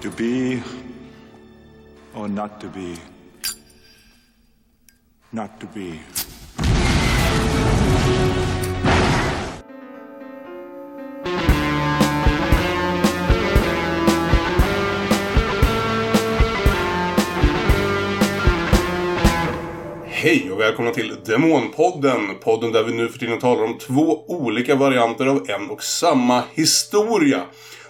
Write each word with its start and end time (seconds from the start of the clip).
To 0.00 0.10
be 0.10 0.62
or 2.14 2.28
not 2.28 2.60
to 2.60 2.68
be? 2.68 2.96
Not 5.32 5.60
to 5.60 5.66
be. 5.74 5.98
Hej 20.06 20.50
och 20.50 20.60
välkomna 20.60 20.90
till 20.90 21.16
Demonpodden. 21.24 22.20
Podden 22.40 22.72
där 22.72 22.82
vi 22.82 22.92
nu 22.92 23.08
för 23.08 23.18
tiden 23.18 23.38
talar 23.38 23.64
om 23.64 23.78
två 23.78 24.24
olika 24.26 24.74
varianter 24.74 25.26
av 25.26 25.50
en 25.50 25.70
och 25.70 25.82
samma 25.82 26.42
historia. 26.54 27.42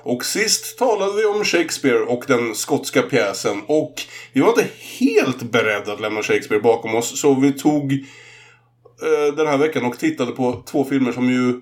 Och 0.09 0.25
sist 0.25 0.79
talade 0.79 1.16
vi 1.16 1.25
om 1.25 1.45
Shakespeare 1.45 1.98
och 1.98 2.25
den 2.29 2.54
skotska 2.54 3.02
pjäsen. 3.02 3.62
Och 3.66 3.94
vi 4.32 4.40
var 4.40 4.49
inte 4.49 4.66
helt 5.00 5.43
beredda 5.43 5.93
att 5.93 6.00
lämna 6.00 6.22
Shakespeare 6.22 6.62
bakom 6.62 6.94
oss. 6.94 7.21
Så 7.21 7.35
vi 7.35 7.53
tog 7.53 7.93
eh, 7.93 9.35
den 9.36 9.46
här 9.46 9.57
veckan 9.57 9.85
och 9.85 9.99
tittade 9.99 10.32
på 10.32 10.63
två 10.66 10.85
filmer 10.85 11.13
som 11.13 11.30
ju 11.30 11.61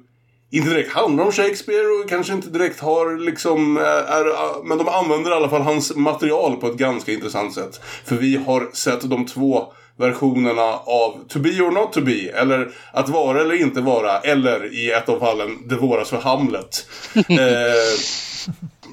inte 0.50 0.70
direkt 0.70 0.92
handlar 0.92 1.24
om 1.24 1.32
Shakespeare 1.32 1.86
och 1.86 2.08
kanske 2.08 2.32
inte 2.32 2.50
direkt 2.50 2.80
har 2.80 3.18
liksom, 3.24 3.76
är, 3.76 4.64
men 4.64 4.78
de 4.78 4.88
använder 4.88 5.30
i 5.30 5.34
alla 5.34 5.48
fall 5.48 5.62
hans 5.62 5.96
material 5.96 6.56
på 6.56 6.66
ett 6.66 6.76
ganska 6.76 7.12
intressant 7.12 7.54
sätt. 7.54 7.80
För 8.04 8.16
vi 8.16 8.36
har 8.36 8.70
sett 8.72 9.10
de 9.10 9.26
två 9.26 9.72
versionerna 9.98 10.72
av 10.86 11.24
To 11.28 11.38
be 11.38 11.60
or 11.60 11.70
not 11.70 11.92
to 11.92 12.00
be, 12.00 12.30
eller 12.30 12.68
Att 12.92 13.08
vara 13.08 13.40
eller 13.40 13.54
inte 13.54 13.80
vara, 13.80 14.20
eller 14.20 14.74
i 14.74 14.90
ett 14.90 15.08
av 15.08 15.18
fallen 15.18 15.68
Det 15.68 15.76
våras 15.76 16.10
för 16.10 16.16
Hamlet. 16.16 16.86
eh, 17.14 17.96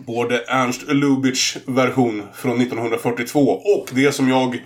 både 0.06 0.44
Ernst 0.48 0.82
Lubitsch 0.88 1.58
version 1.66 2.24
från 2.36 2.62
1942 2.62 3.40
och 3.50 3.90
det 3.92 4.12
som 4.12 4.30
jag 4.30 4.60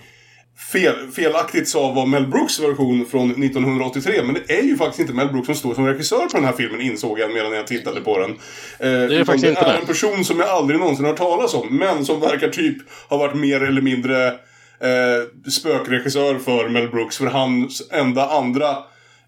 fel, 0.72 1.10
felaktigt 1.12 1.68
sa 1.68 1.92
var 1.92 2.06
Mel 2.06 2.26
Brooks 2.26 2.60
version 2.60 3.06
från 3.06 3.30
1983. 3.30 4.22
Men 4.22 4.34
det 4.34 4.58
är 4.58 4.62
ju 4.62 4.76
faktiskt 4.76 5.00
inte 5.00 5.12
Mel 5.12 5.28
Brooks 5.28 5.46
som 5.46 5.54
står 5.54 5.74
som 5.74 5.86
regissör 5.86 6.26
på 6.26 6.36
den 6.36 6.44
här 6.44 6.52
filmen 6.52 6.80
insåg 6.80 7.18
jag 7.18 7.32
medan 7.32 7.52
jag 7.52 7.66
tittade 7.66 8.00
på 8.00 8.18
den. 8.18 8.30
Eh, 8.30 8.36
det 8.78 9.16
är 9.16 9.24
faktiskt 9.24 9.44
det 9.44 9.50
inte 9.50 9.60
är 9.60 9.72
det. 9.72 9.78
en 9.78 9.86
person 9.86 10.24
som 10.24 10.38
jag 10.38 10.48
aldrig 10.48 10.80
någonsin 10.80 11.04
har 11.04 11.16
talas 11.16 11.54
om. 11.54 11.76
Men 11.76 12.04
som 12.04 12.20
verkar 12.20 12.48
typ 12.48 12.76
ha 13.08 13.16
varit 13.16 13.36
mer 13.36 13.62
eller 13.62 13.82
mindre 13.82 14.26
eh, 14.26 15.50
spökregissör 15.50 16.38
för 16.38 16.68
Mel 16.68 16.88
Brooks. 16.88 17.18
För 17.18 17.26
hans 17.26 17.88
enda 17.92 18.28
andra 18.28 18.76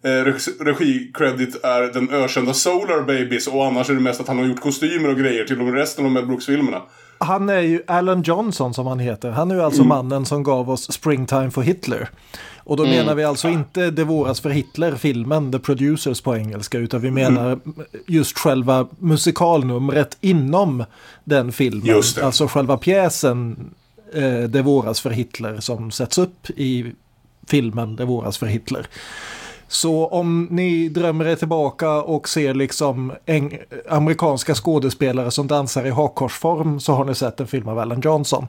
eh, 0.04 0.08
regi- 0.08 0.64
regikredit 0.64 1.64
är 1.64 1.92
den 1.92 2.10
ökända 2.10 2.54
Solar 2.54 3.00
Babies. 3.00 3.46
Och 3.46 3.66
annars 3.66 3.90
är 3.90 3.94
det 3.94 4.00
mest 4.00 4.20
att 4.20 4.28
han 4.28 4.38
har 4.38 4.44
gjort 4.44 4.60
kostymer 4.60 5.08
och 5.08 5.16
grejer 5.18 5.44
till 5.44 5.58
de 5.58 5.72
resten 5.74 6.04
av 6.04 6.10
Mel 6.12 6.26
Brooks-filmerna. 6.26 6.82
Han 7.18 7.48
är 7.48 7.60
ju 7.60 7.82
Alan 7.86 8.22
Johnson 8.22 8.74
som 8.74 8.86
han 8.86 8.98
heter. 8.98 9.30
Han 9.30 9.50
är 9.50 9.54
ju 9.54 9.62
alltså 9.62 9.84
mannen 9.84 10.26
som 10.26 10.42
gav 10.42 10.70
oss 10.70 10.92
Springtime 10.92 11.50
for 11.50 11.62
Hitler. 11.62 12.08
Och 12.64 12.76
då 12.76 12.82
menar 12.84 13.14
vi 13.14 13.24
alltså 13.24 13.48
inte 13.48 13.90
Det 13.90 14.04
våras 14.04 14.40
för 14.40 14.50
Hitler, 14.50 14.94
filmen, 14.96 15.52
The 15.52 15.58
Producers 15.58 16.20
på 16.20 16.36
engelska, 16.36 16.78
utan 16.78 17.00
vi 17.00 17.10
menar 17.10 17.58
just 18.06 18.38
själva 18.38 18.88
musikalnumret 18.98 20.16
inom 20.20 20.84
den 21.24 21.52
filmen. 21.52 21.86
Alltså 22.22 22.46
själva 22.46 22.76
pjäsen 22.76 23.70
eh, 24.14 24.40
Det 24.40 24.62
våras 24.62 25.00
för 25.00 25.10
Hitler 25.10 25.60
som 25.60 25.90
sätts 25.90 26.18
upp 26.18 26.50
i 26.56 26.92
filmen 27.46 27.96
Det 27.96 28.04
våras 28.04 28.38
för 28.38 28.46
Hitler. 28.46 28.86
Så 29.72 30.06
om 30.06 30.48
ni 30.50 30.88
drömmer 30.88 31.24
er 31.24 31.36
tillbaka 31.36 31.90
och 31.90 32.28
ser 32.28 32.54
liksom 32.54 33.12
amerikanska 33.88 34.54
skådespelare 34.54 35.30
som 35.30 35.46
dansar 35.46 35.86
i 35.86 35.90
hakkorsform 35.90 36.80
så 36.80 36.92
har 36.92 37.04
ni 37.04 37.14
sett 37.14 37.40
en 37.40 37.46
film 37.46 37.68
av 37.68 37.78
Alan 37.78 38.00
Johnson. 38.00 38.46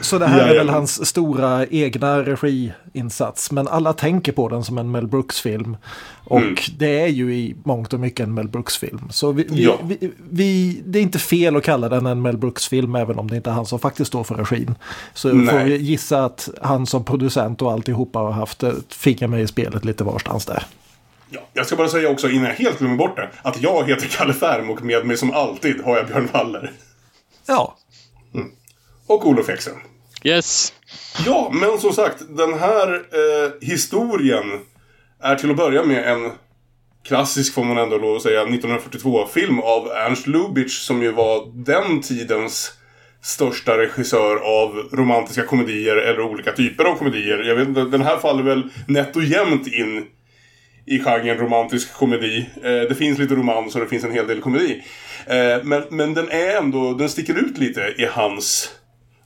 Så 0.00 0.18
det 0.18 0.26
här 0.26 0.48
är 0.48 0.54
väl 0.58 0.68
hans 0.68 1.06
stora 1.06 1.66
egna 1.66 2.22
regiinsats. 2.22 3.50
Men 3.50 3.68
alla 3.68 3.92
tänker 3.92 4.32
på 4.32 4.48
den 4.48 4.64
som 4.64 4.78
en 4.78 4.90
Mel 4.90 5.06
Brooks-film. 5.06 5.76
Och 6.24 6.40
Mm. 6.40 6.54
det 6.78 7.00
är 7.00 7.06
ju 7.06 7.34
i 7.34 7.56
mångt 7.64 7.92
och 7.92 8.00
mycket 8.00 8.20
en 8.26 8.34
Mel 8.34 8.48
Brooks-film. 8.48 9.08
Så 9.10 9.32
vi, 9.32 9.46
vi, 9.50 9.64
Ja. 9.64 9.78
vi, 9.84 10.12
vi, 10.30 10.80
det 10.84 10.98
är 10.98 11.02
inte 11.02 11.18
fel 11.18 11.56
att 11.56 11.64
kalla 11.64 11.88
den 11.88 12.06
en 12.06 12.22
Mel 12.22 12.36
Brooks-film 12.38 12.94
även 12.94 13.18
om 13.18 13.30
det 13.30 13.36
inte 13.36 13.50
är 13.50 13.54
han 13.54 13.66
som 13.66 13.78
faktiskt 13.78 14.08
står 14.08 14.24
för 14.24 14.34
regin. 14.34 14.74
Så 15.14 15.32
Nej. 15.32 15.46
får 15.46 15.58
vi 15.64 15.76
gissa 15.76 16.24
att 16.24 16.48
han 16.62 16.86
som 16.86 17.04
producent 17.04 17.62
och 17.62 17.72
alltihopa 17.72 18.18
har 18.18 18.30
haft 18.32 18.62
ett 18.62 18.94
finger 18.94 19.26
med 19.26 19.40
i 19.42 19.46
spelet 19.46 19.84
lite 19.84 20.04
varstans 20.04 20.46
där. 20.46 20.62
Ja, 21.30 21.40
jag 21.52 21.66
ska 21.66 21.76
bara 21.76 21.88
säga 21.88 22.08
också 22.10 22.28
innan 22.30 22.44
jag 22.44 22.54
helt 22.54 22.78
glömmer 22.78 22.96
bort 22.96 23.16
det. 23.16 23.28
Att 23.42 23.62
jag 23.62 23.88
heter 23.88 24.06
Kalle 24.08 24.32
Färm 24.34 24.70
och 24.70 24.82
med 24.82 25.06
mig 25.06 25.16
som 25.16 25.32
alltid 25.32 25.80
har 25.84 25.96
jag 25.96 26.06
Björn 26.06 26.28
Waller. 26.32 26.72
Ja, 27.46 27.76
Och 29.08 29.26
Olof 29.26 29.48
Ekström. 29.48 29.76
Yes. 30.24 30.72
Ja, 31.26 31.50
men 31.52 31.78
som 31.78 31.92
sagt. 31.92 32.22
Den 32.28 32.58
här 32.58 32.94
eh, 32.94 33.68
historien 33.68 34.60
är 35.22 35.36
till 35.36 35.50
att 35.50 35.56
börja 35.56 35.84
med 35.84 36.12
en 36.12 36.32
klassisk, 37.04 37.54
får 37.54 37.64
man 37.64 37.78
ändå 37.78 37.98
lov 37.98 38.16
att 38.16 38.22
säga, 38.22 38.44
1942-film 38.44 39.60
av 39.60 39.88
Ernst 39.88 40.26
Lubitsch 40.26 40.80
som 40.80 41.02
ju 41.02 41.12
var 41.12 41.52
den 41.54 42.00
tidens 42.02 42.72
största 43.22 43.78
regissör 43.78 44.36
av 44.36 44.88
romantiska 44.92 45.42
komedier 45.42 45.96
eller 45.96 46.20
olika 46.20 46.52
typer 46.52 46.84
av 46.84 46.94
komedier. 46.94 47.38
Jag 47.38 47.54
vet 47.54 47.68
inte, 47.68 47.80
den 47.80 48.02
här 48.02 48.16
faller 48.16 48.42
väl 48.42 48.62
nätt 48.86 49.16
och 49.16 49.24
jämnt 49.24 49.66
in 49.66 50.06
i 50.86 50.98
genren 50.98 51.38
romantisk 51.38 51.94
komedi. 51.94 52.50
Eh, 52.56 52.88
det 52.88 52.94
finns 52.94 53.18
lite 53.18 53.34
romans 53.34 53.74
och 53.74 53.80
det 53.80 53.88
finns 53.88 54.04
en 54.04 54.12
hel 54.12 54.26
del 54.26 54.40
komedi. 54.40 54.82
Eh, 55.26 55.64
men, 55.64 55.82
men 55.90 56.14
den 56.14 56.30
är 56.30 56.56
ändå, 56.56 56.94
den 56.94 57.08
sticker 57.08 57.34
ut 57.34 57.58
lite 57.58 57.80
i 57.80 58.06
hans 58.06 58.74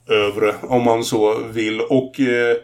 övre, 0.09 0.55
om 0.61 0.83
man 0.83 1.03
så 1.03 1.39
vill. 1.39 1.81
Och 1.81 2.19
eh, 2.19 2.57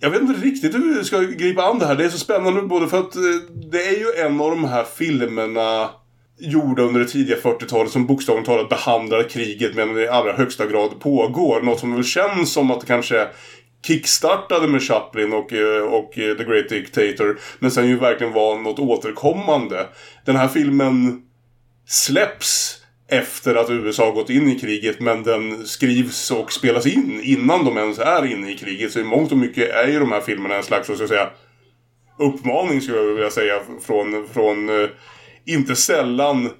jag 0.00 0.10
vet 0.10 0.22
inte 0.22 0.40
riktigt 0.40 0.74
hur 0.74 0.98
vi 0.98 1.04
ska 1.04 1.18
gripa 1.18 1.62
an 1.62 1.78
det 1.78 1.86
här. 1.86 1.94
Det 1.94 2.04
är 2.04 2.08
så 2.08 2.18
spännande 2.18 2.62
både 2.62 2.88
för 2.88 2.98
att 2.98 3.16
eh, 3.16 3.22
det 3.70 3.82
är 3.82 3.98
ju 3.98 4.26
en 4.26 4.40
av 4.40 4.50
de 4.50 4.64
här 4.64 4.84
filmerna 4.84 5.90
gjorda 6.38 6.82
under 6.82 7.00
det 7.00 7.06
tidiga 7.06 7.36
40-talet 7.36 7.92
som 7.92 8.06
bokstavligt 8.06 8.46
talat 8.46 8.68
behandlar 8.68 9.28
kriget 9.28 9.74
medan 9.74 9.94
det 9.94 10.02
i 10.02 10.08
allra 10.08 10.32
högsta 10.32 10.66
grad 10.66 11.00
pågår. 11.00 11.62
Något 11.62 11.80
som 11.80 11.94
väl 11.94 12.04
känns 12.04 12.52
som 12.52 12.70
att 12.70 12.80
det 12.80 12.86
kanske 12.86 13.28
kickstartade 13.86 14.68
med 14.68 14.82
Chaplin 14.82 15.32
och, 15.32 15.52
eh, 15.52 15.82
och 15.82 16.18
eh, 16.18 16.36
The 16.36 16.44
Great 16.44 16.68
Dictator. 16.68 17.38
Men 17.58 17.70
sen 17.70 17.88
ju 17.88 17.98
verkligen 17.98 18.32
var 18.32 18.58
något 18.58 18.78
återkommande. 18.78 19.86
Den 20.24 20.36
här 20.36 20.48
filmen 20.48 21.22
släpps 21.86 22.80
efter 23.08 23.54
att 23.54 23.70
USA 23.70 24.04
har 24.04 24.12
gått 24.12 24.30
in 24.30 24.48
i 24.48 24.58
kriget 24.58 25.00
men 25.00 25.22
den 25.22 25.66
skrivs 25.66 26.30
och 26.30 26.52
spelas 26.52 26.86
in 26.86 27.20
innan 27.24 27.64
de 27.64 27.78
ens 27.78 27.98
är 27.98 28.26
inne 28.26 28.52
i 28.52 28.56
kriget. 28.56 28.92
Så 28.92 29.00
i 29.00 29.04
mångt 29.04 29.32
och 29.32 29.38
mycket 29.38 29.70
är 29.70 29.88
ju 29.88 29.98
de 29.98 30.12
här 30.12 30.20
filmerna 30.20 30.54
en 30.54 30.62
slags, 30.62 30.86
så 30.86 30.96
ska 30.96 31.08
säga, 31.08 31.30
uppmaning 32.18 32.80
skulle 32.80 32.98
jag 32.98 33.14
vilja 33.14 33.30
säga 33.30 33.60
från, 33.86 34.28
från 34.32 34.68
eh, 34.68 34.88
inte 35.46 35.76
sällan 35.76 36.50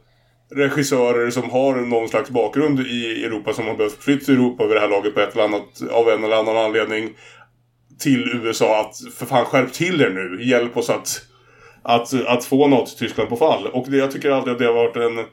regissörer 0.54 1.30
som 1.30 1.50
har 1.50 1.74
någon 1.74 2.08
slags 2.08 2.30
bakgrund 2.30 2.80
i 2.80 3.24
Europa 3.24 3.52
som 3.52 3.66
har 3.66 3.74
behövt 3.74 4.02
flytta 4.02 4.24
till 4.24 4.34
Europa 4.34 4.66
vid 4.66 4.76
det 4.76 4.80
här 4.80 4.88
laget 4.88 5.14
på 5.14 5.20
ett 5.20 5.32
eller 5.32 5.44
annat, 5.44 5.82
av 5.90 6.08
en 6.08 6.24
eller 6.24 6.36
annan 6.36 6.56
anledning 6.56 7.10
till 7.98 8.40
USA 8.44 8.80
att 8.80 9.14
för 9.14 9.26
fan 9.26 9.44
skärp 9.44 9.72
till 9.72 10.00
er 10.00 10.10
nu, 10.10 10.44
hjälp 10.44 10.76
oss 10.76 10.90
att, 10.90 11.22
att, 11.82 12.14
att 12.26 12.44
få 12.44 12.68
något 12.68 12.98
Tyskland 12.98 13.28
på 13.28 13.36
fall. 13.36 13.66
Och 13.66 13.86
det, 13.90 13.96
jag 13.96 14.10
tycker 14.10 14.30
alltid 14.30 14.52
att 14.52 14.58
det 14.58 14.66
har 14.66 14.74
varit 14.74 14.96
en 14.96 15.24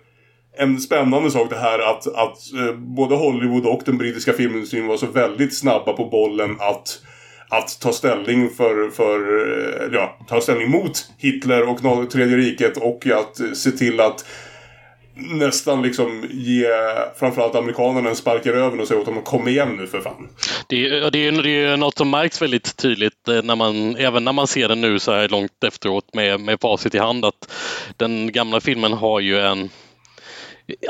en 0.57 0.79
spännande 0.79 1.31
sak 1.31 1.49
det 1.49 1.59
här 1.59 1.79
att, 1.79 2.07
att 2.07 2.53
eh, 2.53 2.75
både 2.75 3.15
Hollywood 3.15 3.65
och 3.65 3.81
den 3.85 3.97
brittiska 3.97 4.33
filmindustrin 4.33 4.87
var 4.87 4.97
så 4.97 5.05
väldigt 5.05 5.57
snabba 5.57 5.93
på 5.93 6.05
bollen 6.05 6.55
att 6.59 7.01
att 7.49 7.79
ta 7.79 7.93
ställning 7.93 8.49
för, 8.49 8.89
för 8.89 9.17
eh, 9.47 9.93
ja, 9.93 10.17
ta 10.27 10.41
ställning 10.41 10.71
mot 10.71 11.09
Hitler 11.17 11.69
och 11.69 12.11
Tredje 12.11 12.37
riket 12.37 12.77
och 12.77 13.07
att 13.07 13.39
eh, 13.39 13.51
se 13.51 13.71
till 13.71 13.99
att 13.99 14.25
nästan 15.15 15.81
liksom 15.81 16.25
ge 16.31 16.65
framförallt 17.19 17.55
amerikanerna 17.55 18.09
en 18.09 18.15
spark 18.15 18.45
i 18.45 18.49
röven 18.51 18.79
och 18.79 18.87
säga 18.87 18.99
åt 18.99 19.05
dem 19.05 19.17
att 19.17 19.25
kom 19.25 19.47
igen 19.47 19.75
nu 19.75 19.87
för 19.87 20.01
fan. 20.01 20.29
Det 20.67 20.85
är, 20.85 21.11
det, 21.11 21.27
är, 21.27 21.43
det 21.43 21.63
är 21.63 21.77
något 21.77 21.97
som 21.97 22.09
märks 22.09 22.41
väldigt 22.41 22.77
tydligt 22.77 23.27
eh, 23.27 23.43
när 23.43 23.55
man, 23.55 23.95
även 23.95 24.23
när 24.23 24.33
man 24.33 24.47
ser 24.47 24.67
den 24.67 24.81
nu 24.81 24.99
så 24.99 25.11
här 25.11 25.29
långt 25.29 25.63
efteråt 25.63 26.13
med, 26.13 26.39
med 26.39 26.61
facit 26.61 26.95
i 26.95 26.97
hand 26.97 27.25
att 27.25 27.53
den 27.97 28.31
gamla 28.31 28.61
filmen 28.61 28.93
har 28.93 29.19
ju 29.19 29.39
en... 29.39 29.69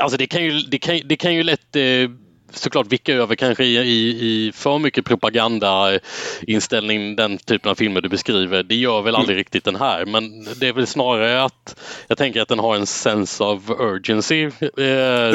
Alltså 0.00 0.18
det 0.18 0.26
kan 0.26 0.44
ju, 0.44 0.60
det 0.60 0.78
kan, 0.78 1.00
det 1.04 1.16
kan 1.16 1.34
ju 1.34 1.42
lätt 1.42 1.76
eh, 1.76 2.10
såklart 2.52 2.92
vicka 2.92 3.14
över 3.14 3.34
kanske 3.34 3.64
i, 3.64 3.76
i, 3.76 4.08
i 4.08 4.52
för 4.54 4.78
mycket 4.78 5.04
propagandainställning, 5.04 7.16
den 7.16 7.38
typen 7.38 7.70
av 7.70 7.74
filmer 7.74 8.00
du 8.00 8.08
beskriver. 8.08 8.62
Det 8.62 8.74
gör 8.74 9.02
väl 9.02 9.16
aldrig 9.16 9.38
riktigt 9.38 9.64
den 9.64 9.76
här, 9.76 10.04
men 10.04 10.44
det 10.60 10.68
är 10.68 10.72
väl 10.72 10.86
snarare 10.86 11.42
att 11.42 11.76
jag 12.08 12.18
tänker 12.18 12.42
att 12.42 12.48
den 12.48 12.58
har 12.58 12.76
en 12.76 12.86
sense 12.86 13.44
of 13.44 13.70
urgency 13.70 14.44
eh, 14.44 14.50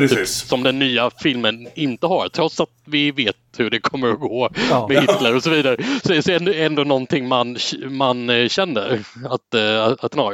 typ, 0.10 0.28
som 0.28 0.64
den 0.64 0.80
nya 0.80 1.12
filmen 1.22 1.68
inte 1.76 2.08
har. 2.08 2.30
Trots 2.30 2.60
att 2.60 2.70
vi 2.86 3.12
vet 3.12 3.36
hur 3.60 3.70
det 3.70 3.80
kommer 3.80 4.10
att 4.12 4.20
gå 4.20 4.50
Ja. 4.70 4.88
med 4.90 5.02
Hitler 5.02 5.36
och 5.36 5.44
så 5.44 5.50
vidare. 5.50 5.78
Så 6.04 6.08
det 6.10 6.28
är 6.28 6.30
ändå, 6.40 6.52
ändå 6.54 6.84
någonting 6.84 7.28
man, 7.28 7.58
man 7.90 8.30
eh, 8.30 8.48
känner 8.48 9.00
att, 9.30 9.54
eh, 9.54 9.96
att 10.06 10.12
den 10.12 10.20
har. 10.20 10.34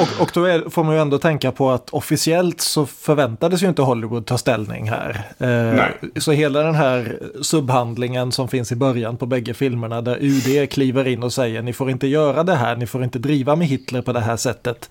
Och, 0.00 0.22
och 0.22 0.30
då 0.34 0.44
är, 0.44 0.70
får 0.70 0.84
man 0.84 0.94
ju 0.94 1.00
ändå 1.00 1.18
tänka 1.18 1.52
på 1.52 1.70
att 1.70 1.90
officiellt 1.90 2.60
så 2.60 2.86
förväntades 2.86 3.62
ju 3.62 3.68
inte 3.68 3.82
Hollywood 3.82 4.26
ta 4.26 4.38
ställning 4.38 4.88
här. 4.88 5.10
Eh, 5.38 5.48
Nej. 5.76 5.92
så 6.16 6.32
hela 6.32 6.62
den 6.62 6.74
här 6.74 7.18
subhandlingen 7.42 8.32
som 8.32 8.48
finns 8.48 8.72
i 8.72 8.76
början 8.76 9.16
på 9.16 9.26
bägge 9.26 9.54
filmerna 9.54 10.00
där 10.02 10.18
UD 10.20 10.70
kliver 10.70 11.08
in 11.08 11.22
och 11.22 11.32
säger 11.32 11.62
ni 11.62 11.72
får 11.72 11.90
inte 11.90 12.06
göra 12.06 12.42
det 12.42 12.54
här, 12.54 12.76
ni 12.76 12.86
får 12.86 13.04
inte 13.04 13.18
driva 13.18 13.56
med 13.56 13.66
Hitler 13.66 14.02
på 14.02 14.12
det 14.12 14.20
här 14.20 14.36
sättet. 14.36 14.90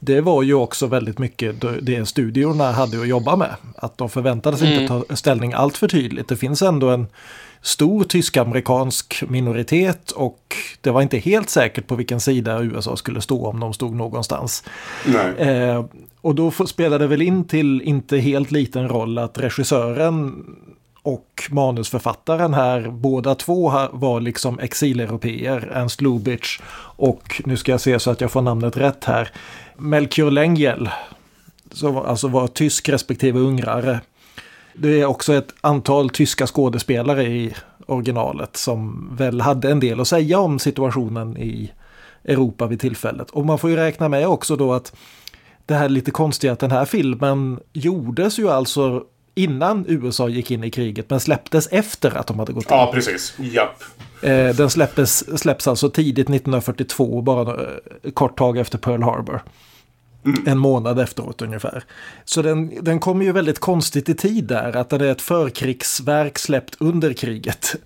Det 0.00 0.20
var 0.20 0.42
ju 0.42 0.54
också 0.54 0.86
väldigt 0.86 1.18
mycket 1.18 1.54
det 1.82 2.06
studiorna 2.08 2.72
hade 2.72 3.00
att 3.00 3.08
jobba 3.08 3.36
med. 3.36 3.50
Att 3.76 3.98
de 3.98 4.08
förväntades 4.08 4.62
inte 4.62 4.88
ta 4.88 5.16
ställning 5.16 5.52
allt 5.52 5.76
för 5.76 5.88
tydligt. 5.88 6.28
Det 6.28 6.36
finns 6.36 6.62
ändå 6.62 6.87
en 6.90 7.06
stor 7.62 8.04
tysk-amerikansk 8.04 9.24
minoritet 9.28 10.10
och 10.10 10.56
det 10.80 10.90
var 10.90 11.02
inte 11.02 11.18
helt 11.18 11.50
säkert 11.50 11.86
på 11.86 11.94
vilken 11.94 12.20
sida 12.20 12.62
USA 12.62 12.96
skulle 12.96 13.20
stå 13.20 13.46
om 13.46 13.60
de 13.60 13.72
stod 13.72 13.94
någonstans. 13.94 14.64
Nej. 15.06 15.48
Eh, 15.48 15.84
och 16.20 16.34
då 16.34 16.50
spelar 16.50 16.98
det 16.98 17.06
väl 17.06 17.22
in 17.22 17.44
till 17.44 17.82
inte 17.82 18.18
helt 18.18 18.50
liten 18.50 18.88
roll 18.88 19.18
att 19.18 19.38
regissören 19.38 20.44
och 21.02 21.48
manusförfattaren 21.50 22.54
här, 22.54 22.88
båda 22.90 23.34
två 23.34 23.72
var 23.92 24.20
liksom 24.20 24.58
exileuropeer, 24.58 25.70
Ernst 25.74 26.00
Lubitsch 26.00 26.60
och 26.96 27.42
nu 27.44 27.56
ska 27.56 27.72
jag 27.72 27.80
se 27.80 27.98
så 27.98 28.10
att 28.10 28.20
jag 28.20 28.30
får 28.30 28.42
namnet 28.42 28.76
rätt 28.76 29.04
här, 29.04 29.30
Melchior 29.76 30.30
Lengyel, 30.30 30.90
som 31.72 31.96
alltså 31.96 32.28
var 32.28 32.46
tysk 32.46 32.88
respektive 32.88 33.38
ungrare. 33.38 34.00
Det 34.80 35.00
är 35.00 35.04
också 35.06 35.32
ett 35.34 35.54
antal 35.60 36.10
tyska 36.10 36.46
skådespelare 36.46 37.22
i 37.24 37.54
originalet 37.86 38.56
som 38.56 39.08
väl 39.16 39.40
hade 39.40 39.70
en 39.70 39.80
del 39.80 40.00
att 40.00 40.08
säga 40.08 40.38
om 40.38 40.58
situationen 40.58 41.36
i 41.36 41.72
Europa 42.24 42.66
vid 42.66 42.80
tillfället. 42.80 43.30
Och 43.30 43.46
man 43.46 43.58
får 43.58 43.70
ju 43.70 43.76
räkna 43.76 44.08
med 44.08 44.28
också 44.28 44.56
då 44.56 44.72
att 44.72 44.92
det 45.66 45.74
här 45.74 45.84
är 45.84 45.88
lite 45.88 46.10
konstiga 46.10 46.52
att 46.52 46.58
den 46.58 46.70
här 46.70 46.84
filmen 46.84 47.60
gjordes 47.72 48.38
ju 48.38 48.50
alltså 48.50 49.04
innan 49.34 49.84
USA 49.88 50.28
gick 50.28 50.50
in 50.50 50.64
i 50.64 50.70
kriget 50.70 51.10
men 51.10 51.20
släpptes 51.20 51.66
efter 51.66 52.16
att 52.18 52.26
de 52.26 52.38
hade 52.38 52.52
gått 52.52 52.64
in. 52.64 52.68
Ja, 52.76 52.90
precis. 52.94 53.34
Japp. 53.38 53.82
Eh, 54.22 54.56
den 54.56 54.70
släppes, 54.70 55.38
släpps 55.40 55.68
alltså 55.68 55.90
tidigt 55.90 56.28
1942, 56.28 57.20
bara 57.22 57.44
några- 57.44 57.66
kort 58.14 58.38
tag 58.38 58.58
efter 58.58 58.78
Pearl 58.78 59.02
Harbor. 59.02 59.42
En 60.46 60.58
månad 60.58 60.98
efteråt 60.98 61.42
ungefär. 61.42 61.84
Så 62.24 62.42
den, 62.42 62.84
den 62.84 63.00
kommer 63.00 63.24
ju 63.24 63.32
väldigt 63.32 63.58
konstigt 63.58 64.08
i 64.08 64.14
tid 64.14 64.44
där, 64.44 64.76
att 64.76 64.90
den 64.90 65.00
är 65.00 65.12
ett 65.12 65.22
förkrigsverk 65.22 66.38
släppt 66.38 66.76
under 66.80 67.12
kriget. 67.12 67.76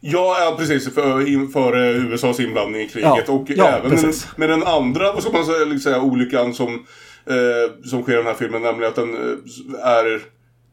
Ja, 0.00 0.36
ja 0.40 0.56
precis. 0.58 0.94
För, 0.94 1.52
för 1.52 1.76
eh, 1.76 2.12
USAs 2.12 2.40
inblandning 2.40 2.82
i 2.82 2.88
kriget. 2.88 3.24
Ja, 3.26 3.32
och 3.32 3.50
ja, 3.50 3.68
även 3.68 3.90
med, 3.90 4.14
med 4.36 4.48
den 4.48 4.62
andra, 4.62 5.12
vad 5.12 5.22
ska 5.22 5.32
man 5.32 5.46
säga, 5.46 5.64
liksom 5.64 5.94
olyckan 5.94 6.54
som, 6.54 6.74
eh, 7.26 7.84
som 7.84 8.02
sker 8.02 8.12
i 8.12 8.16
den 8.16 8.26
här 8.26 8.34
filmen. 8.34 8.62
Nämligen 8.62 8.88
att 8.88 8.96
den 8.96 9.14
eh, 9.14 9.86
är 9.86 10.20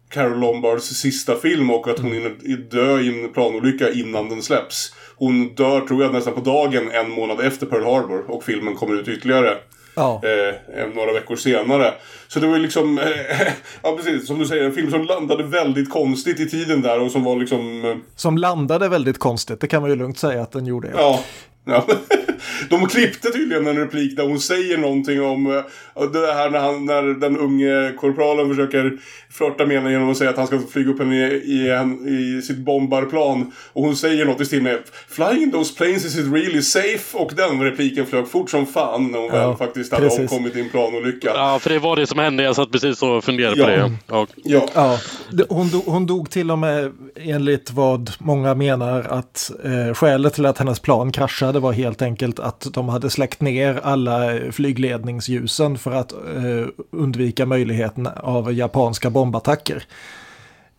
Carol 0.10 0.40
Lombards 0.40 0.86
sista 0.86 1.36
film 1.36 1.70
och 1.72 1.88
att 1.88 2.00
hon 2.00 2.12
Mm. 2.12 2.24
hinner 2.24 2.58
dö 2.58 3.00
i 3.00 3.24
en 3.24 3.34
planolycka 3.34 3.92
innan 3.92 4.30
den 4.30 4.42
släpps. 4.42 4.94
Hon 5.16 5.56
dör, 5.56 5.82
tror 5.82 6.04
jag, 6.04 6.14
nästan 6.14 6.34
på 6.34 6.40
dagen 6.40 6.92
en 6.92 7.12
månad 7.12 7.40
efter 7.42 7.66
Pearl 7.66 7.84
Harbor. 7.84 8.32
Och 8.32 8.44
filmen 8.44 8.76
kommer 8.76 8.96
ut 9.02 9.08
ytterligare 9.08 9.58
Ja, 9.98 10.22
eh, 10.24 10.88
några 10.96 11.14
veckor 11.14 11.36
senare. 11.36 11.94
Så 12.28 12.40
det 12.40 12.48
var 12.48 12.56
ju 12.56 12.62
liksom, 12.62 12.98
eh, 12.98 13.06
ja 13.84 13.98
precis, 13.98 14.28
som 14.28 14.40
du 14.40 14.46
säger, 14.46 14.64
en 14.64 14.74
film 14.74 14.92
som 14.92 15.04
landade 15.04 15.44
väldigt 15.44 15.90
konstigt 15.90 16.40
i 16.40 16.50
tiden 16.50 16.82
där 16.82 17.00
och 17.00 17.12
som 17.12 17.24
var 17.24 17.36
liksom, 17.36 17.86
eh, 17.86 17.96
som 18.16 18.38
landade 18.38 18.90
väldigt 18.90 19.20
konstigt, 19.20 19.62
det 19.62 19.68
kan 19.68 19.82
man 19.82 19.90
ju 19.90 19.96
lugnt 19.96 20.18
säga 20.18 20.42
att 20.42 20.52
den 20.52 20.66
gjorde. 20.66 20.92
ja. 20.96 21.20
Ja. 21.68 21.86
De 22.70 22.88
klippte 22.88 23.30
tydligen 23.32 23.68
en 23.68 23.78
replik 23.78 24.18
där 24.18 24.24
hon 24.24 24.40
säger 24.40 24.78
någonting 24.78 25.22
om 25.22 25.46
eh, 25.48 25.64
det 26.14 26.34
här 26.34 26.50
när, 26.50 26.60
han, 26.60 26.86
när 26.86 27.04
den 27.04 27.38
unge 27.38 27.94
korpralen 27.98 28.50
försöker 28.50 28.98
flörta 29.30 29.66
med 29.66 29.78
henne 29.78 29.92
genom 29.92 30.12
att 30.12 30.18
säga 30.18 30.30
att 30.30 30.38
han 30.38 30.48
ska 30.48 30.60
flyga 30.72 30.92
upp 30.92 31.00
henne 31.00 31.16
i, 31.28 31.34
i, 31.34 32.38
i 32.38 32.42
sitt 32.42 32.58
bombarplan. 32.58 33.52
Och 33.74 33.84
hon 33.84 33.96
säger 33.96 34.26
något 34.26 34.42
i 34.42 34.46
stil 34.46 34.62
med 34.64 34.80
Flying 35.10 35.44
in 35.44 35.52
those 35.52 35.74
planes 35.76 36.06
is 36.06 36.18
it 36.20 36.34
really 36.34 36.62
safe? 36.62 37.18
Och 37.18 37.32
den 37.36 37.62
repliken 37.64 38.06
flög 38.06 38.28
fort 38.28 38.50
som 38.50 38.66
fan 38.66 39.12
när 39.12 39.20
hon 39.20 39.30
Ja, 39.34 39.48
väl 39.48 39.58
faktiskt 39.58 39.92
hade 39.94 40.04
precis. 40.04 40.20
omkommit 40.20 40.56
i 40.56 40.62
en 40.62 40.70
planolycka. 40.70 41.32
Ja, 41.36 41.60
för 41.60 41.70
det 41.70 41.80
var 41.80 41.96
det 41.96 42.08
som 42.08 42.20
hände. 42.20 42.44
Jag 42.44 42.56
satt 42.56 42.72
precis 42.72 43.04
och 43.04 43.24
funderade 43.24 43.56
på 43.64 43.70
Ja. 43.72 43.76
det. 43.78 43.92
Ja. 44.08 44.28
Ja. 44.44 45.00
Ja, 45.32 45.46
hon, 45.50 45.70
do, 45.70 45.82
hon 45.86 46.06
dog 46.06 46.30
till 46.30 46.52
och 46.52 46.60
med 46.60 46.92
enligt 47.16 47.72
vad 47.72 48.12
många 48.20 48.54
menar 48.56 49.04
att 49.10 49.52
eh, 49.64 49.94
skälet 49.94 50.34
till 50.34 50.46
att 50.46 50.58
hennes 50.58 50.80
plan 50.80 51.12
kraschade 51.12 51.57
var 51.60 51.74
helt 51.74 52.02
enkelt 52.02 52.40
att 52.40 52.68
de 52.74 52.90
hade 52.90 53.10
släckt 53.10 53.42
ner 53.42 53.80
alla 53.84 54.40
flygledningsljusen 54.52 55.78
för 55.78 55.92
att 55.92 56.12
eh, 56.12 56.68
undvika 56.92 57.46
möjligheten 57.46 58.08
av 58.08 58.54
japanska 58.54 59.10
bombattacker. 59.10 59.84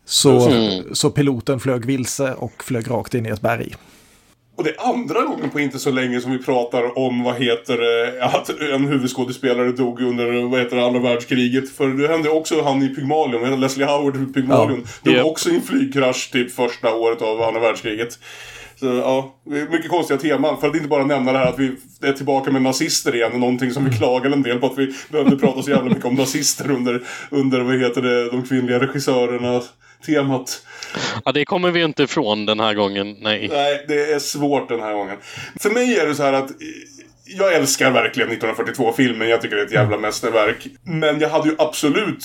Så, 0.04 0.50
så 0.92 1.10
piloten 1.10 1.60
flög 1.60 1.84
vilse 1.84 2.34
och 2.34 2.64
flög 2.64 2.90
rakt 2.90 3.14
in 3.14 3.26
i 3.26 3.28
ett 3.28 3.40
berg. 3.40 3.74
Och 4.58 4.64
det 4.64 4.70
är 4.70 4.88
andra 4.90 5.22
gången 5.22 5.50
på 5.50 5.60
inte 5.60 5.78
så 5.78 5.90
länge 5.90 6.20
som 6.20 6.32
vi 6.32 6.38
pratar 6.38 6.98
om 6.98 7.22
vad 7.22 7.34
heter 7.34 7.78
att 8.20 8.50
en 8.60 8.86
huvudskådespelare 8.86 9.72
dog 9.72 10.00
under 10.00 10.48
vad 10.50 10.60
heter 10.60 10.76
andra 10.76 11.00
världskriget. 11.00 11.70
För 11.70 11.88
det 11.88 12.08
hände 12.08 12.30
också 12.30 12.62
han 12.62 12.82
i 12.82 12.88
Pygmalion, 12.88 13.60
Leslie 13.60 13.86
Howard 13.86 14.16
i 14.16 14.32
Pygmalion. 14.32 14.86
Dog 15.02 15.14
Japp. 15.14 15.26
också 15.26 15.50
i 15.50 15.54
en 15.54 15.62
flygkrasch 15.62 16.30
typ 16.32 16.50
första 16.50 16.94
året 16.94 17.22
av 17.22 17.42
andra 17.42 17.60
världskriget. 17.60 18.18
Så 18.80 18.86
ja, 18.86 19.34
mycket 19.44 19.88
konstiga 19.88 20.20
teman. 20.20 20.60
För 20.60 20.68
att 20.68 20.76
inte 20.76 20.88
bara 20.88 21.04
nämna 21.04 21.32
det 21.32 21.38
här 21.38 21.46
att 21.46 21.58
vi 21.58 21.76
är 22.02 22.12
tillbaka 22.12 22.50
med 22.50 22.62
nazister 22.62 23.14
igen. 23.14 23.40
Någonting 23.40 23.70
som 23.70 23.84
vi 23.84 23.96
klagade 23.96 24.34
en 24.34 24.42
del 24.42 24.58
på 24.58 24.66
att 24.66 24.78
vi 24.78 24.94
behövde 25.08 25.36
prata 25.36 25.62
så 25.62 25.70
jävla 25.70 25.88
mycket 25.88 26.04
om 26.04 26.14
nazister 26.14 26.70
under, 26.70 27.02
under 27.30 27.60
vad 27.60 27.80
heter 27.80 28.02
det, 28.02 28.30
de 28.30 28.42
kvinnliga 28.42 28.80
regissörerna 28.80 29.62
temat. 30.06 30.62
ja, 31.24 31.32
det 31.32 31.44
kommer 31.44 31.70
vi 31.70 31.82
inte 31.82 32.02
ifrån 32.02 32.46
den 32.46 32.60
här 32.60 32.74
gången. 32.74 33.16
Nej. 33.20 33.48
Nej, 33.52 33.84
det 33.88 34.12
är 34.12 34.18
svårt 34.18 34.68
den 34.68 34.80
här 34.80 34.94
gången. 34.94 35.16
För 35.60 35.70
mig 35.70 35.98
är 35.98 36.06
det 36.06 36.14
så 36.14 36.22
här 36.22 36.32
att 36.32 36.50
jag 37.24 37.54
älskar 37.54 37.90
verkligen 37.90 38.30
1942-filmen. 38.30 39.28
Jag 39.28 39.42
tycker 39.42 39.56
det 39.56 39.62
är 39.62 39.66
ett 39.66 39.72
jävla 39.72 39.98
mästerverk. 39.98 40.66
Men 40.82 41.20
jag 41.20 41.28
hade 41.28 41.48
ju 41.48 41.54
absolut 41.58 42.24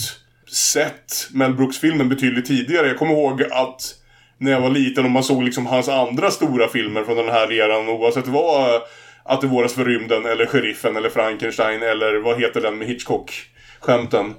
sett 0.52 1.28
Mel 1.32 1.54
Brooks-filmen 1.54 2.10
betydligt 2.10 2.46
tidigare. 2.46 2.88
Jag 2.88 2.98
kommer 2.98 3.14
ihåg 3.14 3.44
att 3.44 3.96
när 4.38 4.52
jag 4.52 4.62
var 4.62 4.70
liten 4.70 5.06
och 5.06 5.12
man 5.12 5.24
såg 5.24 5.44
liksom 5.44 5.66
hans 5.66 5.90
andra 5.90 6.32
stora 6.32 6.68
filmer 6.68 7.04
från 7.04 7.18
den 7.18 7.30
här 7.30 7.52
eran, 7.52 7.90
oavsett 7.90 8.28
vad 8.28 8.82
Att 9.26 9.42
det 9.42 9.48
våras 9.48 9.74
för 9.74 9.86
rymden, 9.86 10.26
eller 10.26 10.46
Sheriffen, 10.46 10.96
eller 10.96 11.10
Frankenstein, 11.10 11.82
eller 11.84 12.16
vad 12.24 12.42
heter 12.42 12.62
den 12.62 12.78
med 12.78 12.88
Hitchcock-skämten? 12.88 14.34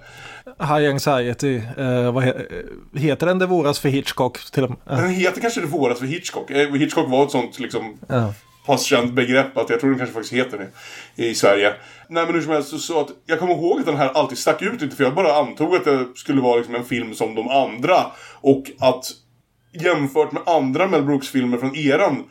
High 0.61 0.91
Anxiety, 0.91 1.57
eh, 1.79 2.13
vad 2.13 2.23
he, 2.25 2.33
heter 2.95 3.27
den 3.27 3.39
Det 3.39 3.47
våras 3.47 3.79
för 3.81 3.89
Hitchcock? 3.89 4.39
Till 4.53 4.65
och 4.65 4.71
med? 4.71 4.79
Den 4.85 5.11
heter 5.11 5.41
kanske 5.41 5.61
Det 5.61 5.67
våras 5.67 5.99
för 5.99 6.07
Hitchcock. 6.07 6.51
Eh, 6.51 6.73
Hitchcock 6.73 7.09
var 7.11 7.25
ett 7.25 7.31
sånt 7.31 7.59
liksom 7.59 7.99
Ja. 8.09 8.35
pass 8.67 8.83
känt 8.85 9.13
begrepp 9.13 9.57
att 9.57 9.71
jag 9.71 9.81
tror 9.81 9.91
den 9.91 9.99
kanske 9.99 10.15
faktiskt 10.15 10.35
heter 10.35 10.59
det 11.17 11.23
i 11.25 11.35
Sverige. 11.35 11.73
Nej 12.09 12.25
men 12.27 12.35
hur 12.35 12.43
som 12.43 12.53
helst 12.53 12.69
så, 12.71 12.79
så 12.79 13.01
att 13.01 13.09
jag 13.27 13.39
kommer 13.39 13.55
ihåg 13.55 13.81
att 13.81 13.87
den 13.87 13.97
här 13.97 14.09
alltid 14.09 14.39
stack 14.39 14.63
ut 14.63 14.81
lite 14.81 14.97
för 14.97 15.05
jag 15.05 15.15
bara 15.15 15.35
antog 15.35 15.75
att 15.77 15.85
det 15.85 16.07
skulle 16.15 16.41
vara 16.41 16.57
liksom 16.57 16.75
en 16.75 16.85
film 16.85 17.15
som 17.15 17.35
de 17.35 17.49
andra. 17.49 17.97
Och 18.41 18.65
att 18.81 19.05
jämfört 19.75 20.33
med 20.33 20.43
andra 20.47 20.87
Mel 20.87 21.03
Brooks-filmer 21.03 21.59
från 21.59 21.77
eran 21.77 22.25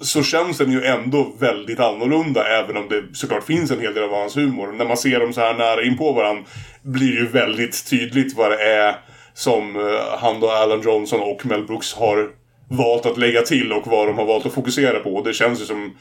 så 0.00 0.22
känns 0.22 0.58
den 0.58 0.72
ju 0.72 0.84
ändå 0.84 1.32
väldigt 1.38 1.80
annorlunda 1.80 2.48
även 2.48 2.76
om 2.76 2.88
det 2.88 3.02
såklart 3.12 3.44
finns 3.44 3.70
en 3.70 3.80
hel 3.80 3.94
del 3.94 4.04
av 4.04 4.10
hans 4.10 4.36
humor. 4.36 4.72
När 4.72 4.84
man 4.84 4.96
ser 4.96 5.20
dem 5.20 5.32
så 5.32 5.40
här 5.40 5.54
nära 5.54 5.82
in 5.82 5.98
på 5.98 6.12
varandra 6.12 6.44
blir 6.82 7.12
det 7.12 7.18
ju 7.18 7.26
väldigt 7.26 7.90
tydligt 7.90 8.36
vad 8.36 8.50
det 8.50 8.62
är 8.62 8.94
som 9.34 9.76
eh, 9.76 10.18
han 10.18 10.40
då, 10.40 10.50
Alan 10.50 10.82
Johnson 10.82 11.20
och 11.20 11.46
Mel 11.46 11.66
Brooks 11.66 11.94
har 11.94 12.30
valt 12.70 13.06
att 13.06 13.18
lägga 13.18 13.42
till 13.42 13.72
och 13.72 13.86
vad 13.86 14.06
de 14.06 14.18
har 14.18 14.24
valt 14.24 14.46
att 14.46 14.54
fokusera 14.54 14.98
på. 14.98 15.14
Och 15.14 15.24
det 15.24 15.32
känns 15.32 15.60
ju 15.60 15.64
som 15.64 15.96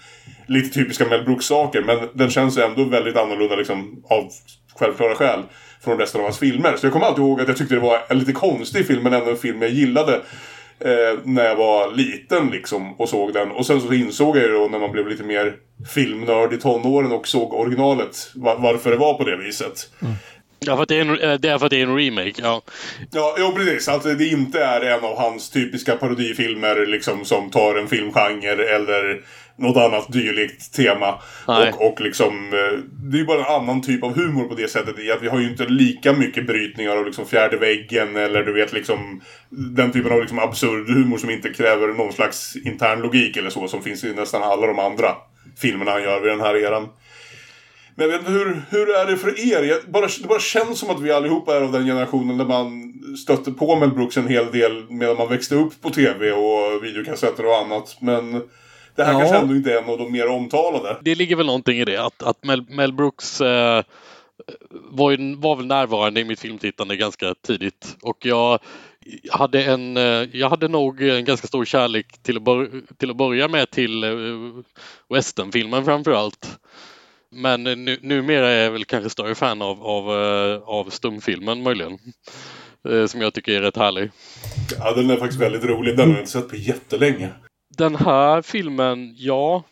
lite 0.47 0.79
typiska 0.79 1.05
Mel 1.05 1.23
Brooks-saker 1.23 1.81
men 1.81 2.09
den 2.13 2.29
känns 2.29 2.57
ju 2.57 2.61
ändå 2.61 2.83
väldigt 2.83 3.17
annorlunda 3.17 3.55
liksom 3.55 4.03
av 4.09 4.29
självklara 4.79 5.15
skäl 5.15 5.39
från 5.83 5.97
resten 5.97 6.21
av 6.21 6.25
hans 6.25 6.39
filmer. 6.39 6.75
Så 6.77 6.85
jag 6.85 6.93
kommer 6.93 7.05
alltid 7.05 7.23
ihåg 7.23 7.41
att 7.41 7.47
jag 7.47 7.57
tyckte 7.57 7.75
det 7.75 7.81
var 7.81 7.99
en 8.09 8.19
lite 8.19 8.31
konstig 8.31 8.87
film 8.87 9.03
men 9.03 9.13
ändå 9.13 9.31
en 9.31 9.37
film 9.37 9.61
jag 9.61 9.71
gillade. 9.71 10.21
Eh, 10.79 11.19
när 11.23 11.45
jag 11.45 11.55
var 11.55 11.91
liten 11.91 12.47
liksom 12.49 12.93
och 12.93 13.09
såg 13.09 13.33
den. 13.33 13.51
Och 13.51 13.65
sen 13.65 13.81
så 13.81 13.93
insåg 13.93 14.37
jag 14.37 14.43
ju 14.43 14.51
då 14.51 14.67
när 14.71 14.79
man 14.79 14.91
blev 14.91 15.07
lite 15.07 15.23
mer 15.23 15.55
filmnörd 15.93 16.53
i 16.53 16.57
tonåren 16.57 17.11
och 17.11 17.27
såg 17.27 17.53
originalet 17.53 18.31
va- 18.35 18.55
varför 18.59 18.91
det 18.91 18.97
var 18.97 19.13
på 19.13 19.23
det 19.23 19.37
viset. 19.37 19.89
Ja, 20.59 20.75
för 20.75 20.83
att 20.83 20.89
det 20.89 20.95
är 20.99 21.01
en, 21.01 21.41
det 21.41 21.49
är 21.49 21.57
för 21.57 21.65
att 21.65 21.69
det 21.69 21.81
är 21.81 21.87
en 21.87 21.97
remake. 21.97 22.33
Ja. 22.37 22.61
Ja, 23.11 23.35
jo, 23.39 23.51
precis. 23.55 23.87
Att 23.87 24.03
det 24.17 24.25
inte 24.27 24.63
är 24.63 24.81
en 24.81 25.03
av 25.05 25.17
hans 25.17 25.49
typiska 25.49 25.95
parodifilmer 25.95 26.85
liksom, 26.85 27.25
som 27.25 27.49
tar 27.49 27.75
en 27.75 27.87
filmgenre 27.87 28.69
eller 28.75 29.21
något 29.57 29.77
annat 29.77 30.11
dylikt 30.11 30.73
tema. 30.73 31.21
Nej. 31.47 31.73
Och, 31.73 31.87
och 31.87 32.01
liksom, 32.01 32.53
eh, 32.53 32.79
det 32.89 33.17
är 33.17 33.19
ju 33.19 33.25
bara 33.25 33.45
en 33.45 33.61
annan 33.61 33.81
typ 33.81 34.03
av 34.03 34.15
humor 34.15 34.43
på 34.43 34.55
det 34.55 34.67
sättet 34.67 34.99
i 34.99 35.11
att 35.11 35.21
vi 35.21 35.27
har 35.27 35.39
ju 35.39 35.49
inte 35.49 35.65
lika 35.65 36.13
mycket 36.13 36.47
brytningar 36.47 36.97
av 36.97 37.05
liksom 37.05 37.25
fjärde 37.25 37.57
väggen 37.57 38.15
eller 38.15 38.43
du 38.43 38.53
vet 38.53 38.73
liksom 38.73 39.21
den 39.49 39.91
typen 39.91 40.11
av 40.11 40.19
liksom 40.19 40.39
absurd 40.39 40.89
humor 40.89 41.17
som 41.17 41.29
inte 41.29 41.49
kräver 41.49 41.87
någon 41.87 42.13
slags 42.13 42.55
intern 42.55 43.01
logik 43.01 43.37
eller 43.37 43.49
så 43.49 43.67
som 43.67 43.81
finns 43.81 44.03
i 44.03 44.13
nästan 44.13 44.43
alla 44.43 44.67
de 44.67 44.79
andra 44.79 45.15
filmerna 45.57 45.91
han 45.91 46.03
gör 46.03 46.19
vid 46.21 46.31
den 46.31 46.41
här 46.41 46.55
eran. 46.55 46.89
Men 47.95 48.09
jag 48.09 48.17
vet 48.17 48.19
inte, 48.19 48.31
hur, 48.31 48.61
hur 48.69 48.95
är 48.95 49.05
det 49.05 49.17
för 49.17 49.53
er? 49.53 49.63
Jag, 49.63 49.79
bara, 49.87 50.07
det 50.21 50.27
bara 50.27 50.39
känns 50.39 50.79
som 50.79 50.89
att 50.89 51.01
vi 51.01 51.11
allihopa 51.11 51.55
är 51.55 51.61
av 51.61 51.71
den 51.71 51.85
generationen 51.85 52.37
där 52.37 52.45
man 52.45 52.93
stötte 53.17 53.51
på 53.51 53.75
Mel 53.75 53.91
Brooks 53.91 54.17
en 54.17 54.27
hel 54.27 54.51
del 54.51 54.85
medan 54.89 55.17
man 55.17 55.29
växte 55.29 55.55
upp 55.55 55.81
på 55.81 55.89
tv 55.89 56.31
och 56.31 56.83
videokassetter 56.83 57.45
och 57.45 57.57
annat. 57.57 57.97
Men 58.01 58.41
det 58.97 59.03
här 59.03 59.13
Ja. 59.13 59.19
kanske 59.19 59.37
ändå 59.37 59.55
inte 59.55 59.73
är 59.73 59.77
en 59.77 59.89
av 59.89 59.97
de 59.97 60.11
mer 60.11 60.27
omtalade. 60.27 60.97
Det 61.01 61.15
ligger 61.15 61.35
väl 61.35 61.45
någonting 61.45 61.79
i 61.79 61.85
det. 61.85 61.97
Att, 61.97 62.23
att 62.23 62.43
Mel, 62.43 62.65
Mel 62.69 62.93
Brooks 62.93 63.41
eh, 63.41 63.83
var, 64.71 65.11
ju, 65.11 65.35
var 65.35 65.55
väl 65.55 65.65
närvarande 65.65 66.19
i 66.21 66.23
mitt 66.23 66.39
filmtittande 66.39 66.95
ganska 66.95 67.35
tidigt. 67.47 67.97
Och 68.01 68.25
jag 68.25 68.59
hade, 69.31 69.63
en, 69.63 69.97
eh, 69.97 70.03
jag 70.31 70.49
hade 70.49 70.67
nog 70.67 71.01
en 71.01 71.25
ganska 71.25 71.47
stor 71.47 71.65
kärlek 71.65 72.23
till 72.23 72.37
att, 72.37 72.43
bör, 72.43 72.69
till 72.97 73.09
att 73.09 73.17
börja 73.17 73.47
med 73.47 73.71
till 73.71 74.03
eh, 74.03 74.09
westernfilmen 75.09 75.85
framför 75.85 76.11
allt. 76.11 76.59
Men 77.31 77.63
nu, 77.63 77.99
numera 78.01 78.49
är 78.49 78.63
jag 78.63 78.71
väl 78.71 78.85
kanske 78.85 79.09
större 79.09 79.35
fan 79.35 79.61
av, 79.61 79.83
av, 79.83 80.23
eh, 80.23 80.61
av 80.61 80.89
stumfilmen 80.89 81.63
möjligen. 81.63 81.99
Som 83.07 83.21
jag 83.21 83.33
tycker 83.33 83.51
är 83.51 83.61
rätt 83.61 83.77
härlig. 83.77 84.11
Ja, 84.79 84.93
den 84.93 85.09
är 85.09 85.17
faktiskt 85.17 85.41
väldigt 85.41 85.63
rolig. 85.63 85.97
Den 85.97 86.07
har 86.07 86.15
jag 86.15 86.21
inte 86.21 86.31
sett 86.31 86.49
på 86.49 86.55
jättelänge. 86.55 87.29
Den 87.77 87.95
här 87.95 88.41
filmen, 88.41 89.13
ja, 89.17 89.63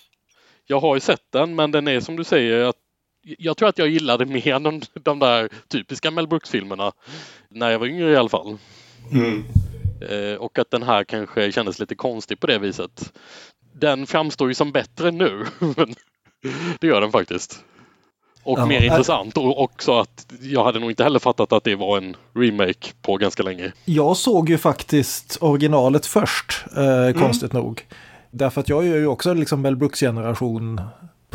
jag 0.65 0.79
har 0.79 0.95
ju 0.95 0.99
sett 0.99 1.31
den 1.31 1.55
men 1.55 1.71
den 1.71 1.87
är 1.87 1.99
som 1.99 2.15
du 2.15 2.23
säger 2.23 2.65
att 2.65 2.75
jag 3.37 3.57
tror 3.57 3.69
att 3.69 3.77
jag 3.77 3.87
gillade 3.87 4.25
mer 4.33 4.59
de, 4.59 4.81
de 4.93 5.19
där 5.19 5.49
typiska 5.67 6.11
Mel 6.11 6.27
Brooks-filmerna 6.27 6.91
när 7.49 7.71
jag 7.71 7.79
var 7.79 7.87
yngre 7.87 8.11
i 8.11 8.15
alla 8.15 8.29
fall. 8.29 8.57
Mm. 9.11 9.43
Eh, 10.01 10.37
och 10.37 10.59
att 10.59 10.71
den 10.71 10.83
här 10.83 11.03
kanske 11.03 11.51
kändes 11.51 11.79
lite 11.79 11.95
konstig 11.95 12.39
på 12.39 12.47
det 12.47 12.59
viset. 12.59 13.13
Den 13.73 14.07
framstår 14.07 14.47
ju 14.47 14.53
som 14.53 14.71
bättre 14.71 15.11
nu. 15.11 15.45
det 16.79 16.87
gör 16.87 17.01
den 17.01 17.11
faktiskt. 17.11 17.65
Och 18.45 18.59
Ja, 18.59 18.65
mer 18.65 18.81
äh- 18.81 18.85
intressant 18.85 19.37
och 19.37 19.61
också 19.61 19.99
att 19.99 20.25
jag 20.41 20.63
hade 20.63 20.79
nog 20.79 20.91
inte 20.91 21.03
heller 21.03 21.19
fattat 21.19 21.53
att 21.53 21.63
det 21.63 21.75
var 21.75 21.97
en 21.97 22.15
remake 22.33 22.93
på 23.01 23.17
ganska 23.17 23.43
länge. 23.43 23.71
Jag 23.85 24.17
såg 24.17 24.49
ju 24.49 24.57
faktiskt 24.57 25.37
originalet 25.41 26.05
först, 26.05 26.65
eh, 26.77 27.21
konstigt 27.21 27.53
nog. 27.53 27.85
Därför 28.31 28.61
att 28.61 28.69
jag 28.69 28.87
är 28.87 28.95
ju 28.95 29.07
också 29.07 29.33
liksom 29.33 29.61
Mel 29.61 29.75
Brooks-generation 29.75 30.81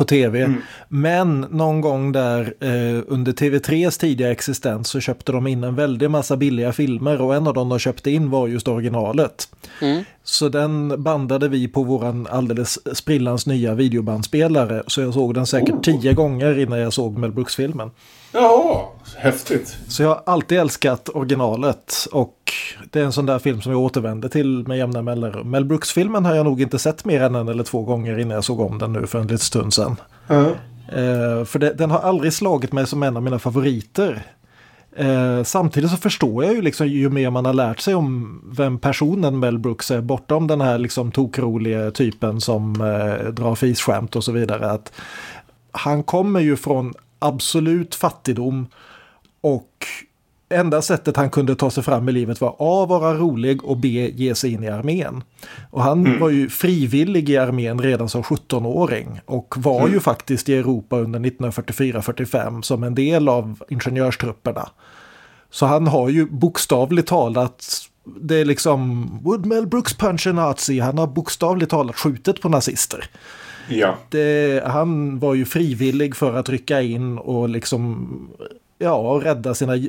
på 0.01 0.05
tv. 0.05 0.53
Men 0.87 1.39
någon 1.39 1.81
gång 1.81 2.11
där 2.11 2.53
eh, 2.59 3.03
under 3.07 3.31
TV3s 3.31 3.99
tidiga 3.99 4.31
existens 4.31 4.87
så 4.87 4.99
köpte 4.99 5.31
de 5.31 5.47
in 5.47 5.63
en 5.63 5.75
väldig 5.75 6.09
massa 6.09 6.37
billiga 6.37 6.73
filmer 6.73 7.21
och 7.21 7.35
en 7.35 7.47
av 7.47 7.53
dem 7.53 7.69
de 7.69 7.79
köpte 7.79 8.11
in 8.11 8.29
var 8.29 8.47
just 8.47 8.67
originalet. 8.67 9.47
Mm. 9.81 10.03
Så 10.23 10.49
den 10.49 11.03
bandade 11.03 11.47
vi 11.47 11.67
på 11.67 11.83
våran 11.83 12.27
alldeles 12.27 12.97
sprillans 12.97 13.47
nya 13.47 13.73
videobandspelare. 13.73 14.83
Så 14.87 15.01
jag 15.01 15.13
såg 15.13 15.33
den 15.33 15.45
säkert 15.45 15.83
tio 15.83 16.13
gånger 16.13 16.59
innan 16.59 16.79
jag 16.79 16.93
såg 16.93 17.17
Mel 17.17 17.31
Brooks-filmen. 17.31 17.91
Jaha, 18.31 18.85
häftigt. 19.17 19.77
Så 19.87 20.03
jag 20.03 20.09
har 20.09 20.23
alltid 20.25 20.59
älskat 20.59 21.09
originalet 21.09 22.07
och 22.11 22.53
det 22.91 22.99
är 22.99 23.03
en 23.03 23.11
sån 23.11 23.25
där 23.25 23.39
film 23.39 23.61
som 23.61 23.71
jag 23.71 23.81
återvänder 23.81 24.29
till 24.29 24.67
med 24.67 24.77
jämna 24.77 25.01
mellanrum. 25.01 25.49
Mel 25.49 25.65
Brooks-filmen 25.65 26.25
har 26.25 26.35
jag 26.35 26.45
nog 26.45 26.61
inte 26.61 26.79
sett 26.79 27.05
mer 27.05 27.21
än 27.21 27.35
en 27.35 27.47
eller 27.47 27.63
två 27.63 27.81
gånger 27.81 28.19
innan 28.19 28.35
jag 28.35 28.43
såg 28.43 28.59
om 28.59 28.77
den 28.77 28.93
nu 28.93 29.07
för 29.07 29.19
en 29.19 29.27
liten 29.27 29.39
stund 29.39 29.73
sedan. 29.73 29.95
Eh, 30.87 31.45
för 31.45 31.59
det, 31.59 31.73
den 31.73 31.91
har 31.91 31.99
aldrig 31.99 32.33
slagit 32.33 32.71
mig 32.71 32.87
som 32.87 33.03
en 33.03 33.17
av 33.17 33.23
mina 33.23 33.39
favoriter. 33.39 34.25
Eh, 34.95 35.43
samtidigt 35.43 35.91
så 35.91 35.97
förstår 35.97 36.43
jag 36.43 36.53
ju 36.53 36.61
liksom 36.61 36.87
ju 36.87 37.09
mer 37.09 37.29
man 37.29 37.45
har 37.45 37.53
lärt 37.53 37.79
sig 37.79 37.95
om 37.95 38.41
vem 38.57 38.79
personen 38.79 39.39
Mel 39.39 39.59
Brooks 39.59 39.91
är 39.91 40.01
bortom 40.01 40.47
den 40.47 40.61
här 40.61 40.77
liksom 40.77 41.11
tokroliga 41.11 41.91
typen 41.91 42.41
som 42.41 42.81
eh, 42.81 43.31
drar 43.31 43.55
fisskämt 43.55 44.15
och 44.15 44.23
så 44.23 44.31
vidare. 44.31 44.71
Att 44.71 44.93
han 45.71 46.03
kommer 46.03 46.39
ju 46.39 46.55
från 46.55 46.93
absolut 47.21 47.95
fattigdom 47.95 48.67
och 49.41 49.85
enda 50.51 50.81
sättet 50.81 51.17
han 51.17 51.29
kunde 51.29 51.55
ta 51.55 51.71
sig 51.71 51.83
fram 51.83 52.09
i 52.09 52.11
livet 52.11 52.41
var 52.41 52.55
A. 52.59 52.85
vara 52.85 53.13
rolig 53.13 53.63
och 53.63 53.77
B. 53.77 54.11
ge 54.15 54.35
sig 54.35 54.53
in 54.53 54.63
i 54.63 54.67
armén. 54.67 55.23
Och 55.71 55.83
han 55.83 56.19
var 56.19 56.29
ju 56.29 56.49
frivillig 56.49 57.29
i 57.29 57.37
armén 57.37 57.81
redan 57.81 58.09
som 58.09 58.23
17-åring 58.23 59.21
och 59.25 59.55
var 59.57 59.87
ju 59.87 59.99
faktiskt 59.99 60.49
i 60.49 60.53
Europa 60.53 60.99
under 60.99 61.19
1944-45 61.19 62.61
som 62.61 62.83
en 62.83 62.95
del 62.95 63.29
av 63.29 63.63
ingenjörstrupperna. 63.69 64.69
Så 65.49 65.65
han 65.65 65.87
har 65.87 66.09
ju 66.09 66.25
bokstavligt 66.25 67.07
talat, 67.07 67.65
det 68.21 68.35
är 68.35 68.45
liksom 68.45 69.09
Would 69.23 69.45
Mel 69.45 69.67
Brooks 69.67 69.93
punch 69.93 70.27
a 70.27 70.31
nazi? 70.31 70.79
Han 70.79 70.97
har 70.97 71.07
bokstavligt 71.07 71.71
talat 71.71 71.95
skjutit 71.95 72.41
på 72.41 72.49
nazister. 72.49 73.09
Ja. 73.79 73.95
Det, 74.09 74.63
han 74.65 75.19
var 75.19 75.33
ju 75.35 75.45
frivillig 75.45 76.15
för 76.15 76.33
att 76.35 76.49
rycka 76.49 76.81
in 76.81 77.17
och 77.17 77.49
liksom 77.49 78.07
ja, 78.77 79.21
rädda 79.23 79.53
sina, 79.53 79.75
eh, 79.75 79.81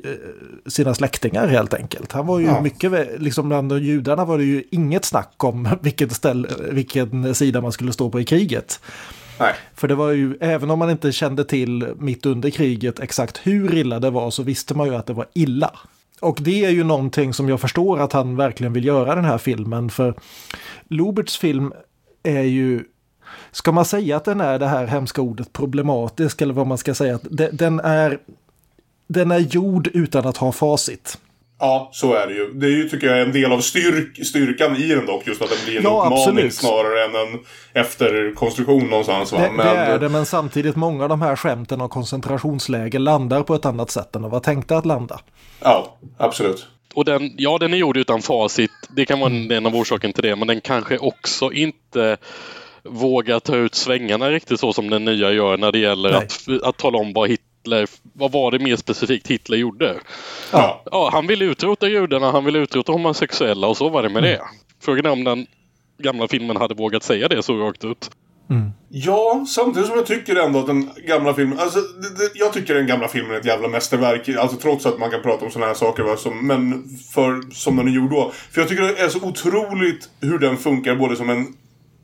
sina 0.66 0.94
släktingar 0.94 1.46
helt 1.46 1.74
enkelt. 1.74 2.12
Han 2.12 2.26
var 2.26 2.38
ju 2.38 2.46
Ja. 2.46 2.60
mycket, 2.60 2.92
liksom 3.22 3.48
bland 3.48 3.78
judarna 3.78 4.24
var 4.24 4.38
det 4.38 4.44
ju 4.44 4.64
inget 4.70 5.04
snack 5.04 5.44
om 5.44 5.68
vilken, 5.80 6.10
ställ, 6.10 6.46
vilken 6.70 7.34
sida 7.34 7.60
man 7.60 7.72
skulle 7.72 7.92
stå 7.92 8.10
på 8.10 8.20
i 8.20 8.24
kriget. 8.24 8.80
Nej. 9.40 9.54
För 9.74 9.88
det 9.88 9.94
var 9.94 10.10
ju, 10.10 10.36
även 10.40 10.70
om 10.70 10.78
man 10.78 10.90
inte 10.90 11.12
kände 11.12 11.44
till 11.44 11.86
mitt 11.98 12.26
under 12.26 12.50
kriget 12.50 13.00
exakt 13.00 13.40
hur 13.42 13.74
illa 13.74 14.00
det 14.00 14.10
var 14.10 14.30
så 14.30 14.42
visste 14.42 14.74
man 14.74 14.86
ju 14.88 14.94
att 14.94 15.06
det 15.06 15.12
var 15.12 15.26
illa. 15.34 15.70
Och 16.20 16.38
det 16.40 16.64
är 16.64 16.70
ju 16.70 16.84
någonting 16.84 17.34
som 17.34 17.48
jag 17.48 17.60
förstår 17.60 18.00
att 18.00 18.12
han 18.12 18.36
verkligen 18.36 18.72
vill 18.72 18.84
göra 18.84 19.14
den 19.14 19.24
här 19.24 19.38
filmen. 19.38 19.90
För 19.90 20.14
Luberts 20.88 21.38
film 21.38 21.72
är 22.22 22.42
ju, 22.42 22.84
ska 23.52 23.72
man 23.72 23.84
säga 23.84 24.16
att 24.16 24.24
den 24.24 24.40
är 24.40 24.58
det 24.58 24.66
här 24.66 24.86
hemska 24.86 25.22
ordet 25.22 25.52
problematisk 25.52 26.42
eller 26.42 26.54
vad 26.54 26.66
man 26.66 26.78
ska 26.78 26.94
säga, 26.94 27.14
att 27.14 27.26
de- 27.30 27.48
den 27.52 27.80
är, 27.80 28.18
den 29.08 29.30
är 29.30 29.38
gjord 29.38 29.88
utan 29.92 30.26
att 30.26 30.36
ha 30.36 30.52
facit. 30.52 31.18
Ja, 31.58 31.90
så 31.92 32.14
är 32.14 32.26
det 32.26 32.34
ju. 32.34 32.52
Det 32.54 32.66
är 32.66 32.70
ju, 32.70 32.88
tycker 32.88 33.06
jag, 33.06 33.20
en 33.22 33.32
del 33.32 33.52
av 33.52 33.60
styrk, 33.60 34.26
styrkan 34.26 34.76
i 34.76 34.88
den 34.88 35.06
dock. 35.06 35.26
Just 35.26 35.42
att 35.42 35.48
den 35.50 35.58
blir 35.64 35.76
en 35.76 35.82
Ja, 35.82 35.90
uppmaning 36.06 36.18
absolut. 36.18 36.54
snarare 36.54 37.04
än 37.04 37.14
en 37.14 37.38
efterkonstruktion 37.82 38.86
någonstans. 38.86 39.32
Va? 39.32 39.38
Det, 39.40 39.50
Men, 39.50 39.66
det 39.66 39.72
är 39.72 39.98
det, 39.98 40.08
men 40.08 40.26
samtidigt 40.26 40.76
många 40.76 41.02
av 41.02 41.08
de 41.08 41.22
här 41.22 41.36
skämten 41.36 41.80
och 41.80 41.90
koncentrationsläge 41.90 42.98
landar 42.98 43.42
på 43.42 43.54
ett 43.54 43.64
annat 43.66 43.90
sätt 43.90 44.16
än 44.16 44.22
de 44.22 44.30
var 44.30 44.40
tänkta 44.40 44.76
att 44.76 44.86
landa. 44.86 45.20
Ja, 45.60 45.98
absolut. 46.18 46.66
Och 46.94 47.04
den, 47.04 47.30
ja, 47.36 47.58
den 47.58 47.74
är 47.74 47.78
gjord 47.78 47.96
utan 47.96 48.22
facit. 48.22 48.70
Det 48.96 49.04
kan 49.04 49.20
vara 49.20 49.30
en, 49.30 49.50
en 49.50 49.66
av 49.66 49.76
orsakerna 49.76 50.12
till 50.12 50.22
det. 50.22 50.36
Men 50.36 50.48
den 50.48 50.60
kanske 50.60 50.98
också 50.98 51.52
inte 51.52 52.16
vågar 52.84 53.40
ta 53.40 53.56
ut 53.56 53.74
svängarna 53.74 54.30
riktigt 54.30 54.60
så 54.60 54.72
som 54.72 54.90
den 54.90 55.04
nya 55.04 55.32
gör 55.32 55.56
när 55.56 55.72
det 55.72 55.78
gäller 55.78 56.12
Nej. 56.12 56.18
att, 56.18 56.62
att 56.62 56.76
tala 56.76 56.98
om 56.98 57.12
vad 57.12 57.28
Hitler, 57.28 57.86
vad 58.12 58.32
var 58.32 58.50
det 58.50 58.58
mer 58.58 58.76
specifikt 58.76 59.28
Hitler 59.28 59.56
gjorde? 59.56 59.94
Ja. 60.52 60.82
Ja, 60.90 61.10
han 61.12 61.26
ville 61.26 61.44
utrota 61.44 61.88
judarna, 61.88 62.30
han 62.30 62.44
ville 62.44 62.58
utrota 62.58 62.92
homosexuella 62.92 63.66
och 63.66 63.76
så 63.76 63.88
var 63.88 64.02
det 64.02 64.08
med 64.08 64.22
det. 64.22 64.40
Frågan 64.80 65.06
är 65.06 65.10
om 65.10 65.24
den 65.24 65.46
gamla 65.98 66.28
filmen 66.28 66.56
hade 66.56 66.74
vågat 66.74 67.02
säga 67.02 67.28
det 67.28 67.42
så 67.42 67.56
rakt 67.56 67.84
ut. 67.84 68.10
Ja, 68.88 69.44
samtidigt 69.48 69.88
som 69.88 69.96
jag 69.96 70.06
tycker 70.06 70.36
ändå 70.36 70.58
att 70.58 70.66
den 70.66 70.90
gamla 71.06 71.34
filmen... 71.34 71.58
Alltså, 71.58 71.80
det, 71.80 72.08
det, 72.08 72.30
jag 72.34 72.52
tycker 72.52 72.74
den 72.74 72.86
gamla 72.86 73.08
filmen 73.08 73.32
är 73.34 73.40
ett 73.40 73.46
jävla 73.46 73.68
mästerverk. 73.68 74.28
Alltså 74.28 74.56
trots 74.56 74.86
att 74.86 74.98
man 74.98 75.10
kan 75.10 75.22
prata 75.22 75.44
om 75.44 75.50
sådana 75.50 75.66
här 75.66 75.74
saker. 75.74 76.02
Va, 76.02 76.16
som, 76.16 76.46
men 76.46 76.84
för, 77.14 77.54
som 77.54 77.76
den 77.76 77.88
är 77.88 77.92
gjord 77.92 78.10
då. 78.10 78.32
För 78.50 78.60
jag 78.60 78.68
tycker 78.68 78.82
det 78.82 79.00
är 79.00 79.08
så 79.08 79.26
otroligt 79.26 80.08
hur 80.20 80.38
den 80.38 80.56
funkar 80.56 80.94
både 80.96 81.16
som 81.16 81.30
en 81.30 81.46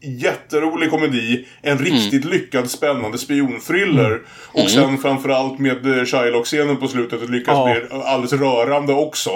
jätterolig 0.02 0.90
komedi, 0.90 1.46
en 1.62 1.78
riktigt 1.78 2.24
lyckad 2.24 2.70
spännande 2.70 3.18
spionthriller 3.18 4.20
och 4.52 4.70
sen 4.70 4.98
framförallt 4.98 5.58
med 5.58 5.98
eh, 5.98 6.04
Shylock-scenen 6.04 6.76
på 6.76 6.88
slutet 6.88 7.30
lyckas 7.30 7.52
Ja. 7.54 7.64
bli 7.88 7.98
alldeles 8.04 8.32
rörande 8.32 8.92
också. 8.92 9.30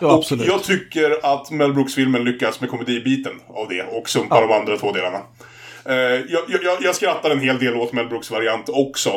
Ja, 0.00 0.06
och 0.06 0.12
absolut. 0.14 0.46
jag 0.46 0.62
tycker 0.62 1.32
att 1.34 1.50
Mel 1.50 1.72
Brooks-filmen 1.74 2.24
lyckas 2.24 2.60
med 2.60 2.70
komedibiten 2.70 3.32
av 3.48 3.68
det 3.68 3.82
och 3.82 4.08
sumpar 4.08 4.40
de 4.42 4.52
andra 4.52 4.76
två 4.76 4.92
delarna. 4.92 5.18
Eh, 5.84 5.94
jag, 5.94 6.42
jag, 6.48 6.76
jag 6.82 6.94
skrattar 6.94 7.30
en 7.30 7.40
hel 7.40 7.58
del 7.58 7.74
åt 7.76 7.92
Mel 7.92 8.08
Brooks 8.08 8.30
variant 8.30 8.68
också. 8.68 9.10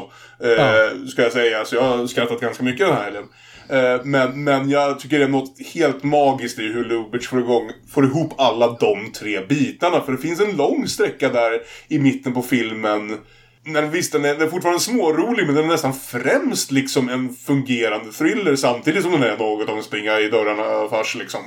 Eh, 0.43 0.49
Ja. 0.49 0.89
Ska 1.11 1.21
jag 1.21 1.31
säga. 1.31 1.65
Så 1.65 1.75
jag 1.75 1.81
har 1.81 2.07
skrattat 2.07 2.39
ganska 2.41 2.63
mycket 2.63 2.87
den 2.87 2.95
här 2.95 3.03
helgen. 3.03 3.23
Eh, 3.69 4.03
men, 4.03 4.43
men 4.43 4.69
jag 4.69 4.99
tycker 4.99 5.19
det 5.19 5.25
är 5.25 5.29
något 5.29 5.55
helt 5.73 6.03
magiskt 6.03 6.59
i 6.59 6.63
hur 6.67 6.85
Lubitsch 6.85 7.29
får, 7.29 7.39
igång, 7.39 7.71
får 7.93 8.05
ihop 8.05 8.33
alla 8.37 8.67
de 8.79 9.11
tre 9.11 9.45
bitarna. 9.45 10.01
För 10.01 10.11
det 10.11 10.17
finns 10.17 10.39
en 10.39 10.57
lång 10.57 10.87
sträcka 10.87 11.29
där 11.29 11.61
i 11.87 11.99
mitten 11.99 12.33
på 12.33 12.41
filmen 12.41 13.17
när 13.63 13.81
visst, 13.81 14.11
den 14.11 14.25
är, 14.25 14.33
den 14.33 14.41
är 14.41 14.51
fortfarande 14.51 14.79
smårolig 14.79 15.45
men 15.45 15.55
den 15.55 15.63
är 15.65 15.67
nästan 15.67 15.93
främst 15.93 16.71
liksom 16.71 17.09
en 17.09 17.29
fungerande 17.33 18.11
thriller 18.11 18.55
samtidigt 18.55 19.03
som 19.03 19.11
den 19.11 19.23
är 19.23 19.37
något 19.37 19.69
av 19.69 19.77
en 19.77 19.83
springa 19.83 20.19
i 20.19 20.29
dörrarna-fars 20.29 21.15
liksom. 21.15 21.39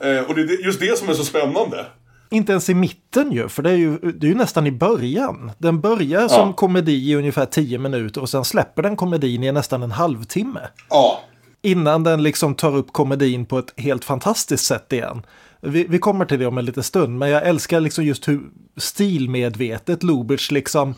Eh, 0.00 0.18
och 0.18 0.34
det 0.34 0.40
är 0.40 0.64
just 0.64 0.80
det 0.80 0.98
som 0.98 1.08
är 1.08 1.14
så 1.14 1.24
spännande. 1.24 1.86
Inte 2.30 2.52
ens 2.52 2.70
i 2.70 2.74
mitten 2.74 3.32
ju, 3.32 3.48
för 3.48 3.62
det 3.62 3.70
är 3.70 3.76
ju, 3.76 3.98
det 3.98 4.26
är 4.26 4.28
ju 4.28 4.34
nästan 4.34 4.66
i 4.66 4.70
början. 4.72 5.50
Den 5.58 5.80
börjar 5.80 6.28
som 6.28 6.48
Ja. 6.48 6.52
komedi 6.52 7.10
i 7.10 7.14
ungefär 7.14 7.46
10 7.46 7.78
minuter 7.78 8.20
och 8.20 8.28
sen 8.28 8.44
släpper 8.44 8.82
den 8.82 8.96
komedin 8.96 9.44
i 9.44 9.52
nästan 9.52 9.82
en 9.82 9.90
halvtimme. 9.90 10.60
Ja. 10.90 11.20
Innan 11.66 12.02
den 12.02 12.22
liksom 12.22 12.54
tar 12.54 12.76
upp 12.76 12.92
komedin 12.92 13.46
på 13.46 13.58
ett 13.58 13.72
helt 13.76 14.04
fantastiskt 14.04 14.64
sätt 14.64 14.92
igen. 14.92 15.22
Vi, 15.60 15.86
vi 15.88 15.98
kommer 15.98 16.24
till 16.24 16.38
det 16.38 16.46
om 16.46 16.58
en 16.58 16.64
liten 16.64 16.82
stund, 16.82 17.18
men 17.18 17.30
jag 17.30 17.46
älskar 17.46 17.80
liksom 17.80 18.04
just 18.04 18.28
hur 18.28 18.40
stilmedvetet 18.76 20.02
Lubitsch 20.02 20.52
liksom 20.52 20.94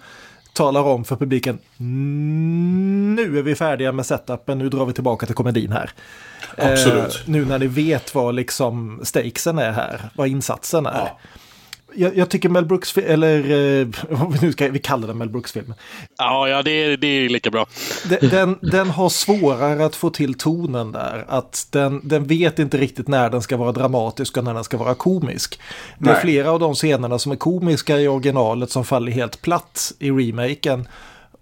talar 0.53 0.83
om 0.83 1.05
för 1.05 1.17
publiken. 1.17 1.59
Nu 3.17 3.39
är 3.39 3.43
vi 3.43 3.55
färdiga 3.55 3.93
med 3.93 4.07
setupen, 4.07 4.59
nu 4.59 4.69
drar 4.69 4.87
vi 4.87 4.93
tillbaka 4.93 5.27
till 5.27 5.35
komedin 5.35 5.73
här. 5.73 5.91
Absolut. 6.57 7.15
Eh, 7.15 7.23
nu 7.27 7.45
när 7.45 7.59
ni 7.59 7.67
vet 7.67 8.15
vad 8.15 8.35
liksom 8.35 9.01
stakesen 9.03 9.59
är 9.59 9.73
här, 9.73 10.11
vad 10.15 10.29
insatsen 10.29 10.87
är. 10.87 10.93
Ja. 10.93 11.19
Jag, 11.95 12.17
jag 12.17 12.29
tycker 12.31 12.49
Mel 12.49 12.65
Brooks, 12.67 12.99
eller 12.99 13.39
eh, 13.81 13.87
nu 14.43 14.53
ska 14.53 14.69
vi 14.69 14.79
kalla 14.79 15.07
den 15.07 15.19
Mel 15.19 15.29
Brooks-filmen. 15.29 15.75
Ja, 16.19 16.49
ja 16.49 16.63
det, 16.63 16.71
är- 16.71 16.97
det 16.97 17.07
är 17.07 17.29
lika 17.29 17.51
bra. 17.51 17.67
Den, 18.09 18.29
den, 18.31 18.59
den 18.63 18.91
har 18.91 19.09
svårare 19.09 19.85
att 19.85 19.97
få 19.97 20.11
till 20.11 20.35
tonen 20.35 20.93
där. 20.93 21.25
Att 21.29 21.67
den, 21.71 22.01
den 22.05 22.27
vet 22.27 22.59
inte 22.59 22.79
riktigt 22.79 23.09
när 23.09 23.31
den 23.31 23.43
ska 23.43 23.57
vara 23.57 23.73
dramatisk 23.73 24.37
och 24.37 24.45
när 24.45 24.55
den 24.55 24.65
ska 24.65 24.77
vara 24.77 24.95
komisk. 24.95 25.61
Det 25.99 26.09
är 26.11 26.13
Nej. 26.13 26.23
flera 26.23 26.51
av 26.51 26.59
de 26.61 26.75
scenerna 26.75 27.19
som 27.19 27.33
är 27.33 27.37
komiska 27.37 27.99
i 27.99 28.09
originalet 28.09 28.71
som 28.71 28.85
faller 28.85 29.13
helt 29.13 29.43
platt 29.43 29.93
i 29.99 30.11
remaken. 30.11 30.89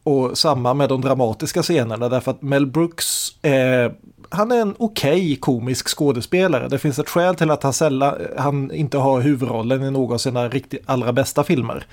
Och 0.02 0.38
samma 0.38 0.74
med 0.74 0.88
de 0.88 1.00
dramatiska 1.00 1.62
scenerna 1.62 2.08
därför 2.08 2.30
att 2.30 2.42
Mel 2.42 2.66
Brooks 2.66 3.28
är, 3.42 3.94
han 4.30 4.52
är 4.52 4.60
en 4.60 4.74
okej 4.78 5.36
komisk 5.36 5.88
skådespelare. 5.88 6.68
Det 6.68 6.78
finns 6.78 6.98
ett 6.98 7.08
skäl 7.08 7.34
till 7.34 7.50
att 7.50 7.62
han, 7.62 7.72
sällan, 7.72 8.14
han 8.38 8.72
inte 8.72 8.98
har 8.98 9.20
huvudrollen 9.20 9.82
i 9.82 9.90
någon 9.90 10.14
av 10.14 10.18
sina 10.18 10.48
riktigt 10.48 10.82
allra 10.86 11.12
bästa 11.12 11.44
filmer 11.44 11.86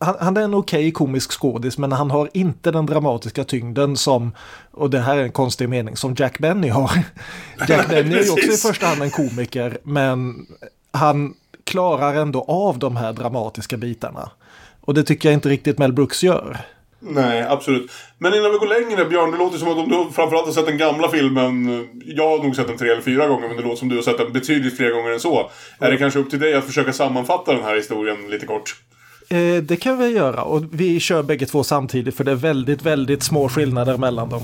han, 0.00 0.16
han 0.20 0.36
är 0.36 0.40
en 0.40 0.54
okej 0.54 0.92
komisk 0.92 1.32
skådis 1.32 1.78
men 1.78 1.92
han 1.92 2.10
har 2.10 2.28
inte 2.32 2.70
den 2.70 2.86
dramatiska 2.86 3.44
tyngden 3.44 3.96
som, 3.96 4.32
och 4.70 4.90
det 4.90 5.00
här 5.00 5.16
är 5.16 5.22
en 5.22 5.32
konstig 5.32 5.68
mening, 5.68 5.96
som 5.96 6.14
Jack 6.18 6.38
Benny 6.38 6.68
har. 6.68 6.90
Jack 7.68 7.88
Benny 7.88 8.16
är 8.16 8.24
ju 8.24 8.30
också 8.30 8.52
i 8.52 8.56
första 8.56 8.86
hand 8.86 9.02
en 9.02 9.10
komiker 9.10 9.78
men 9.82 10.46
han 10.90 11.34
klarar 11.64 12.14
ändå 12.14 12.42
av 12.42 12.78
de 12.78 12.96
här 12.96 13.12
dramatiska 13.12 13.76
bitarna. 13.76 14.30
Och 14.80 14.94
det 14.94 15.04
tycker 15.04 15.28
jag 15.28 15.34
inte 15.34 15.48
riktigt 15.48 15.78
Mel 15.78 15.92
Brooks 15.92 16.22
gör. 16.22 16.60
Nej, 17.00 17.42
absolut. 17.42 17.90
Men 18.18 18.34
innan 18.34 18.52
vi 18.52 18.58
går 18.58 18.66
längre, 18.66 19.04
Björn, 19.04 19.30
det 19.30 19.38
låter 19.38 19.58
som 19.58 19.68
att 19.68 19.78
om 19.78 19.88
du 19.88 20.12
framförallt 20.12 20.46
har 20.46 20.52
sett 20.52 20.66
den 20.66 20.78
gamla 20.78 21.08
filmen. 21.08 21.88
Jag 22.04 22.28
har 22.28 22.44
nog 22.44 22.56
sett 22.56 22.66
den 22.66 22.78
tre 22.78 22.90
eller 22.90 23.02
fyra 23.02 23.26
gånger, 23.26 23.48
men 23.48 23.56
det 23.56 23.62
låter 23.62 23.76
som 23.76 23.88
du 23.88 23.96
har 23.96 24.02
sett 24.02 24.18
den 24.18 24.32
betydligt 24.32 24.76
fler 24.76 24.90
gånger 24.90 25.10
än 25.10 25.20
så. 25.20 25.50
Är 25.78 25.90
det 25.90 25.96
kanske 25.96 26.20
upp 26.20 26.30
till 26.30 26.38
dig 26.38 26.54
att 26.54 26.64
försöka 26.64 26.92
sammanfatta 26.92 27.54
den 27.54 27.64
här 27.64 27.76
historien 27.76 28.16
lite 28.30 28.46
kort? 28.46 28.74
Eh, 29.30 29.62
det 29.62 29.76
kan 29.76 29.98
vi 29.98 30.08
göra 30.08 30.42
och 30.42 30.62
vi 30.72 31.00
kör 31.00 31.22
bägge 31.22 31.46
två 31.46 31.64
samtidigt 31.64 32.16
för 32.16 32.24
det 32.24 32.30
är 32.30 32.36
väldigt, 32.36 32.82
väldigt 32.82 33.22
små 33.22 33.48
skillnader 33.48 33.96
mellan 33.96 34.28
dem. 34.28 34.42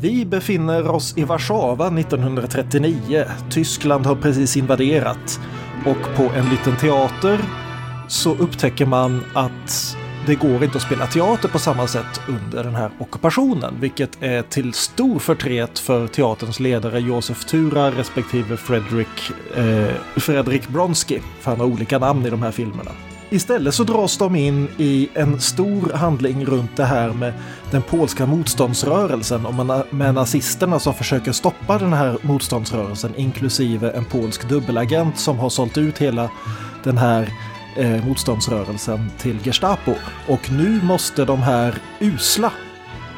Vi 0.00 0.24
befinner 0.24 0.90
oss 0.90 1.18
i 1.18 1.24
Warszawa 1.24 1.86
1939. 1.86 3.24
Tyskland 3.50 4.06
har 4.06 4.16
precis 4.16 4.56
invaderat 4.56 5.40
och 5.86 6.16
på 6.16 6.22
en 6.22 6.48
liten 6.50 6.76
teater 6.76 7.38
så 8.08 8.34
upptäcker 8.34 8.86
man 8.86 9.24
att 9.34 9.96
det 10.26 10.34
går 10.34 10.64
inte 10.64 10.76
att 10.76 10.82
spela 10.82 11.06
teater 11.06 11.48
på 11.48 11.58
samma 11.58 11.86
sätt 11.86 12.20
under 12.28 12.64
den 12.64 12.74
här 12.74 12.90
ockupationen, 12.98 13.74
vilket 13.80 14.22
är 14.22 14.42
till 14.42 14.72
stor 14.72 15.18
förtret 15.18 15.78
för 15.78 16.06
teaterns 16.06 16.60
ledare 16.60 17.00
Josef 17.00 17.44
Tura 17.44 17.90
respektive 17.90 18.56
Fredrik, 18.56 19.32
eh, 19.56 19.94
Fredrik 20.16 20.68
Bronsky, 20.68 21.18
för 21.40 21.50
han 21.50 21.60
har 21.60 21.66
olika 21.66 21.98
namn 21.98 22.26
i 22.26 22.30
de 22.30 22.42
här 22.42 22.50
filmerna. 22.50 22.90
Istället 23.30 23.74
så 23.74 23.84
dras 23.84 24.18
de 24.18 24.36
in 24.36 24.68
i 24.76 25.08
en 25.14 25.40
stor 25.40 25.92
handling 25.92 26.44
runt 26.44 26.76
det 26.76 26.84
här 26.84 27.12
med 27.12 27.32
den 27.70 27.82
polska 27.82 28.26
motståndsrörelsen 28.26 29.46
och 29.46 29.54
med, 29.54 29.82
med 29.90 30.14
nazisterna 30.14 30.78
som 30.78 30.94
försöker 30.94 31.32
stoppa 31.32 31.78
den 31.78 31.92
här 31.92 32.18
motståndsrörelsen 32.22 33.14
inklusive 33.16 33.90
en 33.90 34.04
polsk 34.04 34.48
dubbelagent 34.48 35.18
som 35.18 35.38
har 35.38 35.50
sålt 35.50 35.78
ut 35.78 35.98
hela 35.98 36.30
den 36.84 36.98
här 36.98 37.28
eh, 37.76 38.06
motståndsrörelsen 38.06 39.10
till 39.18 39.38
Gestapo. 39.44 39.94
Och 40.28 40.52
nu 40.52 40.80
måste 40.82 41.24
de 41.24 41.42
här 41.42 41.74
usla, 42.00 42.52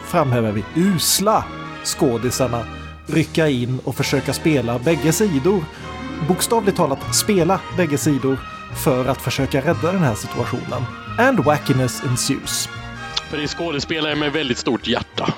framhäver 0.04 0.52
vi, 0.52 0.64
usla 0.75 1.44
skådisarna 1.84 2.64
rycka 3.06 3.48
in 3.48 3.80
och 3.84 3.94
försöka 3.94 4.32
spela 4.32 4.78
bägge 4.78 5.12
sidor. 5.12 5.64
Bokstavligt 6.28 6.76
talat 6.76 7.14
spela 7.14 7.60
bägge 7.76 7.98
sidor 7.98 8.38
för 8.84 9.06
att 9.06 9.23
försöka 9.23 9.60
rädda 9.60 9.92
den 9.92 10.02
här 10.02 10.14
situationen. 10.14 10.82
And 11.19 11.40
wackiness 11.40 12.02
ensues. 12.04 12.69
För 13.30 13.36
det 13.36 13.42
är 13.42 13.47
skådespelare 13.47 14.14
med 14.14 14.32
väldigt 14.32 14.58
stort 14.58 14.86
hjärta. 14.86 15.34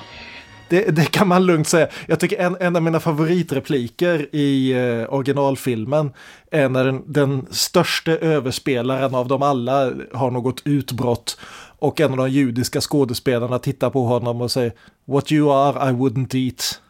Det, 0.69 0.95
det 0.95 1.05
kan 1.05 1.27
man 1.27 1.45
lugnt 1.45 1.67
säga. 1.67 1.87
Jag 2.07 2.19
tycker 2.19 2.37
en, 2.37 2.57
en 2.59 2.75
av 2.75 2.83
mina 2.83 2.99
favoritrepliker 2.99 4.35
i 4.35 4.71
eh, 4.71 5.13
originalfilmen 5.13 6.11
är 6.51 6.69
när 6.69 6.85
den, 6.85 7.03
den 7.05 7.45
största 7.51 8.11
överspelaren 8.11 9.15
av 9.15 9.27
dem 9.27 9.43
alla 9.43 9.91
har 10.13 10.31
något 10.31 10.61
utbrott 10.65 11.37
och 11.79 11.99
en 12.01 12.11
av 12.11 12.17
de 12.17 12.29
judiska 12.29 12.81
skådespelarna 12.81 13.59
tittar 13.59 13.89
på 13.89 14.05
honom 14.05 14.41
och 14.41 14.51
säger 14.51 14.73
What 15.05 15.31
you 15.31 15.51
are 15.51 15.89
I 15.89 15.93
wouldn't 15.93 16.35
eat. 16.35 16.81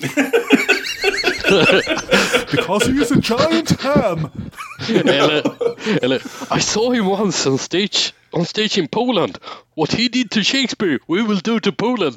Because 2.50 2.92
he 2.92 3.02
is 3.02 3.12
a 3.12 3.20
giant 3.22 3.80
ham! 3.80 4.28
Eller, 4.88 5.42
eller 6.02 6.22
I 6.56 6.60
saw 6.60 6.92
him 6.94 7.06
once 7.08 7.48
on 7.48 7.58
stage, 7.58 8.14
on 8.32 8.44
stage 8.46 8.78
in 8.78 8.88
Poland. 8.88 9.38
What 9.76 9.92
he 9.92 10.08
did 10.08 10.30
to 10.30 10.40
Shakespeare, 10.42 10.98
we 11.08 11.22
will 11.22 11.40
do 11.44 11.60
to 11.60 11.72
Poland. 11.72 12.16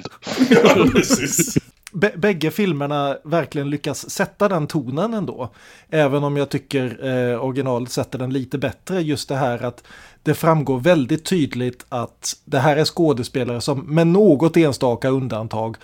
Ja, 0.50 0.86
precis. 0.94 1.58
Bä- 1.94 2.18
bägge 2.18 2.52
filmerna 2.52 3.18
verkligen 3.24 3.70
lyckas 3.70 4.10
sätta 4.10 4.50
den 4.50 4.68
tonen 4.68 5.14
ändå. 5.14 5.54
Även 5.90 6.24
om 6.24 6.38
jag 6.38 6.50
tycker 6.50 7.06
eh, 7.34 7.44
originalet 7.44 7.92
sätter 7.92 8.20
den 8.20 8.34
lite 8.34 8.58
bättre. 8.58 9.02
Just 9.02 9.30
det 9.30 9.36
här 9.36 9.64
att 9.64 9.84
det 10.24 10.34
framgår 10.34 10.80
väldigt 10.80 11.26
tydligt 11.26 11.86
att 11.90 12.36
det 12.46 12.60
här 12.60 12.78
är 12.78 12.86
skådespelare 12.86 13.62
som 13.62 13.80
med 13.80 14.08
något 14.08 14.58
enstaka 14.58 15.10
undantag 15.10 15.78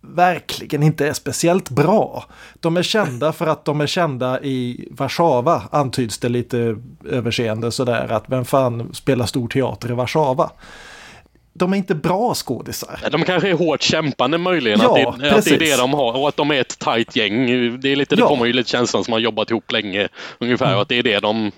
verkligen 0.00 0.82
inte 0.82 1.08
är 1.08 1.12
speciellt 1.12 1.70
bra. 1.70 2.24
De 2.60 2.76
är 2.76 2.82
kända 2.82 3.32
för 3.32 3.46
att 3.46 3.64
de 3.64 3.80
är 3.80 3.86
kända 3.86 4.40
i 4.42 4.88
Warszawa, 4.90 5.62
antyds 5.72 6.18
det 6.18 6.28
lite 6.28 6.76
överseende 7.08 7.72
sådär, 7.72 8.12
att 8.12 8.24
vem 8.26 8.44
fan 8.44 8.94
spelar 8.94 9.26
stor 9.26 9.48
teater 9.48 9.90
i 9.90 9.94
Warszawa? 9.94 10.50
De 11.52 11.72
är 11.72 11.76
inte 11.76 11.94
bra 11.94 12.34
skådisar. 12.34 13.00
De 13.10 13.24
kanske 13.24 13.48
är 13.48 13.54
hårt 13.54 13.82
kämpande 13.82 14.38
möjligen. 14.38 14.80
Ja, 14.82 15.08
att, 15.08 15.20
det, 15.20 15.36
att 15.36 15.44
det 15.44 15.54
är 15.54 15.58
det 15.58 15.76
de 15.76 15.94
har 15.94 16.16
och 16.16 16.28
att 16.28 16.36
de 16.36 16.50
är 16.50 16.60
ett 16.60 16.78
tajt 16.78 17.16
gäng. 17.16 17.46
Det, 17.80 17.88
är 17.88 17.96
lite, 17.96 18.16
det 18.16 18.20
Ja. 18.20 18.36
man 18.38 18.46
ju 18.46 18.52
lite 18.52 18.70
känslan 18.70 19.04
som 19.04 19.12
har 19.12 19.20
jobbat 19.20 19.50
ihop 19.50 19.72
länge 19.72 20.08
ungefär. 20.38 20.76
Och 20.76 20.82
att 20.82 20.88
det 20.88 20.98
är 20.98 21.02
det 21.02 21.20
de 21.20 21.50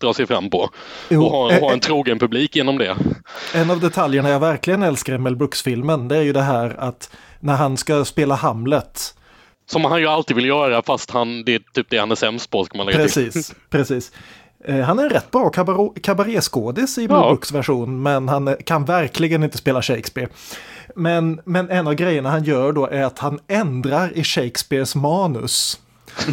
drar 0.00 0.12
sig 0.12 0.26
fram 0.26 0.50
på. 0.50 0.70
Jo, 1.08 1.24
och 1.24 1.30
ha, 1.30 1.52
eh, 1.52 1.60
ha 1.60 1.72
en 1.72 1.80
trogen 1.80 2.18
publik 2.18 2.56
genom 2.56 2.78
det. 2.78 2.96
En 3.54 3.70
av 3.70 3.80
detaljerna 3.80 4.28
jag 4.28 4.40
verkligen 4.40 4.82
älskar 4.82 5.14
i 5.14 5.18
Mel 5.18 5.36
Brooks-filmen 5.36 6.08
det 6.08 6.16
är 6.16 6.22
ju 6.22 6.32
det 6.32 6.42
här 6.42 6.76
att 6.78 7.10
när 7.40 7.56
han 7.56 7.76
ska 7.76 8.04
spela 8.04 8.34
Hamlet. 8.34 9.14
Som 9.68 9.84
han 9.84 10.00
ju 10.00 10.06
alltid 10.06 10.36
vill 10.36 10.46
göra 10.46 10.82
fast 10.82 11.10
han, 11.10 11.44
det 11.44 11.54
är 11.54 11.62
typ 11.72 11.86
det 11.90 11.98
han 11.98 12.10
är 12.10 12.14
sämst 12.14 12.50
på. 12.50 12.64
Ska 12.64 12.76
man 12.78 12.86
lägga 12.86 12.98
till. 13.08 13.24
Precis, 13.24 13.54
precis. 13.70 14.12
Eh, 14.64 14.80
Han 14.80 14.98
är 14.98 15.02
en 15.02 15.10
rätt 15.10 15.30
bra 15.30 15.50
kabaréskådis 16.02 16.98
i 16.98 17.00
Mel 17.00 17.10
Ja. 17.10 17.28
Brooks 17.28 17.52
version 17.52 18.02
men 18.02 18.28
han 18.28 18.48
eh, 18.48 18.54
kan 18.64 18.84
verkligen 18.84 19.42
inte 19.42 19.58
spela 19.58 19.82
Shakespeare. 19.82 20.28
Men, 20.96 21.40
men 21.44 21.70
en 21.70 21.86
av 21.86 21.94
grejerna 21.94 22.30
han 22.30 22.44
gör 22.44 22.72
då 22.72 22.86
är 22.86 23.02
att 23.02 23.18
han 23.18 23.38
ändrar 23.48 24.12
i 24.18 24.24
Shakespeares 24.24 24.94
manus. 24.94 25.80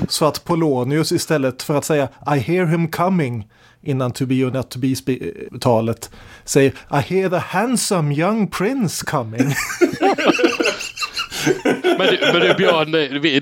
Så 0.09 0.25
att 0.25 0.43
Polonius 0.43 1.11
istället 1.11 1.63
för 1.63 1.75
att 1.75 1.85
säga 1.85 2.07
I 2.35 2.39
hear 2.39 2.65
him 2.65 2.87
coming 2.91 3.47
innan 3.81 4.11
to 4.11 4.25
be 4.25 4.35
or 4.43 4.51
not 4.51 4.69
to 4.69 4.79
be 4.79 4.87
spe- 4.87 5.59
talet 5.59 6.11
säger 6.45 6.71
I 6.71 6.95
hear 7.13 7.29
the 7.29 7.37
handsome 7.37 8.15
young 8.15 8.47
prince 8.47 9.05
coming. 9.05 9.53
Men, 11.97 12.07
du- 12.07 12.19
men 12.33 12.41
du 12.41 12.53
Björn, 12.53 12.91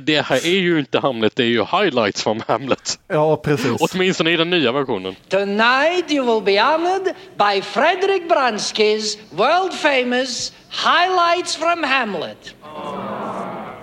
det, 0.05 0.21
här 0.21 0.45
är 0.45 0.59
ju 0.59 0.79
inte 0.79 0.99
Hamlet, 0.99 1.35
det 1.35 1.43
är 1.43 1.47
ju 1.47 1.63
highlights 1.63 2.23
från 2.23 2.41
Hamlet. 2.47 2.99
ja, 3.07 3.37
precis. 3.37 3.77
Åtminstone 3.79 4.31
i 4.31 4.37
den 4.37 4.49
nya 4.49 4.71
versionen. 4.71 5.15
Tonight 5.29 6.11
you 6.11 6.25
will 6.35 6.43
be 6.55 6.61
honored 6.63 7.13
by 7.37 7.61
Frederick 7.61 8.31
Bronsky's 8.31 9.17
world 9.31 9.73
famous 9.73 10.53
Highlights 10.69 11.55
from 11.55 11.83
Hamlet. 11.83 12.55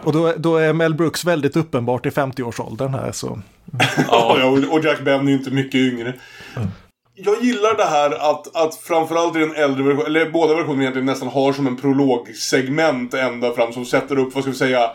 Och 0.03 0.13
då, 0.13 0.33
då 0.37 0.57
är 0.57 0.73
Mel 0.73 0.95
Brooks 0.95 1.25
väldigt 1.25 1.57
uppenbart 1.57 2.07
i 2.07 2.11
50-årsåldern 2.11 2.95
här 2.95 3.13
så. 3.13 3.41
Ja, 4.09 4.45
och- 4.71 4.85
Jack 4.85 5.01
Benny 5.01 5.33
är 5.33 5.37
inte 5.37 5.51
mycket 5.51 5.75
yngre. 5.81 6.15
Jag 7.25 7.43
gillar 7.43 7.77
det 7.77 7.85
här 7.85 8.31
att, 8.31 8.57
att 8.57 8.75
framförallt 8.75 9.37
i 9.37 9.39
den 9.39 9.55
äldre 9.55 9.83
versionen, 9.83 10.07
eller 10.07 10.31
båda 10.31 10.55
versionerna 10.55 10.83
egentligen 10.83 11.07
nästan 11.07 11.29
har 11.29 11.53
som 11.53 11.67
en 11.67 11.77
prologsegment 11.77 13.15
ända 13.15 13.53
fram 13.55 13.73
som 13.73 13.85
sätter 13.85 14.19
upp, 14.19 14.35
vad 14.35 14.45
ska 14.45 14.51
vi 14.51 14.59
säga, 14.59 14.91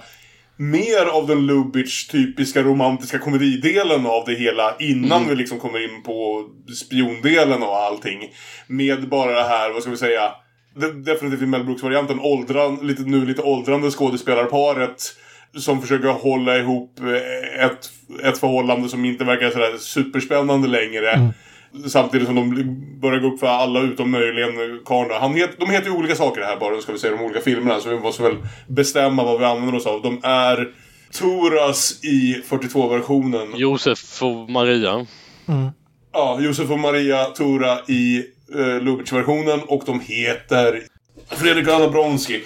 mer 0.57 1.05
av 1.05 1.27
den 1.27 1.45
Lubitsch 1.45 2.11
typiska 2.11 2.61
romantiska 2.63 3.19
komedidelen 3.19 4.05
av 4.05 4.23
det 4.25 4.33
hela 4.33 4.75
innan 4.79 5.27
vi 5.29 5.35
liksom 5.35 5.59
kommer 5.59 5.83
in 5.83 6.03
på 6.03 6.45
spiondelen 6.75 7.63
och 7.63 7.77
allting. 7.77 8.29
Med 8.67 9.09
bara 9.09 9.31
det 9.31 9.43
här, 9.47 9.71
vad 9.71 9.81
ska 9.81 9.91
vi 9.91 9.97
säga, 9.97 10.31
de- 10.75 11.03
definitivt 11.03 11.41
i 11.41 11.45
Mel 11.45 11.63
Brooks-varianten, 11.63 12.19
åldran, 12.19 12.79
lite, 12.81 13.01
nu 13.01 13.25
lite 13.25 13.41
åldrande 13.41 13.91
skådespelarparet 13.91 15.03
som 15.57 15.81
försöker 15.81 16.07
hålla 16.07 16.57
ihop 16.57 16.99
eh, 16.99 17.65
ett, 17.65 17.89
ett 18.23 18.37
förhållande 18.37 18.89
som 18.89 19.05
inte 19.05 19.23
verkar 19.23 19.49
sådär 19.49 19.77
superspännande 19.77 20.67
längre. 20.67 21.33
Samtidigt 21.87 22.27
som 22.27 22.35
de 22.35 22.99
börjar 22.99 23.19
gå 23.19 23.27
upp 23.27 23.39
för 23.39 23.47
alla 23.47 23.81
utom 23.81 24.11
möjligen 24.11 24.79
karln 24.85 25.09
då. 25.09 25.15
Han 25.15 25.33
het, 25.33 25.59
De 25.59 25.69
heter 25.69 25.87
ju 25.87 25.97
olika 25.97 26.15
saker 26.15 26.41
här 26.41 26.57
bara, 26.57 26.81
ska 26.81 26.91
vi 26.91 26.99
säga, 26.99 27.15
de 27.15 27.23
olika 27.23 27.41
filmerna. 27.41 27.79
Så 27.79 27.89
vi 27.89 27.99
måste 27.99 28.23
väl 28.23 28.35
bestämma 28.67 29.23
vad 29.23 29.39
vi 29.39 29.45
använder 29.45 29.75
oss 29.75 29.85
av. 29.85 30.01
De 30.01 30.19
är 30.23 30.69
Toras 31.11 32.03
i 32.03 32.41
42-versionen. 32.49 33.47
Josef 33.55 34.23
och 34.23 34.49
Maria. 34.49 35.05
Ja, 36.13 36.39
Josef 36.41 36.71
och 36.71 36.79
Maria 36.79 37.25
Tora 37.25 37.79
i 37.87 38.23
uh, 38.55 38.81
Lubitsch-versionen. 38.81 39.59
Och 39.67 39.83
de 39.85 39.99
heter 39.99 40.83
Fredrik 41.29 41.67
och 41.67 41.73
Anna 41.73 41.87
Bronski. 41.87 42.41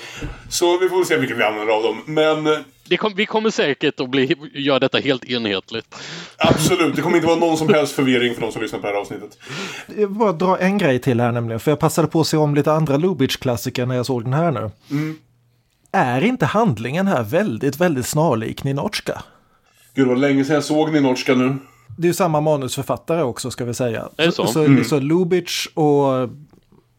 Så 0.49 0.77
vi 0.77 0.89
får 0.89 1.03
se 1.03 1.17
vilket 1.17 1.37
vi 1.37 1.43
använder 1.43 1.73
av 1.73 1.83
dem. 1.83 2.01
Men 2.05 2.47
eh, 2.47 2.59
Det 2.89 2.97
kom, 2.97 3.13
vi 3.15 3.25
kommer 3.25 3.49
säkert 3.49 3.99
att 3.99 4.09
bli, 4.09 4.35
göra 4.53 4.79
detta 4.79 4.97
helt 4.97 5.25
enhetligt. 5.25 5.95
absolut, 6.37 6.95
det 6.95 7.01
kommer 7.01 7.15
inte 7.15 7.27
vara 7.27 7.39
någon 7.39 7.57
som 7.57 7.69
helst 7.69 7.93
förvirring 7.93 8.33
för 8.33 8.41
de 8.41 8.51
som 8.51 8.61
lyssnar 8.61 8.79
på 8.79 8.87
det 8.87 8.93
här 8.93 8.99
avsnittet. 8.99 9.37
Jag 9.87 9.95
vill 9.95 10.17
bara 10.17 10.31
dra 10.31 10.57
en 10.59 10.77
grej 10.77 10.99
till 10.99 11.19
här 11.19 11.31
nämligen, 11.31 11.59
för 11.59 11.71
jag 11.71 11.79
passade 11.79 12.07
på 12.07 12.21
att 12.21 12.27
se 12.27 12.37
om 12.37 12.55
lite 12.55 12.71
andra 12.71 12.97
Lubitsch-klassiker 12.97 13.85
när 13.85 13.95
jag 13.95 14.05
såg 14.05 14.23
den 14.23 14.33
här 14.33 14.51
nu. 14.51 14.69
Är 15.91 16.23
inte 16.23 16.45
handlingen 16.45 17.07
här 17.07 17.23
väldigt, 17.23 17.77
väldigt 17.77 18.07
snarlik 18.07 18.63
Ninotchka? 18.63 19.23
Gud, 19.93 20.07
vad 20.07 20.19
länge 20.19 20.45
sedan 20.45 20.53
jag 20.53 20.63
såg 20.63 20.93
Ninotchka 20.93 21.35
nu. 21.35 21.57
Det 21.97 22.05
är 22.05 22.07
ju 22.07 22.13
samma 22.13 22.41
manusförfattare 22.41 23.23
också 23.23 23.51
ska 23.51 23.65
vi 23.65 23.73
säga. 23.73 24.09
Är 24.17 24.25
det 24.25 24.31
så? 24.31 24.47
Så, 24.47 24.83
så 24.83 24.99
Lubitsch 24.99 25.67
och 25.73 26.29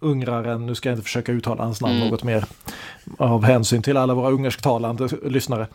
ungraren, 0.00 0.66
nu 0.66 0.74
ska 0.74 0.88
jag 0.88 0.94
inte 0.96 1.04
försöka 1.04 1.32
uttala 1.32 1.62
hans 1.64 1.80
namn 1.80 1.98
något 1.98 2.22
mer 2.22 2.44
av 3.18 3.44
hänsyn 3.44 3.82
till 3.82 3.96
alla 3.96 4.14
våra 4.14 4.30
ungersktalande 4.30 5.08
lyssnare. 5.24 5.66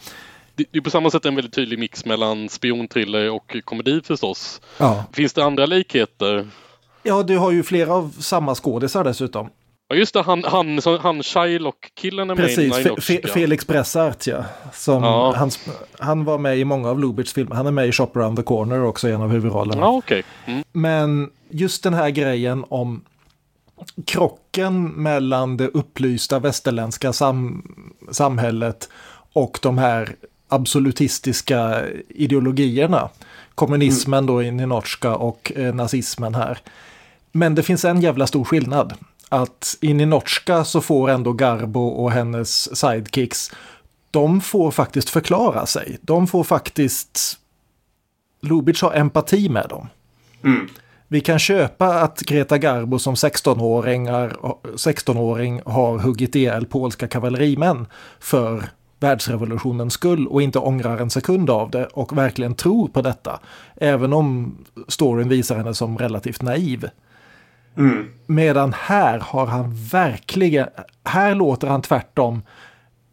Det 0.56 0.66
det 0.72 0.78
är 0.78 0.82
på 0.82 0.90
samma 0.90 1.10
sätt 1.10 1.26
en 1.26 1.36
väldigt 1.36 1.54
tydlig 1.54 1.80
mix 1.80 2.06
mellan 2.06 2.50
spionthriller 2.50 3.32
och 3.32 3.56
komedi 3.66 4.02
förstås. 4.04 4.62
Ja. 4.78 5.06
Finns 5.14 5.34
det 5.34 5.44
andra 5.44 5.66
likheter? 5.66 6.48
ja, 7.04 7.24
du 7.24 7.38
har 7.38 7.52
ju 7.52 7.64
flera 7.64 7.94
av 7.94 8.16
samma 8.20 8.56
skådisar 8.56 9.04
dessutom. 9.04 9.50
Ja 9.88 9.96
just 9.96 10.14
det, 10.14 10.22
han, 10.22 10.44
han, 10.44 10.80
han 11.02 11.24
Shylock-killen 11.24 12.30
är 12.30 12.36
med 12.36 12.50
i 12.50 12.56
Precis, 12.56 12.74
Fe-. 12.74 12.96
Fe- 12.96 13.28
Felix 13.28 13.68
Bressart 13.68 14.28
ja. 14.28 14.46
Som 14.74 15.04
Ja. 15.04 15.34
Han, 15.38 15.52
han 16.00 16.24
var 16.24 16.38
med 16.38 16.58
i 16.58 16.66
många 16.66 16.90
av 16.90 17.00
Lubitschs 17.00 17.34
filmer. 17.34 17.56
Han 17.56 17.68
är 17.68 17.72
med 17.72 17.88
i 17.88 17.92
Shop 17.92 18.10
around 18.16 18.38
the 18.38 18.44
corner 18.44 18.84
också, 18.84 19.08
en 19.10 19.22
av 19.22 19.30
huvudrollerna. 19.32 19.82
Ja 19.82 19.90
okej. 19.98 20.24
Mm. 20.46 20.64
Men 20.72 21.30
just 21.50 21.84
den 21.84 21.94
här 21.94 22.10
grejen 22.10 22.66
om 22.70 23.02
krocken 24.06 24.88
mellan 24.88 25.58
det 25.58 25.68
upplysta 25.68 26.40
västerländska 26.40 27.14
sam 27.14 27.64
samhället 28.12 28.90
och 29.34 29.60
de 29.62 29.78
här 29.78 30.16
absolutistiska 30.50 31.84
ideologierna. 32.10 33.10
Kommunismen 33.56 34.26
då 34.26 34.44
i 34.44 34.52
Ninotchka 34.52 35.16
och 35.16 35.52
eh, 35.56 35.74
nazismen 35.74 36.36
här. 36.36 36.58
Men 37.32 37.56
det 37.56 37.64
finns 37.64 37.86
en 37.86 38.02
jävla 38.02 38.28
stor 38.28 38.44
skillnad. 38.44 38.94
Att 39.30 39.78
i 39.82 39.94
Ninotchka 39.94 40.66
så 40.66 40.82
får 40.82 41.10
ändå 41.10 41.34
Garbo 41.34 41.88
och 41.88 42.12
hennes 42.12 42.80
sidekicks, 42.80 43.52
de 44.12 44.42
får 44.42 44.72
faktiskt 44.72 45.10
förklara 45.10 45.66
sig. 45.66 45.98
De 46.02 46.28
får 46.28 46.44
faktiskt... 46.44 47.40
Lubitsch 48.42 48.84
har 48.84 48.94
empati 48.94 49.50
med 49.50 49.66
dem. 49.70 49.88
Vi 51.14 51.22
kan 51.22 51.40
köpa 51.40 51.88
att 51.88 52.20
Greta 52.20 52.58
Garbo 52.58 53.00
som 53.00 53.16
16-åring, 53.16 54.08
är, 54.08 54.30
16-åring 54.64 55.62
har 55.66 55.98
huggit 55.98 56.36
ihjäl 56.36 56.66
polska 56.66 57.08
kavallerimän 57.08 57.86
för 58.20 58.64
världsrevolutionens 59.00 59.94
skull 59.94 60.28
och 60.28 60.42
inte 60.42 60.60
ångrar 60.60 60.98
en 60.98 61.10
sekund 61.10 61.50
av 61.50 61.72
det 61.72 61.86
och 61.86 62.18
verkligen 62.18 62.56
tror 62.56 62.88
på 62.88 63.02
detta. 63.02 63.40
Även 63.76 64.14
om 64.14 64.58
storyn 64.88 65.30
visar 65.30 65.58
henne 65.58 65.74
som 65.74 65.98
relativt 65.98 66.42
naiv. 66.42 66.90
Medan 68.26 68.74
här 68.74 69.20
har 69.20 69.46
han 69.46 69.76
verkligen, 69.76 70.68
här 71.04 71.36
låter 71.36 71.68
han 71.68 71.82
tvärtom 71.82 72.42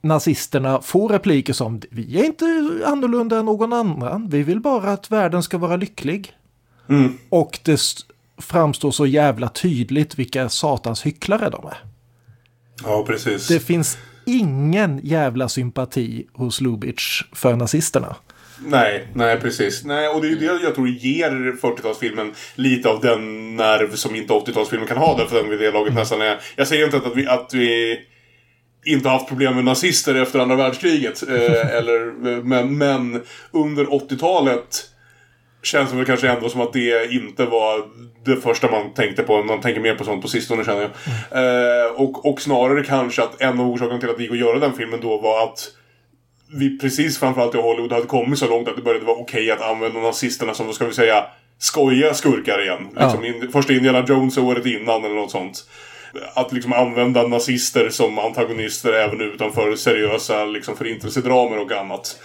nazisterna 0.02 0.80
få 0.80 1.08
repliker 1.08 1.52
som 1.52 1.80
vi 1.90 2.20
är 2.20 2.24
inte 2.24 2.44
annorlunda 2.86 3.38
än 3.38 3.44
någon 3.44 3.72
annan, 3.72 4.28
vi 4.28 4.42
vill 4.42 4.60
bara 4.60 4.92
att 4.92 5.10
världen 5.10 5.42
ska 5.42 5.58
vara 5.58 5.76
lycklig. 5.76 6.36
Och 7.29 7.59
det 7.62 7.81
framstår 8.38 8.90
så 8.90 9.07
jävla 9.07 9.48
tydligt 9.48 10.18
vilka 10.18 10.48
satans 10.48 11.07
hycklare 11.07 11.50
de 11.50 11.66
är. 11.66 11.79
Ja, 12.85 13.05
precis. 13.07 13.48
Det 13.48 13.61
finns 13.61 13.98
ingen 14.26 15.00
jävla 15.03 15.48
sympati 15.48 16.26
hos 16.33 16.61
Lubitsch 16.61 17.22
för 17.33 17.57
nazisterna. 17.57 18.16
Nej, 18.66 19.07
nej 19.14 19.40
precis. 19.40 19.85
Nej, 19.85 20.09
och 20.09 20.22
det 20.22 20.29
är 20.29 20.37
det 20.37 20.62
jag 20.62 20.74
tror 20.74 20.88
ger 20.88 21.31
40-talsfilmen 21.62 22.35
lite 22.55 22.88
av 22.88 23.00
den 23.00 23.57
nerv 23.57 23.94
som 23.94 24.14
inte 24.14 24.33
80-talsfilmen 24.33 24.87
kan 24.87 24.96
ha. 24.96 25.18
Därför 25.18 25.37
den 25.37 25.50
vid 25.50 25.59
det 25.59 25.70
laget 25.70 25.94
nästan 25.94 26.20
är... 26.20 26.40
Jag 26.57 26.68
säger 26.68 26.85
inte 26.85 26.96
att 26.96 27.16
vi, 27.16 27.26
att 27.26 27.55
vi 27.55 27.98
inte 28.85 29.09
haft 29.09 29.29
problem 29.29 29.55
med 29.55 29.64
nazister 29.64 30.14
efter 30.14 30.38
andra 30.38 30.57
världskriget. 30.57 31.29
Eh, 31.29 31.76
eller, 31.76 32.12
men, 32.42 32.79
men 32.79 33.22
under 33.50 33.85
80-talet 33.85 34.90
känns 35.62 35.90
det 35.90 35.96
väl 35.96 36.06
kanske 36.06 36.28
ändå 36.28 36.48
som 36.48 36.60
att 36.60 36.72
det 36.72 37.12
inte 37.12 37.44
var 37.44 37.82
det 38.24 38.36
första 38.36 38.70
man 38.70 38.94
tänkte 38.94 39.22
på. 39.22 39.42
Man 39.42 39.60
tänker 39.60 39.80
mer 39.80 39.94
på 39.94 40.04
sånt 40.04 40.22
på 40.22 40.28
sistone 40.28 40.64
känner 40.64 40.80
jag. 40.80 40.90
Eh, 41.84 41.92
och, 41.92 42.30
och 42.30 42.40
snarare 42.40 42.84
kanske 42.84 43.22
att 43.22 43.40
en 43.40 43.60
av 43.60 43.70
orsakerna 43.70 44.00
till 44.00 44.10
att 44.10 44.16
det 44.16 44.22
gick 44.22 44.32
att 44.32 44.38
göra 44.38 44.58
den 44.58 44.72
filmen 44.72 45.00
då 45.00 45.18
var 45.18 45.44
att 45.44 45.68
vi 46.52 46.78
precis 46.78 47.18
framförallt 47.18 47.54
i 47.54 47.58
Hollywood 47.58 47.92
hade 47.92 48.06
kommit 48.06 48.38
så 48.38 48.48
långt 48.48 48.68
att 48.68 48.76
det 48.76 48.82
började 48.82 49.04
vara 49.04 49.16
okej 49.16 49.50
att 49.50 49.60
använda 49.60 50.00
nazisterna 50.00 50.54
som, 50.54 50.66
vad 50.66 50.74
ska 50.74 50.86
vi 50.86 50.92
säga, 50.92 51.24
skojiga 51.58 52.14
skurkar 52.14 52.62
igen. 52.62 52.88
Liksom 53.00 53.24
in, 53.24 53.52
första 53.52 53.72
Indiana 53.72 54.04
Jones 54.08 54.38
året 54.38 54.66
innan 54.66 55.04
eller 55.04 55.14
något 55.14 55.30
sånt. 55.30 55.64
Att 56.34 56.52
liksom 56.52 56.72
använda 56.72 57.26
nazister 57.26 57.88
som 57.88 58.18
antagonister 58.18 58.92
även 58.92 59.20
utanför 59.20 59.76
seriösa 59.76 60.44
liksom, 60.44 60.76
förintelsedramer 60.76 61.58
och 61.58 61.72
annat. 61.72 62.20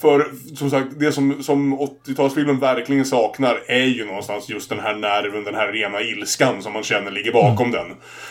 För 0.00 0.26
som 0.56 0.70
sagt, 0.70 0.88
det 0.98 1.12
som, 1.12 1.42
som 1.42 1.78
80-talsfilmen 1.78 2.60
verkligen 2.60 3.04
saknar 3.04 3.62
är 3.66 3.84
ju 3.84 4.04
någonstans 4.04 4.48
just 4.48 4.68
den 4.68 4.80
här 4.80 4.94
nerven, 4.94 5.44
den 5.44 5.54
här 5.54 5.72
rena 5.72 6.00
ilskan 6.00 6.62
som 6.62 6.72
man 6.72 6.82
känner 6.82 7.10
ligger 7.10 7.32
bakom 7.32 7.70
den. 7.70 7.86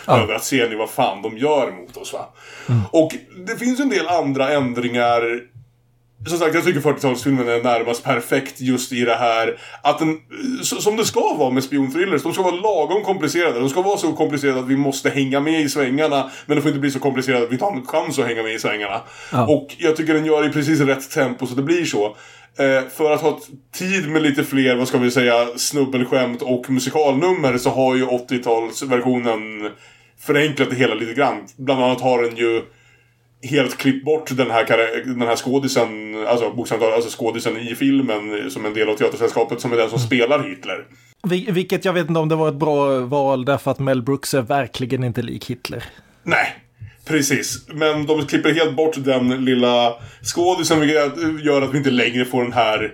Över 0.08 0.34
att 0.34 0.44
se 0.44 0.68
nu 0.68 0.76
vad 0.76 0.90
fan 0.90 1.22
de 1.22 1.38
gör 1.38 1.70
mot 1.70 1.96
oss 1.96 2.12
va. 2.12 2.32
Och 2.90 3.12
det 3.46 3.56
finns 3.56 3.80
en 3.80 3.88
del 3.88 4.08
andra 4.08 4.50
ändringar 4.52 5.40
som 6.26 6.38
sagt, 6.38 6.54
jag 6.54 6.64
tycker 6.64 6.80
40-talsfilmen 6.80 7.48
är 7.48 7.62
närmast 7.62 8.04
perfekt 8.04 8.60
just 8.60 8.92
i 8.92 9.00
det 9.04 9.14
här 9.14 9.58
att 9.82 9.98
den, 9.98 10.18
så- 10.62 10.76
som 10.80 10.96
det 10.96 11.04
ska 11.04 11.34
vara 11.34 11.50
med 11.50 11.64
spionthrillers, 11.64 12.22
de 12.22 12.32
ska 12.32 12.42
vara 12.42 12.54
lagom 12.56 13.02
komplicerade. 13.04 13.60
De 13.60 13.68
ska 13.68 13.82
vara 13.82 13.96
så 13.98 14.12
komplicerade 14.12 14.60
att 14.60 14.68
vi 14.68 14.76
måste 14.76 15.10
hänga 15.10 15.40
med 15.40 15.60
i 15.60 15.68
svängarna, 15.68 16.30
men 16.46 16.56
de 16.56 16.62
får 16.62 16.68
inte 16.68 16.80
bli 16.80 16.90
så 16.90 16.98
komplicerade 17.00 17.42
att 17.44 17.50
vi 17.50 17.54
inte 17.54 17.64
har 17.64 17.72
en 17.72 17.86
chans 17.86 18.18
att 18.18 18.26
hänga 18.26 18.42
med 18.42 18.54
i 18.54 18.58
svängarna. 18.58 19.00
Och 19.48 19.74
jag 19.78 19.96
tycker 19.96 20.14
den 20.14 20.24
gör 20.24 20.46
i 20.46 20.52
precis 20.52 20.80
rätt 20.80 21.10
tempo 21.10 21.46
så 21.46 21.54
det 21.54 21.62
blir 21.62 21.84
så. 21.84 22.16
Eh, 22.58 22.82
för 22.96 23.10
att 23.12 23.20
ha 23.20 23.40
tid 23.74 24.08
med 24.08 24.22
lite 24.22 24.44
fler, 24.44 24.76
vad 24.76 24.88
ska 24.88 24.98
vi 24.98 25.10
säga, 25.10 25.46
snubbelskämt 25.56 26.42
och 26.42 26.70
musikalnummer 26.70 27.58
så 27.58 27.70
har 27.70 27.94
ju 27.96 28.04
80-talsversionen 28.06 29.70
förenklat 30.20 30.70
det 30.70 30.76
hela 30.76 30.94
lite 30.94 31.12
grann. 31.14 31.36
Bland 31.56 31.82
annat 31.84 32.00
har 32.00 32.22
den 32.22 32.36
ju 32.36 32.62
helt 33.50 33.76
klippt 33.78 34.04
bort 34.04 34.36
den 34.36 34.50
här, 34.50 34.64
den 35.06 35.28
här 35.28 35.36
skådisen, 35.36 36.16
alltså 36.26 36.50
bokstavligt 36.50 36.92
alltså 36.94 37.18
skådisen 37.18 37.56
i 37.58 37.74
filmen 37.74 38.50
som 38.50 38.66
en 38.66 38.74
del 38.74 38.88
av 38.88 38.96
teatersällskapet 38.96 39.60
som 39.60 39.72
är 39.72 39.76
den 39.76 39.90
som 39.90 39.98
spelar 39.98 40.42
Hitler. 40.48 40.84
Vil- 41.22 41.52
Vilket 41.52 41.84
jag 41.84 41.92
vet 41.92 42.08
inte 42.08 42.20
om 42.20 42.28
det 42.28 42.36
var 42.36 42.48
ett 42.48 42.54
bra 42.54 42.98
val 43.00 43.44
därför 43.44 43.70
att 43.70 43.78
Mel 43.78 44.02
Brooks 44.02 44.34
är 44.34 44.42
verkligen 44.42 45.04
inte 45.04 45.22
lik 45.22 45.50
Hitler. 45.50 45.84
Nej, 46.22 46.46
precis. 47.06 47.66
Men 47.68 48.06
de 48.06 48.26
klipper 48.26 48.54
helt 48.54 48.76
bort 48.76 48.94
den 49.04 49.44
lilla 49.44 49.94
skådisen 50.34 50.80
vilket 50.80 51.44
gör 51.44 51.62
att 51.62 51.74
vi 51.74 51.78
inte 51.78 51.90
längre 51.90 52.24
får 52.24 52.42
den 52.42 52.52
här 52.52 52.92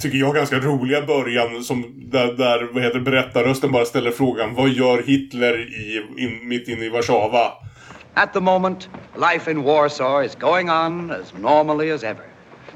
Tycker 0.00 0.18
jag 0.18 0.34
ganska 0.34 0.58
roliga 0.58 1.02
början 1.02 1.64
som 1.64 1.94
där, 2.12 2.32
där 2.32 2.68
vad 2.72 2.82
heter 2.82 3.00
berättarrösten 3.00 3.72
bara 3.72 3.84
ställer 3.84 4.10
frågan 4.10 4.54
Vad 4.54 4.68
gör 4.68 5.02
Hitler 5.02 5.60
i, 5.60 6.02
in, 6.22 6.48
mitt 6.48 6.68
inne 6.68 6.84
i 6.84 6.88
Warszawa? 6.88 7.52
At 8.16 8.32
the 8.32 8.40
moment, 8.40 8.88
life 9.16 9.48
in 9.48 9.64
Warsaw 9.64 10.20
is 10.20 10.36
going 10.36 10.70
on 10.70 11.10
as 11.10 11.34
normally 11.34 11.90
as 11.90 12.04
ever. 12.04 12.24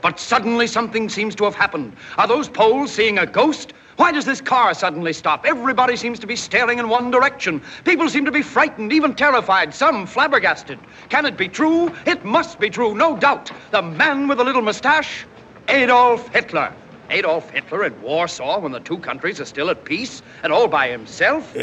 But 0.01 0.19
suddenly 0.19 0.67
something 0.67 1.09
seems 1.09 1.35
to 1.37 1.45
have 1.45 1.55
happened. 1.55 1.97
Are 2.17 2.27
those 2.27 2.49
Poles 2.49 2.93
seeing 2.93 3.19
a 3.19 3.27
ghost? 3.27 3.73
Why 3.97 4.13
does 4.13 4.25
this 4.25 4.41
car 4.41 4.75
suddenly 4.75 5.13
stop? 5.13 5.45
Everybody 5.45 5.97
seems 5.97 6.19
to 6.21 6.27
be 6.27 6.37
staring 6.37 6.79
in 6.79 6.89
one 6.89 7.11
direction. 7.11 7.61
People 7.85 8.09
seem 8.09 8.25
to 8.25 8.33
be 8.33 8.43
frightened, 8.43 8.93
even 8.93 9.15
terrified, 9.15 9.75
some 9.75 10.07
flabbergasted. 10.07 10.79
Can 11.09 11.27
it 11.27 11.37
be 11.37 11.49
true? 11.49 11.93
It 12.07 12.25
must 12.25 12.61
be 12.61 12.71
true, 12.71 12.95
no 12.95 13.17
doubt. 13.17 13.51
The 13.71 13.83
man 13.83 14.29
with 14.29 14.39
the 14.39 14.45
little 14.45 14.63
mustache? 14.63 15.25
Adolf 15.69 16.29
Hitler. 16.33 16.73
Adolf 17.11 17.45
Hitler 17.53 17.87
in 17.87 17.93
Warsaw 18.03 18.61
when 18.61 18.73
the 18.73 18.81
two 18.81 18.99
countries 18.99 19.41
are 19.41 19.45
still 19.47 19.71
at 19.71 19.85
peace 19.85 20.23
and 20.43 20.53
all 20.53 20.69
by 20.69 20.93
himself? 20.93 21.57
Eh, 21.57 21.63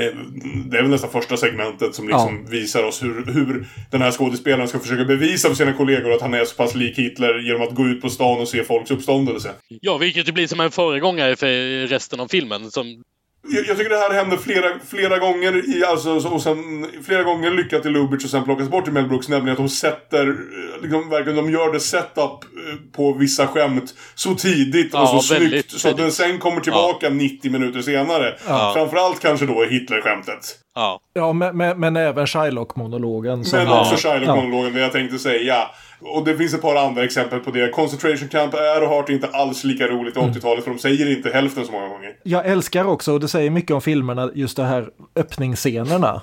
Det 0.65 0.77
är 0.77 0.81
väl 0.81 0.91
nästan 0.91 1.09
första 1.11 1.37
segmentet 1.37 1.95
som 1.95 2.07
liksom 2.07 2.45
visar 2.45 2.83
oss 2.83 3.03
hur, 3.03 3.25
hur 3.33 3.65
den 3.91 4.01
här 4.01 4.11
skådespelaren 4.11 4.67
ska 4.67 4.79
försöka 4.79 5.05
bevisa 5.05 5.47
för 5.47 5.55
sina 5.55 5.73
kollegor 5.73 6.13
att 6.13 6.21
han 6.21 6.33
är 6.33 6.45
så 6.45 6.55
pass 6.55 6.75
lik 6.75 6.97
Hitler 6.97 7.39
genom 7.39 7.61
att 7.61 7.75
gå 7.75 7.85
ut 7.87 8.01
på 8.01 8.09
stan 8.09 8.39
och 8.39 8.47
se 8.47 8.63
folks 8.63 8.91
uppståndelse. 8.91 9.51
Ja, 9.67 9.97
vilket 9.97 10.27
ju 10.27 10.31
blir 10.31 10.47
som 10.47 10.59
en 10.59 10.71
föregångare 10.71 11.35
för 11.35 11.87
resten 11.87 12.19
av 12.19 12.27
filmen. 12.27 12.71
Som, 12.71 13.03
Jag, 13.49 13.65
jag 13.67 13.77
tycker 13.77 13.89
det 13.89 13.97
här 13.97 14.13
händer 14.13 14.37
flera, 14.37 14.65
flera 14.87 15.17
gånger 15.19 15.77
i, 15.77 15.83
alltså, 15.85 16.09
och 16.29 16.41
sen 16.41 16.87
flera 17.05 17.23
gånger 17.23 17.51
lyckat 17.51 17.85
i 17.85 17.89
Lubitsch 17.89 18.23
och 18.25 18.29
sen 18.31 18.43
plockas 18.43 18.69
bort 18.69 18.87
i 18.87 18.91
Mel 18.91 19.07
Brooks. 19.07 19.29
Nämligen 19.29 19.51
att 19.51 19.57
de 19.57 19.69
sätter, 19.69 20.27
eh, 20.27 20.81
liksom, 20.81 21.09
verkligen, 21.09 21.35
de 21.45 21.51
gör 21.51 21.73
det 21.73 21.79
setup 21.79 22.19
eh, 22.21 22.75
på 22.95 23.13
vissa 23.13 23.47
skämt 23.47 23.93
så 24.15 24.35
tidigt 24.35 24.93
och 24.93 24.99
Ja, 24.99 25.21
så 25.21 25.33
väldigt 25.33 25.51
snyggt. 25.51 25.81
Så 25.81 25.89
att 25.89 25.97
den 25.97 26.11
sen 26.11 26.39
kommer 26.39 26.61
tillbaka 26.61 27.09
90 27.09 27.51
minuter 27.51 27.81
senare. 27.81 28.35
Framförallt 28.73 29.19
kanske 29.19 29.45
då 29.45 29.63
Hitler-skämtet. 29.63 30.55
ja. 30.75 30.99
Ja, 31.13 31.33
men, 31.33 31.57
men, 31.57 31.79
men 31.79 31.95
även 31.95 32.27
Shylock-monologen. 32.27 33.45
Men 33.51 33.65
Ja. 33.67 33.81
också 33.81 33.95
Shylock-monologen, 34.07 34.73
det 34.73 34.79
jag 34.79 34.91
tänkte 34.91 35.19
säga. 35.19 35.67
Och 35.99 36.25
det 36.25 36.37
finns 36.37 36.53
ett 36.53 36.61
par 36.61 36.75
andra 36.75 37.03
exempel 37.03 37.39
på 37.39 37.51
det. 37.51 37.69
Concentration 37.69 38.29
Camp 38.29 38.53
är 38.53 38.81
och 38.81 38.89
har 38.89 38.95
varit 38.95 39.09
inte 39.09 39.27
alls 39.27 39.63
lika 39.63 39.87
roligt 39.87 40.15
i 40.15 40.19
80-talet 40.19 40.63
för 40.63 40.71
de 40.71 40.79
säger 40.79 41.17
inte 41.17 41.29
hälften 41.29 41.65
så 41.65 41.71
många 41.71 41.87
gånger. 41.87 42.15
Jag 42.23 42.45
älskar 42.45 42.85
också, 42.85 43.13
och 43.13 43.19
det 43.19 43.27
säger 43.27 43.49
mycket 43.49 43.71
om 43.71 43.81
filmerna, 43.81 44.31
just 44.35 44.57
det 44.57 44.63
här 44.63 44.89
öppningsscenerna. 45.15 46.21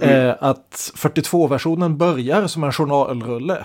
Eh, 0.00 0.34
att 0.40 0.92
42-versionen 0.96 1.98
börjar 1.98 2.46
som 2.46 2.64
en 2.64 2.72
journalrulle. 2.72 3.64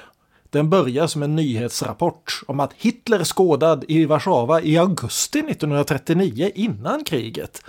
Den 0.49 0.69
börjar 0.69 1.07
som 1.07 1.23
en 1.23 1.35
nyhetsrapport 1.35 2.41
om 2.47 2.59
att 2.59 2.73
Hitler 2.73 3.23
skådad 3.23 3.85
i 3.87 4.05
Warszawa 4.05 4.61
i 4.61 4.77
augusti 4.77 5.39
1939 5.39 6.51
innan 6.55 7.03
kriget. 7.03 7.61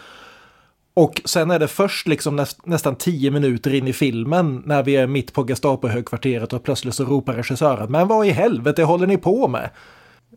Och 0.95 1.21
sen 1.25 1.51
är 1.51 1.59
det 1.59 1.69
först 1.69 2.07
liksom 2.09 2.37
näst, 2.37 2.67
nästan 2.67 2.97
tio 2.97 3.31
minuter 3.31 3.75
in 3.75 3.89
i 3.89 3.93
filmen 3.93 4.63
när 4.67 4.83
vi 4.83 4.97
är 4.97 5.07
mitt 5.07 5.33
på 5.33 5.45
Gestapo-högkvarteret 5.45 6.53
och 6.53 6.65
plötsligt 6.65 6.95
så 6.95 7.05
ropar 7.05 7.35
regissören 7.35 7.93
Men 7.93 8.09
vad 8.09 8.27
i 8.27 8.31
helvete 8.31 8.83
håller 8.83 9.07
ni 9.07 9.17
på 9.17 9.49
med? 9.49 9.71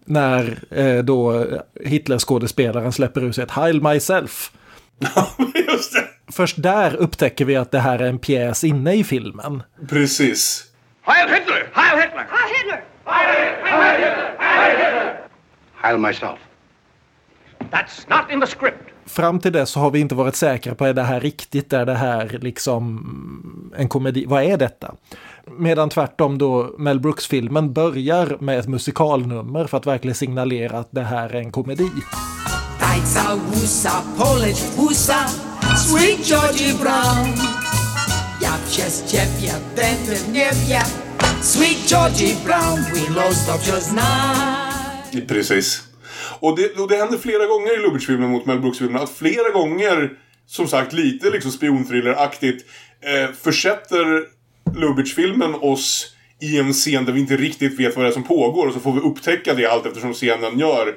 När 0.05 0.57
eh, 0.71 1.03
då 1.03 1.45
Hitler-skådespelaren 1.85 2.91
släpper 2.91 3.21
ut 3.21 3.35
sig 3.35 3.43
ett 3.43 3.51
Heil 3.51 3.81
myself. 3.81 4.51
Just 5.67 5.93
det! 5.93 6.03
Först 6.31 6.63
där 6.63 6.95
upptäcker 6.95 7.45
vi 7.45 7.55
att 7.55 7.71
det 7.71 7.79
här 7.79 7.99
är 7.99 8.07
en 8.09 8.19
pjäs 8.19 8.63
inne 8.63 8.93
i 8.93 9.03
filmen. 9.03 9.63
Precis. 9.89 10.65
Heil 11.01 11.29
Hitler! 11.29 11.69
Heil 11.73 12.01
Hitler! 12.01 12.27
Hitler! 12.57 12.83
Heil 15.75 15.97
myself. 15.97 16.39
That's 17.71 18.07
not 18.09 18.31
in 18.31 18.41
the 18.41 18.47
script. 18.47 18.92
Fram 19.05 19.39
till 19.39 19.51
dess 19.51 19.69
så 19.69 19.79
har 19.79 19.91
vi 19.91 19.99
inte 19.99 20.15
varit 20.15 20.35
säkra 20.35 20.75
på 20.75 20.85
är 20.85 20.93
det 20.93 21.03
här 21.03 21.19
riktigt, 21.19 21.73
är 21.73 21.85
det 21.85 21.95
här 21.95 22.37
liksom 22.41 23.71
en 23.77 23.89
komedi, 23.89 24.25
vad 24.25 24.43
är 24.43 24.57
detta? 24.57 24.95
Medan 25.57 25.89
tvärtom 25.89 26.37
då 26.37 26.75
Mel 26.77 26.99
Brooks-filmen 26.99 27.73
börjar 27.73 28.37
med 28.39 28.59
ett 28.59 28.67
musikalnummer 28.67 29.67
för 29.67 29.77
att 29.77 29.87
verkligen 29.87 30.15
signalera 30.15 30.79
att 30.79 30.91
det 30.91 31.03
här 31.03 31.29
är 31.29 31.39
en 31.39 31.51
komedi. 31.51 31.89
Sweet 35.77 36.29
Georgie 36.29 36.73
Brown. 36.81 37.63
Przez 38.73 39.03
ciebie 39.07 39.53
będę 39.75 40.15
sweet 41.41 41.91
Georgie 41.91 42.35
Brown. 42.45 42.79
Precis. 45.27 45.92
Och 46.43 46.55
det, 46.57 46.79
och 46.79 46.87
det 46.87 46.95
händer 46.95 47.17
flera 47.17 47.45
gånger 47.45 47.79
i 47.79 47.81
Lubitsch-filmen 47.81 48.29
mot 48.29 48.45
Mel 48.45 48.59
Brooks-filmen 48.59 49.01
att 49.01 49.09
flera 49.09 49.49
gånger, 49.49 50.11
som 50.47 50.67
sagt 50.67 50.93
lite 50.93 51.29
liksom 51.29 51.51
spionthriller-aktigt, 51.51 52.65
eh, 53.01 53.35
försätter 53.43 54.23
Lubitsch-filmen 54.75 55.55
oss 55.55 56.15
i 56.41 56.59
en 56.59 56.73
scen 56.73 57.05
där 57.05 57.13
vi 57.13 57.19
inte 57.19 57.37
riktigt 57.37 57.79
vet 57.79 57.95
vad 57.95 58.05
det 58.05 58.09
är 58.09 58.13
som 58.13 58.23
pågår 58.23 58.67
och 58.67 58.73
så 58.73 58.79
får 58.79 58.93
vi 58.93 58.99
upptäcka 58.99 59.53
det 59.53 59.65
allt 59.65 59.85
eftersom 59.85 60.13
scenen 60.13 60.59
gör. 60.59 60.95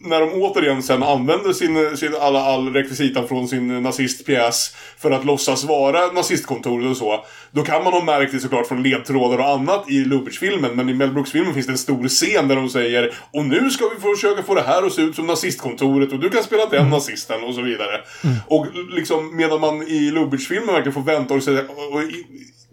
När 0.00 0.20
de 0.20 0.32
återigen 0.42 0.82
sen 0.82 1.02
använder 1.02 1.52
sin, 1.52 1.96
sin 1.96 2.14
alla, 2.20 2.40
all 2.40 2.72
rekvisitan 2.72 3.28
från 3.28 3.48
sin 3.48 3.82
nazistpjäs 3.82 4.74
för 4.98 5.10
att 5.10 5.24
låtsas 5.24 5.64
vara 5.64 6.12
nazistkontoret 6.12 6.86
och 6.90 6.96
så. 6.96 7.24
Då 7.50 7.62
kan 7.62 7.84
man 7.84 7.92
ha 7.92 8.04
märkt 8.04 8.32
det 8.32 8.40
såklart 8.40 8.66
från 8.66 8.82
ledtrådar 8.82 9.38
och 9.38 9.48
annat 9.48 9.90
i 9.90 10.04
Lubitsch-filmen. 10.04 10.70
Men 10.74 10.88
i 10.88 10.94
Mel 10.94 11.10
Brooks-filmen 11.12 11.54
finns 11.54 11.66
det 11.66 11.72
en 11.72 11.78
stor 11.78 12.08
scen 12.08 12.48
där 12.48 12.56
de 12.56 12.68
säger 12.68 13.14
Och 13.32 13.44
nu 13.44 13.70
ska 13.70 13.84
vi 13.88 14.14
försöka 14.14 14.42
få 14.42 14.54
det 14.54 14.62
här 14.62 14.86
att 14.86 14.92
se 14.92 15.02
ut 15.02 15.16
som 15.16 15.26
nazistkontoret 15.26 16.12
och 16.12 16.18
du 16.18 16.30
kan 16.30 16.42
spela 16.42 16.66
den 16.66 16.90
nazisten 16.90 17.44
och 17.44 17.54
så 17.54 17.60
vidare. 17.62 18.00
Och 18.46 18.66
liksom 18.90 19.36
medan 19.36 19.60
man 19.60 19.82
i 19.82 20.10
Lubitsch-filmen 20.10 20.66
verkligen 20.74 20.92
får 20.94 21.02
vänta 21.02 21.34
och 21.34 21.42
säga 21.42 21.60
och, 21.92 22.02
i- 22.02 22.24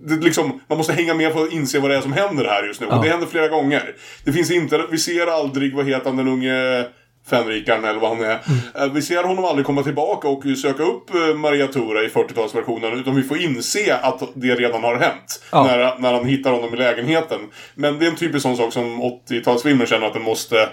det, 0.07 0.15
liksom, 0.15 0.59
man 0.69 0.77
måste 0.77 0.93
hänga 0.93 1.13
med 1.13 1.33
för 1.33 1.43
att 1.43 1.51
inse 1.53 1.79
vad 1.79 1.89
det 1.91 1.97
är 1.97 2.01
som 2.01 2.13
händer 2.13 2.45
här 2.45 2.63
just 2.63 2.81
nu. 2.81 2.87
Och 2.87 3.03
det 3.03 3.09
händer 3.09 3.27
flera 3.27 3.47
gånger. 3.47 3.95
Det 4.25 4.33
finns 4.33 4.51
inte, 4.51 4.83
vi 4.91 4.97
ser 4.97 5.27
aldrig, 5.27 5.75
vad 5.75 5.85
heter 5.87 6.05
han, 6.05 6.17
den 6.17 6.27
unge 6.27 6.85
Fänrikarn 7.29 7.85
eller 7.85 7.99
vad 7.99 8.09
han 8.17 8.25
är. 8.25 8.39
Eh, 8.75 8.93
Vi 8.93 9.01
ser 9.01 9.23
honom 9.23 9.45
aldrig 9.45 9.65
komma 9.65 9.83
tillbaka 9.83 10.27
och 10.27 10.43
söka 10.61 10.83
upp 10.83 11.13
eh, 11.15 11.35
Maria 11.35 11.67
Tura 11.67 12.03
i 12.03 12.07
40-talsversionen. 12.07 12.99
Utan 12.99 13.15
vi 13.15 13.23
får 13.23 13.37
inse 13.41 13.95
att 13.97 14.23
det 14.33 14.55
redan 14.55 14.83
har 14.83 14.95
hänt. 14.95 15.43
Ja. 15.51 15.63
När, 15.63 15.99
när 15.99 16.13
han 16.13 16.25
hittar 16.25 16.51
honom 16.51 16.73
i 16.73 16.77
lägenheten. 16.77 17.39
Men 17.75 17.99
det 17.99 18.05
är 18.05 18.09
en 18.09 18.15
typisk 18.15 18.41
sån 18.43 18.57
sak 18.57 18.73
som 18.73 19.01
80-talsfilmer 19.03 19.85
känner 19.85 20.07
att 20.07 20.13
den 20.13 20.23
måste 20.23 20.69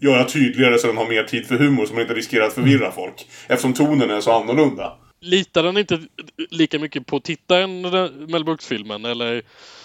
göra 0.00 0.24
tydligare 0.24 0.78
så 0.78 0.86
den 0.86 0.96
har 0.96 1.06
mer 1.08 1.22
tid 1.24 1.46
för 1.46 1.54
humor. 1.56 1.86
Så 1.86 1.92
man 1.92 2.02
inte 2.02 2.14
riskerar 2.14 2.46
att 2.46 2.52
förvirra 2.54 2.90
folk. 2.92 3.26
Eftersom 3.48 3.72
tonen 3.74 4.10
är 4.10 4.20
så 4.20 4.32
annorlunda. 4.32 4.92
Litar 5.20 5.62
den 5.62 5.76
inte 5.76 5.98
lika 6.50 6.78
mycket 6.78 7.06
på 7.06 7.20
tittaren, 7.20 7.80
Mel 8.28 8.44
Brooks-filmen? 8.44 9.04
Eller? 9.04 9.42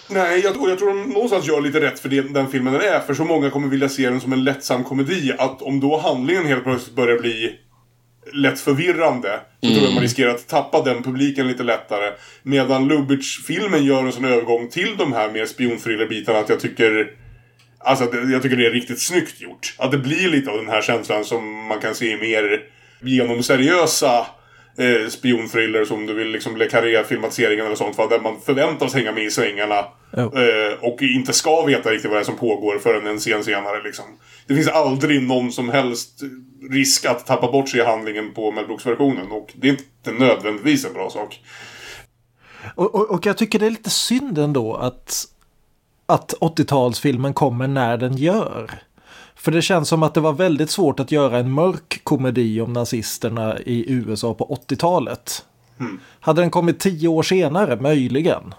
Nej, 0.10 0.40
jag, 0.40 0.62
och 0.62 0.70
jag 0.70 0.80
tror 0.80 0.90
de 0.90 1.10
någonstans 1.10 1.48
gör 1.48 1.62
lite 1.62 1.82
rätt 1.82 2.00
för 2.00 2.10
det, 2.10 2.22
den 2.22 2.48
filmen 2.48 2.74
den 2.74 2.82
är. 2.82 3.00
För 3.00 3.14
så 3.14 3.26
många 3.26 3.50
kommer 3.50 3.68
vilja 3.68 3.90
se 3.90 4.10
den 4.10 4.22
som 4.22 4.34
en 4.34 4.44
lättsam 4.44 4.84
komedi. 4.84 5.34
Att 5.38 5.62
om 5.62 5.80
då 5.80 5.98
handlingen 5.98 6.46
helt 6.46 6.64
plötsligt 6.64 6.96
börjar 6.96 7.20
bli 7.20 7.56
lätt 8.34 8.60
förvirrande. 8.60 9.40
Så 9.62 9.70
tror 9.70 9.84
jag 9.84 9.94
man 9.94 10.04
riskerar 10.04 10.30
att 10.30 10.48
tappa 10.48 10.82
den 10.82 11.04
publiken 11.04 11.48
lite 11.48 11.64
lättare. 11.64 12.14
Medan 12.44 12.88
Lubitsch-filmen 12.88 13.86
gör 13.86 14.06
en 14.06 14.12
sån 14.12 14.26
övergång 14.26 14.70
till 14.70 14.98
de 14.98 15.14
här 15.14 15.32
mer 15.32 15.46
spionthriller-bitarna 15.46 16.40
att 16.40 16.50
jag 16.50 16.60
tycker... 16.60 17.12
Alltså, 17.82 18.16
jag 18.32 18.42
tycker 18.42 18.58
det 18.58 18.66
är 18.66 18.72
riktigt 18.72 19.02
snyggt 19.02 19.42
gjort. 19.42 19.76
Att 19.78 19.92
det 19.92 19.98
blir 19.98 20.30
lite 20.30 20.52
av 20.52 20.58
den 20.58 20.70
här 20.70 20.82
känslan 20.82 21.26
som 21.26 21.68
man 21.68 21.80
kan 21.80 21.96
se 21.96 22.12
i 22.12 22.18
mer 22.18 22.62
genomseriösa 23.02 24.26
eh, 24.80 25.10
spionthriller 25.10 25.86
som 25.86 26.06
du 26.06 26.14
vill 26.14 26.28
liksom 26.28 26.58
Le 26.58 26.70
Carré-filmatiseringen 26.70 27.66
eller 27.66 27.76
sånt. 27.76 27.98
va, 27.98 28.08
Där 28.08 28.20
man 28.20 28.42
förväntas 28.42 28.94
hänga 28.94 29.12
med 29.12 29.24
i 29.24 29.32
svängarna. 29.32 29.86
Ja. 30.12 30.22
Eh, 30.22 30.74
och 30.82 31.02
inte 31.02 31.34
ska 31.34 31.66
veta 31.66 31.90
riktigt 31.90 32.12
vad 32.12 32.18
det 32.18 32.22
är 32.22 32.26
som 32.26 32.38
pågår 32.38 32.80
förrän 32.80 33.08
en 33.08 33.20
scen 33.20 33.44
senare 33.44 33.84
liksom. 33.84 34.06
Det 34.48 34.56
finns 34.56 34.68
aldrig 34.68 35.24
någon 35.24 35.52
som 35.52 35.70
helst 35.70 36.22
risk 36.72 37.06
att 37.06 37.26
tappa 37.26 37.52
bort 37.52 37.70
sig 37.70 37.80
i 37.80 37.84
handlingen 37.84 38.34
på 38.34 38.52
Mel 38.52 38.66
Brooks-versionen. 38.66 39.32
Och 39.32 39.54
det 39.56 39.68
är 39.68 39.72
inte 39.72 40.26
nödvändigtvis 40.26 40.86
en 40.86 40.94
bra 40.94 41.10
sak. 41.10 41.40
Och, 42.76 42.96
och, 42.96 43.12
och 43.12 43.26
jag 43.26 43.38
tycker 43.38 43.60
det 43.60 43.66
är 43.66 43.70
lite 43.70 43.90
synd 43.90 44.38
ändå 44.38 44.76
att, 44.76 45.26
att 46.06 46.34
80-talsfilmen 46.42 47.34
kommer 47.34 47.68
när 47.68 47.98
den 47.98 48.18
gör. 48.18 48.82
För 49.40 49.52
det 49.52 49.62
känns 49.62 49.90
som 49.90 50.04
att 50.04 50.14
det 50.14 50.20
var 50.20 50.34
väldigt 50.34 50.70
svårt 50.70 51.00
att 51.00 51.12
göra 51.12 51.38
en 51.38 51.52
mörk 51.52 52.00
komedi 52.04 52.62
om 52.62 52.74
nazisterna 52.74 53.60
i 53.60 53.92
USA 53.92 54.34
på 54.34 54.60
80-talet. 54.70 55.46
Hade 56.20 56.42
den 56.42 56.52
kommit 56.52 56.80
tio 56.80 57.08
år 57.08 57.24
senare, 57.24 57.82
möjligen. 57.82 58.54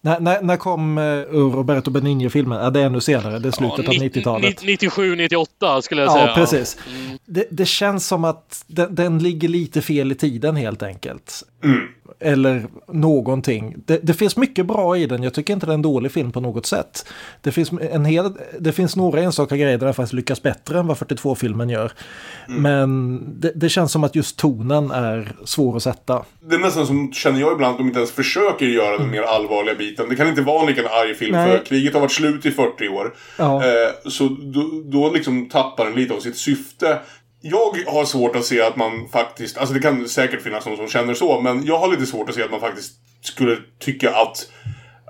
När, 0.00 0.20
när, 0.20 0.42
när 0.42 0.56
kom 0.56 0.98
uh, 0.98 1.24
Roberto 1.32 1.90
Benigni-filmen? 1.90 2.58
Ja, 2.64 2.70
det 2.70 2.80
är 2.80 2.86
ännu 2.86 3.00
senare, 3.00 3.38
det 3.38 3.48
är 3.48 3.52
slutet 3.52 3.88
av 3.88 3.94
90-talet. 3.94 4.62
97, 4.64 5.16
98 5.16 5.82
skulle 5.82 6.02
jag 6.02 6.10
Ja, 6.10 6.14
säga. 6.14 6.34
precis. 6.34 6.78
Det, 7.24 7.44
det 7.50 7.66
känns 7.66 8.06
som 8.06 8.24
att 8.24 8.64
den, 8.66 8.94
den 8.94 9.18
ligger 9.18 9.48
lite 9.48 9.82
fel 9.82 10.12
i 10.12 10.14
tiden 10.14 10.56
helt 10.56 10.82
enkelt. 10.82 11.42
Eller 12.20 12.66
någonting. 12.88 13.74
Det, 13.86 14.00
det 14.02 14.14
finns 14.14 14.36
mycket 14.36 14.66
bra 14.66 14.96
i 14.96 15.06
den. 15.06 15.22
Jag 15.22 15.34
tycker 15.34 15.52
inte 15.52 15.66
det 15.66 15.72
är 15.72 15.74
en 15.74 15.82
dålig 15.82 16.12
film 16.12 16.32
på 16.32 16.40
något 16.40 16.66
sätt. 16.66 17.06
Det 17.40 17.52
finns, 17.52 17.72
en 17.72 18.04
hel, 18.04 18.32
det 18.58 18.72
finns 18.72 18.96
några 18.96 19.20
enstaka 19.20 19.56
grejer 19.56 19.78
där 19.78 19.86
den 19.86 19.94
faktiskt 19.94 20.12
lyckas 20.12 20.42
bättre 20.42 20.78
än 20.78 20.86
vad 20.86 20.96
42-filmen 20.96 21.68
gör. 21.68 21.92
Men 22.46 23.20
det, 23.40 23.52
det 23.54 23.68
känns 23.68 23.92
som 23.92 24.04
att 24.04 24.16
just 24.16 24.38
tonen 24.38 24.90
är 24.90 25.32
svår 25.44 25.76
att 25.76 25.82
sätta. 25.82 26.24
Det 26.40 26.54
är 26.54 26.58
nästan 26.58 26.86
som, 26.86 27.12
känner 27.12 27.40
jag 27.40 27.52
ibland, 27.52 27.72
att 27.72 27.78
de 27.78 27.86
inte 27.86 27.98
ens 27.98 28.12
försöker 28.12 28.66
göra 28.66 28.98
den 28.98 29.10
mer 29.10 29.22
allvarliga 29.22 29.74
biten. 29.74 30.08
Det 30.08 30.16
kan 30.16 30.28
inte 30.28 30.42
vara 30.42 30.60
en 30.60 30.66
lika 30.66 30.88
arg 30.88 31.14
film 31.14 31.32
Nej. 31.32 31.58
för 31.58 31.64
kriget 31.64 31.94
har 31.94 32.00
varit 32.00 32.12
slut 32.12 32.46
i 32.46 32.50
40 32.50 32.88
år. 32.88 33.14
Ja. 33.36 33.64
Eh, 33.64 34.10
så 34.10 34.28
då, 34.28 34.82
då 34.84 35.10
liksom 35.12 35.48
tappar 35.48 35.84
den 35.84 35.94
lite 35.94 36.14
av 36.14 36.20
sitt 36.20 36.36
syfte. 36.36 36.98
Jag 37.40 37.78
har 37.86 38.04
svårt 38.04 38.36
att 38.36 38.44
se 38.44 38.60
att 38.60 38.76
man 38.76 39.08
faktiskt, 39.08 39.58
alltså 39.58 39.74
det 39.74 39.80
kan 39.80 40.08
säkert 40.08 40.42
finnas 40.42 40.66
någon 40.66 40.76
som 40.76 40.88
känner 40.88 41.14
så, 41.14 41.40
men 41.40 41.64
jag 41.64 41.78
har 41.78 41.88
lite 41.88 42.06
svårt 42.06 42.28
att 42.28 42.34
se 42.34 42.42
att 42.42 42.50
man 42.50 42.60
faktiskt 42.60 42.92
skulle 43.20 43.56
tycka 43.78 44.10
att, 44.10 44.50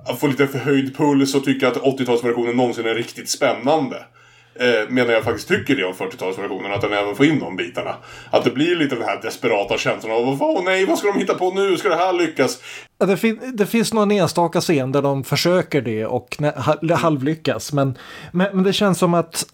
att 0.07 0.21
få 0.21 0.27
lite 0.27 0.47
förhöjd 0.47 0.97
puls 0.97 1.35
och 1.35 1.45
tycka 1.45 1.69
att 1.69 1.77
80-talsversionen 1.77 2.55
någonsin 2.55 2.87
är 2.87 2.95
riktigt 2.95 3.29
spännande. 3.29 3.97
Eh, 4.61 4.89
medan 4.89 5.13
jag 5.15 5.25
faktiskt 5.25 5.49
tycker 5.49 5.77
det 5.77 5.85
om 5.85 5.93
40-talsversionen, 5.93 6.75
att 6.75 6.81
den 6.81 6.93
även 6.93 7.17
får 7.17 7.27
in 7.27 7.39
de 7.39 7.57
bitarna. 7.57 7.95
Att 8.31 8.45
det 8.45 8.51
blir 8.51 8.77
lite 8.77 8.95
den 8.95 9.05
här 9.05 9.23
desperata 9.23 9.79
känslan 9.79 10.13
av 10.13 10.43
åh 10.43 10.65
nej, 10.65 10.85
vad 10.85 10.99
ska 10.99 11.09
de 11.13 11.19
hitta 11.19 11.35
på 11.35 11.51
nu? 11.51 11.77
Ska 11.77 11.89
det 11.89 11.97
här 11.97 12.13
lyckas? 12.13 12.59
Ja, 12.99 13.07
det, 13.07 13.17
fin 13.17 13.41
det 13.55 13.67
finns 13.67 13.93
någon 13.93 14.11
enstaka 14.11 14.61
scen 14.61 14.93
där 14.93 15.03
de 15.03 15.25
försöker 15.25 15.83
det 15.83 16.07
och 16.07 16.37
halvlyckas. 16.95 17.73
Men, 17.73 17.99
men, 18.33 18.49
men 18.53 18.65
det 18.65 18.73
känns 18.73 18.99
som 18.99 19.15
att 19.15 19.47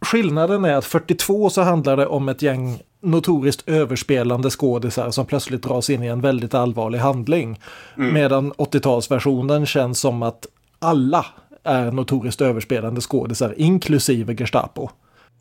skillnaden 0.00 0.64
är 0.64 0.74
att 0.74 0.84
42 0.84 1.50
så 1.50 1.62
handlar 1.62 1.96
det 1.96 2.06
om 2.06 2.28
ett 2.28 2.42
gäng 2.42 2.78
notoriskt 3.02 3.68
överspelande 3.68 4.50
skådisar 4.50 5.10
som 5.10 5.26
plötsligt 5.26 5.62
dras 5.62 5.90
in 5.90 6.02
i 6.02 6.06
en 6.06 6.20
väldigt 6.20 6.54
allvarlig 6.54 6.98
handling. 6.98 7.60
Medan 7.96 8.52
80-talsversionen 8.52 9.66
känns 9.66 10.00
som 10.00 10.22
att 10.22 10.46
alla 10.78 11.26
är 11.64 11.92
notoriskt 11.92 12.40
överspelande 12.40 13.00
skådisar, 13.00 13.54
inklusive 13.56 14.34
Gestapo. 14.34 14.88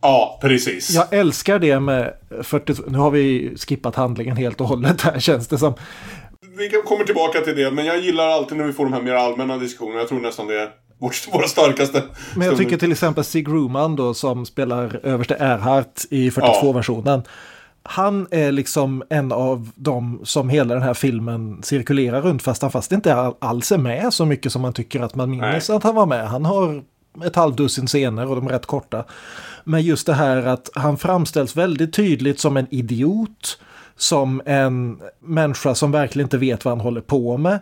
Ja, 0.02 0.40
precis. 0.42 0.90
Jag 0.96 1.14
älskar 1.14 1.60
det 1.60 1.80
med 1.80 2.14
42, 2.42 2.84
nu 2.88 2.98
har 2.98 3.12
vi 3.12 3.56
skippat 3.58 3.96
handlingen 3.96 4.38
helt 4.38 4.62
och 4.62 4.68
hållet 4.68 5.02
här 5.02 5.20
känns 5.20 5.48
det 5.48 5.58
som. 5.58 5.74
Vi 6.58 6.70
kommer 6.70 7.06
tillbaka 7.06 7.40
till 7.40 7.56
det, 7.56 7.72
men 7.72 7.86
jag 7.86 8.00
gillar 8.00 8.28
alltid 8.28 8.58
när 8.58 8.66
vi 8.66 8.74
får 8.74 8.84
de 8.84 8.94
här 8.94 9.02
mer 9.02 9.14
allmänna 9.14 9.58
diskussionerna. 9.58 10.00
Jag 10.00 10.08
tror 10.08 10.20
nästan 10.20 10.48
det 10.48 10.70
vårt, 10.98 11.28
våra 11.34 11.48
starkaste 11.48 12.04
Men 12.36 12.48
jag 12.48 12.58
tycker 12.58 12.78
till 12.78 12.92
exempel 12.92 13.24
Sig 13.24 13.44
Ruman 13.44 13.96
då 13.96 14.14
som 14.14 14.46
spelar 14.46 15.00
överste 15.04 15.36
Erhardt 15.36 16.06
i 16.10 16.30
42-versionen. 16.30 17.22
Han 17.84 18.28
är 18.32 18.52
liksom 18.52 19.04
en 19.10 19.32
av 19.32 19.70
dem 19.76 20.22
som 20.24 20.50
hela 20.50 20.74
den 20.74 20.84
här 20.84 20.94
filmen 20.94 21.60
cirkulerar 21.64 22.22
runt 22.22 22.44
fast 22.44 22.62
han 22.62 22.72
fast 22.72 22.92
inte 22.92 23.16
all- 23.16 23.36
alls 23.40 23.72
är 23.72 23.78
med 23.78 24.14
så 24.14 24.26
mycket 24.26 24.52
som 24.52 24.62
man 24.62 24.74
tycker 24.74 25.00
att 25.02 25.16
man 25.16 25.30
minns 25.30 25.70
att 25.70 25.84
han 25.84 25.96
var 25.96 26.06
med. 26.06 26.28
Han 26.30 26.46
har 26.46 26.84
ett 27.26 27.36
halvdussin 27.36 27.88
scener 27.88 28.30
och 28.30 28.36
de 28.36 28.48
är 28.48 28.52
rätt 28.52 28.66
korta. 28.66 29.04
Men 29.64 29.82
just 29.82 30.06
det 30.06 30.14
här 30.14 30.46
att 30.46 30.70
han 30.76 30.98
framställs 30.98 31.56
väldigt 31.56 31.94
tydligt 31.94 32.40
som 32.40 32.58
en 32.58 32.68
idiot, 32.70 33.60
som 33.96 34.42
en 34.46 35.00
människa 35.20 35.76
som 35.76 35.92
verkligen 35.92 36.26
inte 36.26 36.38
vet 36.38 36.66
vad 36.66 36.72
han 36.72 36.82
håller 36.82 37.02
på 37.02 37.38
med, 37.38 37.60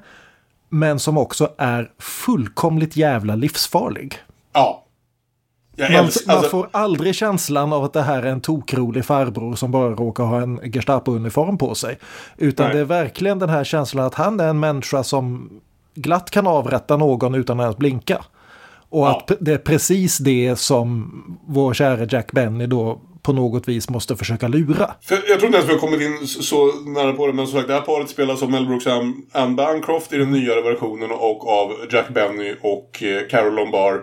men 0.70 1.00
som 1.00 1.18
också 1.18 1.50
är 1.58 1.92
fullkomligt 2.00 2.96
jävla 2.96 3.36
livsfarlig. 3.36 4.16
Ja. 4.54 4.82
Man, 5.78 5.92
älskar... 5.92 6.28
man 6.28 6.36
Alltså, 6.36 6.52
får 6.52 6.70
aldrig 6.72 7.16
känslan 7.16 7.74
av 7.74 7.84
att 7.84 7.94
det 7.94 8.02
här 8.02 8.24
är 8.24 8.32
en 8.32 8.42
tokrolig 8.42 9.06
farbror 9.06 9.56
som 9.56 9.72
bara 9.72 9.90
råkar 9.90 10.24
ha 10.24 10.42
en 10.42 10.60
Gestapo-uniform 10.60 11.58
på 11.58 11.76
sig. 11.76 11.98
Utan 12.38 12.66
Nej. 12.66 12.76
det 12.76 12.82
är 12.82 12.86
verkligen 12.86 13.40
den 13.40 13.50
här 13.50 13.64
känslan 13.64 14.06
att 14.06 14.14
han 14.14 14.40
är 14.40 14.48
en 14.48 14.60
människa 14.60 15.04
som 15.04 15.50
glatt 15.96 16.30
kan 16.30 16.48
avrätta 16.48 16.98
någon 16.98 17.36
utan 17.36 17.60
att 17.60 17.64
ens 17.64 17.78
blinka. 17.78 18.22
Och 18.90 19.06
Ja. 19.08 19.18
att 19.18 19.32
det 19.40 19.54
är 19.54 19.58
precis 19.58 20.18
det 20.18 20.56
som 20.56 21.12
vår 21.48 21.74
kära 21.74 22.06
Jack 22.06 22.32
Benny 22.32 22.66
då 22.66 23.00
på 23.26 23.34
något 23.34 23.68
vis 23.68 23.90
måste 23.90 24.16
försöka 24.16 24.48
lura. 24.48 24.92
För 25.02 25.16
jag 25.16 25.40
tror 25.40 25.46
inte 25.46 25.58
ens 25.58 25.70
vi 25.70 25.74
har 25.74 25.80
kommit 25.80 26.02
in 26.02 26.28
så, 26.28 26.72
nära 26.86 27.14
på 27.14 27.28
det, 27.28 27.34
men 27.34 27.48
som 27.48 27.58
sagt, 27.58 27.68
det 27.68 27.74
här 27.74 27.82
paret 27.82 28.10
spelas 28.10 28.44
av 28.44 28.50
Mel 28.52 28.66
Brooks 28.68 28.86
och 28.86 28.92
Anne- 28.92 29.22
Anne 29.32 29.56
Bancroft 29.56 30.14
i 30.14 30.18
den 30.18 30.32
nyare 30.32 30.62
versionen 30.62 31.12
och 31.12 31.48
av 31.50 31.74
Jack 31.92 32.10
Benny 32.10 32.56
och 32.62 33.04
eh, 33.04 33.28
Carol 33.30 33.56
Lombard 33.56 34.00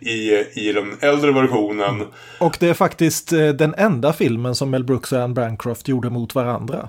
i, 0.00 0.30
i 0.60 0.72
den 0.74 0.96
äldre 1.00 1.32
versionen. 1.32 2.02
Och 2.40 2.56
det 2.60 2.68
är 2.68 2.74
faktiskt 2.74 3.32
eh, 3.32 3.48
den 3.48 3.74
enda 3.74 4.12
filmen 4.12 4.54
som 4.54 4.70
Mel 4.70 4.84
Brooks 4.84 5.12
och 5.12 5.20
Anne 5.22 5.34
Bancroft 5.34 5.88
gjorde 5.88 6.10
mot 6.10 6.34
varandra. 6.34 6.88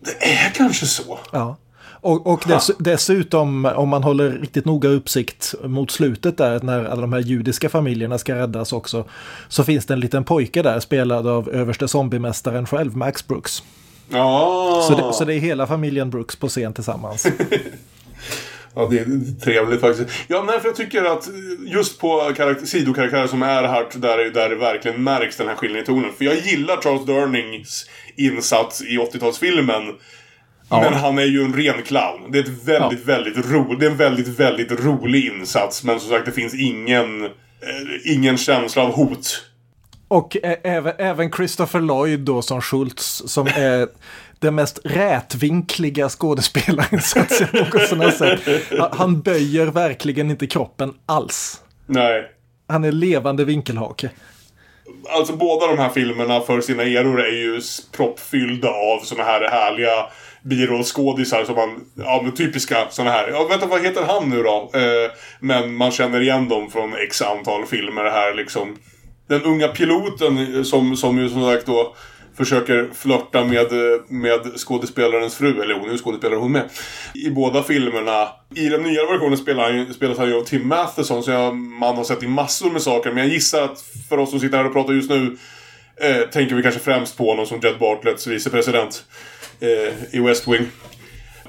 Det 0.00 0.24
är 0.32 0.50
kanske 0.54 0.86
så. 0.86 1.18
Ja. 1.32 1.56
Och, 2.00 2.26
och 2.26 2.44
dess, 2.46 2.70
dessutom 2.78 3.64
om 3.64 3.88
man 3.88 4.02
håller 4.02 4.30
riktigt 4.30 4.64
noga 4.64 4.88
uppsikt 4.88 5.54
mot 5.64 5.90
slutet 5.90 6.36
där 6.36 6.60
när 6.60 6.84
alla 6.84 7.00
de 7.00 7.12
här 7.12 7.20
judiska 7.20 7.68
familjerna 7.68 8.18
ska 8.18 8.34
räddas 8.34 8.72
också. 8.72 9.04
Så 9.48 9.64
finns 9.64 9.86
det 9.86 9.94
en 9.94 10.00
liten 10.00 10.24
pojke 10.24 10.62
där 10.62 10.80
spelad 10.80 11.26
av 11.26 11.48
överste 11.48 11.88
zombiemästaren 11.88 12.66
själv, 12.66 12.96
Max 12.96 13.26
Brooks. 13.26 13.62
Ja, 14.08 14.84
Så 14.88 14.94
det, 14.94 15.12
så 15.12 15.24
det 15.24 15.34
är 15.34 15.38
hela 15.38 15.66
familjen 15.66 16.10
Brooks 16.10 16.36
på 16.36 16.48
scen 16.48 16.72
tillsammans. 16.72 17.26
ja 18.74 18.88
det 18.90 18.98
är 18.98 19.40
trevligt 19.40 19.80
faktiskt. 19.80 20.10
Ja, 20.26 20.42
nej, 20.46 20.60
för 20.60 20.68
jag 20.68 20.76
tycker 20.76 21.04
att 21.04 21.28
just 21.66 22.00
på 22.00 22.32
karaktär, 22.36 22.66
sidokaraktärer 22.66 23.26
som 23.26 23.42
Erhardt, 23.42 24.00
där, 24.02 24.30
där 24.30 24.48
det 24.48 24.56
verkligen 24.56 25.02
märks 25.02 25.36
den 25.36 25.48
här 25.48 25.54
skillnaden 25.54 25.82
i 25.82 25.86
tonen. 25.86 26.12
För 26.18 26.24
jag 26.24 26.36
gillar 26.36 26.82
Charles 26.82 27.06
Durnings 27.06 27.86
insats 28.16 28.82
i 28.82 28.98
80-talsfilmen. 28.98 29.94
Men 30.70 30.94
han 30.94 31.18
är 31.18 31.24
ju 31.24 31.42
en 31.42 31.52
ren 31.56 31.82
clown. 31.82 32.32
Det 32.32 32.38
är 32.38 32.42
ett 32.42 32.64
väldigt, 32.64 33.04
väldigt 33.04 33.46
ro, 33.50 33.74
det 33.74 33.86
är 33.86 33.90
en 33.90 33.96
väldigt, 33.96 34.28
väldigt 34.28 34.70
rolig 34.84 35.26
insats. 35.26 35.84
Men 35.84 36.00
som 36.00 36.10
sagt, 36.10 36.26
det 36.26 36.32
finns 36.32 36.54
ingen, 36.54 37.24
eh, 37.24 37.30
ingen 38.14 38.38
känsla 38.38 38.82
av 38.82 38.92
hot. 38.92 39.44
Och 40.08 40.36
även, 40.64 40.92
även 40.98 41.32
Christopher 41.32 41.80
Lloyd 41.80 42.20
då 42.20 42.42
som 42.42 42.60
Schultz 42.62 43.22
som 43.26 43.46
är 43.46 43.88
den 44.38 44.54
mest 44.54 44.78
rätvinkliga 44.84 46.08
skådespelarinsats 46.08 47.40
jag 47.52 47.54
någonsin 47.54 48.00
har 48.00 48.10
sett. 48.10 48.40
Han- 48.92 49.20
böjer 49.20 49.66
verkligen 49.66 50.30
inte 50.30 50.46
kroppen 50.46 50.94
alls. 51.06 51.60
Nej. 51.86 52.24
Han 52.68 52.84
är 52.84 52.92
levande 52.92 53.44
vinkelhake. 53.44 54.10
Alltså 55.08 55.36
båda 55.36 55.66
de 55.66 55.78
här 55.78 55.88
filmerna 55.88 56.40
för 56.40 56.60
sina 56.60 56.82
eror 56.82 57.20
är 57.20 57.32
ju 57.32 57.60
proppfyllda 57.96 58.68
av 58.68 59.00
såna 59.04 59.24
här 59.24 59.40
härliga 59.50 60.06
birollskådisar 60.42 61.44
som 61.44 61.54
man, 61.54 61.84
ja 61.94 62.20
men 62.24 62.34
typiska 62.34 62.86
sådana 62.90 63.10
här, 63.10 63.28
ja 63.28 63.46
vänta 63.50 63.66
vad 63.66 63.82
heter 63.82 64.02
han 64.02 64.30
nu 64.30 64.42
då? 64.42 64.70
Eh, 64.74 65.10
men 65.40 65.74
man 65.74 65.90
känner 65.90 66.20
igen 66.20 66.48
dem 66.48 66.70
från 66.70 66.94
x 66.94 67.22
antal 67.22 67.66
filmer 67.66 68.04
här 68.04 68.34
liksom. 68.34 68.76
Den 69.28 69.42
unga 69.42 69.68
piloten 69.68 70.64
som, 70.64 70.96
som 70.96 71.18
ju 71.18 71.28
som 71.28 71.42
sagt 71.42 71.66
då 71.66 71.94
försöker 72.38 72.88
flörta 72.94 73.44
med, 73.44 73.66
med 74.08 74.40
skådespelarens 74.56 75.34
fru, 75.34 75.62
eller 75.62 75.74
hon 75.74 75.88
är 75.88 75.92
ju 75.92 75.98
skådespelare 75.98 76.38
hon 76.38 76.52
med. 76.52 76.68
I 77.14 77.30
båda 77.30 77.62
filmerna. 77.62 78.28
I 78.54 78.68
den 78.68 78.82
nya 78.82 79.06
versionen 79.06 79.38
spelar 79.38 79.72
han, 79.72 79.94
spelas 79.94 80.18
han 80.18 80.28
ju 80.28 80.36
av 80.36 80.44
Tim 80.44 80.68
Matheson, 80.68 81.22
så 81.22 81.30
jag, 81.30 81.56
man 81.56 81.96
har 81.96 82.04
sett 82.04 82.22
i 82.22 82.28
massor 82.28 82.70
med 82.70 82.82
saker. 82.82 83.10
Men 83.10 83.18
jag 83.18 83.32
gissar 83.32 83.62
att 83.62 83.84
för 84.08 84.18
oss 84.18 84.30
som 84.30 84.40
sitter 84.40 84.56
här 84.56 84.66
och 84.66 84.72
pratar 84.72 84.92
just 84.92 85.10
nu 85.10 85.36
eh, 86.00 86.20
tänker 86.20 86.54
vi 86.54 86.62
kanske 86.62 86.80
främst 86.80 87.16
på 87.16 87.30
honom 87.30 87.46
som 87.46 87.60
Jed 87.62 87.78
Bartletts 87.78 88.26
vicepresident 88.26 89.04
i 90.10 90.20
West 90.20 90.48
Wing. 90.48 90.66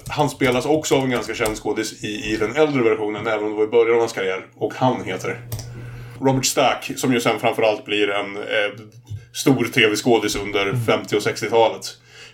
Han 0.10 0.30
spelas 0.30 0.66
också 0.66 0.96
av 0.96 1.04
en 1.04 1.10
ganska 1.10 1.36
känd 1.36 1.58
skådis 1.58 2.04
i, 2.04 2.34
i 2.34 2.38
den 2.38 2.56
äldre 2.56 2.84
versionen, 2.84 3.28
även 3.28 3.44
om 3.46 3.50
det 3.52 3.58
var 3.58 3.64
i 3.64 3.68
början 3.68 3.94
av 3.94 4.00
hans 4.00 4.14
karriär. 4.14 4.46
Och 4.56 4.74
han 4.74 5.04
heter 5.04 5.42
Robert 6.22 6.46
Stack, 6.46 6.92
som 6.96 7.14
ju 7.14 7.20
sen 7.22 7.40
framförallt 7.40 7.86
blir 7.86 8.10
en 8.10 8.38
eh, 8.38 8.72
stor 9.34 9.66
tv-skådis 9.66 10.36
under 10.36 10.74
50 10.86 11.16
och 11.16 11.22
60-talet. 11.22 11.82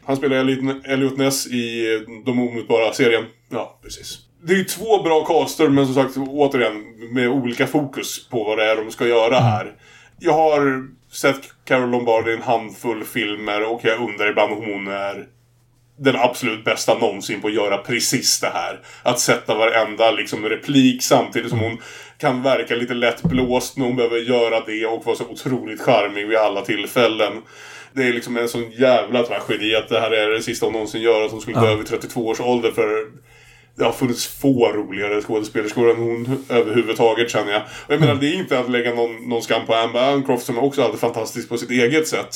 Han 0.05 0.17
spelar 0.17 0.35
Elliot- 0.35 1.17
Ness 1.17 1.47
i 1.47 1.93
eh, 1.95 2.01
De 2.25 2.39
omutbara-serien. 2.39 3.23
Ja, 3.49 3.79
precis. 3.83 4.17
Det 4.43 4.53
är 4.53 4.57
ju 4.57 4.63
två 4.63 5.03
bra 5.03 5.25
caster, 5.25 5.67
men 5.69 5.85
som 5.85 5.95
sagt, 5.95 6.17
återigen, 6.17 6.83
med 7.11 7.29
olika 7.29 7.67
fokus 7.67 8.27
på 8.29 8.43
vad 8.43 8.57
det 8.57 8.71
är 8.71 8.75
de 8.75 8.91
ska 8.91 9.07
göra 9.07 9.39
här. 9.39 9.71
Jag 10.19 10.33
har 10.33 10.87
sett 11.11 11.41
Carol 11.65 11.89
Lombardi 11.89 12.31
i 12.31 12.33
en 12.33 12.41
handfull 12.41 13.03
filmer 13.03 13.63
och 13.71 13.79
jag 13.83 13.99
undrar 13.99 14.29
ibland 14.29 14.53
om 14.53 14.57
hon 14.63 14.87
är 14.87 15.25
den 15.97 16.15
absolut 16.15 16.65
bästa 16.65 16.97
någonsin 16.97 17.41
på 17.41 17.47
att 17.47 17.53
göra 17.53 17.77
precis 17.77 18.39
det 18.39 18.51
här. 18.53 18.79
Att 19.03 19.19
sätta 19.19 19.55
varenda 19.55 20.11
liksom, 20.11 20.49
replik 20.49 21.03
samtidigt 21.03 21.49
som 21.49 21.59
hon 21.59 21.77
kan 22.17 22.43
verka 22.43 22.75
lite 22.75 22.93
lättblåst 22.93 23.77
när 23.77 23.85
hon 23.85 23.95
behöver 23.95 24.17
göra 24.17 24.65
det 24.65 24.85
och 24.85 25.05
vara 25.05 25.15
så 25.15 25.23
otroligt 25.23 25.81
charmig 25.81 26.27
vid 26.27 26.37
alla 26.37 26.61
tillfällen. 26.61 27.33
Det 27.93 28.03
är 28.03 28.13
liksom 28.13 28.37
en 28.37 28.49
sån 28.49 28.71
jävla 28.71 29.23
tragedi 29.23 29.75
att 29.75 29.89
det 29.89 29.99
här 29.99 30.11
är 30.11 30.29
det 30.29 30.41
sista 30.41 30.65
hon 30.65 30.73
någonsin 30.73 31.01
gör. 31.01 31.25
Att 31.25 31.31
hon 31.31 31.41
skulle 31.41 31.59
dö 31.59 31.75
vid 31.75 31.87
32 31.87 32.27
års 32.27 32.39
ålder 32.39 32.71
för 32.71 33.07
det 33.77 33.83
har 33.83 33.91
funnits 33.91 34.27
få 34.27 34.71
roligare 34.71 35.21
skådespelerskor 35.21 35.89
än 35.89 35.97
hon 35.97 36.45
överhuvudtaget 36.49 37.29
känner 37.29 37.51
jag. 37.51 37.61
Och 37.61 37.93
jag 37.93 37.99
menar, 37.99 38.15
det 38.15 38.27
är 38.27 38.33
inte 38.33 38.59
att 38.59 38.69
lägga 38.69 38.93
någon, 38.93 39.29
någon 39.29 39.41
skam 39.41 39.65
på 39.65 39.75
Amber 39.75 39.99
Bancroft 39.99 40.45
som 40.45 40.57
också 40.57 40.81
hade 40.81 40.97
fantastiskt 40.97 41.49
på 41.49 41.57
sitt 41.57 41.71
eget 41.71 42.07
sätt. 42.07 42.35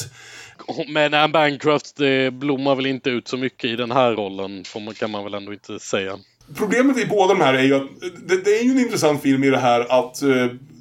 Men 0.88 1.14
Anne 1.14 1.34
Bancroft 1.34 1.96
det 1.96 2.34
blommar 2.34 2.76
väl 2.76 2.86
inte 2.86 3.10
ut 3.10 3.28
så 3.28 3.38
mycket 3.38 3.66
i 3.66 3.76
den 3.76 3.92
här 3.92 4.12
rollen, 4.12 4.64
man, 4.86 4.94
kan 4.94 5.12
man 5.12 5.24
väl 5.24 5.34
ändå 5.34 5.54
inte 5.54 5.80
säga. 5.80 6.20
Problemet 6.58 6.98
i 6.98 7.06
båda 7.06 7.34
de 7.34 7.42
här 7.42 7.54
är 7.54 7.64
ju 7.64 7.76
att 7.76 7.88
det, 8.28 8.46
det 8.46 8.60
är 8.60 8.64
ju 8.64 8.72
en 8.72 8.80
intressant 8.80 9.22
film 9.22 9.44
i 9.44 9.50
det 9.50 9.58
här 9.58 9.82
att 9.82 10.22
eh, 10.22 10.30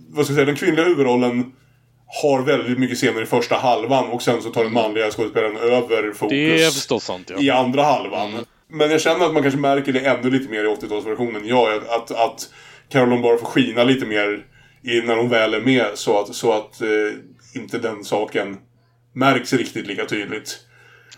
vad 0.08 0.24
ska 0.24 0.32
jag 0.32 0.36
säga, 0.36 0.44
den 0.44 0.56
kvinnliga 0.56 0.84
huvudrollen 0.84 1.52
har 2.22 2.42
väldigt 2.42 2.78
mycket 2.78 2.96
scener 2.96 3.22
i 3.22 3.26
första 3.26 3.56
halvan 3.56 4.08
och 4.08 4.22
sen 4.22 4.42
så 4.42 4.50
tar 4.50 4.64
den 4.64 4.72
manliga 4.72 5.10
skådespelaren 5.10 5.56
över 5.56 6.12
fokus 6.12 6.30
Det 6.30 6.62
är 6.62 6.70
förstås 6.70 7.04
sant, 7.04 7.30
ja. 7.30 7.40
i 7.40 7.50
andra 7.50 7.82
halvan. 7.82 8.30
Men 8.68 8.90
jag 8.90 9.00
känner 9.00 9.26
att 9.26 9.32
man 9.32 9.42
kanske 9.42 9.60
märker 9.60 9.92
det 9.92 10.00
ännu 10.00 10.30
lite 10.30 10.50
mer 10.50 10.64
i 10.64 10.66
80-talsversionen. 10.66 11.40
Ja, 11.44 11.74
att, 11.74 11.88
att, 11.88 12.10
att 12.10 12.50
Carol 12.88 13.08
Lombard 13.08 13.40
får 13.40 13.46
skina 13.46 13.84
lite 13.84 14.06
mer 14.06 14.46
i, 14.82 15.00
när 15.00 15.16
hon 15.16 15.28
väl 15.28 15.54
är 15.54 15.60
med 15.60 15.86
så 15.94 16.20
att, 16.20 16.34
så 16.34 16.52
att 16.52 16.80
eh, 16.80 16.88
inte 17.54 17.78
den 17.78 18.04
saken 18.04 18.56
märks 19.12 19.52
riktigt 19.52 19.86
lika 19.86 20.06
tydligt. 20.06 20.58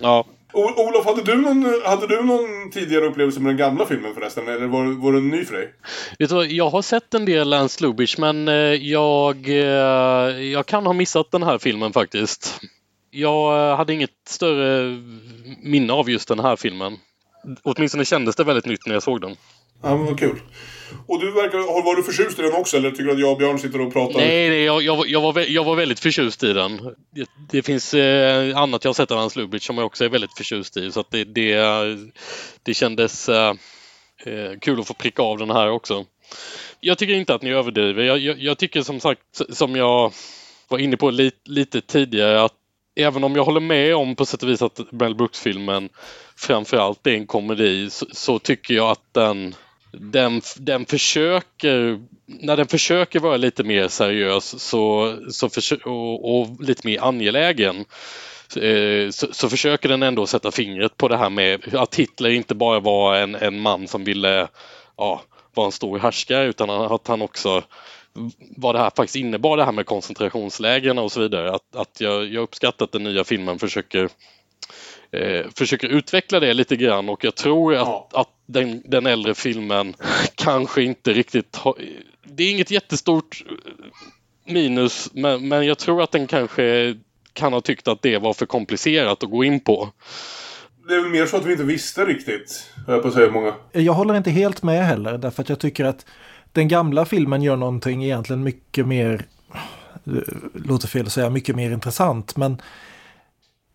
Ja. 0.00 0.26
O 0.52 0.70
Olof, 0.76 1.06
hade 1.06 1.22
du, 1.22 1.36
någon, 1.36 1.82
hade 1.84 2.06
du 2.06 2.22
någon 2.22 2.70
tidigare 2.70 3.04
upplevelse 3.04 3.40
med 3.40 3.50
den 3.50 3.56
gamla 3.56 3.86
filmen 3.86 4.14
förresten? 4.14 4.48
Eller 4.48 4.66
var, 4.66 5.02
var 5.02 5.12
den 5.12 5.28
ny 5.28 5.44
för 5.44 5.54
dig? 5.54 5.74
Vet 6.18 6.30
du 6.30 6.44
jag 6.44 6.70
har 6.70 6.82
sett 6.82 7.14
en 7.14 7.24
del 7.24 7.48
Lance 7.48 7.84
Lubitsch 7.84 8.18
men 8.18 8.48
eh, 8.48 8.54
jag, 8.54 9.48
eh, 9.48 10.42
jag 10.42 10.66
kan 10.66 10.86
ha 10.86 10.92
missat 10.92 11.30
den 11.30 11.42
här 11.42 11.58
filmen 11.58 11.92
faktiskt. 11.92 12.60
Jag 13.10 13.70
eh, 13.70 13.76
hade 13.76 13.92
inget 13.92 14.10
större 14.28 14.98
minne 15.62 15.92
av 15.92 16.10
just 16.10 16.28
den 16.28 16.38
här 16.40 16.56
filmen. 16.56 16.96
Åtminstone 17.62 18.04
kändes 18.04 18.36
det 18.36 18.44
väldigt 18.44 18.66
nytt 18.66 18.86
när 18.86 18.94
jag 18.94 19.02
såg 19.02 19.20
den. 19.20 19.36
Ja, 19.82 19.96
men 19.96 20.06
vad 20.06 20.18
kul. 20.18 20.40
Och 21.06 21.20
du 21.20 21.30
verkar, 21.32 21.58
var 21.84 21.96
du 21.96 22.02
förtjust 22.02 22.38
i 22.38 22.42
den 22.42 22.52
också 22.52 22.76
eller 22.76 22.90
tycker 22.90 23.04
du 23.04 23.12
att 23.12 23.20
jag 23.20 23.32
och 23.32 23.38
Björn 23.38 23.58
sitter 23.58 23.80
och 23.80 23.92
pratar? 23.92 24.18
Nej, 24.18 24.48
nej 24.48 24.62
jag, 24.64 24.82
jag, 24.82 24.96
var- 24.96 25.06
jag, 25.06 25.20
var, 25.20 25.40
jag 25.48 25.64
var 25.64 25.76
väldigt 25.76 26.00
förtjust 26.00 26.42
i 26.44 26.52
den. 26.52 26.80
Det, 27.14 27.26
det 27.50 27.62
finns 27.62 27.94
eh, 27.94 28.56
annat 28.56 28.84
jag 28.84 28.88
har 28.88 28.94
sett 28.94 29.10
av 29.10 29.18
Hans 29.18 29.36
Lubitsch 29.36 29.66
som 29.66 29.78
jag 29.78 29.86
också 29.86 30.04
är 30.04 30.08
väldigt 30.08 30.36
förtjust 30.36 30.76
i. 30.76 30.92
Så 30.92 31.00
att 31.00 31.10
det, 31.10 31.24
det, 31.24 31.56
det 32.62 32.74
kändes 32.74 33.28
eh, 33.28 33.54
eh, 34.26 34.58
kul 34.60 34.80
att 34.80 34.86
få 34.86 34.94
pricka 34.94 35.22
av 35.22 35.38
den 35.38 35.50
här 35.50 35.70
också. 35.70 36.04
Jag 36.80 36.98
tycker 36.98 37.14
inte 37.14 37.34
att 37.34 37.42
ni 37.42 37.50
överdriver. 37.50 38.02
Jag, 38.02 38.18
jag, 38.18 38.38
jag 38.38 38.58
tycker 38.58 38.82
som 38.82 39.00
sagt, 39.00 39.20
som 39.48 39.76
jag 39.76 40.12
var 40.68 40.78
inne 40.78 40.96
på 40.96 41.10
lite, 41.10 41.36
lite 41.50 41.80
tidigare, 41.80 42.42
att 42.42 42.52
även 42.96 43.24
om 43.24 43.36
jag 43.36 43.44
håller 43.44 43.60
med 43.60 43.94
om 43.96 44.16
på 44.16 44.26
sätt 44.26 44.42
och 44.42 44.48
vis 44.48 44.62
att 44.62 44.92
Mel 44.92 45.14
Brooks-filmen 45.14 45.88
framförallt 46.36 47.06
är 47.06 47.10
en 47.14 47.26
komedi 47.26 47.90
så, 47.90 48.06
så 48.12 48.38
tycker 48.38 48.74
jag 48.74 48.90
att 48.90 49.14
den, 49.14 49.54
den, 49.92 50.42
den 50.56 50.86
försöker, 50.86 52.00
när 52.26 52.56
den 52.56 52.66
försöker 52.66 53.20
vara 53.20 53.36
lite 53.36 53.64
mer 53.64 53.88
seriös 53.88 54.62
så, 54.62 55.16
så 55.30 55.48
för, 55.48 55.88
och, 55.88 56.40
och 56.40 56.60
lite 56.60 56.86
mer 56.86 57.00
angelägen 57.02 57.76
eh, 58.56 59.10
så, 59.10 59.26
så 59.32 59.48
försöker 59.48 59.88
den 59.88 60.02
ändå 60.02 60.26
sätta 60.26 60.50
fingret 60.50 60.96
på 60.96 61.08
det 61.08 61.16
här 61.16 61.30
med 61.30 61.74
att 61.74 61.94
Hitler 61.94 62.30
inte 62.30 62.54
bara 62.54 62.80
var 62.80 63.16
en, 63.16 63.34
en 63.34 63.60
man 63.60 63.88
som 63.88 64.04
ville 64.04 64.48
ja, 64.96 65.22
vara 65.54 65.66
en 65.66 65.72
stor 65.72 65.98
härskare 65.98 66.46
utan 66.46 66.70
att 66.70 67.08
han 67.08 67.22
också 67.22 67.62
vad 68.56 68.74
det 68.74 68.78
här 68.78 68.90
faktiskt 68.96 69.16
innebar 69.16 69.56
det 69.56 69.64
här 69.64 69.72
med 69.72 69.86
koncentrationslägren 69.86 70.98
och 70.98 71.12
så 71.12 71.20
vidare. 71.20 71.52
Att, 71.52 71.76
att 71.76 72.00
jag, 72.00 72.24
jag 72.24 72.42
uppskattar 72.42 72.84
att 72.84 72.92
den 72.92 73.02
nya 73.02 73.24
filmen 73.24 73.58
försöker 73.58 74.08
eh, 75.12 75.46
försöker 75.56 75.88
utveckla 75.88 76.40
det 76.40 76.54
lite 76.54 76.76
grann 76.76 77.08
och 77.08 77.24
jag 77.24 77.34
tror 77.34 77.74
att, 77.74 77.80
Ja. 77.86 78.08
att 78.12 78.28
den, 78.46 78.82
den 78.84 79.06
äldre 79.06 79.34
filmen 79.34 79.94
kanske 80.34 80.82
inte 80.82 81.12
riktigt 81.12 81.56
har... 81.56 81.74
Det 82.24 82.44
är 82.44 82.50
inget 82.50 82.70
jättestort 82.70 83.44
minus 84.46 85.10
men, 85.12 85.48
men 85.48 85.66
jag 85.66 85.78
tror 85.78 86.02
att 86.02 86.12
den 86.12 86.26
kanske 86.26 86.96
kan 87.32 87.52
ha 87.52 87.60
tyckt 87.60 87.88
att 87.88 88.02
det 88.02 88.18
var 88.18 88.32
för 88.32 88.46
komplicerat 88.46 89.22
att 89.22 89.30
gå 89.30 89.44
in 89.44 89.60
på. 89.60 89.88
Det 90.88 90.94
är 90.94 91.00
väl 91.02 91.10
mer 91.10 91.26
så 91.26 91.36
att 91.36 91.46
vi 91.46 91.52
inte 91.52 91.64
visste 91.64 92.04
riktigt, 92.04 92.70
höll 92.86 92.94
jag 92.94 93.02
på 93.02 93.08
att 93.08 93.14
säga 93.14 93.30
många. 93.30 93.54
Jag 93.72 93.92
håller 93.92 94.16
inte 94.16 94.30
helt 94.30 94.62
med 94.62 94.86
heller 94.86 95.18
därför 95.18 95.42
att 95.42 95.48
jag 95.48 95.58
tycker 95.58 95.84
att 95.84 96.06
den 96.52 96.68
gamla 96.68 97.04
filmen 97.04 97.42
gör 97.42 97.56
någonting 97.56 98.04
egentligen 98.04 98.42
mycket 98.42 98.86
mer, 98.86 99.24
eh, 100.06 100.12
låter 100.54 100.88
fel 100.88 101.06
att 101.06 101.12
säga, 101.12 101.30
mycket 101.30 101.56
mer 101.56 101.70
intressant. 101.70 102.36
Men 102.36 102.62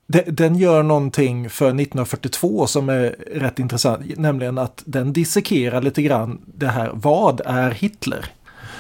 den 0.07 0.55
gör 0.55 0.83
någonting 0.83 1.49
för 1.49 1.65
1942 1.65 2.67
som 2.67 2.89
är 2.89 3.15
rätt 3.33 3.59
intressant, 3.59 4.17
nämligen 4.17 4.57
att 4.57 4.83
den 4.85 5.13
dissekerar 5.13 5.81
lite 5.81 6.01
grann 6.01 6.41
det 6.45 6.67
här, 6.67 6.91
vad 6.93 7.41
är 7.45 7.71
Hitler? 7.71 8.25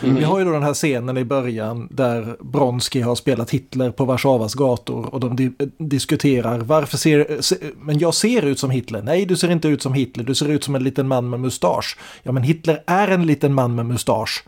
Vi 0.01 0.23
har 0.23 0.39
ju 0.39 0.45
då 0.45 0.51
den 0.51 0.63
här 0.63 0.73
scenen 0.73 1.17
i 1.17 1.23
början 1.23 1.87
där 1.91 2.37
Bronski 2.39 3.01
har 3.01 3.15
spelat 3.15 3.49
Hitler 3.49 3.91
på 3.91 4.05
Warszawas 4.05 4.53
gator 4.53 5.13
och 5.13 5.19
de 5.19 5.35
di 5.35 5.51
diskuterar 5.77 6.59
varför 6.59 6.97
ser, 6.97 7.41
se, 7.41 7.55
men 7.75 7.99
jag 7.99 8.13
ser 8.13 8.41
ut 8.45 8.59
som 8.59 8.69
Hitler. 8.69 9.01
Nej, 9.01 9.25
du 9.25 9.35
ser 9.35 9.51
inte 9.51 9.67
ut 9.67 9.81
som 9.81 9.93
Hitler, 9.93 10.23
du 10.23 10.35
ser 10.35 10.49
ut 10.49 10.63
som 10.63 10.75
en 10.75 10.83
liten 10.83 11.07
man 11.07 11.29
med 11.29 11.39
mustasch. 11.39 11.97
Ja, 12.23 12.31
men 12.31 12.43
Hitler 12.43 12.83
är 12.87 13.07
en 13.07 13.25
liten 13.25 13.53
man 13.53 13.75
med 13.75 13.85
mustasch. 13.85 14.43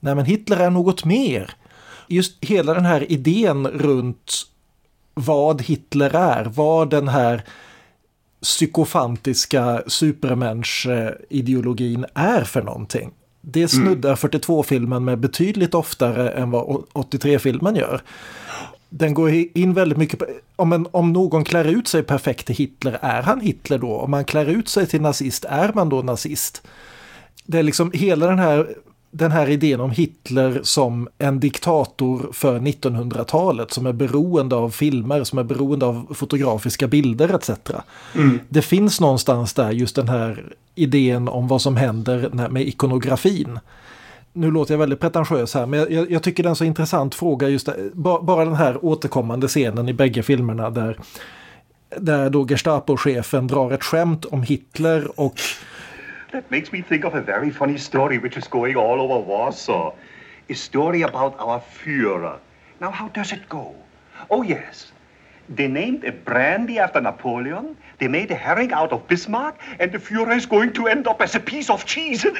Nej, 0.00 0.14
men 0.14 0.24
Hitler 0.24 0.56
är 0.56 0.70
något 0.70 1.04
mer. 1.04 1.50
Just 2.08 2.44
hela 2.44 2.74
den 2.74 2.84
här 2.84 3.12
idén 3.12 3.66
runt 3.66 4.46
vad 5.14 5.62
Hitler 5.62 6.16
är, 6.16 6.44
vad 6.44 6.90
den 6.90 7.08
här 7.08 7.44
psykofantiska 8.42 9.82
supermensch-ideologin 9.86 12.04
är 12.14 12.44
för 12.44 12.62
någonting. 12.62 13.10
Det 13.40 13.68
snuddar 13.68 14.16
42-filmen 14.16 15.04
med 15.04 15.18
betydligt 15.18 15.74
oftare 15.74 16.30
än 16.30 16.50
vad 16.50 16.84
83-filmen 16.92 17.76
gör. 17.76 18.02
Den 18.88 19.14
går 19.14 19.30
in 19.54 19.74
väldigt 19.74 19.98
mycket 19.98 20.18
på, 20.18 20.26
om, 20.56 20.72
en, 20.72 20.86
om 20.90 21.12
någon 21.12 21.44
klär 21.44 21.64
ut 21.64 21.88
sig 21.88 22.02
perfekt 22.02 22.46
till 22.46 22.56
Hitler, 22.56 22.98
är 23.02 23.22
han 23.22 23.40
Hitler 23.40 23.78
då? 23.78 23.96
Om 23.96 24.10
man 24.10 24.24
klär 24.24 24.46
ut 24.46 24.68
sig 24.68 24.86
till 24.86 25.00
nazist, 25.00 25.44
är 25.44 25.72
man 25.74 25.88
då 25.88 26.02
nazist? 26.02 26.62
Det 27.46 27.58
är 27.58 27.62
liksom 27.62 27.90
hela 27.94 28.26
den 28.26 28.38
här, 28.38 28.74
den 29.14 29.30
här 29.32 29.48
idén 29.50 29.80
om 29.80 29.90
Hitler 29.90 30.60
som 30.62 31.08
en 31.18 31.40
diktator 31.40 32.30
för 32.32 32.58
1900-talet 32.60 33.72
som 33.72 33.86
är 33.86 33.92
beroende 33.92 34.56
av 34.56 34.70
filmer, 34.70 35.24
som 35.24 35.38
är 35.38 35.42
beroende 35.42 35.86
av 35.86 36.06
fotografiska 36.14 36.88
bilder 36.88 37.34
etc. 37.34 37.50
Det 38.48 38.62
finns 38.62 39.00
någonstans 39.00 39.54
där 39.54 39.70
just 39.70 39.96
den 39.96 40.08
här 40.08 40.44
idén 40.74 41.28
om 41.28 41.48
vad 41.48 41.62
som 41.62 41.76
händer 41.76 42.48
med 42.48 42.62
ikonografin. 42.68 43.58
Nu 44.32 44.50
låter 44.50 44.74
jag 44.74 44.78
väldigt 44.78 45.00
pretentiös 45.00 45.54
här, 45.54 45.66
men 45.66 45.78
jag- 45.92 46.10
jag, 46.10 46.22
tycker 46.22 46.42
det 46.42 46.46
är 46.46 46.50
en 46.50 46.56
så 46.56 46.64
intressant 46.64 47.14
fråga 47.14 47.48
just 47.48 47.66
där, 47.66 47.90
ba, 47.94 48.22
bara 48.22 48.44
den 48.44 48.54
här 48.54 48.84
återkommande 48.84 49.48
scenen 49.48 49.88
i 49.88 49.92
bägge 49.92 50.22
filmerna 50.22 50.70
där, 50.70 50.98
där 51.98 52.30
då 52.30 52.44
Gestapo-chefen 52.46 53.46
drar 53.46 53.70
ett 53.70 53.82
skämt 53.84 54.24
om 54.24 54.42
Hitler 54.42 55.20
och 55.20 55.34
That 56.32 56.50
makes 56.50 56.72
me 56.72 56.80
think 56.80 57.04
of 57.04 57.14
a 57.14 57.20
very 57.20 57.50
funny 57.50 57.76
story 57.76 58.16
which 58.16 58.38
is 58.38 58.48
going 58.48 58.74
all 58.74 59.00
over 59.02 59.18
Warsaw. 59.20 59.94
A 60.48 60.54
story 60.54 61.02
about 61.02 61.38
our 61.38 61.60
Führer. 61.60 62.38
Now, 62.80 62.90
how 62.90 63.08
does 63.08 63.32
it 63.32 63.48
go? 63.50 63.74
Oh, 64.30 64.40
yes. 64.42 64.92
They 65.50 65.68
named 65.68 66.04
a 66.04 66.12
brandy 66.12 66.78
after 66.78 67.02
Napoleon. 67.02 67.76
They 67.98 68.08
made 68.08 68.30
a 68.30 68.34
herring 68.34 68.72
out 68.72 68.92
of 68.92 69.06
Bismarck. 69.08 69.60
And 69.78 69.92
the 69.92 69.98
Führer 69.98 70.34
is 70.34 70.46
going 70.46 70.72
to 70.72 70.86
end 70.86 71.06
up 71.06 71.20
as 71.20 71.34
a 71.34 71.40
piece 71.40 71.68
of 71.68 71.84
cheese. 71.84 72.24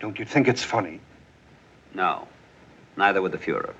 Don't 0.00 0.18
you 0.18 0.24
think 0.24 0.48
it's 0.48 0.64
funny? 0.64 1.00
No, 1.94 2.26
neither 2.96 3.22
would 3.22 3.30
the 3.30 3.38
Fuhrer. 3.38 3.74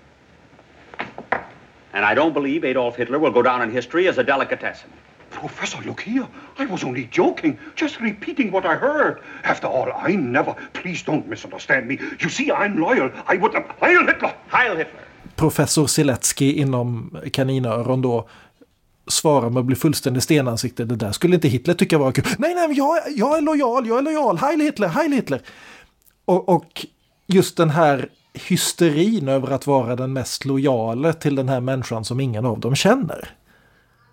And 1.93 2.05
I 2.05 2.15
don't 2.15 2.33
believe 2.35 2.65
Adolf 2.65 2.97
Hitler 2.97 3.19
will 3.19 3.31
go 3.33 3.43
down 3.43 3.63
in 3.63 3.71
history 3.71 4.07
as 4.09 4.19
a 4.19 4.23
delicatessen. 4.25 4.91
Professor, 5.31 5.79
look 5.87 6.01
here. 6.01 6.27
I 6.59 6.67
was 6.67 6.85
only 6.85 7.09
joking, 7.13 7.59
just 7.77 8.01
repeating 8.01 8.53
what 8.53 8.65
I 8.65 8.75
heard. 8.75 9.17
After 9.43 9.67
all, 9.69 9.89
I 10.13 10.17
never. 10.17 10.55
Please 10.73 11.05
don't 11.07 11.27
misunderstand 11.29 11.87
me. 11.87 11.99
You 12.21 12.31
see, 12.31 12.45
I'm 12.51 12.77
loyal. 12.81 13.11
I 13.35 13.37
wouldn't. 13.39 13.67
Heil 13.81 14.07
Hitler! 14.07 14.33
Heil 14.49 14.77
Hitler! 14.77 15.01
professor 15.37 15.87
Siletski 15.87 16.53
inom 16.53 17.17
kaninöron 17.33 18.03
då 18.03 18.29
svarar 19.07 19.51
med 19.51 19.61
att 19.61 19.67
bli 19.67 19.77
fullständigt 19.77 20.23
stenansikte. 20.23 20.85
Det 20.85 20.97
där 20.97 21.13
skulle 21.13 21.35
inte 21.35 21.49
Hitler 21.49 21.75
tycka 21.75 21.99
var 21.99 22.13
kul. 22.13 22.25
Nej, 22.39 22.55
nej, 22.55 22.69
jag, 22.77 22.97
är- 22.97 23.19
jag 23.19 23.37
är 23.39 23.43
lojal, 23.43 23.87
jag 23.87 23.99
är 23.99 24.03
lojal. 24.03 24.39
Heil 24.39 24.61
Hitler, 24.61 24.89
Heil 24.89 25.13
Hitler. 25.13 25.41
Och, 26.25 26.49
och 26.49 26.87
just 27.27 27.57
den 27.57 27.71
här 27.71 28.09
hysterin 28.35 29.29
över 29.29 29.51
att 29.51 29.67
vara 29.67 29.97
den 29.97 30.13
mest 30.13 30.45
lojale 30.45 31.13
till 31.13 31.35
den 31.35 31.49
här 31.49 31.61
människan 31.61 32.05
som 32.05 32.21
ingen 32.21 32.45
av 32.47 32.61
dem 32.61 32.75
känner. 32.77 33.29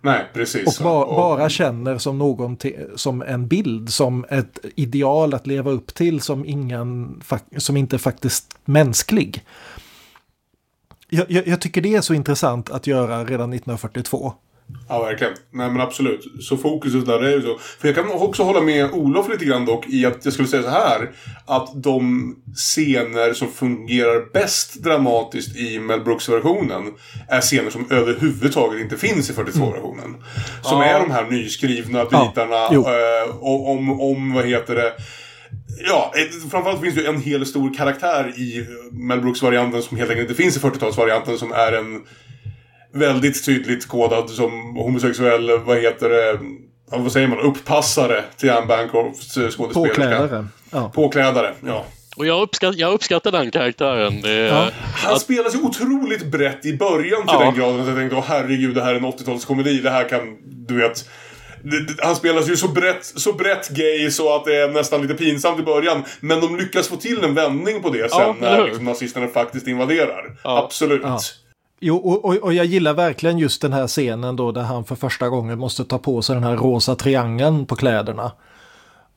Nej, 0.05 0.25
precis. 0.33 0.79
Och 0.79 0.83
ba, 0.83 1.05
bara 1.15 1.49
känner 1.49 1.97
som 1.97 2.17
någon 2.17 2.57
som 2.95 3.21
en 3.21 3.47
bild, 3.47 3.89
som 3.89 4.25
ett 4.29 4.59
ideal 4.75 5.33
att 5.33 5.47
leva 5.47 5.71
upp 5.71 5.93
till 5.93 6.21
som, 6.21 6.45
ingen, 6.45 7.21
som 7.57 7.77
inte 7.77 7.95
är 7.95 7.97
faktiskt 7.97 8.57
mänsklig. 8.65 9.43
Jag, 11.09 11.31
jag, 11.31 11.47
jag 11.47 11.61
tycker 11.61 11.81
det 11.81 11.95
är 11.95 12.01
så 12.01 12.13
intressant 12.13 12.69
att 12.69 12.87
göra 12.87 13.25
redan 13.25 13.53
1942. 13.53 14.33
Ja, 14.89 15.03
verkligen. 15.03 15.34
Nej, 15.51 15.70
men 15.70 15.82
absolut. 15.82 16.43
Så 16.43 16.57
fokuset 16.57 17.05
där 17.05 17.24
är 17.24 17.32
ju 17.32 17.41
så. 17.41 17.57
För 17.57 17.88
jag 17.88 17.95
kan 17.95 18.11
också 18.11 18.43
hålla 18.43 18.61
med 18.61 18.91
Olof 18.91 19.30
lite 19.30 19.45
grann 19.45 19.66
dock 19.66 19.88
i 19.88 20.05
att 20.05 20.26
jag 20.26 20.34
skulle 20.34 20.47
säga 20.47 20.63
så 20.63 20.70
här. 20.70 21.11
Att 21.45 21.84
de 21.84 22.36
scener 22.55 23.34
som 23.34 23.47
fungerar 23.47 24.34
bäst 24.34 24.84
dramatiskt 24.84 25.55
i 25.55 25.80
Mel 25.80 26.01
Brooks-versionen 26.01 26.93
är 27.30 27.41
scener 27.41 27.70
som 27.70 27.88
överhuvudtaget 27.91 28.82
inte 28.82 28.97
finns 28.97 29.30
i 29.30 29.34
42-versionen. 29.34 30.16
Som 30.61 30.82
är 30.82 30.99
de 30.99 31.11
här 31.11 31.24
nyskrivna 31.32 32.05
bitarna 32.05 32.68
jo. 32.72 32.86
eh, 32.88 33.36
och 33.39 33.70
om, 33.70 34.01
om, 34.01 34.34
vad 34.34 34.45
heter 34.45 34.76
det, 34.76 34.93
Ja, 35.88 36.13
eh, 36.16 36.49
framförallt 36.49 36.82
finns 36.82 36.95
det 36.95 37.01
ju 37.01 37.07
en 37.07 37.22
hel 37.22 37.45
stor 37.45 37.74
karaktär 37.74 38.34
i 38.38 38.68
Mel 38.91 39.22
Brooks-varianten 39.22 39.82
som 39.82 39.97
helt 39.97 40.09
enkelt 40.09 40.30
inte 40.30 40.43
finns 40.43 40.57
i 40.57 40.59
40-talsvarianten 40.59 41.38
som 41.38 41.51
är 41.51 41.72
en 41.72 42.01
väldigt 42.95 43.45
tydligt 43.45 43.87
kodad 43.87 44.29
som 44.29 44.75
homosexuell, 44.75 45.59
vad 45.59 45.77
heter 45.77 46.09
det, 46.09 46.39
vad 46.91 47.11
säger 47.11 47.27
man, 47.27 47.39
upppassare 47.39 48.23
till 48.37 48.51
Anne 48.51 48.65
Bancrofts 48.65 49.37
eh, 49.37 49.49
skådespelerska. 49.49 50.01
Påklädare. 50.03 50.47
Ja. 50.71 50.91
Påklädare, 50.95 51.53
ja. 51.65 51.85
Och 52.17 52.25
jag, 52.25 52.41
uppskatt, 52.41 52.75
jag 52.75 52.93
uppskattar 52.93 53.31
den 53.31 53.51
karaktären. 53.51 54.21
Det, 54.21 54.33
Ja. 54.33 54.69
Han 55.03 55.19
spelar 55.19 55.49
så 55.49 55.61
otroligt 55.61 56.25
brett 56.25 56.65
i 56.65 56.77
början 56.77 57.21
till 57.21 57.35
Ja. 57.39 57.45
den 57.45 57.55
graden 57.55 57.81
att 57.81 57.87
jag 57.87 57.95
tänkte, 57.95 58.23
herregud, 58.27 58.75
det 58.75 58.83
här 58.83 58.91
är 58.91 58.97
en 58.97 59.05
80-talskomedi. 59.05 59.81
Det 59.81 59.89
här 59.89 60.09
kan, 60.09 60.37
du 60.67 60.77
vet... 60.77 61.09
Han 62.01 62.15
spelar 62.15 62.41
ju 62.41 62.57
så 62.57 62.67
brett, 62.67 63.05
så 63.05 63.33
brett 63.33 63.69
gay 63.69 64.11
så 64.11 64.35
att 64.35 64.45
det 64.45 64.55
är 64.55 64.67
nästan 64.67 65.01
lite 65.01 65.13
pinsamt 65.13 65.59
i 65.59 65.63
början. 65.63 66.03
Men 66.19 66.41
de 66.41 66.57
lyckas 66.57 66.87
få 66.87 66.95
till 66.95 67.23
en 67.23 67.33
vändning 67.33 67.81
på 67.81 67.89
det 67.89 68.11
sen 68.11 68.19
Ja, 68.21 68.35
när 68.39 68.63
liksom, 68.65 68.85
nazisterna 68.85 69.27
faktiskt 69.27 69.67
invaderar. 69.67 70.35
Ja. 70.43 70.63
Absolut. 70.63 71.01
Ja. 71.03 71.19
Jo, 71.88 71.95
och, 71.95 72.25
och, 72.25 72.36
och 72.36 72.53
jag 72.53 72.65
gillar 72.65 72.93
verkligen 72.93 73.38
just 73.38 73.61
den 73.61 73.73
här 73.73 73.88
scenen 73.88 74.36
då 74.36 74.51
där 74.51 74.61
han 74.61 74.86
för 74.86 74.95
första 74.95 75.29
gången 75.29 75.59
måste 75.59 75.83
ta 75.83 75.97
på 75.97 76.21
sig 76.21 76.36
den 76.36 76.43
här 76.43 76.57
rosa 76.57 76.95
triangeln 76.95 77.65
på 77.65 77.75
kläderna. 77.75 78.31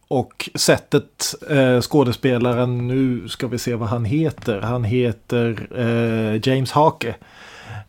Och 0.08 0.50
sättet 0.54 1.34
eh, 1.50 1.80
skådespelaren, 1.80 2.86
nu 2.88 3.28
ska 3.28 3.46
vi 3.46 3.58
se 3.58 3.74
vad 3.74 3.88
han 3.88 4.04
heter, 4.04 4.60
han 4.60 4.84
heter 4.84 5.68
eh, 5.76 6.48
James 6.48 6.72
Hake. 6.72 7.14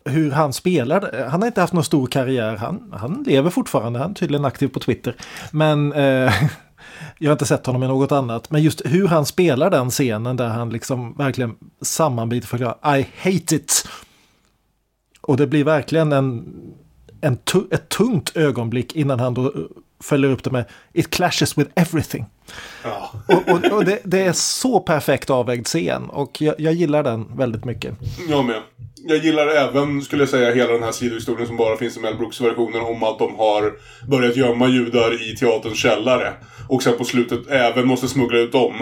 Hur 0.04 0.30
han 0.30 0.52
spelar, 0.52 1.28
han 1.30 1.40
har 1.40 1.46
inte 1.46 1.60
haft 1.60 1.72
någon 1.72 1.84
stor 1.84 2.06
karriär, 2.06 2.56
han, 2.56 2.94
han 2.96 3.24
lever 3.26 3.50
fortfarande, 3.50 3.98
han 3.98 4.10
är 4.10 4.14
tydligen 4.14 4.44
aktiv 4.44 4.68
på 4.68 4.80
Twitter. 4.80 5.14
Men 5.50 5.92
eh, 5.92 6.32
jag 7.18 7.30
har 7.30 7.32
inte 7.32 7.46
sett 7.46 7.66
honom 7.66 7.82
i 7.82 7.88
något 7.88 8.12
annat. 8.12 8.50
Men 8.50 8.62
just 8.62 8.82
hur 8.84 9.08
han 9.08 9.26
spelar 9.26 9.70
den 9.70 9.90
scenen 9.90 10.36
där 10.36 10.48
han 10.48 10.70
liksom 10.70 11.14
verkligen 11.16 11.54
sammanbiter 11.82 12.48
för 12.48 12.58
I 12.98 13.06
hate 13.22 13.56
it. 13.56 13.84
Och 15.20 15.36
det 15.36 15.46
blir 15.46 15.64
verkligen 15.64 16.12
en, 16.12 16.44
en 17.20 17.38
ett 17.70 17.88
tungt 17.88 18.36
ögonblick 18.36 18.96
innan 18.96 19.20
han 19.20 19.34
då 19.34 19.44
eh, 19.44 19.50
följer 20.02 20.30
upp 20.30 20.44
det 20.44 20.50
med 20.50 20.64
It 20.92 21.10
clashes 21.10 21.58
with 21.58 21.70
everything. 21.74 22.26
Ja. 22.84 23.10
Och, 23.28 23.48
och, 23.48 23.72
och 23.72 23.84
det, 23.84 24.00
det 24.04 24.20
är 24.20 24.32
så 24.32 24.80
perfekt 24.80 25.30
avvägd 25.30 25.66
scen 25.66 26.10
och 26.10 26.40
jag, 26.40 26.54
jag 26.58 26.72
gillar 26.72 27.02
den 27.02 27.36
väldigt 27.36 27.64
mycket. 27.64 27.94
Jag 28.28 28.44
med. 28.44 28.62
Jag 29.08 29.18
gillar 29.18 29.46
även, 29.46 30.02
skulle 30.02 30.22
jag 30.22 30.28
säga, 30.28 30.54
hela 30.54 30.72
den 30.72 30.82
här 30.82 30.92
sidohistorien 30.92 31.46
som 31.46 31.56
bara 31.56 31.76
finns 31.76 31.96
i 31.96 32.00
Mel 32.00 32.16
Brooks-versionen 32.16 32.80
om 32.82 33.02
att 33.02 33.18
de 33.18 33.36
har 33.36 33.72
börjat 34.08 34.36
gömma 34.36 34.68
judar 34.68 35.30
i 35.30 35.36
teaterns 35.36 35.78
källare. 35.78 36.32
Och 36.68 36.82
sen 36.82 36.98
på 36.98 37.04
slutet 37.04 37.40
även 37.48 37.86
måste 37.86 38.08
smuggla 38.08 38.38
ut 38.38 38.52
dem. 38.52 38.74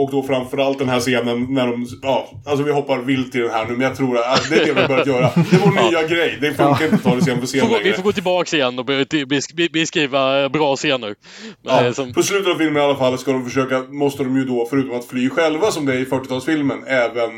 Och 0.00 0.10
då 0.10 0.22
framförallt 0.22 0.78
den 0.78 0.88
här 0.88 1.00
scenen 1.00 1.46
när 1.54 1.66
de, 1.66 1.86
ja, 2.02 2.28
alltså 2.46 2.64
vi 2.64 2.72
hoppar 2.72 2.98
vilt 2.98 3.34
i 3.34 3.38
den 3.38 3.50
här 3.50 3.64
nu, 3.66 3.72
men 3.72 3.80
jag 3.80 3.96
tror 3.96 4.18
att 4.18 4.48
det 4.50 4.56
är 4.56 4.66
det 4.66 4.72
vi 4.72 4.80
har 4.80 4.88
börjat 4.88 5.06
göra. 5.06 5.30
Det 5.34 5.56
är 5.56 5.60
vår 5.60 5.90
nya 5.90 6.02
grej, 6.02 6.38
det 6.40 6.46
funkar 6.54 6.84
inte 6.84 6.96
att 6.96 7.02
ta 7.02 7.14
det 7.14 7.20
scen 7.20 7.40
för 7.40 7.46
scen 7.46 7.60
gå, 7.60 7.66
vi 7.78 7.82
längre. 7.84 7.96
får 7.96 8.02
gå 8.02 8.12
tillbaka 8.12 8.56
igen 8.56 8.78
och 8.78 8.84
be- 8.84 9.04
besk- 9.04 9.72
beskriva 9.72 10.42
eh, 10.42 10.48
bra 10.48 10.76
scener. 10.76 11.14
Ja, 11.62 11.84
Eh, 11.84 11.92
som, 11.92 12.12
På 12.12 12.22
slutet 12.22 12.52
av 12.54 12.58
filmen 12.58 12.76
i 12.82 12.84
alla 12.84 12.96
fall 12.96 13.18
ska 13.18 13.32
de 13.32 13.44
försöka, 13.44 13.78
måste 13.82 14.24
de 14.24 14.36
ju 14.36 14.44
då, 14.44 14.66
förutom 14.70 14.98
att 14.98 15.04
fly 15.04 15.28
själva 15.30 15.70
som 15.70 15.86
det 15.86 15.92
är 15.94 15.98
i 15.98 16.04
40-talsfilmen, 16.04 16.86
även 16.86 17.30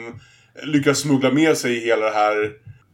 lyckas 0.64 0.98
smuggla 0.98 1.30
med 1.30 1.56
sig 1.56 1.84
hela 1.84 2.04
det 2.06 2.14
här 2.14 2.50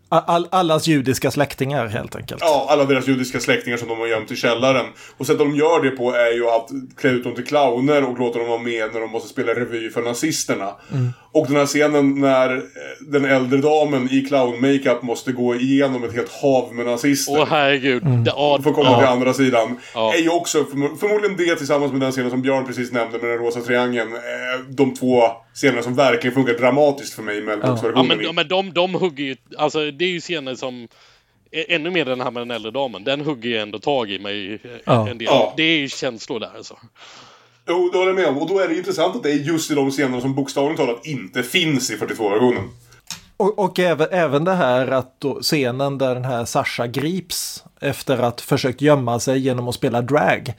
All, 0.08 0.48
allas 0.50 0.86
judiska 0.86 1.30
släktingar 1.30 1.86
helt 1.86 2.16
enkelt. 2.16 2.42
Ja, 2.42 2.66
alla 2.70 2.84
deras 2.84 3.08
judiska 3.08 3.40
släktingar 3.40 3.76
som 3.76 3.88
de 3.88 3.98
har 3.98 4.06
gömt 4.06 4.30
i 4.30 4.36
källaren. 4.36 4.86
Och 5.16 5.26
sättet 5.26 5.38
de 5.38 5.56
gör 5.56 5.82
det 5.82 5.90
på 5.90 6.12
är 6.12 6.32
ju 6.32 6.48
att 6.48 6.68
klä 6.96 7.10
ut 7.10 7.24
dem 7.24 7.34
till 7.34 7.46
clowner 7.46 8.04
och 8.04 8.18
låta 8.18 8.38
dem 8.38 8.48
vara 8.48 8.58
med 8.58 8.92
när 8.92 9.00
de 9.00 9.10
måste 9.10 9.28
spela 9.28 9.54
revy 9.54 9.90
för 9.90 10.02
nazisterna. 10.02 10.74
Och 11.38 11.46
den 11.46 11.56
här 11.56 11.66
scenen 11.66 12.20
när 12.20 12.56
eh, 12.56 12.62
den 13.00 13.24
äldre 13.24 13.58
damen 13.58 14.08
i 14.10 14.20
clown-makeup 14.28 15.02
måste 15.02 15.32
gå 15.32 15.54
igenom 15.54 16.04
ett 16.04 16.14
helt 16.14 16.32
hav 16.32 16.74
med 16.74 16.86
nazister. 16.86 17.32
åh 17.40 17.46
herregud. 17.50 18.02
Ja, 18.26 18.60
för 18.62 18.70
att 18.70 18.76
komma 18.76 18.98
till 18.98 19.06
andra 19.08 19.32
sidan. 19.34 19.78
Ja. 19.94 20.14
Är 20.14 20.18
ju 20.18 20.28
också 20.30 20.58
förmo- 20.62 20.96
förmodligen 20.96 21.36
det 21.36 21.56
tillsammans 21.56 21.92
med 21.92 22.00
den 22.00 22.12
scenen 22.12 22.30
som 22.30 22.42
Björn 22.42 22.66
precis 22.66 22.92
nämnde 22.92 23.18
med 23.18 23.30
den 23.30 23.38
rosa 23.38 23.60
triangeln. 23.60 24.12
eh, 24.14 24.20
De 24.68 24.94
två 24.94 25.22
scenerna 25.54 25.82
som 25.82 25.94
verkligen 25.94 26.34
funkar 26.34 26.52
dramatiskt 26.54 27.14
för 27.14 27.22
mig 27.22 27.40
med 27.40 27.52
Ja, 27.58 27.66
Brooks-versionen. 27.66 28.06
men, 28.08 28.20
ja, 28.22 28.32
men 28.32 28.48
de, 28.48 28.72
de 28.72 28.94
hugger 28.94 29.24
ju... 29.24 29.36
Alltså 29.58 29.90
det 29.90 30.04
är 30.04 30.08
ju 30.08 30.20
scener 30.20 30.54
som... 30.54 30.88
Ännu 31.68 31.90
mer 31.90 32.04
den 32.04 32.20
här 32.20 32.30
med 32.30 32.40
den 32.40 32.50
äldre 32.50 32.70
damen. 32.70 33.04
Den 33.04 33.20
hugger 33.20 33.50
ju 33.50 33.56
ändå 33.56 33.78
tag 33.78 34.10
i 34.10 34.18
mig 34.18 34.54
eh, 34.54 34.58
Ja. 34.84 35.08
en 35.08 35.18
del. 35.18 35.26
Ja. 35.30 35.54
Det 35.56 35.62
är 35.62 35.78
ju 35.78 35.88
känslor 35.88 36.40
där 36.40 36.50
alltså. 36.56 36.76
Jo, 37.68 37.90
det 37.92 37.98
håller 37.98 38.10
jag 38.10 38.16
med 38.16 38.26
om. 38.28 38.38
Och 38.38 38.48
då 38.48 38.58
är 38.60 38.68
det 38.68 38.76
intressant 38.76 39.16
att 39.16 39.22
det 39.22 39.30
är 39.30 39.34
just 39.36 39.70
i 39.70 39.74
de 39.74 39.90
scenerna 39.90 40.20
som 40.20 40.34
bokstavligt 40.34 40.80
talat 40.80 41.06
inte 41.06 41.42
finns 41.42 41.90
i 41.90 41.96
42-versionen. 41.96 42.68
Och, 43.36 43.58
och 43.58 43.78
även, 43.78 44.08
även 44.10 44.44
det 44.44 44.54
här 44.54 44.88
att 44.88 45.20
då, 45.20 45.40
scenen 45.42 45.98
där 45.98 46.14
den 46.14 46.24
här 46.24 46.44
Sasha 46.44 46.86
grips 46.86 47.64
efter 47.80 48.18
att 48.18 48.40
försökt 48.40 48.80
gömma 48.80 49.20
sig 49.20 49.38
genom 49.38 49.68
att 49.68 49.74
spela 49.74 50.02
drag. 50.02 50.54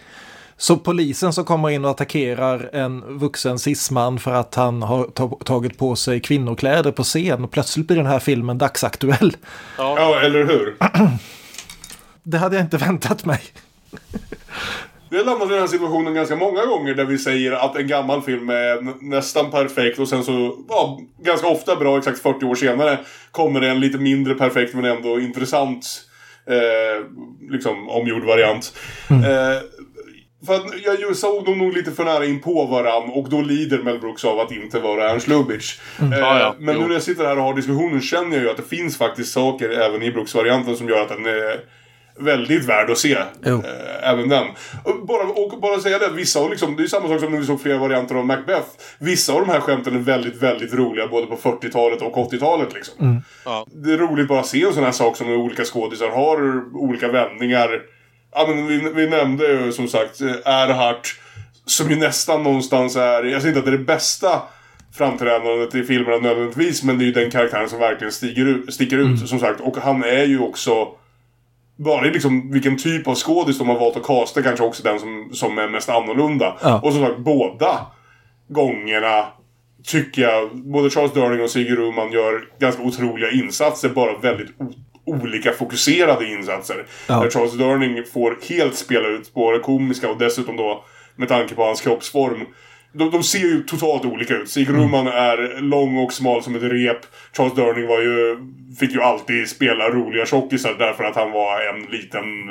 Så 0.58 0.78
polisen 0.78 1.34
som 1.34 1.46
kommer 1.46 1.70
in 1.70 1.86
och 1.86 1.92
attackerar 1.92 2.70
en 2.74 3.18
vuxen 3.20 3.60
cisman 3.60 4.20
för 4.20 4.32
att 4.32 4.56
han 4.56 4.82
har 4.82 5.04
ta- 5.04 5.40
tagit 5.46 5.78
på 5.78 5.96
sig 5.96 6.20
kvinnokläder 6.20 6.92
på 6.92 7.04
scen 7.04 7.44
och 7.44 7.52
plötsligt 7.52 7.88
blir 7.88 7.98
den 7.98 8.06
här 8.06 8.20
filmen 8.20 8.58
dagsaktuell. 8.58 9.38
Ja, 9.78 10.20
eller 10.22 10.46
hur? 10.46 10.78
Det 12.24 12.38
hade 12.38 12.56
jag 12.56 12.66
inte 12.66 12.78
väntat 12.78 13.26
mig. 13.26 13.42
Vi 15.10 15.18
har 15.18 15.26
landat 15.26 15.48
i 15.48 15.52
den 15.52 15.60
här 15.60 15.68
situationen 15.68 16.14
ganska 16.14 16.36
många 16.36 16.66
gånger 16.66 16.94
där 16.94 17.06
vi 17.06 17.18
säger 17.18 17.52
att 17.52 17.76
en 17.76 17.88
gammal 17.88 18.22
film 18.22 18.50
är 18.50 19.04
nästan 19.10 19.52
perfekt 19.52 20.00
och 20.00 20.08
sen 20.10 20.24
så, 20.24 20.56
ja, 20.70 21.00
ganska 21.24 21.48
ofta 21.48 21.76
bra, 21.76 21.98
exakt 21.98 22.20
40 22.22 22.46
år 22.46 22.56
senare, 22.56 23.00
kommer 23.32 23.62
det 23.62 23.70
en 23.70 23.80
lite 23.80 23.98
mindre 23.98 24.34
perfekt 24.34 24.74
men 24.74 24.86
ändå 24.86 25.20
intressant, 25.20 25.86
eh, 26.50 27.06
liksom, 27.52 27.90
omgjord 27.90 28.24
variant. 28.24 28.74
Eh, 29.10 29.62
för 30.46 30.56
att 30.56 30.66
jag 31.00 31.16
såg 31.16 31.46
dem 31.46 31.58
nog 31.58 31.74
lite 31.74 31.92
för 31.92 32.04
nära 32.06 32.26
in 32.26 32.42
på 32.42 32.66
varann 32.66 33.10
och 33.10 33.30
då 33.30 33.42
lider 33.42 33.78
Mel 33.78 34.00
Brooks 34.00 34.26
av 34.26 34.40
att 34.40 34.52
inte 34.52 34.80
vara 34.80 35.10
Ernst 35.12 35.28
Lubitsch. 35.28 35.80
Eh, 36.00 36.20
Ja, 36.20 36.40
ja. 36.40 36.56
Men 36.60 36.76
Jo. 36.76 36.82
nu 36.82 36.88
när 36.88 36.94
jag 36.94 37.04
sitter 37.04 37.26
här 37.26 37.38
och 37.38 37.44
har 37.44 37.54
diskussionen 37.54 38.02
känner 38.02 38.36
jag 38.36 38.44
ju 38.44 38.50
att 38.50 38.58
det 38.58 38.76
finns 38.78 38.98
faktiskt 38.98 39.34
saker 39.34 39.70
även 39.70 40.04
i 40.04 40.12
Brooks-varianten 40.12 40.76
som 40.78 40.90
gör 40.90 41.02
att 41.02 41.10
den 41.10 41.26
är 41.26 41.60
väldigt 42.20 42.66
värd 42.66 42.90
att 42.90 42.98
se. 42.98 43.18
Jo. 43.46 43.56
Eh, 43.56 44.10
även 44.10 44.30
den. 44.30 44.48
Och 44.84 45.06
bara, 45.06 45.24
och 45.24 45.60
bara 45.62 45.80
säga 45.80 46.00
det 46.00 46.10
vissa 46.10 46.40
har 46.40 46.50
liksom, 46.50 46.76
det 46.76 46.84
är 46.84 46.88
samma 46.88 47.08
sak 47.08 47.20
som 47.20 47.32
när 47.32 47.40
vi 47.40 47.46
såg 47.46 47.62
flera 47.62 47.78
varianter 47.78 48.16
av 48.16 48.26
Macbeth. 48.26 48.68
Vissa 49.00 49.34
av 49.34 49.40
de 49.40 49.50
här 49.50 49.60
skämten 49.60 49.96
är 49.96 50.00
väldigt, 50.00 50.36
väldigt 50.36 50.74
roliga 50.74 51.08
både 51.08 51.28
på 51.28 51.36
40-talet 51.36 52.02
och 52.02 52.32
80-talet 52.32 52.74
liksom. 52.74 53.22
Ja. 53.46 53.66
Det 53.70 53.94
är 53.94 53.98
roligt 53.98 54.28
bara 54.28 54.40
att 54.40 54.48
se 54.48 54.64
en 54.64 54.74
sån 54.74 54.84
här 54.84 54.92
sak 54.92 55.18
som 55.18 55.30
olika 55.30 55.64
skådisar 55.64 56.10
har 56.10 56.64
olika 56.76 57.08
vändningar. 57.08 57.82
Ja 58.32 58.46
men 58.48 58.68
vi, 58.68 58.78
vi 58.96 59.10
nämnde 59.10 59.48
ju 59.48 59.72
som 59.72 59.88
sagt 59.88 60.22
eh, 60.22 60.28
Erhardt. 60.46 61.08
Som 61.66 61.90
ju 61.90 61.96
nästan 61.96 62.44
någonstans 62.44 62.96
är, 62.96 63.24
jag 63.24 63.42
säger 63.42 63.48
inte 63.48 63.60
att 63.60 63.66
det 63.66 63.72
är 63.72 63.78
det 63.78 63.84
bästa 63.84 64.42
framträdandet 64.98 65.76
i 65.76 65.84
filmerna 65.84 66.18
nödvändigtvis. 66.18 66.84
Men 66.84 66.98
det 66.98 67.04
är 67.04 67.06
ju 67.06 67.12
den 67.12 67.32
karaktären 67.32 67.70
som 67.70 67.80
verkligen 67.80 68.12
stiger 68.14 68.46
ut, 68.46 68.74
sticker 68.74 68.98
ut 68.98 69.30
som 69.30 69.40
sagt. 69.40 69.62
Och 69.62 69.78
han 69.78 70.04
är 70.04 70.26
ju 70.26 70.40
också 70.40 70.88
bara 71.78 72.02
liksom 72.02 72.52
vilken 72.52 72.78
typ 72.78 73.08
av 73.08 73.16
skådis 73.16 73.58
de 73.58 73.70
har 73.70 73.80
valt 73.80 73.98
att 73.98 74.04
casta 74.04 74.44
kanske 74.44 74.66
också 74.66 74.84
den 74.84 75.00
som, 75.00 75.30
som 75.34 75.58
är 75.58 75.68
mest 75.68 75.90
annorlunda. 75.90 76.58
Ja. 76.62 76.80
Och 76.84 76.94
som 76.94 77.06
sagt, 77.06 77.18
båda 77.18 77.86
gångerna 78.48 79.26
tycker 79.84 80.22
jag 80.22 80.56
både 80.56 80.90
Charles 80.90 81.14
Durning 81.14 81.42
och 81.42 81.50
Sigge 81.50 81.76
Ruman 81.76 82.12
gör 82.12 82.48
ganska 82.60 82.84
otroliga 82.84 83.32
insatser. 83.32 83.90
Bara 83.90 84.18
väldigt 84.18 84.50
olika 85.06 85.52
fokuserade 85.52 86.26
insatser. 86.26 86.86
Ja. 87.08 87.20
Där 87.24 87.30
Charles 87.30 87.54
Durning 87.54 88.04
får 88.14 88.38
helt 88.50 88.76
spela 88.76 89.08
ut 89.08 89.34
både 89.34 89.60
komiska 89.60 90.10
och 90.10 90.18
dessutom 90.18 90.58
då 90.58 90.84
med 91.16 91.28
tanke 91.30 91.56
på 91.56 91.64
hans 91.64 91.82
kroppsform. 91.82 92.46
De, 92.94 93.12
de 93.12 93.24
ser 93.24 93.40
ju 93.40 93.64
totalt 93.64 94.06
olika 94.06 94.34
ut. 94.36 94.50
Sigge 94.50 94.72
Ruman 94.74 95.08
är 95.08 95.62
lång 95.62 95.98
och 95.98 96.14
smal 96.14 96.44
som 96.44 96.56
ett 96.56 96.64
rep. 96.64 96.98
Charles 97.38 97.54
Durning 97.56 97.88
var 97.88 98.02
ju, 98.02 98.38
fick 98.80 98.92
ju 98.92 99.02
alltid 99.02 99.48
spela 99.50 99.90
roliga 99.90 100.26
tjockisar 100.26 100.76
därför 100.80 101.04
att 101.04 101.16
han 101.16 101.32
var 101.32 101.62
en 101.62 101.82
liten 101.92 102.50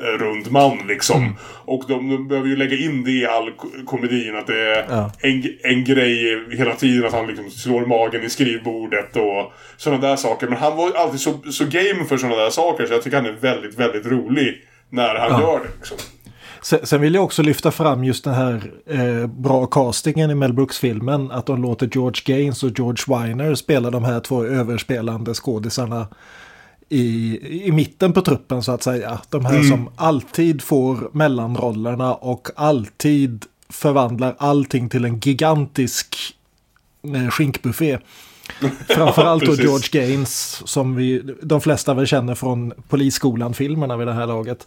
eh, 0.00 0.18
rund 0.18 0.50
man 0.52 0.78
liksom. 0.88 1.36
Och 1.64 1.84
de, 1.88 2.10
de 2.10 2.28
behöver 2.28 2.48
ju 2.48 2.56
lägga 2.56 2.76
in 2.76 3.04
det 3.04 3.10
i 3.10 3.26
all 3.26 3.50
ko- 3.50 3.68
komedin. 3.86 4.36
Att 4.36 4.46
det 4.46 4.60
är 4.60 4.84
Ja. 4.90 5.12
en, 5.22 5.42
en 5.62 5.84
grej 5.84 6.44
hela 6.56 6.74
tiden 6.74 7.06
att 7.06 7.12
han 7.12 7.26
liksom 7.26 7.50
slår 7.50 7.86
magen 7.86 8.22
i 8.24 8.30
skrivbordet 8.30 9.16
och 9.16 9.52
sådana 9.76 10.08
där 10.08 10.16
saker. 10.16 10.48
Men 10.48 10.58
han 10.58 10.76
var 10.76 10.92
alltid 10.96 11.20
så, 11.20 11.32
så 11.50 11.64
game 11.64 12.04
för 12.08 12.16
sådana 12.16 12.36
där 12.36 12.50
saker 12.50 12.86
så 12.86 12.92
jag 12.92 13.02
tycker 13.02 13.16
han 13.16 13.26
är 13.26 13.32
väldigt, 13.40 13.78
väldigt 13.78 14.06
rolig 14.06 14.54
när 14.90 15.14
han 15.14 15.30
Ja. 15.32 15.40
gör 15.40 15.58
det. 15.58 15.70
Liksom. 15.76 15.96
Sen, 16.82 17.00
vill 17.00 17.14
jag 17.14 17.24
också 17.24 17.42
lyfta 17.42 17.70
fram 17.70 18.04
just 18.04 18.24
den 18.24 18.34
här 18.34 18.72
eh, 18.86 19.26
bra 19.26 19.66
castingen 19.66 20.30
i 20.30 20.34
Mel 20.34 20.52
Brooks-filmen. 20.52 21.30
Att 21.30 21.46
de 21.46 21.62
låter 21.62 21.90
George 21.92 22.22
Gaines 22.24 22.62
och 22.62 22.78
George 22.78 23.04
Weiner 23.18 23.54
spela 23.54 23.90
de 23.90 24.04
här 24.04 24.20
två 24.20 24.44
överspelande 24.44 25.34
skådisarna 25.34 26.08
i, 26.88 27.38
i 27.66 27.72
mitten 27.72 28.12
på 28.12 28.22
truppen 28.22 28.62
så 28.62 28.72
att 28.72 28.82
säga. 28.82 29.20
De 29.30 29.44
här 29.44 29.62
som 29.62 29.88
alltid 29.96 30.62
får 30.62 31.10
mellanrollerna 31.12 32.14
och 32.14 32.48
alltid 32.56 33.44
förvandlar 33.68 34.34
allting 34.38 34.88
till 34.88 35.04
en 35.04 35.18
gigantisk 35.18 36.16
eh, 37.14 37.30
skinkbuffé. 37.30 37.98
Framförallt 38.88 39.42
då 39.44 39.50
precis. 39.50 39.64
George 39.64 39.88
Gaines 39.92 40.62
som 40.64 40.96
vi, 40.96 41.22
de 41.42 41.60
flesta 41.60 41.94
väl 41.94 42.06
känner 42.06 42.34
från 42.34 42.72
Polisskolan-filmerna 42.88 43.96
vid 43.96 44.06
det 44.06 44.12
här 44.12 44.26
laget. 44.26 44.66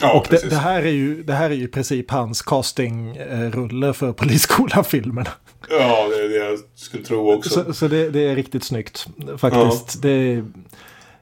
Ja, 0.00 0.12
och 0.12 0.26
det, 0.30 0.50
det, 0.50 0.56
här 0.56 0.82
är 0.82 0.90
ju, 0.90 1.22
det 1.22 1.32
här 1.32 1.50
är 1.50 1.54
ju 1.54 1.64
i 1.64 1.68
princip 1.68 2.10
hans 2.10 2.42
castingrulle 2.42 3.92
för 3.92 4.12
Polisskolan-filmerna. 4.12 5.30
Ja, 5.70 6.08
det 6.08 6.24
är 6.24 6.28
det 6.28 6.36
jag 6.36 6.58
skulle 6.74 7.04
tro 7.04 7.32
också. 7.32 7.64
Så, 7.64 7.72
så 7.72 7.88
det, 7.88 8.10
det, 8.10 8.20
är 8.20 8.36
riktigt 8.36 8.64
snyggt 8.64 9.06
faktiskt. 9.38 9.94
Ja. 9.94 10.00
Det, 10.02 10.44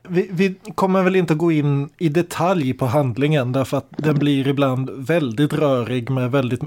vi, 0.09 0.29
vi, 0.33 0.55
kommer 0.75 1.03
väl 1.03 1.17
inte 1.17 1.35
gå 1.35 1.53
in 1.53 1.89
i 1.99 2.09
detalj 2.09 2.75
på 2.75 2.87
handlingen 2.87 3.53
därför 3.53 3.77
att 3.77 3.89
den 3.91 4.19
blir 4.19 4.49
ibland 4.49 4.91
väldigt 4.91 5.53
rörig 5.53 6.11
med 6.11 6.31
väldigt... 6.31 6.61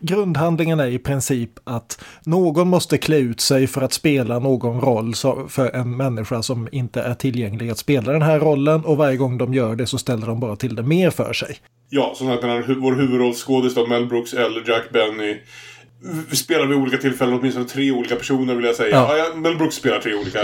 Grundhandlingen 0.00 0.80
är 0.80 0.86
i 0.86 0.98
princip 0.98 1.50
att 1.64 2.04
någon 2.24 2.68
måste 2.68 2.98
klä 2.98 3.16
ut 3.16 3.40
sig 3.40 3.66
för 3.66 3.82
att 3.82 3.92
spela 3.92 4.38
någon 4.38 4.80
roll 4.80 5.14
för 5.48 5.76
en 5.76 5.96
människa 5.96 6.42
som 6.42 6.68
inte 6.72 7.02
är 7.02 7.14
tillgänglig 7.14 7.70
att 7.70 7.78
spela 7.78 8.12
den 8.12 8.22
här 8.22 8.40
rollen 8.40 8.84
och 8.84 8.96
varje 8.96 9.16
gång 9.16 9.38
de 9.38 9.54
gör 9.54 9.76
det 9.76 9.86
så 9.86 9.98
ställer 9.98 10.26
de 10.26 10.40
bara 10.40 10.56
till 10.56 10.74
det 10.74 10.82
mer 10.82 11.10
för 11.10 11.32
sig. 11.32 11.56
Ja, 11.88 12.12
som 12.16 12.26
sagt 12.26 12.42
den 12.42 12.50
här, 12.50 12.74
vår 12.80 12.92
huvudrollsskådis 12.92 13.76
Mel 13.88 14.06
Brooks 14.06 14.34
eller 14.34 14.68
Jack 14.68 14.90
Benny 14.92 15.36
spelar 16.32 16.66
vid 16.66 16.76
olika 16.76 16.96
tillfällen 16.96 17.38
åtminstone 17.38 17.66
tre 17.66 17.90
olika 17.90 18.16
personer 18.16 18.54
vill 18.54 18.64
jag 18.64 18.74
säga. 18.74 18.96
Ja. 18.96 19.16
Ja, 19.16 19.34
Mel 19.34 19.56
Brooks 19.56 19.76
spelar 19.76 19.98
tre 19.98 20.14
olika, 20.14 20.40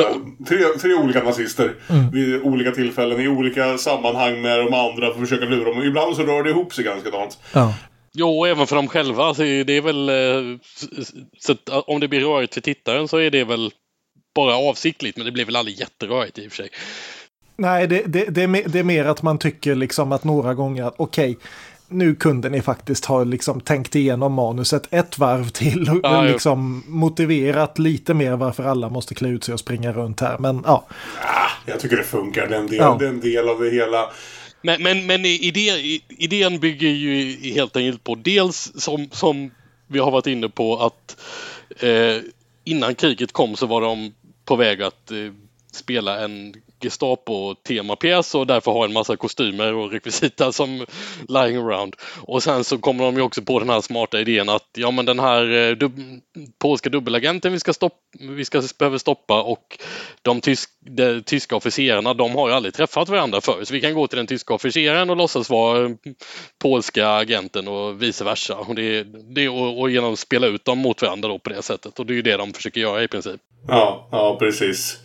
tre, 0.49 0.59
tre 0.81 0.95
olika 0.95 1.23
nazister 1.23 1.75
mm. 1.89 2.11
vid 2.11 2.43
olika 2.43 2.71
tillfällen 2.71 3.21
i 3.21 3.29
olika 3.29 3.79
sammanhang 3.79 4.43
med 4.43 4.59
de 4.59 4.75
andra 4.75 5.07
för 5.07 5.23
att 5.23 5.29
försöka 5.29 5.45
lura 5.45 5.75
dem. 5.75 5.83
Ibland 5.83 6.17
så 6.17 6.23
rör 6.23 6.43
det 6.43 6.51
ihop 6.51 6.75
sig 6.75 6.85
ganska 6.85 7.11
dant. 7.11 7.39
Ja. 7.53 7.75
Jo, 8.15 8.47
även 8.47 8.67
för 8.67 8.77
dem 8.77 8.89
själva. 8.89 9.25
Alltså, 9.25 9.43
det 9.43 9.77
är 9.77 9.81
väl... 9.81 10.09
Eh, 10.09 10.59
så 11.39 11.57
om 11.87 12.01
det 12.01 12.09
blir 12.09 12.21
rörigt 12.21 12.55
för 12.55 12.61
tittaren 12.61 13.09
så 13.09 13.17
är 13.17 13.31
det 13.31 13.45
väl 13.45 13.71
bara 14.35 14.57
avsiktligt, 14.57 15.17
men 15.17 15.27
det 15.27 15.33
blir 15.33 15.45
väl 15.45 15.57
aldrig 15.57 15.81
jätterörigt 15.81 16.39
i 16.39 16.47
och 16.47 16.53
för 16.53 16.57
sig. 16.57 16.69
Nej, 17.57 17.87
det, 17.87 18.03
det, 18.07 18.25
det, 18.25 18.43
är, 18.43 18.47
mer, 18.47 18.63
det 18.67 18.79
är 18.79 18.85
mer 18.85 19.05
att 19.05 19.23
man 19.23 19.39
tycker 19.39 19.75
liksom 19.75 20.13
att 20.13 20.25
några 20.25 20.55
gånger 20.55 20.85
att 20.85 20.95
okej, 20.97 21.31
okay, 21.31 21.47
nu 21.93 22.15
kunde 22.15 22.49
ni 22.49 22.63
faktiskt 22.63 23.05
ha 23.05 23.25
liksom 23.25 23.61
tänkt 23.61 23.95
igenom 23.95 24.33
manuset 24.33 24.89
ett 24.91 25.19
varv 25.19 25.49
till 25.49 25.91
och 25.91 26.01
ja, 26.03 26.23
liksom 26.23 26.85
motiverat 26.87 27.79
lite 27.79 28.15
mer 28.15 28.37
varför 28.37 28.65
alla 28.65 28.89
måste 28.89 29.15
klä 29.15 29.29
ut 29.29 29.45
sig 29.45 29.55
och 29.55 29.61
springa 29.61 29.93
runt 29.93 30.21
här. 30.21 30.39
Men 30.39 30.63
ja. 30.67 30.87
ja 31.23 31.49
jag 31.67 31.81
tycker 31.81 31.97
det 31.97 32.05
funkar, 32.05 32.47
den 32.47 32.67
del, 32.67 32.79
ja. 32.79 32.97
den 33.01 33.21
del 33.21 33.49
av 33.49 33.61
det 33.61 33.71
hela. 33.71 34.11
Men, 34.63 34.83
men, 34.83 35.07
men 35.07 35.25
idé, 35.25 36.01
idén 36.09 36.59
bygger 36.61 36.89
ju 36.89 37.37
helt 37.55 37.77
enkelt 37.77 38.05
på 38.05 38.15
dels 38.15 38.73
som, 38.75 39.09
som 39.11 39.51
vi 39.87 39.99
har 39.99 40.11
varit 40.11 40.27
inne 40.27 40.49
på 40.49 40.77
att 40.77 41.17
eh, 41.81 42.17
innan 42.65 42.95
kriget 42.95 43.33
kom 43.33 43.57
så 43.57 43.67
var 43.67 43.81
de 43.81 44.15
på 44.45 44.57
väg 44.57 44.83
att 44.83 45.11
eh, 45.11 45.33
spela 45.73 46.25
en 46.25 46.55
Gestapo-temapjäs 46.83 48.35
och 48.35 48.47
därför 48.47 48.73
har 48.73 48.85
en 48.85 48.93
massa 48.93 49.17
kostymer 49.17 49.75
och 49.75 49.93
rekvisita 49.93 50.53
som 50.53 50.87
lying 51.29 51.57
around. 51.57 51.97
Och 52.21 52.43
sen 52.43 52.65
så 52.65 52.79
kommer 52.79 53.05
de 53.05 53.17
ju 53.17 53.23
också 53.23 53.43
på 53.43 53.59
den 53.59 53.71
här 53.71 53.81
smarta 53.81 54.21
idén 54.21 54.49
att 54.49 54.69
ja 54.77 54.91
men 54.91 55.05
den 55.05 55.19
här 55.19 55.53
eh, 55.53 55.77
dub 55.77 56.01
polska 56.59 56.91
dubbelagenten 56.91 57.53
vi 57.53 57.61
ska, 57.61 57.73
stopp 57.73 57.99
vi 58.21 58.45
ska 58.45 58.63
behöver 58.79 58.99
stoppa 58.99 59.43
och 59.43 59.79
de, 60.23 60.41
tysk 60.41 60.71
de 60.81 61.23
tyska 61.23 61.57
officerarna 61.57 62.15
de 62.15 62.35
har 62.35 62.49
ju 62.49 62.55
aldrig 62.55 62.75
träffat 62.75 63.09
varandra 63.09 63.41
förr 63.41 63.65
så 63.65 63.75
vi 63.75 63.81
kan 63.81 63.95
gå 63.95 64.07
till 64.07 64.17
den 64.17 64.27
tyska 64.27 64.55
officeraren 64.55 65.11
och 65.11 65.17
låtsas 65.17 65.51
vara 65.51 65.85
eh, 65.85 65.91
polska 66.63 67.09
agenten 67.09 67.69
och 67.69 68.03
vice 68.03 68.25
versa. 68.25 68.57
Och, 68.57 68.75
det, 68.75 69.03
det, 69.35 69.49
och, 69.49 69.81
och 69.81 69.91
genom 69.91 70.13
att 70.13 70.19
spela 70.19 70.47
ut 70.47 70.65
dem 70.65 70.79
mot 70.79 71.03
varandra 71.03 71.29
då 71.29 71.39
på 71.39 71.51
det 71.51 71.63
sättet 71.63 71.99
och 71.99 72.07
det 72.07 72.13
är 72.13 72.17
ju 72.17 72.23
det 72.23 72.37
de 72.37 72.53
försöker 72.53 72.81
göra 72.81 73.03
i 73.03 73.09
princip. 73.09 73.41
Ja, 73.69 74.09
ja 74.13 74.37
precis. 74.39 74.99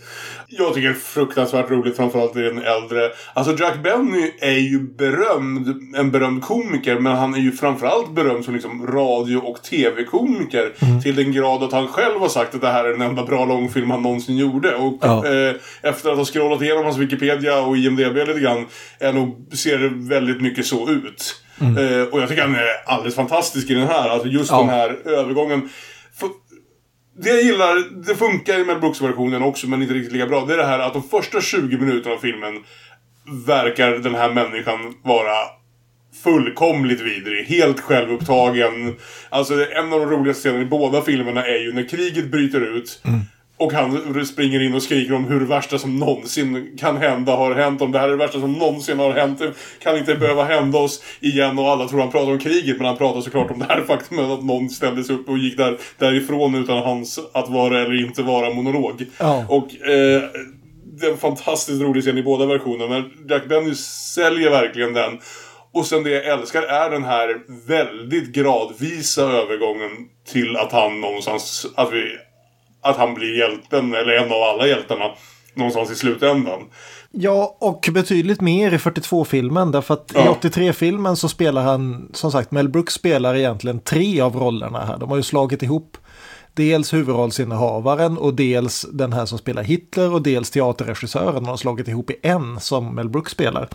Jag 0.47 0.73
tycker 0.73 0.93
fruktansvärt 0.93 1.66
fruktansvärt 1.67 1.85
roligt, 1.85 1.97
framförallt 1.97 2.35
i 2.35 2.41
den 2.41 2.57
äldre. 2.57 3.11
Alltså 3.33 3.63
Jack 3.63 3.83
Benny 3.83 4.31
är 4.39 4.59
ju 4.59 4.79
berömd, 4.79 5.95
en 5.95 6.11
berömd 6.11 6.43
komiker, 6.43 6.99
men 6.99 7.15
han 7.15 7.33
är 7.33 7.39
ju 7.39 7.51
framförallt 7.51 8.11
berömd 8.11 8.45
som 8.45 8.53
liksom 8.53 8.87
radio 8.87 9.37
och 9.37 9.63
tv-komiker. 9.63 10.73
Mm. 10.79 11.01
Till 11.01 11.15
den 11.15 11.31
grad 11.31 11.63
att 11.63 11.71
han 11.71 11.87
själv 11.87 12.19
har 12.19 12.29
sagt 12.29 12.55
att 12.55 12.61
det 12.61 12.67
här 12.67 12.85
är 12.85 12.89
den 12.89 13.01
enda 13.01 13.23
bra 13.23 13.45
långfilm 13.45 13.91
han 13.91 14.01
någonsin 14.01 14.37
gjorde. 14.37 14.75
Och 14.75 14.97
ja. 15.01 15.25
eh, 15.25 15.55
efter 15.81 16.11
att 16.11 16.17
ha 16.17 16.25
scrollat 16.25 16.61
igenom 16.61 16.83
hans 16.83 16.97
Wikipedia 16.97 17.61
och 17.61 17.77
IMDB 17.77 18.15
lite 18.15 18.39
grann, 18.39 18.65
är 18.99 19.13
nog, 19.13 19.49
ser 19.53 19.77
det 19.77 19.89
väldigt 19.89 20.41
mycket 20.41 20.65
så 20.65 20.89
ut. 20.89 21.43
Mm. 21.61 21.77
Eh, 21.77 22.07
och 22.07 22.21
jag 22.21 22.29
tycker 22.29 22.41
han 22.41 22.55
är 22.55 22.67
alldeles 22.85 23.15
fantastisk 23.15 23.69
i 23.69 23.73
den 23.73 23.87
här. 23.87 24.09
Alltså 24.09 24.27
just 24.27 24.51
ja. 24.51 24.59
den 24.59 24.69
här 24.69 24.97
övergången. 25.05 25.69
Det 27.19 27.29
jag 27.29 27.43
gillar, 27.43 28.03
det 28.07 28.15
funkar 28.15 28.59
i 28.59 28.65
Mel 28.65 28.79
Brooks-versionen 28.79 29.43
också 29.43 29.67
men 29.67 29.81
inte 29.81 29.93
riktigt 29.93 30.13
lika 30.13 30.27
bra. 30.27 30.45
Det 30.45 30.53
är 30.53 30.57
det 30.57 30.65
här 30.65 30.79
att 30.79 30.93
de 30.93 31.03
första 31.03 31.41
20 31.41 31.77
minuterna 31.77 32.15
av 32.15 32.19
filmen 32.19 32.63
verkar 33.45 33.91
den 33.91 34.15
här 34.15 34.33
människan 34.33 34.93
vara 35.03 35.35
fullkomligt 36.23 37.01
vidrig. 37.01 37.45
Helt 37.45 37.79
självupptagen. 37.79 38.95
Alltså 39.29 39.53
en 39.71 39.93
av 39.93 39.99
de 39.99 40.09
roligaste 40.09 40.41
scenerna 40.41 40.63
i 40.63 40.65
båda 40.65 41.01
filmerna 41.01 41.45
är 41.45 41.59
ju 41.59 41.73
när 41.73 41.89
kriget 41.89 42.31
bryter 42.31 42.77
ut. 42.77 43.01
Mm. 43.05 43.19
Och 43.59 43.73
han 43.73 44.25
springer 44.25 44.59
in 44.59 44.73
och 44.75 44.83
skriker 44.83 45.13
om 45.13 45.25
hur 45.25 45.39
det 45.39 45.45
värsta 45.45 45.77
som 45.77 45.99
någonsin 45.99 46.77
kan 46.79 46.97
hända 46.97 47.35
har 47.35 47.55
hänt. 47.55 47.81
Om 47.81 47.91
det 47.91 47.99
här 47.99 48.07
är 48.07 48.11
det 48.11 48.17
värsta 48.17 48.39
som 48.39 48.53
någonsin 48.53 48.99
har 48.99 49.13
hänt. 49.13 49.39
Det 49.39 49.53
kan 49.79 49.97
inte 49.97 50.15
behöva 50.15 50.43
hända 50.43 50.79
oss 50.79 51.03
igen. 51.19 51.59
Och 51.59 51.69
alla 51.69 51.87
tror 51.87 51.99
han 51.99 52.11
pratar 52.11 52.31
om 52.31 52.39
kriget. 52.39 52.77
Men 52.77 52.85
han 52.85 52.97
pratar 52.97 53.21
såklart 53.21 53.51
om 53.51 53.59
det 53.59 53.65
här 53.65 53.81
faktumet 53.81 54.25
att 54.25 54.43
någon 54.43 54.69
ställde 54.69 55.03
sig 55.03 55.15
upp 55.15 55.29
och 55.29 55.37
gick 55.37 55.57
där, 55.57 55.77
därifrån 55.97 56.55
utan 56.55 56.77
hans 56.77 57.19
att 57.33 57.49
vara 57.49 57.81
eller 57.81 58.05
inte 58.05 58.21
vara 58.21 58.53
monolog. 58.53 59.05
Ja. 59.19 59.45
Och 59.49 59.87
eh, 59.89 60.21
det 60.99 61.07
är 61.07 61.11
en 61.11 61.17
fantastiskt 61.17 61.81
rolig 61.81 62.03
scen 62.03 62.17
i 62.17 62.23
båda 62.23 62.45
versionerna. 62.45 62.89
Men 62.89 63.29
Jack 63.29 63.47
Benny 63.47 63.75
säljer 63.75 64.49
verkligen 64.49 64.93
den. 64.93 65.19
Och 65.73 65.85
sen 65.85 66.03
det 66.03 66.09
jag 66.09 66.25
älskar 66.25 66.61
är 66.61 66.89
den 66.89 67.03
här 67.03 67.39
väldigt 67.67 68.33
gradvisa 68.33 69.21
övergången 69.21 69.91
till 70.27 70.57
att 70.57 70.71
han 70.71 71.01
någonstans, 71.01 71.65
att 71.75 71.93
vi 71.93 72.17
att 72.89 72.97
han 72.97 73.13
blir 73.13 73.39
hjälten, 73.39 73.93
eller 73.93 74.13
en 74.13 74.31
av 74.31 74.41
alla 74.41 74.67
hjältarna, 74.67 75.05
någonstans 75.53 75.91
i 75.91 75.95
slutändan. 75.95 76.61
Ja, 77.11 77.57
och 77.59 77.89
betydligt 77.91 78.41
mer 78.41 78.73
i 78.73 78.77
42-filmen. 78.77 79.71
Därför 79.71 79.93
att 79.93 80.11
ja. 80.15 80.37
i 80.43 80.47
83-filmen 80.47 81.15
så 81.15 81.29
spelar 81.29 81.61
han, 81.61 82.09
som 82.13 82.31
sagt, 82.31 82.51
Mel 82.51 82.69
Brooks 82.69 82.93
spelar 82.93 83.35
egentligen 83.35 83.79
tre 83.79 84.21
av 84.21 84.35
rollerna 84.35 84.85
här. 84.85 84.97
De 84.97 85.09
har 85.09 85.17
ju 85.17 85.23
slagit 85.23 85.63
ihop 85.63 85.97
dels 86.53 86.93
huvudrollsinnehavaren 86.93 88.17
och 88.17 88.33
dels 88.33 88.85
den 88.93 89.13
här 89.13 89.25
som 89.25 89.37
spelar 89.37 89.63
Hitler 89.63 90.13
och 90.13 90.21
dels 90.21 90.51
teaterregissören. 90.51 91.43
De 91.43 91.47
har 91.47 91.57
slagit 91.57 91.87
ihop 91.87 92.11
i 92.11 92.15
en 92.21 92.59
som 92.59 92.95
Mel 92.95 93.09
Brooks 93.09 93.31
spelar. 93.31 93.69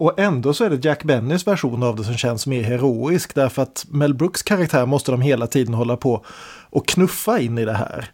Och 0.00 0.18
ändå 0.18 0.54
så 0.54 0.64
är 0.64 0.70
det 0.70 0.84
Jack 0.84 1.04
Bennys 1.04 1.46
version 1.46 1.82
av 1.82 1.96
det 1.96 2.04
som 2.04 2.16
känns 2.16 2.46
mer 2.46 2.62
heroisk 2.62 3.34
därför 3.34 3.62
att 3.62 3.86
Mel 3.88 4.14
Brooks 4.14 4.42
karaktär 4.42 4.86
måste 4.86 5.10
de 5.10 5.20
hela 5.20 5.46
tiden 5.46 5.74
hålla 5.74 5.96
på 5.96 6.24
och 6.70 6.88
knuffa 6.88 7.40
in 7.40 7.58
i 7.58 7.64
det 7.64 7.72
här 7.72 8.10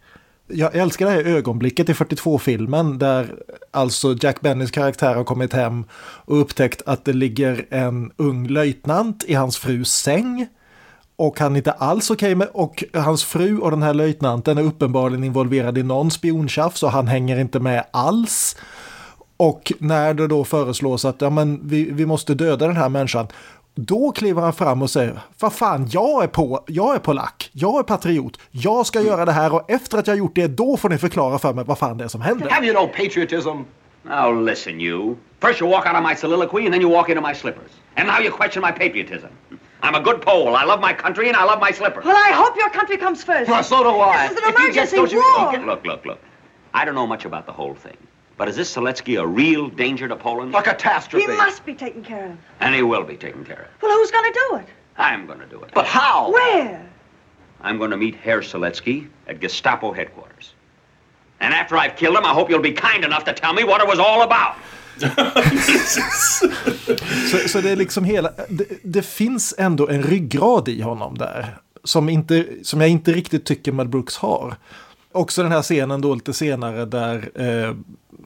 jag 0.49 0.75
älskar 0.75 1.07
det 1.07 1.13
här 1.13 1.25
ögonblicket 1.25 1.89
i 1.89 1.93
42-filmen 1.93 2.99
där 2.99 3.35
alltså 3.71 4.17
Jack 4.21 4.41
Bennys 4.41 4.71
karaktär 4.71 5.15
har 5.15 5.25
kommit 5.25 5.53
hem 5.53 5.85
och 6.01 6.41
upptäckt 6.41 6.83
att 6.87 7.05
det 7.05 7.13
ligger 7.13 7.67
en 7.71 8.13
ung 8.17 8.49
löjtnant 8.49 9.25
i 9.25 9.35
hans 9.35 9.59
frus 9.59 9.93
säng. 9.93 10.47
Och 11.17 11.41
han 11.41 11.53
är 11.53 11.57
inte 11.57 11.73
alls 11.73 12.11
okej 12.11 12.27
okay 12.27 12.35
med, 12.35 12.49
och 12.53 12.85
hans 12.95 13.25
fru 13.25 13.59
och 13.59 13.71
den 13.71 13.83
här 13.83 13.95
löjtnanten 13.95 14.59
är 14.59 14.63
uppenbarligen 14.63 15.25
involverad 15.25 15.79
i 15.79 15.83
någon 15.83 16.11
spiontjafs 16.11 16.83
och 16.83 16.91
han 16.93 17.07
hänger 17.07 17.39
inte 17.39 17.61
med 17.61 17.85
alls. 17.91 18.57
Och 19.37 19.73
när 19.79 20.15
det 20.15 20.27
då 20.27 20.45
föreslås 20.45 21.05
att 21.05 21.21
ja, 21.21 21.31
men 21.31 21.69
vi, 21.69 21.91
vi 21.91 22.07
måste 22.07 22.35
döda 22.35 22.67
den 22.67 22.77
här 22.77 22.89
människan, 22.89 23.27
då 23.77 24.13
kliver 24.13 24.43
han 24.43 24.53
fram 24.53 24.83
och 24.83 24.91
säger, 24.91 25.19
vad 25.41 25.53
fan, 25.53 25.87
jag 25.91 26.23
är, 26.23 26.27
på, 26.29 26.65
jag 26.67 26.95
är 26.95 26.99
polack, 26.99 27.51
jag 27.53 27.79
är 27.79 27.83
patriot, 27.83 28.39
jag 28.51 28.87
ska 28.87 29.01
göra 29.01 29.25
det 29.25 29.33
här 29.33 29.55
och 29.55 29.71
efter 29.71 29.99
att 29.99 30.07
jag 30.07 30.17
gjort 30.17 30.35
det, 30.35 30.47
då 30.47 30.77
får 30.77 30.89
ni 30.89 30.99
förklara 30.99 31.39
för 31.39 31.53
mig 31.53 31.65
vad 31.65 31.79
fan 31.79 31.99
det 31.99 32.05
är 32.05 32.09
som 32.09 32.21
händer. 32.21 32.51
Have 32.51 32.67
you 32.67 32.75
no 32.75 32.87
patriotism? 32.87 33.49
Now 34.03 34.45
listen 34.45 34.81
you. 34.81 35.17
First 35.41 35.61
you 35.61 35.71
walk 35.71 35.87
out 35.87 35.97
of 35.97 36.03
my 36.09 36.15
soliloquy 36.15 36.65
and 36.65 36.73
then 36.73 36.83
you 36.83 36.91
walk 36.91 37.09
into 37.09 37.29
my 37.29 37.35
slippers. 37.35 37.71
And 37.97 38.09
now 38.09 38.21
you 38.21 38.31
question 38.31 38.63
my 38.63 38.73
patriotism. 38.73 39.31
I'm 39.83 39.95
a 39.95 40.01
good 40.01 40.21
Pole. 40.23 40.57
I 40.57 40.65
love 40.65 40.81
my 40.81 40.95
country 40.95 41.29
and 41.29 41.37
I 41.37 41.45
love 41.45 41.61
my 41.61 41.73
slippers. 41.73 42.05
Well, 42.05 42.17
I 42.17 42.33
hope 42.33 42.57
your 42.57 42.71
country 42.71 42.97
comes 42.97 43.25
first. 43.25 43.51
Well, 43.51 43.63
so 43.63 43.83
do 43.83 43.91
I. 43.91 44.29
This 44.29 44.39
is 44.39 44.45
an 44.45 44.55
emergency 44.55 45.17
war. 45.17 45.67
Look, 45.67 45.85
look, 45.85 46.05
look. 46.07 46.19
I 46.73 46.85
don't 46.85 46.95
know 46.95 47.07
much 47.07 47.25
about 47.25 47.47
the 47.47 47.53
whole 47.53 47.75
thing. 47.75 47.97
But 48.37 48.49
is 48.49 48.57
this 48.57 48.75
Seletsky 48.75 49.21
a 49.21 49.27
real 49.27 49.69
danger 49.69 50.09
to 50.09 50.17
Poland? 50.17 50.55
A 50.55 50.63
catastrophe. 50.63 51.27
He 51.27 51.37
must 51.37 51.65
be 51.65 51.75
taken 51.75 52.03
care 52.03 52.27
of. 52.33 52.39
And 52.61 52.75
he 52.75 52.83
will 52.83 53.05
be 53.05 53.17
taken 53.17 53.45
care 53.45 53.63
of. 53.63 53.83
Well, 53.83 53.93
who's 53.93 54.11
going 54.11 54.33
to 54.33 54.39
do 54.49 54.57
it? 54.57 54.67
I'm 54.99 55.27
going 55.27 55.41
to 55.41 55.47
do 55.47 55.63
it. 55.63 55.71
But 55.75 55.87
how? 55.87 56.33
Where? 56.33 56.87
I'm 57.63 57.79
going 57.79 57.91
to 57.91 57.97
meet 57.97 58.15
Herr 58.17 58.43
Seletsky 58.43 59.09
at 59.27 59.41
Gestapo 59.41 59.93
headquarters. 59.93 60.55
And 61.41 61.55
after 61.55 61.77
I've 61.77 61.97
killed 61.97 62.17
him, 62.17 62.25
I 62.25 62.33
hope 62.33 62.51
you'll 62.51 62.61
be 62.61 62.73
kind 62.73 63.05
enough 63.05 63.25
to 63.25 63.33
tell 63.33 63.53
me 63.53 63.65
what 63.65 63.81
it 63.81 63.89
was 63.89 63.99
all 63.99 64.23
about. 64.23 64.55
så, 67.31 67.49
så 67.49 67.61
det 67.61 67.71
är 67.71 67.77
liksom 67.77 68.05
hela, 68.05 68.31
det, 68.49 68.65
det, 68.83 69.03
finns 69.03 69.55
ändå 69.59 69.89
en 69.89 70.03
ryggrad 70.03 70.69
i 70.69 70.83
honom 70.83 71.19
där. 71.19 71.59
Som, 71.85 72.09
inte, 72.09 72.47
som 72.63 72.81
jag 72.81 72.91
inte 72.91 73.13
riktigt 73.13 73.45
tycker 73.45 73.73
Mad 73.73 73.89
Brooks 73.89 74.17
har. 74.17 74.57
Också 75.13 75.43
den 75.43 75.53
här 75.53 75.63
scenen 75.63 76.01
då 76.01 76.15
lite 76.15 76.33
senare 76.33 76.85
där, 76.85 77.31
eh, 77.35 77.75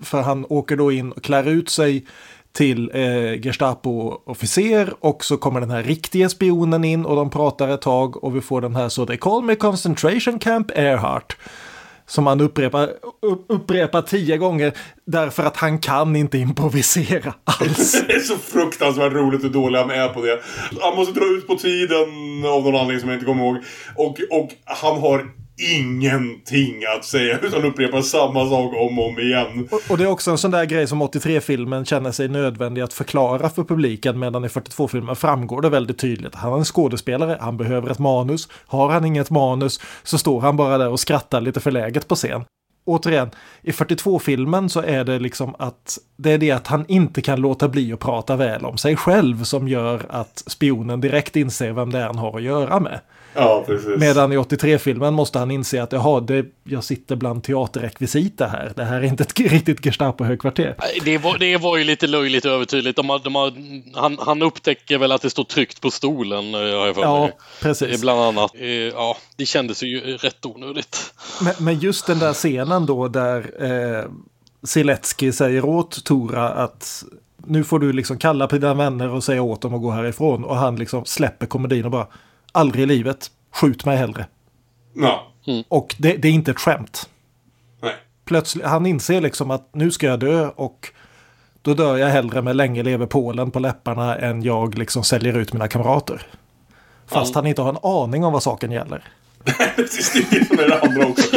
för 0.02 0.22
han 0.22 0.46
åker 0.48 0.76
då 0.76 0.92
in 0.92 1.12
och 1.12 1.22
klär 1.22 1.48
ut 1.48 1.70
sig 1.70 2.06
till 2.52 2.90
eh, 2.94 3.40
Gestapo-officer 3.40 4.94
och 5.00 5.24
så 5.24 5.36
kommer 5.36 5.60
den 5.60 5.70
här 5.70 5.82
riktiga 5.82 6.28
spionen 6.28 6.84
in 6.84 7.06
och 7.06 7.16
de 7.16 7.30
pratar 7.30 7.68
ett 7.68 7.82
tag 7.82 8.24
och 8.24 8.36
vi 8.36 8.40
får 8.40 8.60
den 8.60 8.76
här 8.76 8.88
så 8.88 9.06
they 9.06 9.16
call 9.16 9.42
me 9.44 9.54
concentration 9.54 10.38
camp 10.38 10.70
Earhart. 10.74 11.36
Som 12.06 12.26
han 12.26 12.40
upprepar, 12.40 12.90
upprepar 13.48 14.02
tio 14.02 14.36
gånger 14.36 14.72
därför 15.04 15.42
att 15.42 15.56
han 15.56 15.78
kan 15.78 16.16
inte 16.16 16.38
improvisera 16.38 17.34
alls. 17.44 18.02
det 18.08 18.12
är 18.12 18.20
så 18.20 18.36
fruktansvärt 18.36 19.12
roligt 19.12 19.44
hur 19.44 19.48
dålig 19.48 19.78
han 19.78 19.90
är 19.90 20.08
på 20.08 20.22
det. 20.22 20.40
Han 20.80 20.96
måste 20.96 21.12
dra 21.12 21.24
ut 21.24 21.46
på 21.46 21.54
tiden 21.54 22.00
av 22.46 22.62
någon 22.62 22.76
anledning 22.76 23.00
som 23.00 23.08
jag 23.08 23.16
inte 23.16 23.26
kommer 23.26 23.44
ihåg. 23.44 23.56
Och, 23.96 24.18
och 24.30 24.50
han 24.64 25.00
har 25.00 25.39
ingenting 25.60 26.82
att 26.96 27.04
säga 27.04 27.38
utan 27.42 27.64
upprepar 27.64 28.02
samma 28.02 28.48
sak 28.48 28.74
om 28.74 28.98
och 28.98 29.08
om 29.08 29.18
igen. 29.18 29.68
Och, 29.70 29.80
och 29.88 29.98
det 29.98 30.04
är 30.04 30.08
också 30.08 30.30
en 30.30 30.38
sån 30.38 30.50
där 30.50 30.64
grej 30.64 30.86
som 30.86 31.02
83-filmen 31.02 31.84
känner 31.84 32.12
sig 32.12 32.28
nödvändig 32.28 32.82
att 32.82 32.92
förklara 32.92 33.48
för 33.48 33.64
publiken 33.64 34.18
medan 34.18 34.44
i 34.44 34.48
42-filmen 34.48 35.16
framgår 35.16 35.62
det 35.62 35.68
väldigt 35.68 35.98
tydligt. 35.98 36.34
Han 36.34 36.52
är 36.52 36.58
en 36.58 36.64
skådespelare, 36.64 37.38
han 37.40 37.56
behöver 37.56 37.90
ett 37.90 37.98
manus. 37.98 38.48
Har 38.66 38.90
han 38.90 39.04
inget 39.04 39.30
manus 39.30 39.80
så 40.02 40.18
står 40.18 40.40
han 40.40 40.56
bara 40.56 40.78
där 40.78 40.88
och 40.88 41.00
skrattar 41.00 41.40
lite 41.40 41.60
förläget 41.60 42.08
på 42.08 42.14
scen. 42.14 42.44
Återigen, 42.84 43.30
i 43.62 43.70
42-filmen 43.70 44.68
så 44.68 44.80
är 44.80 45.04
det 45.04 45.18
liksom 45.18 45.54
att 45.58 45.98
det 46.16 46.30
är 46.30 46.38
det 46.38 46.50
att 46.50 46.66
han 46.66 46.84
inte 46.88 47.22
kan 47.22 47.40
låta 47.40 47.68
bli 47.68 47.92
att 47.92 48.00
prata 48.00 48.36
väl 48.36 48.64
om 48.64 48.78
sig 48.78 48.96
själv 48.96 49.44
som 49.44 49.68
gör 49.68 50.06
att 50.08 50.42
spionen 50.46 51.00
direkt 51.00 51.36
inser 51.36 51.72
vem 51.72 51.92
det 51.92 51.98
är 51.98 52.06
han 52.06 52.18
har 52.18 52.36
att 52.36 52.42
göra 52.42 52.80
med. 52.80 53.00
Ja, 53.34 53.64
precis. 53.66 53.96
Medan 53.96 54.32
i 54.32 54.36
83-filmen 54.36 55.14
måste 55.14 55.38
han 55.38 55.50
inse 55.50 55.82
att 55.82 55.92
jaha, 55.92 56.20
det, 56.20 56.46
jag 56.64 56.84
sitter 56.84 57.16
bland 57.16 57.44
teaterrekvisita 57.44 58.46
här. 58.46 58.72
Det 58.76 58.84
här 58.84 58.96
är 58.96 59.04
inte 59.04 59.22
ett 59.22 59.40
riktigt 59.40 59.80
Gestapo-högkvarter. 59.84 60.76
Det 61.04 61.18
var, 61.18 61.38
det 61.38 61.56
var 61.56 61.76
ju 61.76 61.84
lite 61.84 62.06
löjligt 62.06 62.44
övertydligt. 62.44 62.96
De 62.96 63.10
har, 63.10 63.18
de 63.18 63.34
har, 63.34 63.52
han, 63.94 64.18
han 64.20 64.42
upptäcker 64.42 64.98
väl 64.98 65.12
att 65.12 65.22
det 65.22 65.30
står 65.30 65.44
tryckt 65.44 65.80
på 65.80 65.90
stolen, 65.90 66.54
har 66.54 66.60
jag 66.60 66.94
för 66.94 67.02
Ja, 67.02 67.30
precis. 67.62 68.00
Bland 68.00 68.20
annat. 68.20 68.54
Eh, 68.54 68.90
Ja, 69.00 69.16
det 69.36 69.46
kändes 69.46 69.82
ju 69.82 70.16
rätt 70.16 70.46
onödigt. 70.46 71.14
Men, 71.42 71.54
men 71.58 71.78
just 71.78 72.06
den 72.06 72.18
där 72.18 72.32
scenen 72.32 72.86
då 72.86 73.08
där 73.08 73.38
eh, 73.98 74.04
säger 75.32 75.64
åt 75.64 76.04
Tora 76.04 76.48
att 76.48 77.04
nu 77.46 77.64
får 77.64 77.78
du 77.78 77.92
liksom 77.92 78.18
kalla 78.18 78.46
på 78.46 78.58
dina 78.58 78.74
vänner 78.74 79.08
och 79.08 79.24
säga 79.24 79.42
åt 79.42 79.60
dem 79.60 79.74
att 79.74 79.82
gå 79.82 79.90
härifrån. 79.90 80.44
Och 80.44 80.56
han 80.56 80.76
liksom 80.76 81.04
släpper 81.04 81.46
komedin 81.46 81.84
och 81.84 81.90
bara 81.90 82.06
aldrig 82.52 82.82
i 82.82 82.86
livet, 82.86 83.30
skjut 83.52 83.84
mig 83.84 83.96
hellre. 83.96 84.26
Ja. 84.94 85.26
Och 85.68 85.96
det, 85.98 86.16
det 86.16 86.28
är 86.28 86.32
inte 86.32 86.50
ett 86.50 86.60
skämt. 86.60 87.08
Nej. 87.82 87.94
Plötsligt, 88.24 88.66
han 88.66 88.86
inser 88.86 89.20
liksom 89.20 89.50
att 89.50 89.74
nu 89.74 89.90
ska 89.90 90.06
jag 90.06 90.20
dö 90.20 90.48
och 90.48 90.92
då 91.62 91.74
dör 91.74 91.96
jag 91.96 92.08
hellre 92.08 92.42
med 92.42 92.56
länge 92.56 92.82
lever 92.82 93.06
Polen 93.06 93.50
på 93.50 93.58
läpparna 93.58 94.16
än 94.16 94.42
jag 94.42 94.78
liksom 94.78 95.04
säljer 95.04 95.38
ut 95.38 95.52
mina 95.52 95.68
kamrater. 95.68 96.26
Fast 97.06 97.34
han 97.34 97.46
inte 97.46 97.62
har 97.62 97.68
en 97.68 97.78
aning 97.82 98.24
om 98.24 98.32
vad 98.32 98.42
saken 98.42 98.70
gäller. 98.70 99.04
Precis, 99.76 100.12
det 100.30 100.36
är 100.36 100.40
det 100.40 100.46
som 100.46 100.58
är 100.58 100.68
det 100.68 100.80
andra 100.80 101.06
också. 101.06 101.36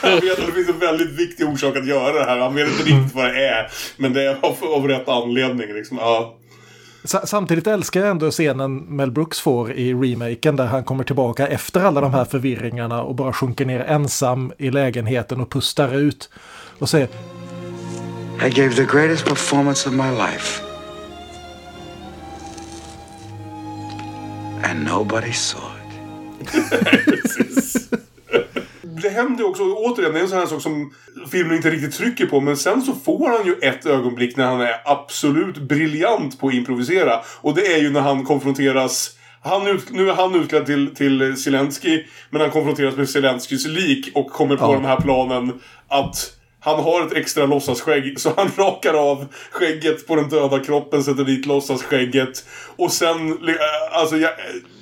Han 0.00 0.20
vet 0.20 0.38
att 0.38 0.46
det 0.46 0.52
finns 0.52 0.68
en 0.68 0.78
väldigt 0.78 1.10
viktig 1.10 1.48
orsak 1.48 1.76
att 1.76 1.86
göra 1.86 2.12
det 2.12 2.24
här. 2.24 2.38
Han 2.38 2.54
vet 2.54 2.68
inte 2.68 2.82
riktigt 2.82 3.14
vad 3.14 3.24
det 3.24 3.48
är. 3.48 3.70
Men 3.96 4.12
det 4.12 4.22
är 4.22 4.36
av, 4.42 4.56
av 4.64 4.88
rätt 4.88 5.08
anledning. 5.08 5.74
Liksom. 5.74 5.96
Ja. 5.96 6.38
Sa- 7.04 7.26
Samtidigt 7.26 7.66
älskar 7.66 8.00
jag 8.00 8.10
ändå 8.10 8.30
scenen 8.30 8.76
Mel 8.76 9.10
Brooks 9.10 9.40
får 9.40 9.72
i 9.72 9.94
remaken 9.94 10.56
där 10.56 10.66
han 10.66 10.84
kommer 10.84 11.04
tillbaka 11.04 11.46
efter 11.46 11.80
alla 11.80 12.00
de 12.00 12.14
här 12.14 12.24
förvirringarna 12.24 13.02
och 13.02 13.14
bara 13.14 13.32
sjunker 13.32 13.64
ner 13.66 13.80
ensam 13.80 14.52
i 14.58 14.70
lägenheten 14.70 15.40
och 15.40 15.50
pustar 15.50 15.94
ut 15.94 16.30
och 16.78 16.88
säger 16.88 17.08
I 18.46 18.50
gave 18.50 18.74
the 18.74 18.84
greatest 18.84 19.24
performance 19.24 19.88
of 19.88 19.94
my 19.94 20.10
life. 20.10 20.62
And 24.64 24.84
nobody 24.84 25.32
saw 25.32 25.64
it. 26.40 26.48
Det 29.02 29.08
händer 29.10 29.44
ju 29.44 29.50
också, 29.50 29.62
återigen, 29.62 30.12
det 30.12 30.18
är 30.18 30.22
en 30.22 30.28
sån 30.28 30.38
här 30.38 30.46
sak 30.46 30.62
som 30.62 30.94
filmen 31.32 31.56
inte 31.56 31.70
riktigt 31.70 31.94
trycker 31.94 32.26
på. 32.26 32.40
Men 32.40 32.56
sen 32.56 32.82
så 32.82 32.92
får 33.04 33.28
han 33.28 33.46
ju 33.46 33.54
ett 33.62 33.86
ögonblick 33.86 34.36
när 34.36 34.46
han 34.46 34.60
är 34.60 34.74
absolut 34.84 35.56
briljant 35.58 36.40
på 36.40 36.48
att 36.48 36.54
improvisera. 36.54 37.20
Och 37.40 37.54
det 37.54 37.66
är 37.74 37.78
ju 37.78 37.90
när 37.90 38.00
han 38.00 38.24
konfronteras 38.24 39.16
han 39.44 39.66
ut, 39.66 39.90
nu 39.90 40.10
är 40.10 40.14
han 40.14 40.34
utklädd 40.34 40.66
till, 40.66 40.94
till 40.94 41.36
Zelensky, 41.36 42.04
men 42.30 42.40
han 42.40 42.50
konfronteras 42.50 42.96
med 42.96 43.08
Zelenskys 43.08 43.66
lik 43.66 44.10
och 44.14 44.30
kommer 44.30 44.56
på 44.56 44.64
Ja. 44.64 44.72
den 44.72 44.84
här 44.84 44.96
planen 45.00 45.60
att 45.88 46.32
han 46.60 46.80
har 46.84 47.06
ett 47.06 47.12
extra 47.12 47.46
låtsasskägg, 47.46 48.20
så 48.20 48.32
han 48.36 48.50
rakar 48.56 48.94
av 48.94 49.26
skägget 49.50 50.06
på 50.06 50.16
den 50.16 50.28
döda 50.28 50.58
kroppen, 50.58 51.04
sätter 51.04 51.24
dit 51.24 51.46
låtsasskägget. 51.46 52.44
Och 52.76 52.92
sen, 52.92 53.30
eh, 53.48 53.54
alltså 53.92 54.16
jag 54.16 54.30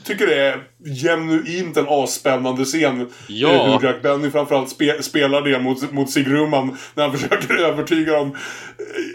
tycker 0.05 0.27
det 0.27 0.47
är 0.47 0.63
genuint 1.03 1.77
en 1.77 1.87
asspännande 1.89 2.65
scen. 2.65 3.09
Ja. 3.29 3.49
Eh, 3.53 3.79
Hur 3.79 3.87
Jack 3.87 4.03
Benny 4.03 4.31
framförallt 4.31 4.71
spe, 4.71 5.03
spelar 5.03 5.43
det 5.43 5.59
mot, 5.59 5.93
mot 5.93 6.11
Sig 6.11 6.23
Ruman 6.25 6.77
när 6.95 7.09
han 7.09 7.13
försöker 7.19 7.55
övertyga 7.57 8.13
dem. 8.13 8.37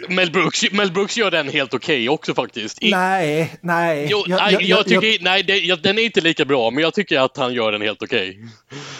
Mel 0.08 0.30
Brooks, 0.32 0.72
Mel 0.72 0.92
Brooks 0.92 1.16
gör 1.16 1.30
den 1.30 1.48
helt 1.48 1.74
okej 1.74 2.08
också 2.08 2.34
faktiskt. 2.34 2.82
I, 2.82 2.90
nej, 2.90 3.52
nej. 3.60 4.08
Jo, 4.10 4.24
Jag- 4.26 4.36
nej, 4.38 4.52
jag- 4.52 4.62
jag, 4.62 4.78
jag- 4.78 4.86
tycker, 5.02 5.24
nej 5.24 5.42
det, 5.42 5.58
jag, 5.58 5.82
den 5.82 5.98
är 5.98 6.02
inte 6.02 6.20
lika 6.20 6.44
bra, 6.44 6.70
men 6.70 6.82
jag 6.82 6.94
tycker 6.94 7.18
att 7.20 7.36
han 7.36 7.54
gör 7.54 7.72
den 7.72 7.82
helt 7.82 8.02
okej. 8.02 8.38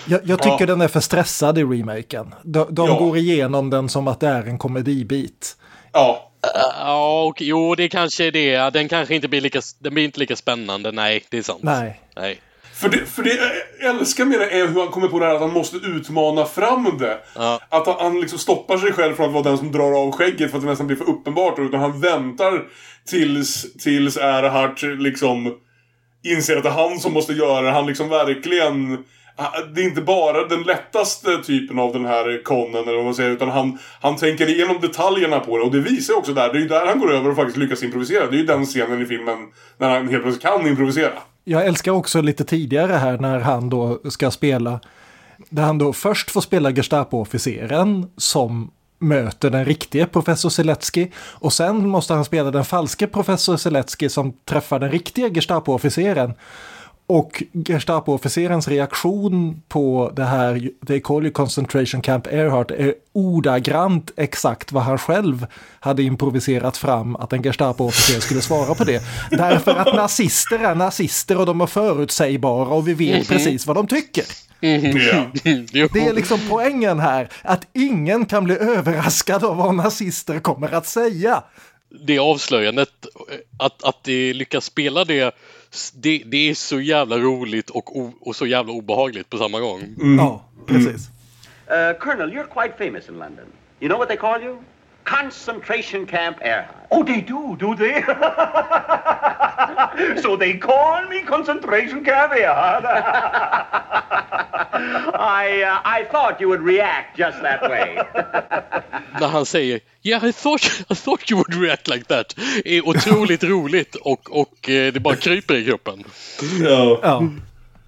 Jag, 0.06 0.20
jag 0.24 0.42
tycker 0.42 0.56
Ja. 0.60 0.66
den 0.66 0.80
är 0.80 0.88
för 0.88 1.00
stressad 1.00 1.58
i 1.58 1.62
remaken. 1.64 2.34
De, 2.44 2.66
de 2.74 2.88
Ja. 2.88 2.98
går 2.98 3.16
igenom 3.16 3.70
den 3.70 3.88
som 3.88 4.08
att 4.08 4.20
det 4.20 4.28
är 4.28 4.42
en 4.42 4.58
komedibit. 4.58 5.56
Ja, 5.92 6.32
Ja, 6.54 7.24
och, 7.24 7.42
jo, 7.42 7.74
det 7.74 7.88
kanske 7.88 8.24
är 8.24 8.32
det. 8.32 8.70
Den 8.70 8.88
kanske 8.88 9.14
inte 9.14 9.28
blir 9.28 9.40
lika, 9.40 9.60
den 9.78 9.94
blir 9.94 10.04
inte 10.04 10.20
lika 10.20 10.36
spännande. 10.36 10.92
Nej, 10.92 11.24
det 11.30 11.38
är 11.38 11.42
sant. 11.42 11.62
Nej. 11.62 12.00
Nej. 12.16 12.40
För 12.74 12.88
det, 12.88 13.06
för 13.06 13.22
det 13.22 13.38
jag 13.80 13.96
älskar 13.96 14.24
med 14.24 14.40
det 14.40 14.50
är 14.50 14.66
hur 14.66 14.80
han 14.80 14.88
kommer 14.88 15.08
på 15.08 15.18
det 15.18 15.26
här 15.26 15.34
att 15.34 15.40
han 15.40 15.52
måste 15.52 15.76
utmana 15.76 16.44
fram 16.44 16.98
det. 16.98 17.18
Ja. 17.34 17.60
Att 17.68 17.86
han, 17.86 17.96
han 17.98 18.20
liksom 18.20 18.38
stoppar 18.38 18.78
sig 18.78 18.92
själv 18.92 19.14
från 19.14 19.26
att 19.26 19.32
vara 19.32 19.42
den 19.42 19.58
som 19.58 19.72
drar 19.72 20.02
av 20.02 20.12
skägget 20.12 20.50
för 20.50 20.58
att 20.58 20.64
det 20.64 20.70
nästan 20.70 20.86
blir 20.86 20.96
för 20.96 21.08
uppenbart. 21.08 21.58
Utan 21.58 21.80
han 21.80 22.00
väntar 22.00 22.62
tills, 23.06 23.76
tills 23.78 24.16
Erhard 24.16 24.82
liksom 24.82 25.54
inser 26.24 26.56
att 26.56 26.62
det 26.62 26.68
är 26.68 26.88
han 26.88 27.00
som 27.00 27.12
måste 27.12 27.32
göra 27.32 27.60
det. 27.60 27.70
Han 27.70 27.86
liksom 27.86 28.08
verkligen... 28.08 29.04
Ah, 29.38 29.60
det 29.74 29.80
är 29.80 29.84
inte 29.84 30.00
bara 30.00 30.48
den 30.48 30.62
lättaste 30.62 31.38
typen 31.38 31.78
av 31.78 31.92
den 31.92 32.06
här 32.06 32.44
konnen 32.44 32.82
eller 32.82 32.96
vad 32.96 33.04
man 33.04 33.14
säger. 33.14 33.30
Utan 33.30 33.48
han, 33.48 33.78
han 34.00 34.16
tänker 34.16 34.48
igenom 34.48 34.80
detaljerna 34.80 35.40
på 35.40 35.58
det. 35.58 35.64
Och 35.64 35.72
det 35.72 35.80
visar 35.80 36.14
också 36.14 36.32
där. 36.32 36.52
Det 36.52 36.58
är 36.58 36.62
ju 36.62 36.68
där 36.68 36.86
han 36.86 36.98
går 36.98 37.12
över 37.12 37.30
och 37.30 37.36
faktiskt 37.36 37.56
lyckas 37.56 37.82
improvisera. 37.82 38.26
Det 38.26 38.36
är 38.36 38.38
ju 38.38 38.46
den 38.46 38.66
scenen 38.66 39.02
i 39.02 39.06
filmen 39.06 39.38
när 39.78 39.90
han 39.90 40.08
helt 40.08 40.22
plötsligt 40.22 40.42
kan 40.42 40.66
improvisera. 40.66 41.12
Jag 41.44 41.66
älskar 41.66 41.92
också 41.92 42.20
lite 42.20 42.44
tidigare 42.44 42.92
här 42.92 43.18
när 43.18 43.40
han 43.40 43.70
då 43.70 44.00
ska 44.10 44.30
spela. 44.30 44.80
Där 45.48 45.62
han 45.62 45.78
då 45.78 45.92
först 45.92 46.30
får 46.30 46.40
spela 46.40 46.70
Gestapo-officeren 46.70 48.10
som 48.16 48.70
möter 48.98 49.50
den 49.50 49.64
riktiga 49.64 50.06
professor 50.06 50.48
Seletski 50.48 51.12
Och 51.16 51.52
sen 51.52 51.88
måste 51.88 52.14
han 52.14 52.24
spela 52.24 52.50
den 52.50 52.64
falske 52.64 53.06
professor 53.06 53.56
Seletski 53.56 54.08
som 54.08 54.32
träffar 54.44 54.78
den 54.78 54.90
riktiga 54.90 55.28
Gestapo-officeren. 55.28 56.34
Och 57.08 57.42
Gestapo-officerens 57.52 58.68
reaktion 58.68 59.62
på 59.68 60.12
det 60.16 60.24
här 60.24 60.70
They 60.86 61.00
call 61.00 61.22
you 61.22 61.32
concentration 61.32 62.00
camp 62.00 62.26
Earhart 62.26 62.70
är 62.70 62.94
ordagrant 63.12 64.10
exakt 64.16 64.72
vad 64.72 64.82
han 64.82 64.98
själv 64.98 65.46
hade 65.80 66.02
improviserat 66.02 66.76
fram 66.76 67.16
att 67.16 67.32
en 67.32 67.42
Gestapo-officer 67.42 68.20
skulle 68.20 68.40
svara 68.40 68.74
på 68.74 68.84
det. 68.84 69.02
Därför 69.30 69.70
att 69.70 69.94
nazister 69.94 70.58
är 70.58 70.74
nazister 70.74 71.38
och 71.38 71.46
de 71.46 71.60
är 71.60 71.66
förutsägbara 71.66 72.68
och 72.68 72.88
vi 72.88 72.94
vet 72.94 73.28
precis 73.28 73.66
vad 73.66 73.76
de 73.76 73.86
tycker. 73.86 74.24
Ja. 74.60 75.30
Jo. 75.72 75.88
Det 75.92 76.06
är 76.06 76.14
liksom 76.14 76.40
poängen 76.50 77.00
här, 77.00 77.28
att 77.42 77.66
ingen 77.72 78.26
kan 78.26 78.44
bli 78.44 78.58
överraskad 78.58 79.44
av 79.44 79.56
vad 79.56 79.74
nazister 79.74 80.40
kommer 80.40 80.74
att 80.74 80.86
säga. 80.86 81.42
det 82.06 82.18
avslöjandet, 82.18 82.88
att, 83.58 83.84
att 83.84 84.04
det 84.04 84.32
lyckas 84.32 84.64
spela 84.64 85.04
det, 85.04 85.34
det, 85.94 86.22
det 86.26 86.50
är 86.50 86.54
så 86.54 86.80
jävla 86.80 87.18
roligt 87.18 87.70
och, 87.70 87.96
o, 87.96 88.12
och 88.20 88.36
så 88.36 88.46
jävla 88.46 88.72
obehagligt 88.72 89.30
på 89.30 89.38
samma 89.38 89.60
gång. 89.60 89.96
Ja, 90.18 90.44
precis. 90.66 91.08
Uh, 91.70 91.98
Colonel, 91.98 92.32
you're 92.32 92.62
quite 92.62 92.84
famous 92.84 93.08
in 93.08 93.18
London. 93.18 93.46
You 93.80 93.88
know 93.88 93.98
what 93.98 94.08
they 94.08 94.16
call 94.16 94.42
you? 94.42 94.56
Concentration 95.06 96.06
Camp 96.06 96.38
Earhart. 96.42 96.86
Oh, 96.90 97.04
they 97.04 97.20
do, 97.20 97.56
do 97.56 97.74
they? 97.74 98.02
so 100.22 100.36
they 100.36 100.58
call 100.58 101.06
me 101.06 101.22
concentration 101.22 102.04
camp 102.04 102.32
Earhart. 102.32 102.84
I, 104.74 105.62
uh, 105.62 105.80
I 105.84 106.04
thought 106.10 106.40
you 106.40 106.48
would 106.48 106.60
react 106.60 107.16
just 107.16 107.40
that 107.42 107.62
way. 107.62 107.96
När 109.20 109.28
han 109.28 109.46
säger 109.46 109.80
Yeah, 110.02 110.24
I 110.24 110.32
thought, 110.32 110.64
I 110.90 110.94
thought 110.94 111.30
you 111.30 111.36
would 111.36 111.54
react 111.54 111.88
like 111.88 112.04
that. 112.04 112.34
är 112.64 112.88
otroligt 112.88 113.44
roligt 113.44 113.94
och, 113.94 114.40
och 114.40 114.70
eh, 114.70 114.92
det 114.92 115.00
bara 115.00 115.16
kryper 115.16 115.54
i 115.54 115.64
kroppen. 115.64 116.04
Ja. 116.60 116.98
Ja. 117.02 117.22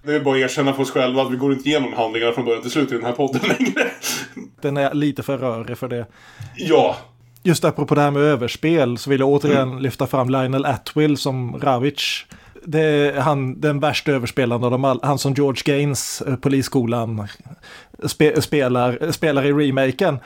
Det 0.09 0.15
är 0.15 0.19
bara 0.19 0.35
att 0.35 0.41
erkänna 0.41 0.73
för 0.73 0.81
oss 0.81 0.91
själva 0.91 1.21
att 1.21 1.31
vi 1.31 1.35
går 1.35 1.53
inte 1.53 1.69
igenom 1.69 1.93
handlingarna 1.93 2.31
från 2.31 2.45
början 2.45 2.61
till 2.61 2.71
slut 2.71 2.91
i 2.91 2.95
den 2.95 3.05
här 3.05 3.11
podden 3.11 3.41
längre. 3.59 3.87
Den 4.61 4.77
är 4.77 4.93
lite 4.93 5.23
för 5.23 5.37
rörig 5.37 5.77
för 5.77 5.87
det. 5.87 6.05
Ja. 6.57 6.97
just 7.43 7.63
apropå 7.63 7.95
det 7.95 8.01
här 8.01 8.11
med 8.11 8.21
överspel 8.21 8.97
så 8.97 9.09
vill 9.09 9.19
jag 9.19 9.29
återigen 9.29 9.79
lyfta 9.79 10.07
fram 10.07 10.29
Lionel 10.29 10.65
Atwill 10.65 11.17
som 11.17 11.59
Ravic. 11.59 12.25
Det 12.63 12.81
är 12.81 13.19
han, 13.19 13.61
den 13.61 13.79
värsta 13.79 14.11
överspelaren 14.11 14.63
av 14.63 14.71
dem 14.71 14.85
all, 14.85 14.99
Han 15.03 15.17
som 15.17 15.33
George 15.33 15.61
Gaines, 15.65 16.21
eh, 16.21 16.35
Polisskolan, 16.35 17.27
spe, 18.03 18.41
spelar, 18.41 19.11
spelar 19.11 19.45
i 19.45 19.53
remaken. 19.53 20.19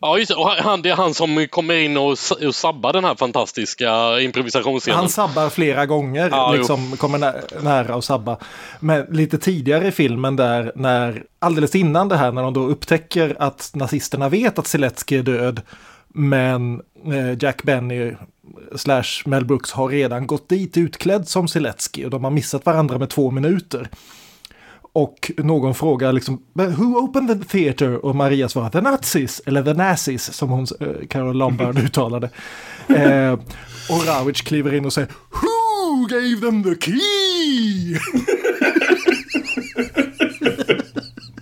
Ja, 0.00 0.18
just 0.18 0.28
det. 0.28 0.34
Och 0.34 0.48
han, 0.48 0.82
det 0.82 0.90
är 0.90 0.96
han 0.96 1.14
som 1.14 1.46
kommer 1.50 1.74
in 1.74 1.96
och, 1.96 2.16
och 2.46 2.54
sabbar 2.54 2.92
den 2.92 3.04
här 3.04 3.14
fantastiska 3.14 4.20
improvisationsscenen. 4.20 4.98
Han 4.98 5.08
sabbar 5.08 5.50
flera 5.50 5.86
gånger, 5.86 6.28
Ja, 6.30 6.52
liksom 6.52 6.96
kommer 6.96 7.18
nä 7.18 7.34
nära 7.62 7.94
att 7.94 8.04
sabba. 8.04 8.36
Men 8.80 9.06
lite 9.10 9.38
tidigare 9.38 9.88
i 9.88 9.92
filmen 9.92 10.36
där, 10.36 10.72
när, 10.74 11.24
alldeles 11.38 11.74
innan 11.74 12.08
det 12.08 12.16
här, 12.16 12.32
när 12.32 12.42
de 12.42 12.54
då 12.54 12.66
upptäcker 12.66 13.36
att 13.38 13.70
nazisterna 13.74 14.28
vet 14.28 14.58
att 14.58 14.66
Zelensky 14.66 15.18
är 15.18 15.22
död, 15.22 15.60
men 16.08 16.82
eh, 17.06 17.42
Jack 17.42 17.62
Benny 17.62 18.12
slash 18.76 19.22
Mel 19.24 19.44
Brooks 19.44 19.72
har 19.72 19.88
redan 19.88 20.26
gått 20.26 20.48
dit 20.48 20.76
utklädd 20.76 21.28
som 21.28 21.48
Zelensky 21.48 22.04
och 22.04 22.10
de 22.10 22.24
har 22.24 22.30
missat 22.30 22.66
varandra 22.66 22.98
med 22.98 23.10
två 23.10 23.30
minuter. 23.30 23.88
Och 24.92 25.30
någon 25.36 25.74
frågar 25.74 26.12
liksom, 26.12 26.42
"But 26.54 26.68
who 26.78 26.96
opened 26.96 27.28
the 27.28 27.48
theater? 27.48 28.04
Och 28.04 28.16
Maria 28.16 28.48
svarar, 28.48 28.70
the 28.70 28.80
Nazis, 28.80 29.42
eller 29.46 29.62
the 29.62 29.74
Nazis, 29.74 30.32
som 30.32 30.48
hon, 30.48 30.66
eh, 30.80 31.06
Carol 31.08 31.36
Lombard 31.36 31.78
uttalade. 31.84 32.30
Eh, 32.88 33.32
och 33.90 34.06
Ravic 34.06 34.40
kliver 34.40 34.74
in 34.74 34.84
och 34.84 34.92
säger, 34.92 35.08
who 35.30 36.06
gave 36.06 36.40
them 36.40 36.62
the 36.62 36.74
key? 36.80 37.98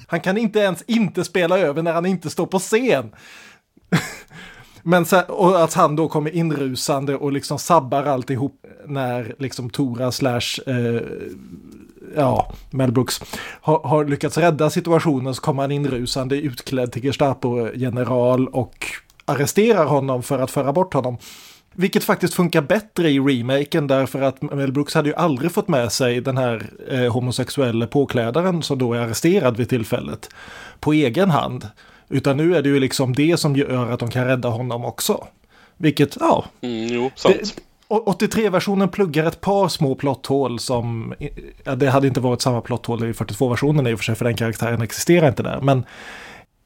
han 0.06 0.20
kan 0.20 0.38
inte 0.38 0.58
ens 0.58 0.82
inte 0.86 1.24
spela 1.24 1.58
över 1.58 1.82
när 1.82 1.92
han 1.92 2.06
inte 2.06 2.30
står 2.30 2.46
på 2.46 2.58
scen. 2.58 3.10
Men 4.82 5.06
sen, 5.06 5.24
och 5.28 5.64
att 5.64 5.74
han 5.74 5.96
då 5.96 6.08
kommer 6.08 6.30
inrusande 6.34 7.16
och 7.16 7.32
liksom 7.32 7.58
sabbar 7.58 8.04
alltihop 8.04 8.66
när 8.86 9.34
liksom 9.38 9.70
Tora 9.70 10.12
slash 10.12 10.60
eh, 10.66 11.02
ja, 12.16 12.52
Mel 12.70 12.92
Brooks 12.92 13.20
har, 13.60 13.80
har 13.84 14.04
lyckats 14.04 14.38
rädda 14.38 14.70
situationen 14.70 15.34
så 15.34 15.40
kommer 15.42 15.62
han 15.62 15.70
inrusande 15.72 16.36
utklädd 16.36 16.92
till 16.92 17.02
Gestapo-general 17.02 18.48
och 18.48 18.86
arresterar 19.24 19.84
honom 19.86 20.22
för 20.22 20.38
att 20.38 20.50
föra 20.50 20.72
bort 20.72 20.94
honom. 20.94 21.16
Vilket 21.74 22.04
faktiskt 22.04 22.34
funkar 22.34 22.62
bättre 22.62 23.10
i 23.10 23.18
remaken 23.20 23.86
därför 23.86 24.22
att 24.22 24.42
Mel 24.42 24.72
Brooks 24.72 24.94
hade 24.94 25.08
ju 25.08 25.14
aldrig 25.14 25.52
fått 25.52 25.68
med 25.68 25.92
sig 25.92 26.20
den 26.20 26.36
här 26.36 26.70
eh, 26.90 27.12
homosexuella 27.12 27.86
påklädaren 27.86 28.62
som 28.62 28.78
då 28.78 28.92
är 28.94 28.98
arresterad 29.00 29.56
vid 29.56 29.68
tillfället 29.68 30.30
på 30.80 30.92
egen 30.92 31.30
hand. 31.30 31.68
Utan 32.08 32.36
nu 32.36 32.56
är 32.56 32.62
det 32.62 32.68
ju 32.68 32.80
liksom 32.80 33.12
det 33.12 33.36
som 33.40 33.56
gör 33.56 33.90
att 33.92 34.00
de 34.00 34.10
kan 34.10 34.24
rädda 34.26 34.48
honom 34.48 34.84
också. 34.84 35.26
Vilket, 35.76 36.16
ja, 36.20 36.44
Mm, 36.60 36.86
jo, 36.88 37.10
sant. 37.14 37.36
det- 37.40 37.62
83-versionen 37.88 38.88
pluggar 38.88 39.24
ett 39.26 39.40
par 39.40 39.68
små 39.68 39.94
plotthål 39.94 40.58
som, 40.58 41.14
ja, 41.64 41.74
det 41.74 41.90
hade 41.90 42.06
inte 42.06 42.20
varit 42.20 42.42
samma 42.42 42.60
plotthål 42.60 43.04
i 43.04 43.12
42-versionen 43.12 43.86
i 43.86 43.94
och 43.94 43.98
för 43.98 44.04
sig, 44.04 44.14
för 44.14 44.24
den 44.24 44.36
karaktären 44.36 44.82
existerar 44.82 45.28
inte 45.28 45.42
där. 45.42 45.60
Men 45.60 45.84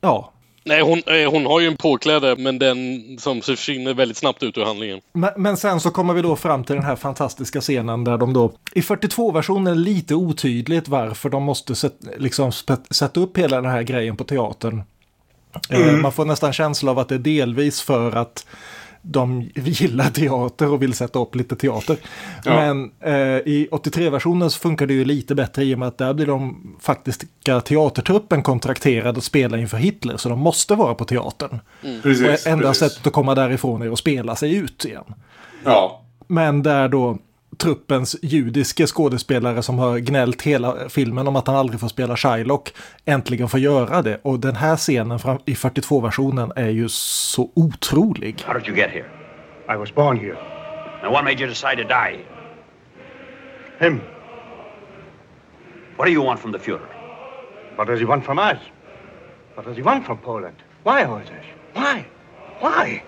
ja, 0.00 0.32
Nej, 0.64 0.82
hon, 0.82 1.02
eh, 1.06 1.30
hon 1.30 1.46
har 1.46 1.60
ju 1.60 1.66
en 1.66 1.76
påkläde, 1.76 2.36
men 2.38 2.58
den 2.58 3.02
som 3.18 3.42
försvinner 3.42 3.94
väldigt 3.94 4.16
snabbt 4.16 4.42
ut 4.42 4.58
ur 4.58 4.64
handlingen. 4.64 5.00
Men, 5.12 5.30
men 5.36 5.56
sen 5.56 5.80
så 5.80 5.90
kommer 5.90 6.14
vi 6.14 6.22
då 6.22 6.36
fram 6.36 6.64
till 6.64 6.74
den 6.74 6.84
här 6.84 6.96
fantastiska 6.96 7.60
scenen 7.60 8.04
där 8.04 8.18
de 8.18 8.32
då, 8.32 8.52
i 8.72 8.80
42-versionen 8.80 9.66
är 9.66 9.70
det 9.70 9.80
lite 9.80 10.14
otydligt 10.14 10.88
varför 10.88 11.30
de 11.30 11.42
måste 11.42 11.74
sätt, 11.74 11.94
liksom 12.18 12.52
sätta 12.90 13.20
upp 13.20 13.38
hela 13.38 13.60
den 13.60 13.70
här 13.70 13.82
grejen 13.82 14.16
på 14.16 14.24
teatern. 14.24 14.82
Eh, 15.70 15.92
Man 15.92 16.12
får 16.12 16.24
nästan 16.24 16.52
känsla 16.52 16.90
av 16.90 16.98
att 16.98 17.08
det 17.08 17.14
är 17.14 17.18
delvis 17.18 17.82
för 17.82 18.16
att 18.16 18.46
de 19.02 19.50
gillar 19.54 20.10
teater 20.10 20.72
och 20.72 20.82
vill 20.82 20.94
sätta 20.94 21.18
upp 21.18 21.34
lite 21.34 21.56
teater. 21.56 21.96
Ja. 22.44 22.54
Men 22.56 22.92
eh, 23.00 23.38
i 23.38 23.68
83-versionen 23.70 24.50
så 24.50 24.58
funkar 24.58 24.86
det 24.86 24.94
ju 24.94 25.04
lite 25.04 25.34
bättre 25.34 25.64
i 25.64 25.74
och 25.74 25.78
med 25.78 25.88
att 25.88 25.98
där 25.98 26.14
blir 26.14 26.26
de 26.26 26.76
faktiska 26.80 27.60
teatertruppen 27.60 28.42
kontrakterade 28.42 29.18
att 29.18 29.24
spela 29.24 29.58
inför 29.58 29.76
Hitler. 29.76 30.16
Så 30.16 30.28
de 30.28 30.38
måste 30.38 30.74
vara 30.74 30.94
på 30.94 31.04
teatern. 31.04 31.58
Precis, 32.02 32.46
och 32.46 32.52
enda 32.52 32.68
precis. 32.68 32.80
sättet 32.80 33.06
att 33.06 33.12
komma 33.12 33.34
därifrån 33.34 33.82
är 33.82 33.92
att 33.92 33.98
spela 33.98 34.36
sig 34.36 34.56
ut 34.56 34.84
igen. 34.84 35.14
Ja. 35.64 36.02
Men 36.26 36.62
där 36.62 36.88
då 36.88 37.18
truppens 37.58 38.16
judiske 38.22 38.86
skådespelare 38.86 39.62
som 39.62 39.78
har 39.78 39.98
gnällt 39.98 40.42
hela 40.42 40.88
filmen 40.88 41.28
om 41.28 41.36
att 41.36 41.46
han 41.46 41.56
aldrig 41.56 41.80
får 41.80 41.88
spela 41.88 42.16
Shylock 42.16 42.74
äntligen 43.04 43.48
får 43.48 43.60
göra 43.60 44.02
det. 44.02 44.20
Och 44.22 44.40
den 44.40 44.56
här 44.56 44.76
scenen 44.76 45.18
i 45.44 45.54
42-versionen 45.54 46.52
är 46.56 46.68
ju 46.68 46.88
så 46.88 47.50
otrolig. 47.54 48.42
How 48.46 48.54
did 48.54 48.68
you 48.68 48.76
get 48.76 48.90
here? 48.90 49.06
I 49.68 49.76
was 49.76 49.94
born 49.94 50.16
here. 50.16 50.36
And 51.02 51.12
what 51.12 51.24
made 51.24 51.40
you 51.40 51.48
decide 51.48 51.76
to 51.76 51.88
die? 51.88 52.24
Him. 53.78 54.00
What 55.96 56.06
do 56.06 56.12
you 56.12 56.24
want 56.24 56.40
from 56.40 56.52
the 56.52 56.58
Fuhrer? 56.58 56.88
What 57.76 57.88
does 57.88 58.00
he 58.00 58.06
want 58.06 58.24
from 58.24 58.38
us? 58.38 58.58
What 59.54 59.66
does 59.66 59.76
he 59.76 59.82
want 59.82 60.06
from 60.06 60.18
Poland? 60.18 60.56
Why 60.84 61.04
all 61.04 61.20
this? 61.20 61.46
Why? 61.74 62.06
Why? 62.60 63.02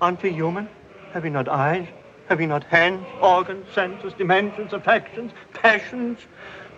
Aren't 0.00 0.22
we 0.22 0.30
human? 0.30 0.68
Have 1.12 1.24
we 1.24 1.30
not 1.30 1.48
eyes? 1.48 1.86
Have 2.28 2.40
we 2.40 2.46
not 2.46 2.64
hands, 2.64 3.06
organs, 3.22 3.66
senses, 3.74 4.12
dimensions, 4.12 4.74
affections, 4.74 5.32
passions? 5.54 6.18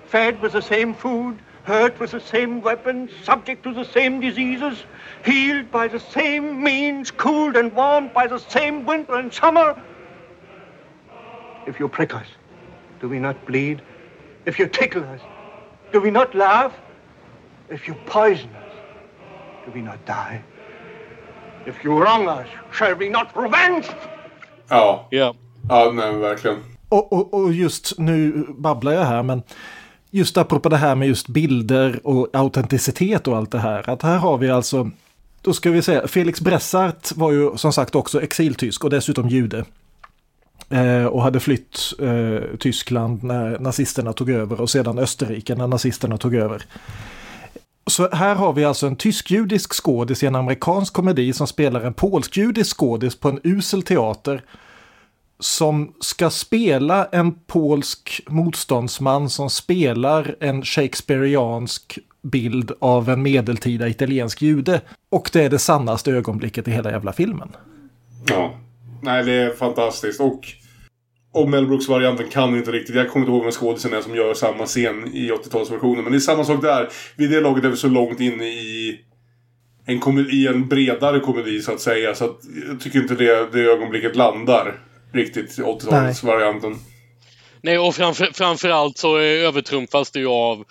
Fed 0.07 0.40
with 0.40 0.53
the 0.53 0.62
same 0.62 0.94
food, 0.94 1.40
hurt 1.64 1.98
with 1.98 2.12
the 2.12 2.20
same 2.20 2.61
weapons, 2.61 3.11
subject 3.24 3.64
to 3.64 3.74
the 3.74 3.84
same 3.84 4.20
diseases, 4.20 4.84
healed 5.24 5.68
by 5.72 5.88
the 5.88 5.98
same 5.98 6.62
means, 6.62 7.11
cooled 7.11 7.57
and 7.57 7.72
warmed 7.74 8.12
by 8.12 8.28
the 8.28 8.38
same 8.38 8.86
winter 8.86 9.16
and 9.16 9.34
summer? 9.34 9.80
If 11.66 11.80
you 11.80 11.88
prick 11.88 12.14
us, 12.14 12.26
do 13.01 13.09
we 13.09 13.18
not 13.18 13.44
bleed? 13.44 13.82
If 14.46 14.57
you 14.57 14.68
tickle 14.68 15.03
us, 15.03 15.20
do 15.92 16.01
we 16.01 16.12
not 16.12 16.32
laugh? 16.32 16.72
If 17.68 17.88
you 17.88 17.94
poison 18.07 18.51
us, 18.55 18.72
do 19.66 19.72
we 19.72 19.80
not 19.80 20.05
die? 20.07 20.42
If 21.66 21.82
you 21.82 22.01
wrong 22.01 22.28
us, 22.28 22.48
shall 22.72 22.94
we 22.94 23.09
not 23.09 23.36
revenge? 23.36 23.88
Ja. 24.71 25.07
Ja. 25.11 25.35
Ja, 25.68 25.93
nej 25.95 26.16
verkligen. 26.16 26.57
Och, 26.89 27.12
och, 27.12 27.35
och 27.35 27.53
just 27.53 27.99
nu 27.99 28.47
babblar 28.49 28.93
jag 28.93 29.05
här, 29.05 29.23
men 29.23 29.43
just 30.11 30.37
apropå 30.37 30.68
det 30.68 30.77
här 30.77 30.95
med 30.95 31.09
just 31.09 31.29
bilder 31.29 32.01
och 32.05 32.29
autenticitet 32.33 33.29
och 33.29 33.37
allt 33.37 33.51
det 33.51 33.59
här. 33.59 33.91
Att 33.91 34.03
här 34.03 34.18
har 34.18 34.39
vi 34.39 34.51
alltså, 34.51 34.91
då 35.43 35.53
ska 35.53 35.71
vi 35.71 35.83
säga, 35.83 36.09
Felix 36.09 36.41
Bressart 36.41 37.16
var 37.16 37.33
ju 37.33 37.57
som 37.57 37.73
sagt 37.73 37.95
också 37.95 38.23
exiltysk 38.23 38.85
och 38.85 38.91
dessutom 38.91 39.29
jude. 39.29 39.64
Eh, 40.68 41.05
och 41.05 41.23
hade 41.23 41.41
flytt 41.41 41.79
eh, 41.99 42.57
Tyskland 42.59 43.23
när 43.23 43.59
nazisterna 43.59 44.12
tog 44.12 44.31
över 44.31 44.61
och 44.61 44.71
sedan 44.71 44.99
Österrike 44.99 45.55
när 45.55 45.66
nazisterna 45.66 46.18
tog 46.18 46.35
över. 46.35 46.62
Så 47.91 48.09
här 48.12 48.34
har 48.34 48.53
vi 48.53 48.64
alltså 48.64 48.86
en 48.86 48.97
tysk-judisk 48.97 49.72
skådis 49.72 50.22
i 50.22 50.26
en 50.26 50.34
amerikansk 50.34 50.93
komedi 50.93 51.32
som 51.32 51.47
spelar 51.47 51.80
en 51.80 51.95
polsk-judisk 51.95 52.76
skådis 52.76 53.16
på 53.16 53.28
en 53.28 53.41
usel 53.43 53.82
teater 53.82 54.43
som 55.38 55.95
ska 56.01 56.30
spela 56.30 57.05
en 57.05 57.32
polsk 57.32 58.20
motståndsman 58.28 59.30
som 59.30 59.51
spelar 59.51 60.36
en 60.41 60.64
shakespeariansk 60.64 61.99
bild 62.22 62.72
av 62.78 63.09
en 63.11 63.22
medeltida 63.22 63.88
italiensk 63.88 64.43
jude. 64.43 64.80
Och 65.11 65.30
det 65.32 65.45
är 65.45 65.51
det 65.51 65.59
sannaste 65.59 66.11
ögonblicket 66.11 66.68
i 66.68 66.70
hela 66.70 66.91
jävla 66.91 67.12
filmen. 67.12 67.57
Ja. 68.26 68.55
Nej, 69.03 69.24
det 69.24 69.32
är 69.32 69.51
fantastiskt. 69.51 70.20
Och, 70.20 70.47
och 71.33 71.49
Mel 71.51 71.66
Brooks-varianten 71.66 72.28
kan 72.28 72.57
inte 72.57 72.70
riktigt. 72.72 72.97
Jag 72.97 73.11
kommer 73.11 73.26
inte 73.26 73.33
ihåg 73.37 73.43
vem 73.43 73.53
skådisen 73.53 73.93
är 73.95 74.01
som 74.01 74.14
gör 74.16 74.35
samma 74.35 74.66
scen 74.66 75.11
i 75.14 75.31
80-talsversionen. 75.31 76.03
Men 76.03 76.12
det 76.12 76.18
är 76.18 76.20
samma 76.20 76.45
sak 76.45 76.62
där. 76.62 76.89
Vid 77.16 77.31
det 77.31 77.41
laget 77.41 77.64
är 77.64 77.68
vi 77.68 77.76
så 77.76 77.89
långt 77.89 78.20
inne 78.20 78.45
i 78.47 78.99
en, 79.87 80.01
komedi, 80.01 80.31
i 80.31 80.47
en 80.47 80.68
bredare 80.68 81.20
komedi 81.20 81.61
så 81.62 81.72
att 81.72 81.81
säga. 81.81 82.14
Så 82.14 82.24
att 82.24 82.39
jag 82.68 82.81
tycker 82.81 82.99
inte 82.99 83.14
det, 83.14 83.49
det 83.53 83.61
ögonblicket 83.61 84.16
landar 84.16 84.81
riktigt 85.12 85.59
i 85.59 85.62
80-talsvarianten. 85.62 86.76
Nej, 87.62 87.78
och 87.78 87.95
framför, 87.95 88.28
framförallt 88.33 88.99
så 88.99 89.18
eh, 89.18 89.24
övertrumfas 89.24 90.11
det 90.11 90.18
ju 90.18 90.26
av 90.26 90.64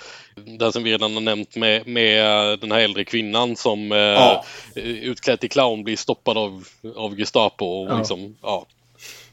det 0.60 0.72
som 0.72 0.84
vi 0.84 0.92
redan 0.92 1.14
har 1.14 1.22
nämnt 1.22 1.56
med, 1.56 1.88
med 1.88 2.52
eh, 2.52 2.60
den 2.60 2.72
här 2.72 2.80
äldre 2.80 3.04
kvinnan 3.06 3.56
som 3.56 3.92
Ja. 3.92 4.46
eh, 4.76 4.84
utklädd 4.84 5.40
till 5.40 5.50
clown 5.50 5.84
blir 5.84 5.96
stoppad 5.96 6.38
av, 6.38 6.64
av 6.96 7.16
Gestapo. 7.16 7.66
Och 7.66 7.92
Ja. 7.92 7.98
liksom, 7.98 8.36
ja. 8.42 8.66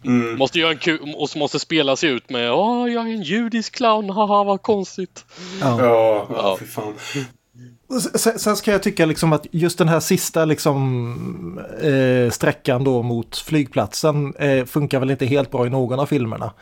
Mm. 0.06 0.38
Måste 0.38 0.58
göra 0.58 0.70
en 0.70 0.78
kul, 0.78 1.14
och 1.16 1.30
så 1.30 1.38
måste 1.38 1.58
spela 1.58 1.96
sig 1.96 2.10
ut 2.10 2.30
med 2.30 2.52
Åh, 2.52 2.88
jag 2.92 3.08
är 3.08 3.12
en 3.12 3.22
judisk 3.22 3.76
clown, 3.76 4.10
haha 4.10 4.44
vad 4.44 4.62
konstigt. 4.62 5.24
Ja. 5.60 5.80
Ja, 5.84 6.26
ja, 6.30 6.56
fy 6.60 6.66
fan. 6.66 6.94
Sen, 8.14 8.38
sen 8.38 8.56
ska 8.56 8.72
jag 8.72 8.82
tycka 8.82 9.06
liksom 9.06 9.32
att 9.32 9.46
just 9.50 9.78
den 9.78 9.88
här 9.88 10.00
sista 10.00 10.44
liksom, 10.44 11.60
eh, 11.82 12.30
sträckan 12.30 12.84
då 12.84 13.02
mot 13.02 13.36
flygplatsen 13.38 14.34
eh, 14.34 14.64
funkar 14.64 15.00
väl 15.00 15.10
inte 15.10 15.26
helt 15.26 15.50
bra 15.50 15.66
i 15.66 15.70
någon 15.70 16.00
av 16.00 16.06
filmerna. 16.06 16.52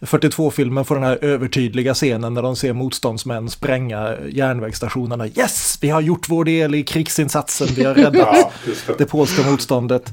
42-filmen 0.00 0.84
får 0.84 0.94
den 0.94 1.04
här 1.04 1.18
övertydliga 1.24 1.94
scenen 1.94 2.34
när 2.34 2.42
de 2.42 2.56
ser 2.56 2.72
motståndsmän 2.72 3.48
spränga 3.50 4.16
järnvägsstationerna. 4.30 5.26
Yes, 5.26 5.78
vi 5.80 5.88
har 5.88 6.00
gjort 6.00 6.28
vår 6.28 6.44
del 6.44 6.74
i 6.74 6.82
krigsinsatsen, 6.82 7.68
vi 7.76 7.84
har 7.84 7.94
räddat 8.04 8.14
Ja, 8.14 8.50
det. 8.86 8.98
det 8.98 9.06
polska 9.06 9.50
motståndet. 9.50 10.12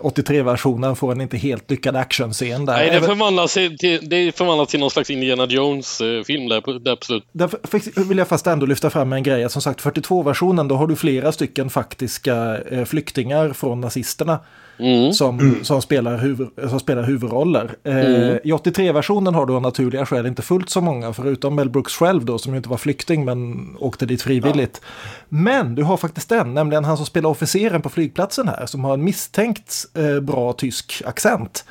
83-versionen 0.00 0.96
får 0.96 1.12
en 1.12 1.20
inte 1.20 1.36
helt 1.36 1.70
lyckad 1.70 1.96
actionscen 1.96 2.64
där. 2.66 2.76
Nej, 2.76 2.90
det 2.90 3.00
förvandlas 3.00 3.54
till, 3.54 3.98
det 4.02 4.36
förvandlas 4.36 4.68
till 4.68 4.80
någon 4.80 4.90
slags 4.90 5.10
Indiana 5.10 5.46
Jones-film 5.46 6.48
där, 6.48 6.60
på- 6.60 6.72
där 6.78 6.96
på. 6.96 7.20
Därför 7.32 8.04
vill 8.08 8.18
jag 8.18 8.28
fast 8.28 8.46
ändå 8.46 8.66
lyfta 8.66 8.90
fram 8.90 9.12
en 9.12 9.22
grej. 9.22 9.50
Som 9.50 9.62
sagt, 9.62 9.80
42-versionen, 9.82 10.68
då 10.68 10.74
har 10.74 10.86
du 10.86 10.96
flera 10.96 11.32
stycken 11.32 11.70
faktiska 11.70 12.58
eh, 12.70 12.84
flyktingar 12.84 13.52
från 13.52 13.80
nazisterna. 13.80 14.38
Som, 15.12 15.54
som, 15.62 15.82
spelar 15.82 16.18
huvud, 16.18 16.48
som 16.68 16.80
spelar 16.80 17.02
huvudroller. 17.02 17.70
Eh, 17.84 17.98
Mm. 17.98 18.38
I 18.44 18.52
83-versionen 18.52 19.34
har 19.34 19.46
du 19.46 19.54
av 19.54 19.62
naturliga 19.62 20.06
skäl 20.06 20.26
inte 20.26 20.42
fullt 20.42 20.70
så 20.70 20.80
många, 20.80 21.12
förutom 21.12 21.54
Mel 21.54 21.70
Brooks 21.70 21.92
själv 21.92 22.24
då, 22.24 22.38
som 22.38 22.52
ju 22.52 22.56
inte 22.56 22.68
var 22.68 22.76
flykting 22.76 23.24
men 23.24 23.68
åkte 23.78 24.06
dit 24.06 24.22
frivilligt. 24.22 24.80
Men 25.28 25.74
du 25.74 25.82
har 25.82 25.96
faktiskt 25.96 26.32
en, 26.32 26.54
nämligen 26.54 26.84
han 26.84 26.96
som 26.96 27.06
spelar 27.06 27.30
officeren 27.30 27.82
på 27.82 27.88
flygplatsen 27.88 28.48
här, 28.48 28.66
som 28.66 28.84
har 28.84 28.94
en 28.94 29.04
misstänkt 29.04 29.84
eh, 29.94 30.20
bra 30.20 30.52
tysk 30.52 31.02
accent. 31.06 31.64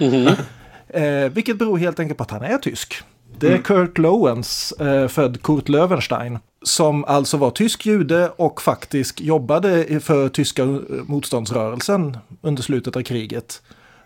Eh, 0.90 1.30
vilket 1.32 1.58
beror 1.58 1.78
helt 1.78 2.00
enkelt 2.00 2.18
på 2.18 2.24
att 2.24 2.32
han 2.32 2.44
är 2.44 2.58
tysk. 2.58 3.04
Det 3.40 3.54
är 3.54 3.58
Kurt 3.58 3.98
Lowens, 3.98 4.72
eh, 4.72 5.08
född 5.08 5.42
Kurt 5.42 5.70
Löwenstein, 5.70 6.40
som 6.62 7.06
alltså 7.06 7.38
var 7.38 7.52
tysk 7.52 7.86
jude 7.86 8.30
och 8.36 8.62
faktiskt 8.62 9.20
jobbade 9.20 10.00
för 10.00 10.30
tyska 10.30 10.64
eh, 10.64 10.80
motståndsrörelsen 11.06 12.18
under 12.42 12.64
slutet 12.64 12.96
av 12.96 13.02
kriget 13.02 13.62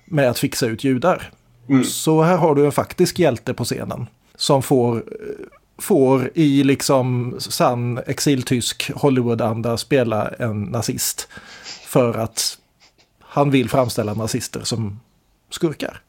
med 0.06 0.30
att 0.30 0.40
fixa 0.40 0.66
ut 0.66 0.84
judar. 0.84 1.32
Så 1.84 2.22
här 2.22 2.38
har 2.38 2.56
du 2.56 2.66
en 2.66 2.72
faktisk 2.72 3.20
hjälte 3.20 3.54
på 3.54 3.66
scenen 3.66 4.08
som 4.36 4.64
får, 4.64 4.98
eh, 4.98 5.04
får 5.78 6.32
i 6.34 6.64
liksom 6.64 7.36
sann 7.40 8.00
exiltysk 8.08 8.92
Hollywood-anda 8.96 9.78
spela 9.78 10.28
en 10.28 10.64
nazist 10.64 11.28
för 11.86 12.18
att 12.18 12.58
han 13.20 13.52
vill 13.52 13.70
framställa 13.70 14.14
nazister 14.14 14.62
som 14.64 15.00
skurkar. 15.50 16.02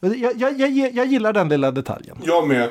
Jag, 0.00 0.32
jag, 0.36 0.60
jag, 0.60 0.94
jag 0.94 1.06
gillar 1.06 1.32
den 1.32 1.48
lilla 1.48 1.70
detaljen. 1.70 2.16
Jag 2.22 2.48
med. 2.48 2.62
Eh, 2.62 2.70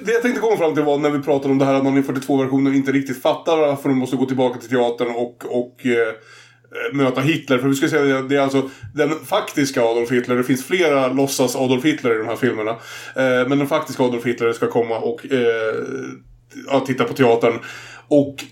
det 0.00 0.12
jag 0.12 0.22
tänkte 0.22 0.40
komma 0.40 0.56
fram 0.56 0.74
till 0.74 0.82
var 0.82 0.98
när 0.98 1.10
vi 1.10 1.18
pratade 1.18 1.52
om 1.52 1.58
det 1.58 1.64
här 1.64 1.74
att 1.74 1.84
man 1.84 1.98
i 1.98 2.02
42-versionen 2.02 2.74
inte 2.74 2.92
riktigt 2.92 3.22
fattar 3.22 3.56
varför 3.56 3.88
de 3.88 3.98
måste 3.98 4.16
gå 4.16 4.26
tillbaka 4.26 4.60
till 4.60 4.68
teatern 4.68 5.08
och, 5.10 5.44
och 5.48 5.86
eh, 5.86 6.14
möta 6.92 7.20
Hitler. 7.20 7.58
För 7.58 7.68
vi 7.68 7.74
ska 7.74 7.88
säga 7.88 8.18
att 8.18 8.28
det 8.28 8.36
är 8.36 8.40
alltså 8.40 8.70
den 8.94 9.10
faktiska 9.10 9.82
Adolf 9.82 10.10
Hitler. 10.10 10.36
Det 10.36 10.44
finns 10.44 10.64
flera 10.64 11.08
låtsas 11.08 11.56
Adolf 11.56 11.84
Hitler 11.84 12.14
i 12.14 12.18
de 12.18 12.26
här 12.26 12.36
filmerna. 12.36 12.70
Eh, 13.16 13.48
men 13.48 13.58
den 13.58 13.66
faktiska 13.66 14.02
Adolf 14.02 14.26
Hitler 14.26 14.52
ska 14.52 14.66
komma 14.66 14.98
och 14.98 15.32
eh, 15.32 15.74
ja, 16.66 16.80
titta 16.86 17.04
på 17.04 17.14
teatern. 17.14 17.58
Och 18.08 18.44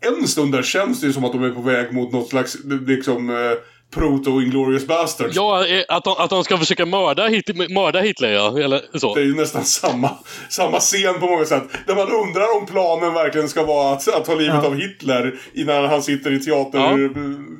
en 0.00 0.28
stund 0.28 0.52
där 0.52 0.62
känns 0.62 1.00
det 1.00 1.06
ju 1.06 1.12
som 1.12 1.24
att 1.24 1.32
de 1.32 1.44
är 1.44 1.50
på 1.50 1.60
väg 1.60 1.92
mot 1.92 2.12
något 2.12 2.28
slags 2.28 2.56
liksom 2.64 3.30
eh, 3.30 3.52
proto-Inglourious 3.94 4.86
Basterds. 4.86 5.36
Ja, 5.36 5.66
eh, 5.66 5.82
att 5.88 6.04
de, 6.04 6.14
att 6.18 6.30
de 6.30 6.44
ska 6.44 6.58
försöka 6.58 6.86
mörda, 6.86 7.26
Hit- 7.28 7.70
mörda 7.74 8.00
Hitler, 8.00 8.28
ja. 8.32 8.58
Eller 8.58 8.98
så. 8.98 9.14
Det 9.14 9.20
är 9.20 9.24
ju 9.24 9.34
nästan 9.36 9.64
samma, 9.64 10.10
samma 10.48 10.80
scen 10.80 11.20
på 11.20 11.26
många 11.26 11.44
sätt. 11.44 11.64
Där 11.86 11.94
man 11.94 12.08
undrar 12.12 12.56
om 12.60 12.66
planen 12.66 13.14
verkligen 13.14 13.48
ska 13.48 13.64
vara 13.64 13.92
att, 13.92 14.08
att 14.16 14.24
ta 14.24 14.34
livet 14.34 14.54
Ja. 14.62 14.66
av 14.66 14.74
Hitler 14.76 15.34
innan 15.54 15.84
han 15.84 16.02
sitter 16.02 16.32
i 16.32 16.38
teater, 16.40 17.10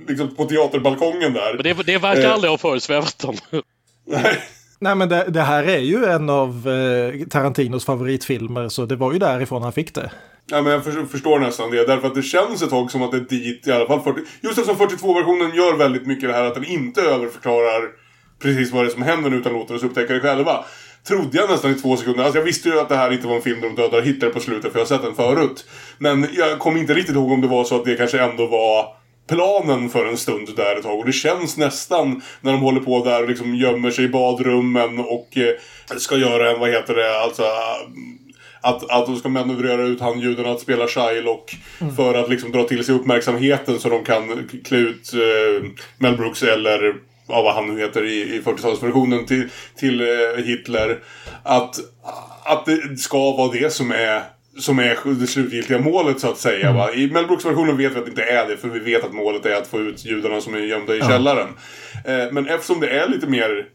liksom 0.09 0.35
på 0.37 0.45
teaterbalkongen 0.45 1.32
där. 1.32 1.55
Men 1.55 1.62
det, 1.62 1.82
det 1.87 1.99
verkar 1.99 2.22
Eh, 2.22 2.32
aldrig 2.32 2.51
ha 2.51 2.59
föresvävat 2.59 3.18
dem. 3.18 3.37
Nej 4.78 4.95
men 4.95 5.09
det, 5.09 5.24
det 5.28 5.41
här 5.43 5.62
är 5.64 5.78
ju 5.78 6.05
en 6.05 6.30
av 6.30 6.68
eh, 6.68 7.26
Tarantinos 7.28 7.85
favoritfilmer 7.85 8.68
så 8.68 8.85
det 8.87 8.97
var 8.97 9.12
ju 9.12 9.18
därifrån 9.18 9.62
han 9.62 9.72
fick 9.72 9.95
det. 9.95 10.11
Ja, 10.47 10.62
men 10.62 10.72
jag 10.72 11.11
förstår 11.11 11.38
nästan 11.38 11.70
det. 11.70 11.86
Därför 11.86 12.09
att 12.09 12.14
det 12.14 12.22
känns 12.22 12.62
ett 12.62 12.70
tag 12.70 12.90
som 12.90 13.03
att 13.03 13.11
det 13.11 13.16
är 13.16 13.20
dit 13.20 13.66
i 13.66 13.72
alla 13.72 13.86
fall 13.86 14.01
40... 14.01 14.20
Just 14.40 14.59
eftersom 14.59 14.88
42-versionen 14.88 15.55
gör 15.55 15.76
väldigt 15.76 16.07
mycket 16.07 16.28
det 16.28 16.34
här 16.34 16.45
att 16.45 16.55
den 16.55 16.64
inte 16.64 17.03
överförklarar 17.03 17.82
precis 18.42 18.72
vad 18.72 18.84
det 18.84 18.88
är 18.88 18.90
som 18.90 19.03
händer 19.03 19.34
utan 19.34 19.53
låter 19.53 19.74
oss 19.74 19.82
upptäcka 19.82 20.14
det 20.14 20.20
själva. 20.20 20.64
Trodde 21.09 21.38
jag 21.38 21.51
nästan 21.51 21.70
i 21.70 21.74
två 21.74 21.97
sekunder. 21.97 22.24
Alltså 22.24 22.38
jag 22.38 22.45
visste 22.45 22.68
ju 22.68 22.80
att 22.80 22.88
det 22.88 22.97
här 22.97 23.12
inte 23.12 23.26
var 23.26 23.36
en 23.36 23.42
film 23.42 23.61
där 23.61 23.68
de 23.68 23.82
dödar 23.82 24.03
Hitler 24.03 24.30
på 24.30 24.40
slutet 24.40 24.72
för 24.72 24.78
jag 24.78 24.86
har 24.86 24.97
sett 24.97 25.03
den 25.03 25.14
förut. 25.14 25.66
Men 25.99 26.28
jag 26.32 26.59
kommer 26.59 26.80
inte 26.80 26.95
riktigt 26.95 27.14
ihåg 27.14 27.32
om 27.32 27.40
det 27.40 27.49
var 27.49 27.64
så 27.64 27.76
att 27.76 27.84
det 27.84 27.97
kanske 27.97 28.20
ändå 28.20 28.47
var 28.47 28.86
planen 29.28 29.90
för 29.90 30.07
en 30.07 30.16
stund 30.16 30.49
där 30.57 30.76
ett 30.76 30.82
tag. 30.82 30.99
Och 30.99 31.07
det 31.07 31.12
känns 31.12 31.57
nästan 31.57 32.22
när 32.40 32.53
de 32.53 32.61
håller 32.61 32.80
på 32.80 33.05
där 33.05 33.22
och 33.22 33.28
liksom 33.28 33.55
gömmer 33.55 33.90
sig 33.90 34.05
i 34.05 34.09
badrummen 34.09 34.99
och 34.99 35.36
eh, 35.36 35.97
ska 35.97 36.16
göra 36.16 36.51
en, 36.51 36.61
vad 36.61 36.70
heter 36.70 36.95
det, 36.95 37.20
alltså 37.20 37.42
att, 38.64 38.90
att 38.90 39.06
de 39.06 39.16
ska 39.16 39.28
manövrera 39.28 39.82
ut 39.82 40.00
han 40.00 40.20
juden 40.20 40.46
att 40.46 40.60
spela 40.60 40.88
Shylock 40.88 41.56
för 41.96 42.14
att 42.14 42.30
liksom 42.30 42.52
dra 42.52 42.64
till 42.64 42.84
sig 42.84 42.94
uppmärksamheten 42.94 43.78
så 43.78 43.88
de 43.88 44.04
kan 44.04 44.48
klä 44.64 44.78
ut 44.78 45.12
eh, 45.14 45.68
Mel 45.98 46.16
Brooks 46.16 46.42
eller 46.42 46.94
ja, 47.28 47.42
vad 47.42 47.54
han 47.54 47.74
nu 47.74 47.80
heter 47.80 48.04
i, 48.04 48.20
i 48.36 48.40
40-talsversionen 48.44 49.26
till, 49.26 49.48
till 49.76 50.00
eh, 50.00 50.44
Hitler. 50.44 50.98
Att, 51.42 51.76
att 52.44 52.66
det 52.66 52.96
ska 52.98 53.32
vara 53.32 53.52
det 53.52 53.72
som 53.72 53.90
är 53.90 54.22
som 54.58 54.78
är 54.78 55.14
det 55.20 55.26
slutgiltiga 55.26 55.78
målet 55.78 56.20
så 56.20 56.28
att 56.30 56.38
säga. 56.38 56.72
Va? 56.72 56.92
I 56.92 57.10
Mel 57.10 57.26
Brooks-versionen 57.26 57.76
vet 57.76 57.92
vi 57.94 57.98
att 57.98 58.04
det 58.04 58.10
inte 58.10 58.22
är 58.22 58.48
det 58.48 58.56
för 58.56 58.68
vi 58.68 58.78
vet 58.78 59.04
att 59.04 59.12
målet 59.14 59.46
är 59.46 59.54
att 59.56 59.66
få 59.66 59.80
ut 59.80 60.04
judarna 60.04 60.40
som 60.40 60.54
är 60.54 60.58
gömda 60.58 60.94
i 60.94 60.98
Ja. 60.98 61.08
källaren. 61.08 61.48
Eh, 62.04 62.32
men 62.32 62.48
eftersom 62.48 62.80
det 62.80 62.88
är 62.88 63.08
lite 63.08 63.26
mer 63.26 63.66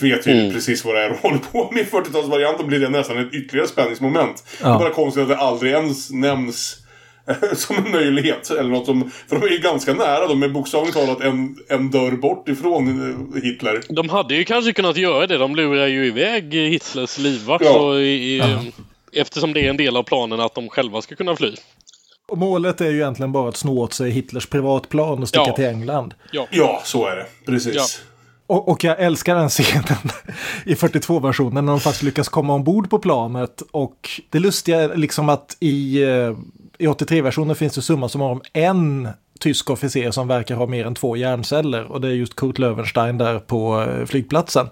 tvetydigt 0.00 0.26
Mm. 0.26 0.52
precis 0.52 0.84
vad 0.84 0.94
det 0.94 1.00
är 1.02 1.08
de 1.10 1.16
håller 1.22 1.38
på 1.38 1.70
med 1.72 1.82
i 1.82 1.86
40-talsvarianten 1.86 2.66
blir 2.66 2.78
det 2.80 2.88
nästan 2.88 3.18
ett 3.18 3.34
ytterligare 3.34 3.68
spänningsmoment. 3.68 4.44
Ja. 4.62 4.68
Det 4.68 4.74
är 4.74 4.78
bara 4.78 4.90
konstigt 4.90 5.22
att 5.22 5.28
det 5.28 5.36
aldrig 5.36 5.72
ens 5.72 6.10
nämns 6.10 6.76
eh, 7.28 7.34
som 7.56 7.76
en 7.76 7.90
möjlighet. 7.92 8.50
Eller 8.50 8.70
något 8.70 8.86
som, 8.86 9.10
för 9.28 9.36
de 9.40 9.46
är 9.46 9.50
ju 9.50 9.58
ganska 9.58 9.94
nära. 9.94 10.26
De 10.28 10.42
är 10.42 10.48
bokstavligt 10.48 10.96
talat 10.96 11.20
en, 11.20 11.56
en 11.68 11.90
dörr 11.90 12.10
bort 12.16 12.48
ifrån 12.48 12.88
eh, 13.34 13.42
Hitler. 13.42 13.80
De 13.88 14.08
hade 14.08 14.34
ju 14.34 14.44
kanske 14.44 14.72
kunnat 14.72 14.96
göra 14.96 15.26
det. 15.26 15.38
De 15.38 15.56
lurar 15.56 15.86
ju 15.86 16.06
iväg 16.06 16.54
Hitlers 16.54 17.18
livvakt. 17.18 17.64
Ja. 17.64 17.72
så 17.72 17.98
i, 17.98 18.34
i, 18.34 18.38
Ja. 18.38 18.58
Eftersom 19.12 19.52
det 19.52 19.60
är 19.66 19.70
en 19.70 19.76
del 19.76 19.96
av 19.96 20.02
planen 20.02 20.40
att 20.40 20.54
de 20.54 20.68
själva 20.68 21.02
ska 21.02 21.14
kunna 21.14 21.36
fly. 21.36 21.54
Och 22.28 22.38
målet 22.38 22.80
är 22.80 22.90
ju 22.90 22.94
egentligen 22.96 23.32
bara 23.32 23.48
att 23.48 23.56
snå 23.56 23.78
åt 23.78 23.92
sig 23.92 24.10
Hitlers 24.10 24.46
privatplan 24.46 25.22
och 25.22 25.28
sticka 25.28 25.44
Ja. 25.46 25.52
till 25.56 25.64
England. 25.64 26.14
Ja. 26.32 26.46
ja, 26.50 26.80
så 26.84 27.06
är 27.06 27.16
det. 27.16 27.26
Precis. 27.46 28.02
Och, 28.48 28.68
och 28.68 28.84
jag 28.84 29.00
älskar 29.00 29.34
den 29.34 29.48
scenen 29.48 30.10
i 30.64 30.74
42-versionen 30.74 31.66
när 31.66 31.72
de 31.72 31.80
faktiskt 31.80 32.02
lyckas 32.02 32.28
komma 32.28 32.54
ombord 32.54 32.90
på 32.90 32.98
planet. 32.98 33.62
Och 33.70 34.10
det 34.30 34.38
lustiga 34.38 34.80
är 34.80 34.96
liksom 34.96 35.28
att 35.28 35.56
i, 35.60 36.02
eh, 36.02 36.36
i 36.78 36.86
83-versionen 36.86 37.56
finns 37.56 37.74
det 37.74 37.82
summa 37.82 38.08
som 38.08 38.22
om 38.22 38.40
en 38.52 39.08
tysk 39.40 39.70
officer 39.70 40.10
som 40.10 40.28
verkar 40.28 40.54
ha 40.54 40.66
mer 40.66 40.86
än 40.86 40.94
två 40.94 41.16
hjärnceller. 41.16 41.84
Och 41.84 42.00
det 42.00 42.08
är 42.08 42.12
just 42.12 42.36
Kurt 42.36 42.58
Löwenstein 42.58 43.18
där 43.18 43.38
på 43.38 43.82
eh, 43.82 44.06
flygplatsen. 44.06 44.68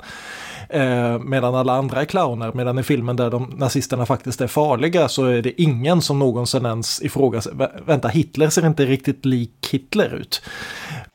Eh, 0.69 1.19
medan 1.19 1.55
alla 1.55 1.73
andra 1.73 2.01
är 2.01 2.05
clowner. 2.05 2.53
Medan 2.55 2.79
i 2.79 2.83
filmen 2.83 3.17
där 3.17 3.31
de 3.31 3.55
nazisterna 3.59 4.07
faktiskt 4.07 4.41
är 4.41 4.47
farliga 4.47 5.09
så 5.09 5.25
är 5.25 5.43
det 5.43 5.63
ingen 5.63 6.03
som 6.03 6.19
någonsin 6.19 6.67
ens 6.67 7.03
ifrågasätter. 7.03 7.57
Vä- 7.57 7.83
Vänta, 7.87 8.09
Hitler 8.09 8.49
ser 8.51 8.67
inte 8.67 8.85
riktigt 8.87 9.25
lik 9.25 9.69
Hitler 9.71 10.15
ut. 10.15 10.43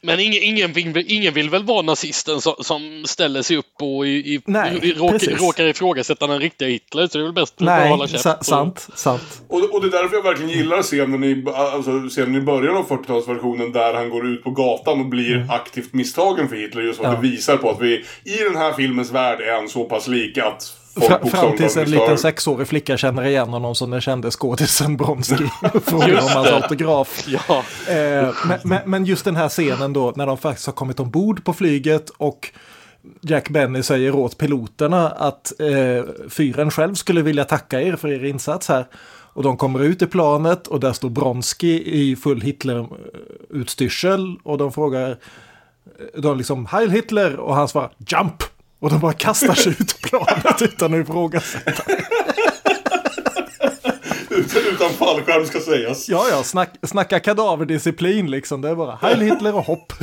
Men 0.04 0.20
ingen, 0.20 0.44
ingen, 0.44 0.74
vill, 0.74 1.06
ingen 1.12 1.34
vill 1.34 1.50
väl 1.50 1.64
vara 1.64 1.82
nazisten 1.82 2.42
som, 2.42 2.54
som 2.60 3.04
ställer 3.06 3.42
sig 3.42 3.58
upp 3.58 3.66
och 3.82 4.08
i, 4.08 4.10
i, 4.10 4.42
Nej, 4.46 4.80
i, 4.84 4.94
råkar, 4.94 5.12
precis. 5.20 5.42
råkar 5.42 5.66
ifrågasätta 5.66 6.28
den 6.28 6.40
riktiga 6.40 6.68
Hitler. 6.70 7.08
Så 7.08 7.18
det 7.18 7.22
är 7.22 7.26
väl 7.26 7.34
bäst 7.34 7.54
att 7.62 7.66
bara 7.66 7.86
hålla 7.88 8.04
Nej, 8.04 8.08
käft. 8.12 8.24
sa- 8.24 8.34
och- 8.34 8.46
sant, 8.46 8.88
sant. 8.96 9.42
Och, 9.48 9.74
och 9.76 9.82
det 9.82 9.88
är 9.88 10.02
därför 10.02 10.16
jag 10.16 10.24
verkligen 10.24 10.52
gillar 10.52 10.82
scenen 10.82 11.24
i, 11.24 11.44
alltså, 11.56 11.92
scenen 12.10 12.36
i 12.36 12.42
början 12.42 12.78
av 12.78 12.88
40-talsversionen 12.90 13.74
där 13.74 13.94
han 13.94 14.10
går 14.10 14.28
ut 14.28 14.44
på 14.44 14.52
gatan 14.52 15.00
och 15.00 15.06
blir 15.06 15.48
aktivt 15.50 15.94
misstagen 15.94 16.48
för 16.50 16.56
Hitler. 16.56 16.82
Just 16.82 16.98
för 17.00 17.06
att 17.06 17.12
Mm. 17.12 17.24
Ja. 17.26 17.30
det 17.30 17.36
visar 17.36 17.58
på 17.58 17.70
att 17.70 17.82
vi 17.82 17.94
i 18.24 18.38
den 18.44 18.56
här 18.56 18.74
filmens 18.74 19.12
värld 19.12 19.41
är 19.42 19.56
han 19.56 19.70
så 19.70 19.84
pass 19.86 20.08
lik 20.08 20.38
att 20.38 20.78
fram 20.94 21.22
bokstavligt 21.22 21.58
tills 21.58 21.78
en 21.78 21.92
liten 21.92 22.18
sexårig 22.18 22.68
flicka 22.68 22.98
känner 22.98 23.26
igen 23.26 23.50
honom 23.50 23.76
som 23.76 23.92
den 23.92 24.02
kände 24.02 24.32
skådisen 24.32 24.98
Bronski. 24.98 25.46
Frågar 25.84 26.22
om 26.22 26.30
hans 26.30 26.48
autograf. 26.48 27.28
Ja. 27.28 27.64
Eh, 27.94 28.34
men, 28.48 28.60
men, 28.64 28.80
men 28.86 29.06
just 29.06 29.26
den 29.26 29.36
här 29.36 29.50
scenen 29.50 29.94
då 29.94 30.14
när 30.16 30.28
de 30.28 30.38
faktiskt 30.38 30.66
har 30.66 30.74
kommit 30.74 31.00
ombord 31.00 31.44
på 31.44 31.54
flyget 31.54 32.10
och 32.10 32.52
Jack 33.22 33.50
Benny 33.50 33.84
säger 33.84 34.16
åt 34.16 34.38
piloterna 34.38 35.10
att 35.10 35.60
eh, 35.60 36.04
fyren 36.30 36.72
själv 36.72 36.96
skulle 36.96 37.22
vilja 37.22 37.46
tacka 37.46 37.82
er 37.82 37.96
för 37.96 38.08
er 38.08 38.26
insats 38.26 38.68
här. 38.68 38.86
Och 39.34 39.44
de 39.44 39.58
kommer 39.58 39.84
ut 39.84 40.02
i 40.02 40.08
planet 40.08 40.68
och 40.68 40.80
där 40.80 40.94
står 40.94 41.10
Bronski 41.10 41.84
i 42.02 42.16
full 42.16 42.42
Hitler-utstyrsel 42.42 44.36
och 44.44 44.58
de 44.58 44.72
frågar 44.72 45.18
de 46.18 46.38
liksom 46.38 46.66
Heil 46.66 46.92
Hitler 46.92 47.36
och 47.36 47.56
han 47.56 47.68
svarar 47.68 47.92
Jump! 48.08 48.44
Och 48.82 48.90
de 48.90 49.00
bara 49.00 49.14
kastar 49.14 49.54
sig 49.54 49.72
ut 49.72 49.96
ur 50.04 50.08
planet 50.10 50.62
utan 50.62 50.94
att 50.94 51.00
ifrågasätta. 51.00 51.84
utan, 54.30 54.62
utan 54.74 54.90
fallskärm 54.90 55.46
ska 55.46 55.60
sägas. 55.60 56.10
Ja, 56.10 56.26
ja, 56.32 56.44
snack, 56.44 56.70
snacka 56.84 57.20
kadaverdisciplin 57.20 58.32
liksom. 58.32 58.62
Det 58.62 58.70
är 58.70 58.76
bara 58.76 58.96
Heil 59.02 59.20
Hitler 59.22 59.56
och 59.56 59.66
hopp 59.66 59.94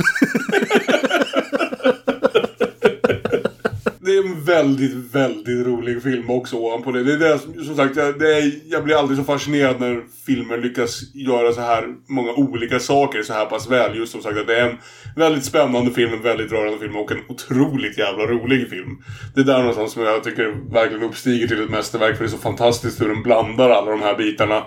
det 4.09 4.17
är 4.17 4.23
en 4.23 4.43
väldigt, 4.43 4.93
väldigt 4.93 5.67
rolig 5.67 6.03
film 6.03 6.29
också 6.29 6.55
ovanpå 6.55 6.91
det. 6.91 7.03
Det 7.03 7.13
är 7.13 7.17
det 7.17 7.39
som, 7.39 7.65
som 7.65 7.75
sagt, 7.75 7.95
jag, 7.95 8.19
det 8.19 8.37
är, 8.37 8.51
jag 8.65 8.83
blir 8.83 8.95
aldrig 8.95 9.17
så 9.17 9.23
fascinerad 9.23 9.79
när 9.79 10.01
filmer 10.25 10.57
lyckas 10.57 11.15
göra 11.15 11.53
så 11.53 11.61
här 11.61 11.83
många 12.07 12.31
olika 12.31 12.79
saker 12.79 13.23
så 13.23 13.33
här 13.33 13.45
pass 13.45 13.69
väl. 13.69 13.97
Just 13.97 14.11
som 14.11 14.21
sagt 14.21 14.37
att 14.37 14.47
det 14.47 14.59
är 14.59 14.69
en 14.69 14.77
väldigt 15.15 15.45
spännande 15.45 15.91
film, 15.91 16.13
en 16.13 16.21
väldigt 16.21 16.51
rörande 16.51 16.79
film 16.79 16.95
och 16.95 17.11
en 17.11 17.21
otroligt 17.29 17.97
jävla 17.97 18.23
rolig 18.23 18.69
film. 18.69 19.03
Det 19.35 19.41
är 19.41 19.45
där 19.45 19.59
någonstans 19.59 19.91
som 19.93 20.03
jag 20.03 20.23
tycker 20.23 20.73
verkligen 20.73 21.03
uppstiger 21.03 21.47
till 21.47 21.63
ett 21.63 21.69
mästerverk 21.69 22.17
för 22.17 22.23
det 22.23 22.29
är 22.29 22.31
så 22.31 22.37
fantastiskt 22.37 23.01
hur 23.01 23.07
den 23.07 23.23
blandar 23.23 23.69
alla 23.69 23.91
de 23.91 24.01
här 24.01 24.17
bitarna. 24.17 24.63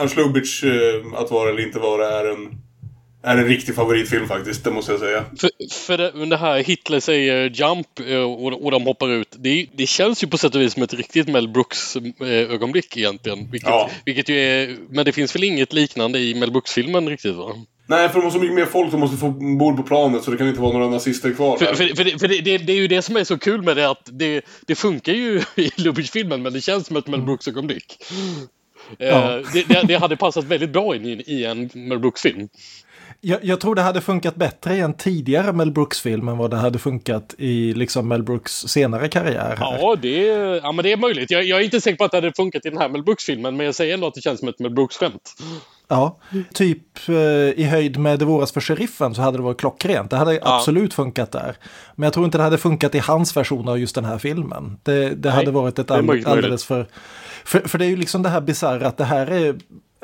Ernst 0.00 0.16
Lubitsch, 0.16 0.64
eh, 0.64 1.20
att 1.20 1.30
vara 1.30 1.50
eller 1.50 1.62
inte 1.62 1.78
vara, 1.78 2.08
är 2.08 2.24
en 2.24 2.65
är 3.26 3.36
en 3.36 3.44
riktig 3.44 3.74
favoritfilm 3.74 4.28
faktiskt, 4.28 4.64
det 4.64 4.70
måste 4.70 4.92
jag 4.92 5.00
säga. 5.00 5.24
För, 5.40 5.50
för 5.86 5.98
det, 5.98 6.26
det 6.26 6.36
här 6.36 6.58
Hitler 6.58 7.00
säger 7.00 7.50
jump 7.50 8.00
eh, 8.06 8.16
och, 8.16 8.64
och 8.64 8.70
de 8.70 8.82
hoppar 8.82 9.08
ut. 9.08 9.36
Det, 9.38 9.66
det 9.74 9.86
känns 9.86 10.24
ju 10.24 10.26
på 10.26 10.38
sätt 10.38 10.54
och 10.54 10.60
vis 10.60 10.72
som 10.72 10.82
ett 10.82 10.94
riktigt 10.94 11.28
Mel 11.28 11.48
Brooks 11.48 11.96
eh, 11.96 12.02
egentligen. 12.96 13.50
Vilket, 13.50 13.68
Ja. 13.68 13.90
vilket 14.04 14.28
ju 14.28 14.38
är, 14.38 14.76
men 14.90 15.04
det 15.04 15.12
finns 15.12 15.34
väl 15.34 15.44
inget 15.44 15.72
liknande 15.72 16.18
i 16.18 16.34
Mel 16.34 16.52
Brooks-filmen 16.52 17.08
riktigt 17.08 17.34
va? 17.34 17.54
Nej, 17.88 18.08
för 18.08 18.14
de 18.14 18.24
har 18.24 18.30
så 18.30 18.38
mycket 18.38 18.54
mer 18.54 18.66
folk 18.66 18.90
som 18.90 19.00
måste 19.00 19.16
få 19.16 19.30
bord 19.58 19.76
på 19.76 19.82
planet 19.82 20.24
så 20.24 20.30
det 20.30 20.36
kan 20.36 20.48
inte 20.48 20.60
vara 20.60 20.72
några 20.72 20.88
nazister 20.88 21.32
kvar 21.34 21.56
För, 21.56 21.66
för, 21.66 21.96
för, 21.96 22.04
det, 22.04 22.18
för 22.18 22.28
det, 22.28 22.40
det, 22.40 22.58
det 22.58 22.72
är 22.72 22.76
ju 22.76 22.88
det 22.88 23.02
som 23.02 23.16
är 23.16 23.24
så 23.24 23.38
kul 23.38 23.62
med 23.62 23.76
det 23.76 23.90
att 23.90 24.08
det, 24.12 24.44
det 24.66 24.74
funkar 24.74 25.12
ju 25.12 25.42
i 25.56 25.70
Lubitsch-filmen 25.76 26.42
men 26.42 26.52
det 26.52 26.60
känns 26.60 26.86
som 26.86 26.96
ett 26.96 27.06
Mel 27.06 27.22
Brooks-ögonblick. 27.22 27.96
Eh, 28.98 29.08
Ja. 29.08 29.42
Det, 29.52 29.68
det, 29.68 29.82
det 29.88 29.94
hade 29.94 30.16
passat 30.16 30.44
väldigt 30.44 30.70
bra 30.70 30.96
in 30.96 31.06
i, 31.06 31.22
i 31.26 31.44
en 31.44 31.70
Mel 31.74 31.98
Brooks-film. 31.98 32.48
Jag, 33.20 33.44
jag 33.44 33.60
tror 33.60 33.74
det 33.74 33.82
hade 33.82 34.00
funkat 34.00 34.36
bättre 34.36 34.74
i 34.74 34.80
en 34.80 34.94
tidigare 34.94 35.52
Mel 35.52 35.70
Brooks-film 35.70 36.28
än 36.28 36.38
vad 36.38 36.50
det 36.50 36.56
hade 36.56 36.78
funkat 36.78 37.34
i 37.38 37.74
liksom 37.74 38.08
Mel 38.08 38.22
Brooks 38.22 38.52
senare 38.52 39.08
karriär. 39.08 39.56
Här. 39.58 39.78
Ja, 39.78 39.96
det, 40.02 40.26
ja, 40.62 40.72
men 40.72 40.82
det 40.82 40.92
är 40.92 40.96
möjligt. 40.96 41.30
Jag, 41.30 41.44
jag 41.44 41.60
är 41.60 41.64
inte 41.64 41.80
säker 41.80 41.96
på 41.96 42.04
att 42.04 42.10
det 42.10 42.16
hade 42.16 42.32
funkat 42.32 42.66
i 42.66 42.70
den 42.70 42.78
här 42.78 42.88
Mel 42.88 43.02
Brooks-filmen 43.02 43.56
men 43.56 43.66
jag 43.66 43.74
säger 43.74 43.94
ändå 43.94 44.06
att 44.06 44.14
det 44.14 44.20
känns 44.20 44.40
som 44.40 44.48
ett 44.48 44.58
Mel 44.58 44.74
Brooks-skämt. 44.74 45.34
Ja, 45.88 46.18
typ 46.54 47.08
eh, 47.08 47.14
i 47.60 47.64
höjd 47.70 47.98
med 47.98 48.18
Det 48.18 48.24
våras 48.24 48.52
för 48.52 48.60
sheriffen 48.60 49.14
så 49.14 49.22
hade 49.22 49.38
det 49.38 49.42
varit 49.42 49.60
klockrent. 49.60 50.10
Det 50.10 50.16
hade 50.16 50.38
absolut 50.42 50.94
funkat 50.94 51.32
där. 51.32 51.56
Men 51.94 52.06
jag 52.06 52.12
tror 52.12 52.24
inte 52.24 52.38
det 52.38 52.44
hade 52.44 52.58
funkat 52.58 52.94
i 52.94 52.98
hans 52.98 53.36
version 53.36 53.68
av 53.68 53.78
just 53.78 53.94
den 53.94 54.04
här 54.04 54.18
filmen. 54.18 54.78
Det, 54.82 55.10
det 55.10 55.30
hade 55.30 55.50
varit 55.50 55.78
ett 55.78 55.90
är 55.90 55.94
all, 55.94 56.26
alldeles 56.26 56.64
för, 56.64 56.86
för... 57.44 57.60
För 57.60 57.78
det 57.78 57.84
är 57.84 57.88
ju 57.88 57.96
liksom 57.96 58.22
det 58.22 58.28
här 58.28 58.40
bisarra 58.40 58.86
att 58.86 58.96
det 58.96 59.04
här 59.04 59.26
är... 59.26 59.56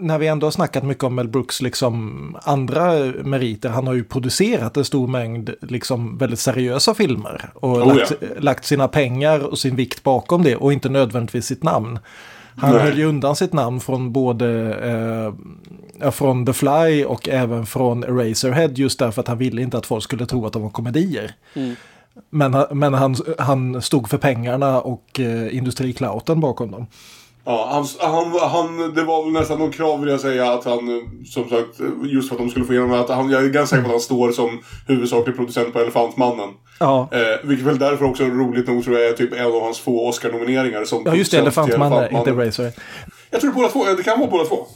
När 0.03 0.18
vi 0.18 0.26
ändå 0.26 0.46
har 0.46 0.53
snackat 0.53 0.84
mycket 0.84 1.05
om 1.05 1.14
Mel 1.14 1.28
Brooks 1.28 1.62
liksom 1.62 2.36
andra 2.42 2.92
meriter, 3.24 3.68
han 3.68 3.86
har 3.86 3.94
ju 3.94 4.05
producerat 4.05 4.76
en 4.76 4.84
stor 4.84 5.09
mängd 5.09 5.50
liksom 5.61 6.18
väldigt 6.18 6.38
seriösa 6.38 6.94
filmer. 6.94 7.50
Och 7.55 7.70
Oh, 7.70 7.96
lagt, 7.96 8.12
lagt 8.38 8.64
sina 8.64 8.88
pengar 8.88 9.40
och 9.40 9.59
sin 9.59 9.76
vikt 9.76 10.03
bakom 10.03 10.42
det 10.42 10.57
och 10.57 10.72
inte 10.72 10.88
nödvändigtvis 10.88 11.46
sitt 11.46 11.62
namn. 11.62 11.98
Han 12.57 12.74
Nej. 12.74 12.80
höll 12.82 12.98
ju 12.98 13.05
undan 13.05 13.36
sitt 13.36 13.53
namn 13.53 13.80
från 13.80 14.12
både 14.12 14.74
eh, 14.74 15.34
ja, 16.00 16.11
från 16.11 16.46
The 16.46 16.53
Fly 16.53 17.05
och 17.05 17.28
även 17.28 17.66
från 17.66 18.05
Eraserhead 18.05 18.68
just 18.74 18.98
därför 18.98 19.20
att 19.20 19.28
han 19.28 19.38
ville 19.38 19.62
inte 19.62 19.78
att 19.78 19.86
folk 19.86 20.05
skulle 20.05 20.26
tro 20.26 20.46
att 20.46 20.53
de 20.53 20.62
var 20.62 20.70
komedier. 20.70 21.34
Mm. 21.55 21.76
Men, 22.30 22.64
men 22.70 22.94
han, 22.94 23.16
han 23.38 23.82
stod 23.82 24.09
för 24.09 24.18
pengarna 24.18 24.80
och 24.80 25.20
eh, 25.20 25.55
bakom 26.40 26.70
dem. 26.70 26.86
Ja, 27.45 27.68
han, 27.72 28.12
han, 28.12 28.51
han, 28.51 28.95
det 28.95 29.03
var 29.03 29.24
väl 29.24 29.32
nästan 29.32 29.59
någon 29.59 29.72
krav 29.72 30.01
vill 30.01 30.09
jag 30.09 30.20
säga 30.20 30.53
att 30.53 30.64
han, 30.64 30.88
eh, 30.88 31.03
som 31.26 31.49
sagt, 31.49 31.80
eh, 31.80 31.86
just 32.03 32.28
för 32.28 32.34
att 32.34 32.40
de 32.40 32.51
skulle 32.51 32.64
få 32.64 32.72
igenom 32.72 32.90
det, 32.90 33.01
att 33.01 33.09
han, 33.09 33.30
jag 33.30 33.45
är 33.45 33.49
ganska 33.49 33.76
säker 33.76 33.82
på 33.82 33.88
att 33.88 33.95
han 33.95 34.01
står 34.01 34.32
som 34.32 34.62
huvudsaklig 34.88 35.36
producent 35.36 35.72
på 35.72 35.80
Elefantmannen. 35.80 36.49
Ja, 36.78 37.09
Eh, 37.12 37.49
vilket 37.49 37.66
väl 37.66 37.78
därför 37.78 38.05
också 38.05 38.24
roligt 38.24 38.68
nog 38.68 38.84
tror 38.84 38.99
jag 38.99 39.09
är 39.09 39.12
typ 39.12 39.32
en 39.32 39.47
av 39.47 39.61
hans 39.61 39.78
få 39.80 40.09
Oscar-nomineringar 40.09 40.84
som 40.84 41.03
ja 41.07 41.14
just 41.14 41.30
det, 41.30 41.36
till 41.36 41.43
Elefantmannen, 41.43 42.16
inte 42.16 42.30
Eraserhead. 42.30 42.72
Jag 43.30 43.40
tror 43.40 43.53
båda 43.53 43.68
två, 43.68 43.84
det 43.97 44.03
kan 44.03 44.20
vara 44.20 44.30
båda 44.30 44.45
två. 44.45 44.66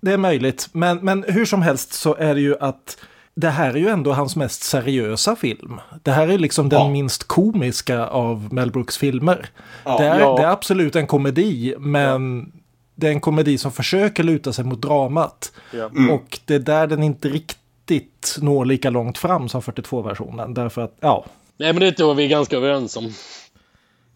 Det 0.00 0.12
är 0.12 0.18
möjligt, 0.18 0.68
men, 0.72 0.98
men 1.02 1.24
hur 1.28 1.44
som 1.44 1.62
helst 1.62 1.92
så 1.92 2.14
är 2.14 2.34
det 2.34 2.40
ju 2.40 2.56
att 2.60 2.96
det 3.36 3.48
här 3.50 3.70
är 3.70 3.78
ju 3.78 3.88
ändå 3.88 4.12
hans 4.12 4.36
mest 4.36 4.62
seriösa 4.62 5.36
film. 5.36 5.80
Det 6.02 6.10
här 6.10 6.28
är 6.28 6.38
liksom 6.38 6.68
den 6.68 6.80
Ja. 6.80 6.88
minst 6.90 7.24
komiska 7.24 8.06
av 8.06 8.48
Mel 8.54 8.70
Brooks 8.70 8.96
filmer. 8.98 9.46
Ja, 9.84 9.98
det, 9.98 10.04
är, 10.06 10.20
ja. 10.20 10.36
det 10.36 10.42
är 10.42 10.50
absolut 10.50 10.96
en 10.96 11.06
komedi, 11.06 11.74
men 11.78 12.52
det 12.94 13.06
är 13.06 13.10
en 13.10 13.20
komedi 13.20 13.58
som 13.58 13.72
försöker 13.72 14.22
luta 14.22 14.52
sig 14.52 14.64
mot 14.64 14.82
dramat. 14.82 15.52
Ja. 15.72 15.90
Och 16.12 16.38
det 16.44 16.54
är 16.54 16.58
där 16.58 16.86
den 16.86 17.02
inte 17.02 17.28
riktigt 17.28 18.36
når 18.40 18.64
lika 18.64 18.90
långt 18.90 19.18
fram 19.18 19.48
som 19.48 19.60
42-versionen. 19.62 20.54
Därför 20.54 20.82
att, 20.82 20.96
ja, 21.00 21.24
Nej, 21.56 21.72
men 21.72 21.80
det 21.80 21.92
tror 21.92 22.08
jag 22.08 22.14
vi 22.14 22.24
är 22.24 22.28
ganska 22.28 22.56
överens 22.56 22.96
om. 22.96 23.12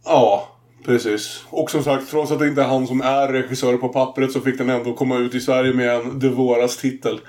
Ja, 0.04 0.48
precis. 0.84 1.44
Och 1.50 1.70
som 1.70 1.82
sagt, 1.84 2.10
trots 2.10 2.32
att 2.32 2.38
det 2.38 2.48
inte 2.48 2.62
är 2.62 2.66
han 2.66 2.86
som 2.86 3.00
är 3.00 3.28
regissör 3.28 3.76
på 3.76 3.88
pappret 3.88 4.32
så 4.32 4.40
fick 4.40 4.58
den 4.58 4.70
ändå 4.70 4.92
komma 4.92 5.16
ut 5.16 5.34
i 5.34 5.40
Sverige 5.40 5.72
med 5.72 5.94
en 5.94 6.18
De 6.18 6.28
Våras 6.28 6.76
titel. 6.76 7.20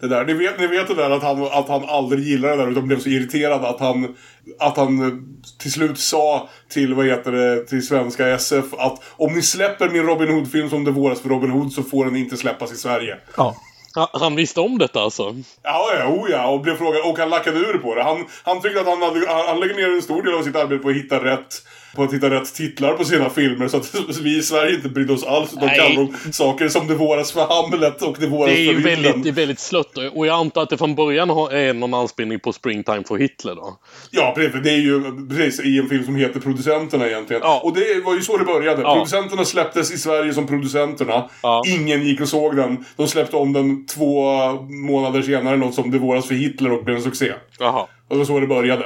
Det 0.00 0.08
där. 0.08 0.24
Ni, 0.24 0.32
vet, 0.32 0.58
ni 0.58 0.66
vet 0.66 0.88
det 0.88 0.94
där 0.94 1.10
att 1.10 1.22
han, 1.22 1.42
att 1.44 1.68
han 1.68 1.84
aldrig 1.84 2.24
gillade 2.24 2.56
det 2.56 2.62
där 2.62 2.70
utan 2.70 2.86
blev 2.86 3.00
så 3.00 3.08
irriterad 3.08 3.64
att 3.64 3.80
han, 3.80 4.16
att 4.58 4.76
han 4.76 5.22
till 5.58 5.72
slut 5.72 5.98
sa 5.98 6.48
till, 6.68 6.94
vad 6.94 7.06
heter 7.06 7.32
det, 7.32 7.64
till 7.66 7.86
svenska 7.86 8.28
SF 8.28 8.64
att 8.78 9.02
om 9.16 9.32
ni 9.32 9.42
släpper 9.42 9.88
min 9.88 10.06
Robin 10.06 10.28
Hood-film 10.28 10.70
som 10.70 10.84
Det 10.84 10.90
Våras 10.90 11.20
för 11.20 11.28
Robin 11.28 11.50
Hood 11.50 11.72
så 11.72 11.82
får 11.82 12.04
den 12.04 12.16
inte 12.16 12.36
släppas 12.36 12.72
i 12.72 12.76
Sverige. 12.76 13.16
ja. 13.36 13.56
Han, 13.94 14.06
han 14.12 14.36
visste 14.36 14.60
om 14.60 14.78
detta 14.78 15.00
alltså. 15.00 15.22
Ja, 15.62 15.90
ja, 15.98 16.06
oh 16.08 16.30
ja, 16.30 16.48
och 16.48 16.60
blev 16.60 16.76
frågad, 16.76 17.02
och 17.10 17.18
han 17.18 17.30
lackade 17.30 17.58
ur 17.58 17.78
på 17.78 17.94
det. 17.94 18.02
Han, 18.02 18.26
han 18.44 18.60
tyckte 18.60 18.80
att 18.80 18.86
han, 18.86 19.02
hade, 19.02 19.26
han, 19.28 19.46
han 19.46 19.60
lägger 19.60 19.74
ner 19.74 19.94
en 19.96 20.02
stor 20.02 20.22
del 20.22 20.34
av 20.34 20.42
sitt 20.42 20.56
arbete 20.56 20.82
på 20.82 20.88
att 20.88 20.94
hitta 20.94 21.24
rätt 21.24 21.54
på 21.96 22.02
att 22.02 22.14
hitta 22.14 22.30
rätt 22.30 22.54
titlar 22.54 22.94
på 22.94 23.04
sina 23.04 23.30
filmer 23.30 23.68
så 23.68 23.76
att 23.76 23.94
vi 24.22 24.38
i 24.38 24.42
Sverige 24.42 24.74
inte 24.74 24.88
brydde 24.88 25.12
oss 25.12 25.24
alls. 25.24 25.50
De 25.50 25.68
kallar 25.68 25.96
dem 25.96 26.16
saker 26.32 26.68
som 26.68 26.86
Det 26.86 26.94
våras 26.94 27.32
för 27.32 27.46
Hamlet 27.46 28.02
och 28.02 28.16
Det 28.20 28.26
våras 28.26 28.54
Det 28.54 28.68
är 28.68 28.74
för 28.74 28.80
väldigt, 28.82 29.22
det 29.22 29.28
är 29.28 29.32
väldigt 29.32 29.60
slött 29.60 29.98
och 30.12 30.26
jag 30.26 30.34
antar 30.34 30.62
att 30.62 30.70
det 30.70 30.78
från 30.78 30.94
början 30.94 31.30
är 31.30 31.74
någon 31.74 31.94
anspelning 31.94 32.40
på 32.40 32.52
Springtime 32.52 33.04
for 33.04 33.18
Hitler 33.18 33.54
då. 33.54 33.78
Ja, 34.10 34.32
precis. 34.36 34.62
Det 34.62 34.70
är 34.70 34.78
ju 34.78 35.02
precis 35.28 35.60
i 35.60 35.78
en 35.78 35.88
film 35.88 36.04
som 36.04 36.16
heter 36.16 36.40
Producenterna 36.40 37.06
egentligen. 37.06 37.42
Ja. 37.44 37.60
Och 37.64 37.74
det 37.74 38.04
var 38.04 38.14
ju 38.14 38.22
så 38.22 38.36
det 38.36 38.44
började. 38.44 38.82
Ja. 38.82 38.94
Producenterna 38.94 39.44
släpptes 39.44 39.92
i 39.92 39.98
Sverige 39.98 40.34
som 40.34 40.46
Producenterna. 40.46 41.28
Ja. 41.42 41.62
Ingen 41.66 42.06
gick 42.06 42.20
och 42.20 42.28
såg 42.28 42.56
den. 42.56 42.84
De 42.96 43.08
släppte 43.08 43.36
om 43.36 43.52
den 43.52 43.86
två 43.86 44.32
månader 44.68 45.22
senare, 45.22 45.56
något 45.56 45.74
som 45.74 45.90
Det 45.90 45.98
våras 45.98 46.26
för 46.26 46.34
Hitler 46.34 46.72
och 46.72 46.84
blev 46.84 46.96
en 46.96 47.02
succé. 47.02 47.32
Jaha. 47.58 47.80
Och 47.80 47.88
det 48.08 48.18
var 48.18 48.24
så 48.24 48.40
det 48.40 48.46
började. 48.46 48.84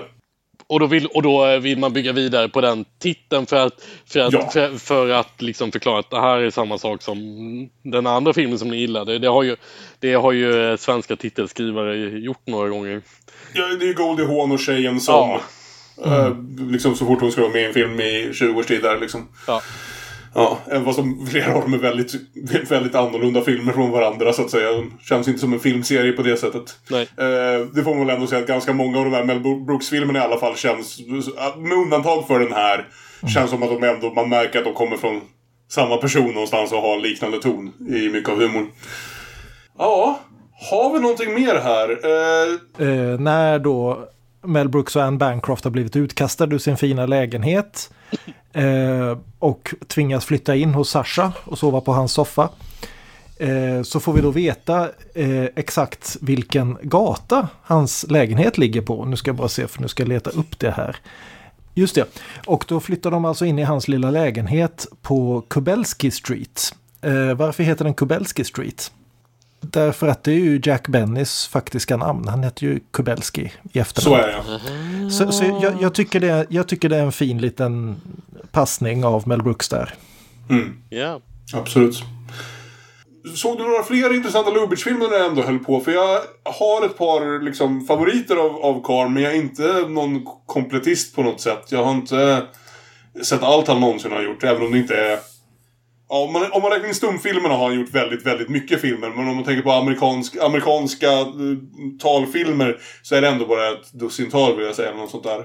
Och 0.75 0.81
då, 0.81 0.87
vill, 0.87 1.07
och 1.07 1.23
då 1.23 1.59
vill 1.59 1.79
man 1.79 1.93
bygga 1.93 2.13
vidare 2.13 2.49
på 2.49 2.61
den 2.61 2.85
titeln 2.99 3.47
för 3.47 3.57
att, 3.57 3.87
för 4.07 4.21
att, 4.21 4.33
Ja. 4.33 4.51
för, 4.51 4.79
för 4.79 5.09
att 5.11 5.43
liksom 5.43 5.73
förklara 5.73 5.99
att 5.99 6.11
det 6.11 6.21
här 6.21 6.39
är 6.39 6.51
samma 6.51 6.79
sak 6.79 7.03
som 7.03 7.19
den 7.83 8.07
andra 8.07 8.33
filmen 8.33 8.59
som 8.59 8.69
ni 8.69 8.77
gillade. 8.77 9.19
Det 9.19 9.29
har 9.29 9.43
ju, 9.43 9.57
det 9.99 10.15
har 10.15 10.33
ju 10.33 10.71
eh, 10.71 10.77
svenska 10.77 11.17
titelskrivare 11.17 11.97
gjort 12.19 12.47
några 12.47 12.69
gånger. 12.69 13.03
Ja, 13.53 13.67
det 13.67 13.85
är 13.85 13.89
ju 13.89 13.95
Goldie 13.95 14.27
Hawn 14.27 14.53
och 14.53 14.59
tjejen 14.61 15.01
som... 15.01 15.41
Ja. 16.05 16.27
eh, 16.27 16.37
liksom 16.71 16.95
så 16.97 17.07
fort 17.07 17.21
hon 17.21 17.33
ska 17.33 17.41
vara 17.41 17.53
med 17.53 17.63
i 17.63 17.65
en 17.65 17.75
film 17.75 18.01
i 18.01 18.31
20 18.35 18.61
års 18.61 18.67
tid 18.67 18.83
där 18.83 18.99
liksom. 19.01 19.29
Ja. 19.47 19.63
Ja, 20.35 20.59
även 20.67 20.85
fast 20.85 20.99
de, 20.99 21.27
flera 21.27 21.55
av 21.55 21.61
dem 21.61 21.75
är 21.75 21.79
väldigt, 21.79 22.15
väldigt 22.71 22.95
annorlunda 22.95 23.41
filmer 23.41 23.73
från 23.73 23.91
varandra 23.91 24.33
så 24.33 24.43
att 24.43 24.51
säga. 24.51 24.73
De 24.73 24.93
känns 25.03 25.29
inte 25.29 25.41
som 25.41 25.53
en 25.53 25.61
filmserie 25.61 26.13
på 26.13 26.23
det 26.23 26.37
sättet. 26.37 26.77
Nej. 26.91 27.03
Eh, 27.03 27.67
det 27.75 27.83
får 27.85 27.95
man 27.95 28.07
väl 28.07 28.15
ändå 28.17 28.27
säga 28.27 28.41
att 28.41 28.49
ganska 28.49 28.73
många 28.73 28.99
av 28.99 29.05
de 29.05 29.13
här 29.13 29.25
Mel 29.25 29.41
Brooks-filmerna 29.41 30.19
i 30.19 30.23
alla 30.23 30.39
fall 30.39 30.57
känns, 30.57 31.01
med 31.59 31.73
undantag 31.73 32.27
för 32.27 32.41
den 32.41 32.53
här, 32.53 32.89
känns 33.35 33.51
som 33.51 33.63
att 33.63 33.69
de 33.69 33.83
ändå, 33.83 34.13
man 34.15 34.29
märker 34.29 34.59
att 34.59 34.65
de 34.65 34.75
kommer 34.75 34.97
från 34.97 35.21
samma 35.69 35.97
person 35.97 36.33
någonstans 36.33 36.73
och 36.73 36.83
har 36.83 37.01
liknande 37.01 37.39
ton 37.41 37.73
i 37.97 38.09
mycket 38.09 38.31
av 38.31 38.41
humorn. 38.41 38.67
Ja, 39.79 40.21
har 40.71 40.93
vi 40.93 41.01
någonting 41.01 41.35
mer 41.35 41.55
här? 41.55 41.91
Eh, 41.91 42.61
Eh, 42.79 43.21
när 43.21 43.59
då 43.59 44.09
Mel 44.45 44.69
Brooks 44.69 44.97
och 44.97 45.03
Anne 45.03 45.17
Bancroft 45.17 45.65
har 45.65 45.71
blivit 45.71 45.97
utkastade 45.97 46.55
ur 46.55 46.59
sin 46.59 46.77
fina 46.77 47.07
lägenhet 47.07 47.91
eh, 48.53 49.19
och 49.39 49.75
tvingas 49.87 50.25
flytta 50.25 50.57
in 50.57 50.75
hos 50.75 50.91
Sasha 50.91 51.33
och 51.45 51.59
sova 51.59 51.81
på 51.81 51.93
hans 51.93 52.13
soffa. 52.13 52.49
Eh, 53.37 53.83
så 53.83 54.01
får 54.01 54.13
vi 54.13 54.21
då 54.21 54.31
veta 54.31 54.89
eh, 55.15 55.45
exakt 55.57 56.17
vilken 56.21 56.79
gata 56.83 57.49
hans 57.63 58.05
lägenhet 58.09 58.59
ligger 58.59 58.83
på. 58.83 59.05
Nu 59.05 59.17
ska 59.17 59.29
jag 59.29 59.37
bara 59.37 59.49
se 59.49 59.67
för 59.67 59.83
nu 59.83 59.89
ska 59.89 60.03
jag 60.03 60.09
leta 60.09 60.31
upp 60.31 60.59
det 60.59 60.71
här. 60.71 60.97
Just 61.75 61.95
det. 61.95 62.09
Och 62.47 62.65
då 62.69 62.81
flyttar 62.81 63.11
de 63.11 63.25
alltså 63.25 63.45
in 63.45 63.59
i 63.59 63.63
hans 63.63 63.89
lilla 63.89 64.11
lägenhet 64.11 64.87
på 65.03 65.45
Kubelski 65.49 66.11
Street. 66.11 66.75
Eh, 67.01 67.35
varför 67.35 67.63
heter 67.63 67.85
den 67.85 67.95
Kubelski 67.95 68.45
Street? 68.45 68.93
Därför 69.71 70.09
att 70.09 70.25
det 70.25 70.33
är 70.33 70.39
ju 70.39 70.61
Jack 70.65 70.89
Bennys 70.89 71.47
faktiska 71.47 71.97
namn. 71.97 72.29
Han 72.29 72.43
heter 72.43 72.67
ju 72.67 72.81
Kubelski 72.91 73.53
i 73.73 73.79
efternamn. 73.79 74.23
så 74.23 74.27
är 74.27 74.27
det. 75.05 75.11
Så, 75.11 75.33
så 75.33 75.45
jag, 75.63 75.75
jag, 75.83 75.95
tycker 75.95 76.21
det, 76.21 76.47
jag 76.49 76.69
tycker 76.69 76.89
det 76.89 76.97
är 76.97 77.03
en 77.03 77.13
fin 77.13 77.39
liten 77.39 77.97
passning 78.53 79.05
av 79.05 79.29
Mel 79.29 79.43
Brooks 79.43 79.69
där. 79.69 79.95
Mm. 80.51 80.77
Ja. 80.91 81.21
Absolut. 81.53 82.03
Såg 83.37 83.59
du 83.59 83.65
några 83.65 83.83
fler 83.83 84.15
intressanta 84.15 84.51
Lubitsch-filmer 84.51 85.09
när 85.09 85.17
jag 85.17 85.27
ändå 85.27 85.43
höll 85.43 85.59
på? 85.59 85.81
För 85.81 85.93
jag 85.93 86.21
har 86.45 86.87
ett 86.87 86.99
par 86.99 87.43
liksom, 87.43 87.87
favoriter 87.87 88.37
av, 88.37 88.57
av 88.57 88.83
Karl, 88.83 89.09
men 89.09 89.23
jag 89.23 89.33
är 89.33 89.37
inte 89.37 89.85
någon 89.89 90.25
kompletist 90.47 91.17
på 91.17 91.23
något 91.23 91.41
sätt. 91.41 91.67
Jag 91.69 91.85
har 91.85 91.93
inte 91.93 92.43
sett 93.23 93.43
allt 93.43 93.69
han 93.69 93.81
någonsin 93.81 94.13
har 94.13 94.23
gjort, 94.23 94.45
även 94.45 94.63
om 94.63 94.73
det 94.73 94.79
inte 94.79 94.97
är... 94.97 95.19
Ja, 96.09 96.25
om, 96.25 96.33
man, 96.33 96.53
om 96.53 96.63
man 96.63 96.71
räknar 96.71 96.89
in 96.89 96.95
stumfilmerna 96.95 97.55
har 97.55 97.69
han 97.69 97.81
gjort 97.81 97.95
väldigt, 97.95 98.27
väldigt 98.27 98.49
mycket 98.49 98.81
filmer. 98.81 99.11
Men 99.11 99.29
om 99.29 99.37
man 99.37 99.45
tänker 99.45 99.63
på 99.63 99.73
amerikansk, 99.73 100.37
amerikanska 100.37 101.21
uh, 101.21 101.59
talfilmer 102.03 102.79
så 103.03 103.15
är 103.15 103.21
det 103.21 103.29
ändå 103.29 103.47
bara 103.47 103.69
ett 103.69 103.93
dussintal 103.93 104.57
vill 104.57 104.67
jag 104.67 104.75
säga, 104.75 104.89
eller 104.89 105.01
något 105.01 105.11
sånt 105.11 105.25
där. 105.25 105.45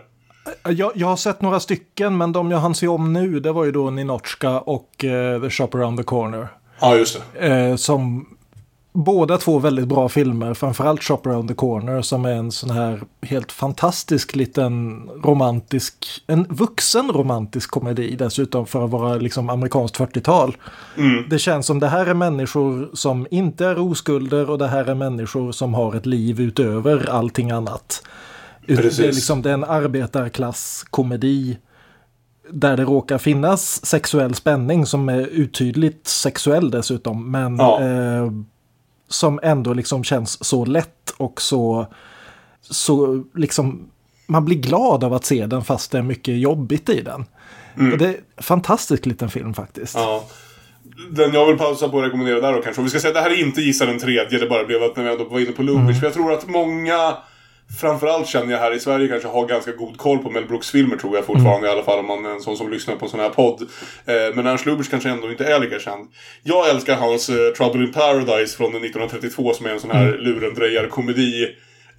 Jag, 0.73 0.91
jag 0.95 1.07
har 1.07 1.15
sett 1.15 1.41
några 1.41 1.60
stycken, 1.60 2.18
men 2.18 2.31
de 2.31 2.52
jag 2.52 2.60
hann 2.60 2.76
se 2.76 2.88
om 2.88 3.14
nu, 3.14 3.40
det 3.40 3.52
var 3.52 3.65
ju 3.65 3.72
då 3.72 3.90
Ninotchka 3.90 4.60
och 4.60 5.03
uh, 5.03 5.41
The 5.41 5.49
Shop 5.49 5.69
Around 5.73 5.98
the 5.98 6.03
Corner. 6.03 6.48
Ja, 6.80 6.95
just 6.95 7.22
det. 7.34 7.48
Eh, 7.48 7.76
som 7.76 8.26
båda 8.94 9.38
två 9.38 9.60
väldigt 9.60 9.88
bra 9.88 10.10
filmer, 10.10 10.53
framförallt 10.53 11.03
Shop 11.03 11.20
Around 11.26 11.48
the 11.49 11.56
Corner 11.56 12.02
som 12.02 12.26
är 12.26 12.34
en 12.34 12.52
sån 12.52 12.70
här 12.70 13.02
helt 13.22 13.52
fantastisk 13.52 14.36
liten 14.36 15.03
romantisk, 15.24 16.22
en 16.28 16.44
vuxen 16.49 17.11
romantisk 17.11 17.72
komedi 17.72 18.16
dessutom 18.16 18.66
för 18.66 18.86
att 18.86 18.91
vara 18.91 19.16
liksom 19.16 19.49
amerikanskt 19.49 19.98
40-tal. 19.98 20.57
Mm. 20.98 21.30
Det 21.30 21.40
känns 21.40 21.66
som 21.66 21.80
det 21.80 21.88
här 21.88 22.06
är 22.06 22.14
människor 22.14 22.90
som 22.94 23.28
inte 23.32 23.66
är 23.66 23.80
oskulder 23.80 24.49
och 24.49 24.57
det 24.57 24.68
här 24.68 24.86
är 24.86 24.95
människor 24.95 25.52
som 25.52 25.74
har 25.74 25.95
ett 25.95 26.06
liv 26.06 26.41
utöver 26.41 27.10
allting 27.10 27.52
annat. 27.52 28.03
Precis. 28.68 28.98
Det 28.98 29.03
är, 29.07 29.11
liksom, 29.14 29.41
det 29.41 29.49
är 29.49 29.53
en 29.53 29.64
arbetarklasskomedi 29.64 31.57
där 32.52 32.78
det 32.78 32.84
råkar 32.84 33.18
finnas 33.18 33.86
sexuell 33.86 34.36
spänning 34.36 34.86
som 34.86 35.10
är 35.10 35.20
uttydligt 35.28 36.07
sexuell 36.07 36.72
dessutom. 36.72 37.32
Men 37.32 37.57
Ja. 37.57 37.82
eh, 37.82 38.32
som 39.10 39.40
ändå 39.44 39.73
liksom 39.73 40.03
känns 40.03 40.44
så 40.45 40.65
lätt 40.65 41.10
och 41.18 41.41
så, 41.41 41.88
så 42.61 43.23
liksom 43.36 43.90
man 44.27 44.45
blir 44.45 44.57
glad 44.57 45.03
av 45.03 45.14
att 45.14 45.26
se 45.26 45.45
den 45.45 45.64
fast 45.64 45.91
det 45.91 45.98
är 45.98 46.02
mycket 46.02 46.40
jobbigt 46.40 46.90
i 46.90 47.02
den. 47.02 47.26
Mm. 47.77 47.98
Det 47.98 48.06
är 48.06 48.10
en 48.10 48.44
fantastisk 48.44 49.06
liten 49.06 49.30
film 49.30 49.53
faktiskt. 49.53 49.95
Ja. 49.95 50.26
Den 51.11 51.34
jag 51.34 51.45
vill 51.45 51.57
pausa 51.57 51.90
på 51.90 51.98
och 51.98 52.03
rekommendera 52.03 52.41
där 52.41 52.53
då 52.53 52.61
kanske. 52.61 52.81
Och 52.81 52.86
vi 52.86 52.90
ska 52.90 52.99
säga 52.99 53.10
att 53.10 53.15
det 53.15 53.22
här 53.22 53.30
är 53.30 53.45
inte 53.45 53.61
Gissa 53.61 53.86
den 53.86 53.99
tredje. 53.99 54.40
Det 54.40 54.49
bara 54.49 54.65
blev 54.65 54.84
att 54.84 54.95
när 54.95 55.03
vi 55.03 55.11
ändå 55.11 55.23
var 55.23 55.40
inne 55.40 55.52
på 55.52 55.64
Lubitsch. 55.64 55.81
Mm. 55.81 55.95
För 55.95 56.07
jag 56.07 56.14
tror 56.14 56.34
att 56.34 56.48
många, 56.48 57.18
framförallt 57.77 58.27
känner 58.27 58.51
jag 58.51 58.59
här 58.59 58.75
i 58.75 58.79
Sverige, 58.79 59.07
kanske 59.07 59.27
har 59.27 59.45
ganska 59.45 59.71
god 59.71 59.97
koll 59.97 60.17
på 60.17 60.29
Mel 60.29 60.45
Brooks-filmer 60.47 60.97
tror 60.97 61.15
jag 61.15 61.25
fortfarande. 61.25 61.57
Mm. 61.57 61.65
I 61.65 61.69
alla 61.69 61.83
fall 61.83 61.99
om 61.99 62.05
man 62.05 62.25
är 62.25 62.29
en 62.29 62.41
sån 62.41 62.57
som 62.57 62.71
lyssnar 62.71 62.95
på 62.95 63.05
en 63.05 63.11
sån 63.11 63.19
här 63.19 63.29
podd. 63.29 63.61
Eh, 64.05 64.35
men 64.35 64.47
Ernst 64.47 64.65
Lubitsch 64.65 64.89
kanske 64.89 65.09
ändå 65.09 65.31
inte 65.31 65.45
är 65.45 65.59
lika 65.59 65.79
känd. 65.79 66.07
Jag 66.43 66.69
älskar 66.69 66.95
hans 66.95 67.29
eh, 67.29 67.53
Trouble 67.57 67.83
in 67.83 67.91
Paradise 67.91 68.57
från 68.57 68.69
1932 68.69 69.53
som 69.53 69.65
är 69.65 69.69
en 69.69 69.79
sån 69.79 69.91
här 69.91 70.07
Mm. 70.07 70.19
lurendrejarkomedi. 70.21 71.43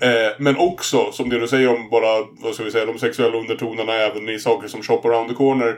Eh, 0.00 0.32
men 0.38 0.56
också, 0.56 1.12
som 1.12 1.28
det 1.28 1.38
du 1.40 1.48
säger 1.48 1.68
om 1.68 1.88
bara, 1.90 2.26
vad 2.42 2.54
ska 2.54 2.64
vi 2.64 2.70
säga, 2.70 2.86
de 2.86 2.98
sexuella 2.98 3.38
undertonerna 3.38 3.92
även 3.94 4.28
i 4.28 4.38
saker 4.38 4.68
som 4.68 4.82
Shop 4.82 5.00
around 5.04 5.28
the 5.28 5.34
corner. 5.34 5.76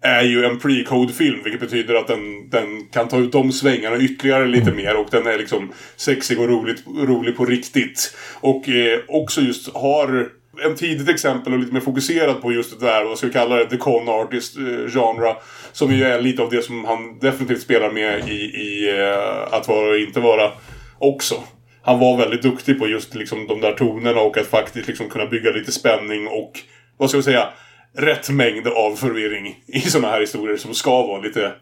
Är 0.00 0.22
ju 0.22 0.44
en 0.44 0.58
pre-code-film, 0.58 1.40
vilket 1.44 1.60
betyder 1.60 1.94
att 1.94 2.06
den, 2.06 2.50
den 2.50 2.86
kan 2.86 3.08
ta 3.08 3.18
ut 3.18 3.32
de 3.32 3.52
svängarna 3.52 3.96
ytterligare 3.96 4.46
lite 4.46 4.72
mer. 4.72 4.96
Och 4.96 5.08
den 5.10 5.26
är 5.26 5.38
liksom 5.38 5.72
sexig 5.96 6.40
och 6.40 6.48
roligt, 6.48 6.84
rolig 6.86 7.36
på 7.36 7.44
riktigt. 7.44 8.16
Och 8.40 8.68
eh, 8.68 9.00
också 9.08 9.40
just 9.40 9.74
har 9.74 10.28
en 10.64 10.74
tidigt 10.74 11.08
exempel 11.08 11.52
och 11.52 11.58
lite 11.58 11.72
mer 11.72 11.80
fokuserat 11.80 12.42
på 12.42 12.52
just 12.52 12.80
det 12.80 12.86
där, 12.86 13.04
vad 13.04 13.18
ska 13.18 13.26
vi 13.26 13.32
kalla 13.32 13.56
det, 13.56 13.66
the 13.66 13.76
con 13.76 14.08
artist 14.08 14.56
eh, 14.56 14.90
genre. 14.90 15.36
Som 15.72 15.94
ju 15.94 16.04
är 16.04 16.20
lite 16.20 16.42
av 16.42 16.50
det 16.50 16.62
som 16.62 16.84
han 16.84 17.18
definitivt 17.18 17.62
spelar 17.62 17.90
med 17.90 18.28
i, 18.28 18.40
i 18.42 18.98
eh, 18.98 19.54
Att 19.54 19.68
vara 19.68 19.90
och 19.90 19.98
inte 19.98 20.20
vara 20.20 20.52
också. 20.98 21.34
Han 21.82 21.98
var 21.98 22.16
väldigt 22.16 22.42
duktig 22.42 22.78
på 22.78 22.88
just 22.88 23.14
liksom 23.14 23.46
de 23.46 23.60
där 23.60 23.72
tonerna 23.72 24.20
och 24.20 24.38
att 24.38 24.46
faktiskt 24.46 24.88
liksom 24.88 25.08
kunna 25.08 25.26
bygga 25.26 25.50
lite 25.50 25.72
spänning 25.72 26.28
och, 26.28 26.52
vad 26.96 27.08
ska 27.08 27.16
vi 27.16 27.22
säga, 27.22 27.48
rätt 27.96 28.30
mängd 28.30 28.66
av 28.68 28.96
förvirring 28.96 29.56
i 29.66 29.80
sådana 29.80 30.08
här 30.08 30.20
historier 30.20 30.56
som 30.56 30.74
ska 30.74 31.02
vara 31.02 31.20
lite, 31.20 31.52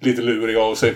lite 0.00 0.22
luriga 0.22 0.60
av 0.60 0.74
sig. 0.74 0.94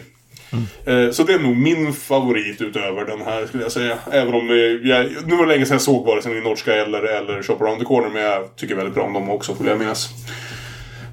Eh, 0.87 1.11
Så 1.11 1.23
det 1.23 1.33
är 1.33 1.39
nog 1.39 1.57
min 1.57 1.93
favorit 1.93 2.61
utöver 2.61 3.05
den 3.05 3.21
här 3.21 3.47
skulle 3.47 3.63
jag 3.63 3.73
säga. 3.73 3.99
Även 4.13 4.35
om 4.35 4.51
eh, 4.51 4.57
jag, 4.57 5.07
nu 5.27 5.37
var 5.37 5.47
det 5.47 5.53
länge 5.53 5.67
sedan 5.67 5.75
jag 5.75 5.83
såg 5.83 6.07
vare 6.07 6.23
sig 6.23 6.39
i 6.39 6.41
norska 6.41 6.75
eller, 6.75 7.03
eller 7.03 7.43
Shop 7.43 7.57
around 7.61 7.79
the 7.79 7.85
corner. 7.85 8.09
Men 8.09 8.23
jag 8.23 8.57
tycker 8.57 8.75
väldigt 8.75 8.95
bra 8.95 9.05
om 9.05 9.13
dem 9.13 9.31
också, 9.31 9.55
vill 9.59 9.69
jag 9.69 9.79
minnas. 9.79 10.09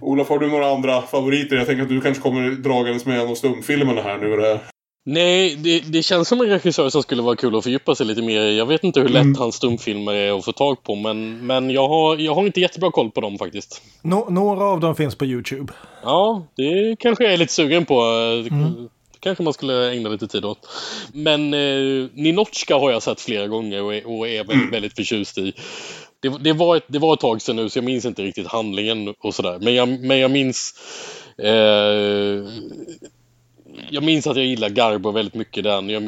Olof, 0.02 0.30
har 0.30 0.40
du 0.40 0.48
några 0.48 0.68
andra 0.72 1.02
favoriter? 1.02 1.56
Jag 1.56 1.66
tänker 1.68 1.84
att 1.84 1.90
du 1.90 2.02
kanske 2.02 2.24
kommer 2.24 2.50
dragandes 2.50 3.06
med 3.06 3.20
en 3.20 3.28
av 3.28 3.36
stumfilmerna 3.36 4.02
här 4.02 4.18
nu. 4.18 4.36
Det 4.38 4.48
här. 4.48 4.60
Nej, 5.10 5.56
det, 5.56 5.80
det 5.80 6.04
känns 6.04 6.28
som 6.28 6.42
en 6.42 6.48
regissör 6.50 6.90
som 6.90 7.04
skulle 7.04 7.22
vara 7.22 7.36
kul 7.36 7.56
att 7.56 7.64
fördjupa 7.64 7.96
sig 7.96 8.06
lite 8.06 8.22
mer. 8.22 8.42
Jag 8.42 8.66
vet 8.66 8.84
inte 8.84 9.00
hur 9.00 9.10
lätt 9.10 9.22
Mm. 9.22 9.36
hans 9.38 9.56
stumfilmer 9.56 10.14
är 10.14 10.38
att 10.38 10.46
få 10.46 10.52
tag 10.52 10.84
på, 10.84 10.96
men, 10.96 11.46
men 11.48 11.70
jag, 11.70 11.88
har, 11.88 12.18
jag 12.18 12.36
har 12.36 12.46
inte 12.46 12.60
jättebra 12.62 12.92
koll 12.92 13.12
på 13.12 13.22
dem 13.22 13.38
faktiskt. 13.38 13.82
Nå- 14.02 14.28
några 14.30 14.64
av 14.66 14.80
dem 14.80 14.96
finns 14.96 15.16
på 15.16 15.26
YouTube. 15.26 15.74
Ja, 16.04 16.46
det 16.56 16.96
kanske 17.00 17.24
jag 17.24 17.34
är 17.34 17.38
lite 17.38 17.54
sugen 17.54 17.86
på. 17.86 18.02
Mm. 18.50 18.90
kanske 19.20 19.44
man 19.44 19.54
skulle 19.54 19.92
ägna 19.92 20.10
lite 20.10 20.28
tid 20.28 20.46
åt. 20.46 20.60
Men 21.14 21.54
eh, 21.54 22.08
Ninotchka 22.14 22.76
har 22.76 22.92
jag 22.92 23.04
sett 23.04 23.22
flera 23.22 23.48
gånger 23.48 23.84
och 23.84 23.96
är, 23.96 24.08
och 24.08 24.28
är 24.28 24.44
väldigt, 24.44 24.74
väldigt 24.74 24.96
förtjust 24.96 25.38
i. 25.38 25.54
Det, 26.20 26.30
det, 26.40 26.54
var 26.54 26.76
ett, 26.76 26.86
det 26.88 27.00
var 27.00 27.14
ett 27.14 27.20
tag 27.20 27.42
sedan 27.42 27.56
nu 27.56 27.70
så 27.70 27.78
jag 27.78 27.86
minns 27.86 28.06
inte 28.06 28.22
riktigt 28.22 28.48
handlingen 28.48 29.14
och 29.20 29.36
sådär. 29.36 29.60
Men 29.62 29.76
jag, 29.76 29.90
men 29.90 30.20
jag 30.20 30.32
minns 30.32 30.74
eh, 31.44 32.52
jag 33.90 34.04
minns 34.04 34.28
att 34.28 34.38
jag 34.38 34.46
gillar 34.46 34.70
Garbo 34.70 35.12
väldigt 35.12 35.34
mycket 35.34 35.64
den. 35.64 35.90
Jag, 35.90 36.04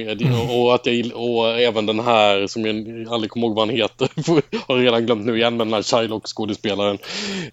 och, 0.52 0.76
att 0.76 0.86
jag, 0.86 0.96
gill- 0.96 1.12
och 1.12 1.60
även 1.60 1.86
den 1.86 2.00
här 2.00 2.48
som 2.48 2.66
jag 2.66 3.08
aldrig 3.14 3.32
kommer 3.32 3.48
ihåg 3.48 3.56
vad 3.56 3.68
han 3.68 3.76
heter. 3.76 4.10
har 4.68 4.78
redan 4.78 5.06
glömt 5.06 5.26
nu 5.26 5.38
igen. 5.38 5.58
Men 5.58 5.68
den 5.68 5.74
här 5.74 5.82
Shylock-skådespelaren. 5.82 6.98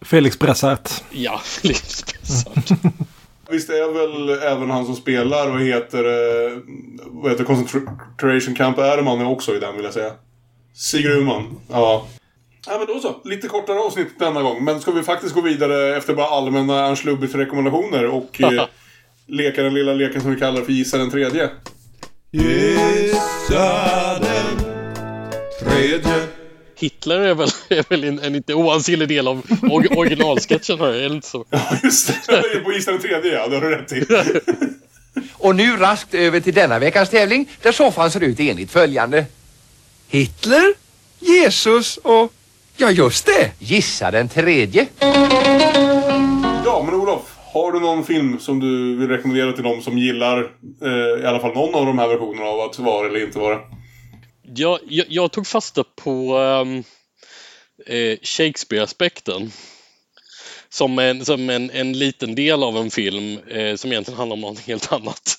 Felix 0.00 0.38
Bressart. 0.38 0.90
Ja, 1.10 1.38
Felix 1.44 2.04
Bressart. 2.06 2.78
Visst 3.50 3.70
är 3.70 3.92
väl 3.92 4.42
även 4.42 4.70
han 4.70 4.86
som 4.86 4.96
spelar, 4.96 5.50
vad 5.50 5.62
heter 5.62 6.02
det, 6.02 6.60
vad 7.06 7.30
heter 7.32 7.44
Concentration 7.44 8.54
Camp 8.54 8.78
Erman 8.78 9.20
är 9.20 9.28
också 9.28 9.54
i 9.54 9.58
den 9.58 9.76
vill 9.76 9.84
jag 9.84 9.94
säga. 9.94 10.12
Sigurd 10.74 11.18
Uman. 11.18 11.60
Ja. 11.70 12.06
Ja 12.66 12.78
men 12.78 12.86
då 12.86 13.00
så. 13.00 13.16
Lite 13.24 13.48
kortare 13.48 13.78
avsnitt 13.78 14.18
denna 14.18 14.42
gång. 14.42 14.64
Men 14.64 14.80
ska 14.80 14.90
vi 14.90 15.02
faktiskt 15.02 15.34
gå 15.34 15.40
vidare 15.40 15.96
efter 15.96 16.14
bara 16.14 16.26
allmänna 16.26 16.86
Ernst 16.86 17.04
rekommendationer 17.34 18.06
och 18.06 18.40
eh, 18.40 18.64
leka 19.28 19.62
den 19.62 19.74
lilla 19.74 19.92
leken 19.92 20.20
som 20.20 20.30
vi 20.30 20.40
kallar 20.40 20.62
för 20.62 20.72
Gissa 20.72 20.98
den 20.98 21.10
tredje. 21.10 21.50
Gissa 22.30 24.18
den 24.18 24.58
tredje. 25.60 26.26
Hitler 26.78 27.20
är 27.20 27.34
väl, 27.34 27.48
är 27.68 27.84
väl 27.88 28.04
en, 28.04 28.18
en 28.18 28.34
inte 28.34 28.54
oansenlig 28.54 29.08
del 29.08 29.28
av 29.28 29.42
or, 29.62 29.98
originalsketchen 29.98 30.78
här, 30.78 30.92
är 30.92 31.08
det 31.08 31.14
inte 31.14 31.28
så? 31.28 31.44
Ja, 31.50 31.78
just 31.82 32.26
det. 32.26 32.64
På 32.64 32.72
Gissa 32.72 32.90
den 32.90 33.00
tredje, 33.00 33.32
ja. 33.32 33.48
Det 33.48 33.56
har 33.56 33.62
du 33.62 33.70
rätt 33.70 33.92
i. 33.92 34.06
Och 35.32 35.56
nu 35.56 35.76
raskt 35.76 36.14
över 36.14 36.40
till 36.40 36.54
denna 36.54 36.78
veckas 36.78 37.10
tävling 37.10 37.48
där 37.62 37.72
soffan 37.72 38.10
ser 38.10 38.20
ut 38.20 38.40
enligt 38.40 38.70
följande. 38.70 39.26
Hitler, 40.08 40.74
Jesus 41.18 41.96
och... 41.96 42.32
Ja, 42.76 42.90
just 42.90 43.26
det. 43.26 43.50
Gissa 43.58 44.10
den 44.10 44.28
tredje. 44.28 44.86
Har 47.56 47.72
du 47.72 47.80
någon 47.80 48.04
film 48.04 48.38
som 48.38 48.60
du 48.60 48.96
vill 48.96 49.08
rekommendera 49.08 49.52
till 49.52 49.64
de 49.64 49.82
som 49.82 49.98
gillar 49.98 50.38
eh, 50.82 51.22
i 51.22 51.26
alla 51.26 51.40
fall 51.40 51.54
någon 51.54 51.74
av 51.74 51.86
de 51.86 51.98
här 51.98 52.08
versionerna 52.08 52.46
av 52.46 52.60
att 52.60 52.78
vara 52.78 53.08
eller 53.08 53.24
inte 53.24 53.38
vara? 53.38 53.58
Jag, 54.42 54.78
jag, 54.88 55.06
jag 55.08 55.32
tog 55.32 55.46
fasta 55.46 55.84
på 56.04 56.38
um, 56.38 56.84
eh, 57.86 58.18
Shakespeare-aspekten. 58.22 59.50
Som, 60.68 60.98
en, 60.98 61.24
som 61.24 61.50
en, 61.50 61.70
en 61.70 61.92
liten 61.92 62.34
del 62.34 62.62
av 62.62 62.76
en 62.76 62.90
film 62.90 63.38
eh, 63.48 63.76
som 63.76 63.92
egentligen 63.92 64.18
handlar 64.18 64.34
om 64.34 64.40
något 64.40 64.58
helt 64.66 64.92
annat. 64.92 65.36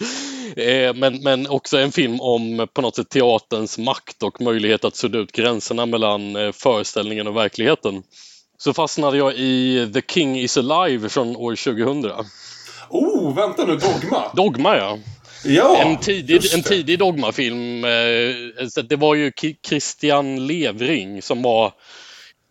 Eh, 0.56 0.94
men, 0.94 1.24
men 1.24 1.48
också 1.48 1.78
en 1.78 1.92
film 1.92 2.22
om 2.22 2.68
på 2.74 2.82
något 2.82 2.96
sätt 2.96 3.10
teaterns 3.10 3.78
makt 3.78 4.24
och 4.24 4.42
möjlighet 4.42 4.86
att 4.86 4.96
sudda 4.96 5.20
ut 5.20 5.32
gränserna 5.32 5.86
mellan 5.86 6.36
eh, 6.36 6.52
föreställningen 6.52 7.28
och 7.28 7.36
verkligheten. 7.36 8.04
Så 8.58 8.74
fastnade 8.74 9.18
jag 9.18 9.36
i 9.36 9.90
The 9.94 10.02
King 10.02 10.40
is 10.40 10.58
Alive 10.58 11.10
från 11.10 11.36
år 11.36 11.56
2000. 11.56 12.12
Oh, 12.90 13.36
vänta 13.36 13.66
nu, 13.66 13.76
Dogma! 13.76 14.24
Dogma 14.34 14.78
ja. 14.78 15.00
Ja, 15.46 15.78
en 15.78 15.98
tidig, 15.98 16.54
en 16.54 16.64
tidig 16.64 17.00
dogmafilm. 17.00 17.84
Eh, 17.84 18.84
det 18.84 18.96
var 18.96 19.16
ju 19.16 19.32
Christian 19.68 20.48
Levring 20.48 21.22
som 21.22 21.42
var 21.42 21.74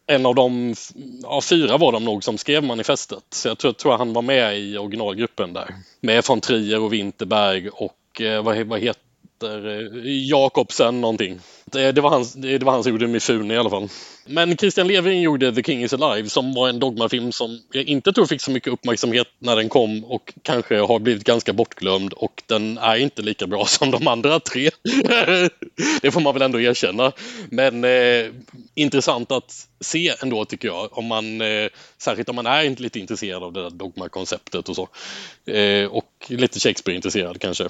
en 0.06 0.26
av 0.26 0.34
de, 0.34 0.74
ja 1.22 1.40
fyra 1.40 1.76
var 1.76 1.92
de 1.92 2.04
nog 2.04 2.24
som 2.24 2.38
skrev 2.38 2.64
manifestet. 2.64 3.24
Så 3.30 3.48
jag 3.48 3.58
tror, 3.58 3.72
tror 3.72 3.96
han 3.96 4.12
var 4.12 4.22
med 4.22 4.58
i 4.58 4.78
originalgruppen 4.78 5.52
där. 5.52 5.74
Med 6.00 6.24
von 6.28 6.40
Trier 6.40 6.80
och 6.80 6.92
Winterberg 6.92 7.68
och 7.68 8.20
eh, 8.20 8.42
vad, 8.42 8.58
vad 8.66 8.80
heter 8.80 9.06
heter 9.36 9.68
eh, 9.68 10.28
Jakobsen 10.30 11.00
någonting. 11.00 11.40
Det, 11.72 11.92
det, 11.92 12.00
var 12.00 12.10
hans, 12.10 12.32
det, 12.32 12.58
det 12.58 12.64
var 12.64 12.72
han 12.72 12.82
som 12.82 12.92
gjorde 12.92 13.06
Mifune 13.06 13.54
i 13.54 13.56
alla 13.56 13.70
fall. 13.70 13.88
Men 14.26 14.56
Christian 14.56 14.88
Levin 14.88 15.20
gjorde 15.20 15.54
The 15.54 15.62
King 15.62 15.82
is 15.82 15.92
Alive 15.92 16.28
som 16.28 16.54
var 16.54 16.68
en 16.68 16.78
dogmafilm 16.78 17.32
som 17.32 17.60
jag 17.72 17.84
inte 17.84 18.12
tror 18.12 18.26
fick 18.26 18.40
så 18.40 18.50
mycket 18.50 18.72
uppmärksamhet 18.72 19.26
när 19.38 19.56
den 19.56 19.68
kom 19.68 20.04
och 20.04 20.32
kanske 20.42 20.78
har 20.78 20.98
blivit 20.98 21.24
ganska 21.24 21.52
bortglömd 21.52 22.12
och 22.12 22.42
den 22.46 22.78
är 22.78 22.96
inte 22.96 23.22
lika 23.22 23.46
bra 23.46 23.64
som 23.66 23.90
de 23.90 24.08
andra 24.08 24.40
tre. 24.40 24.70
det 26.02 26.10
får 26.10 26.20
man 26.20 26.34
väl 26.34 26.42
ändå 26.42 26.60
erkänna. 26.60 27.12
Men 27.50 27.84
eh, 27.84 28.32
intressant 28.74 29.32
att 29.32 29.68
se 29.80 30.14
ändå 30.22 30.44
tycker 30.44 30.68
jag. 30.68 30.98
Om 30.98 31.06
man, 31.06 31.40
eh, 31.40 31.68
särskilt 31.98 32.28
om 32.28 32.36
man 32.36 32.46
är 32.46 32.82
lite 32.82 32.98
intresserad 32.98 33.42
av 33.42 33.52
det 33.52 33.62
där 33.62 33.70
dogmakonceptet 33.70 34.68
och 34.68 34.76
så. 34.76 34.88
Eh, 35.52 35.86
och 35.86 36.10
lite 36.26 36.60
Shakespeare-intresserad 36.60 37.40
kanske. 37.40 37.68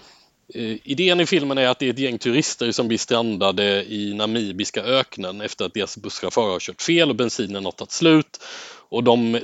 Eh, 0.54 0.76
idén 0.84 1.20
i 1.20 1.26
filmen 1.26 1.58
är 1.58 1.68
att 1.68 1.78
det 1.78 1.86
är 1.86 1.90
ett 1.90 1.98
gäng 1.98 2.18
turister 2.18 2.72
som 2.72 2.88
blir 2.88 2.98
strandade 2.98 3.84
i 3.84 4.14
namibiska 4.14 4.82
öknen 4.82 5.40
efter 5.40 5.64
att 5.64 5.74
deras 5.74 5.96
busschaufför 5.96 6.50
har 6.50 6.60
kört 6.60 6.82
fel 6.82 7.10
och 7.10 7.16
bensinen 7.16 7.64
har 7.64 7.72
tagit 7.72 7.92
slut. 7.92 8.40
Och 8.88 9.04
de, 9.04 9.34
eh, 9.34 9.40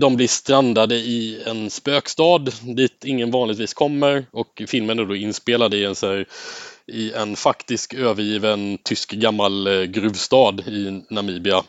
de 0.00 0.16
blir 0.16 0.28
strandade 0.28 0.94
i 0.94 1.42
en 1.46 1.70
spökstad 1.70 2.38
dit 2.76 3.04
ingen 3.04 3.30
vanligtvis 3.30 3.74
kommer 3.74 4.26
och 4.30 4.62
filmen 4.66 4.98
är 4.98 5.04
då 5.04 5.16
inspelad 5.16 5.74
i 5.74 5.84
en, 5.84 5.94
så 5.94 6.06
här, 6.06 6.26
i 6.86 7.12
en 7.12 7.36
faktisk 7.36 7.94
övergiven 7.94 8.78
tysk 8.82 9.12
gammal 9.12 9.66
eh, 9.66 9.82
gruvstad 9.82 10.60
i 10.66 11.02
Namibia. 11.10 11.64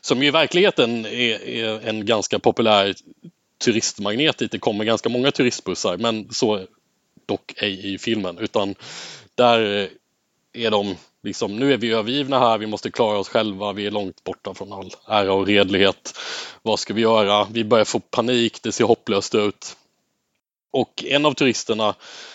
Som 0.00 0.22
i 0.22 0.30
verkligheten 0.30 1.06
är, 1.06 1.48
är 1.48 1.88
en 1.88 2.06
ganska 2.06 2.38
populär 2.38 2.94
turistmagnet 3.64 4.38
dit 4.38 4.50
det 4.50 4.58
kommer 4.58 4.84
ganska 4.84 5.08
många 5.08 5.30
turistbussar 5.30 5.96
men 5.96 6.28
så 6.30 6.66
dock 7.26 7.54
ej 7.56 7.94
i 7.94 7.98
filmen 7.98 8.38
utan 8.38 8.74
där 9.34 9.88
är 10.52 10.70
de 10.70 10.96
liksom 11.22 11.56
nu 11.56 11.72
är 11.72 11.76
vi 11.76 11.92
övergivna 11.92 12.38
här, 12.38 12.58
vi 12.58 12.66
måste 12.66 12.90
klara 12.90 13.18
oss 13.18 13.28
själva, 13.28 13.72
vi 13.72 13.86
är 13.86 13.90
långt 13.90 14.24
borta 14.24 14.54
från 14.54 14.72
all 14.72 14.90
ära 15.08 15.32
och 15.32 15.46
redlighet. 15.46 16.18
Vad 16.62 16.78
ska 16.78 16.94
vi 16.94 17.00
göra? 17.00 17.46
Vi 17.50 17.64
börjar 17.64 17.84
få 17.84 18.00
panik, 18.00 18.62
det 18.62 18.72
ser 18.72 18.84
hopplöst 18.84 19.34
ut. 19.34 19.76
Och 20.70 21.04
en 21.04 21.26
av 21.26 21.32
turisterna 21.32 21.94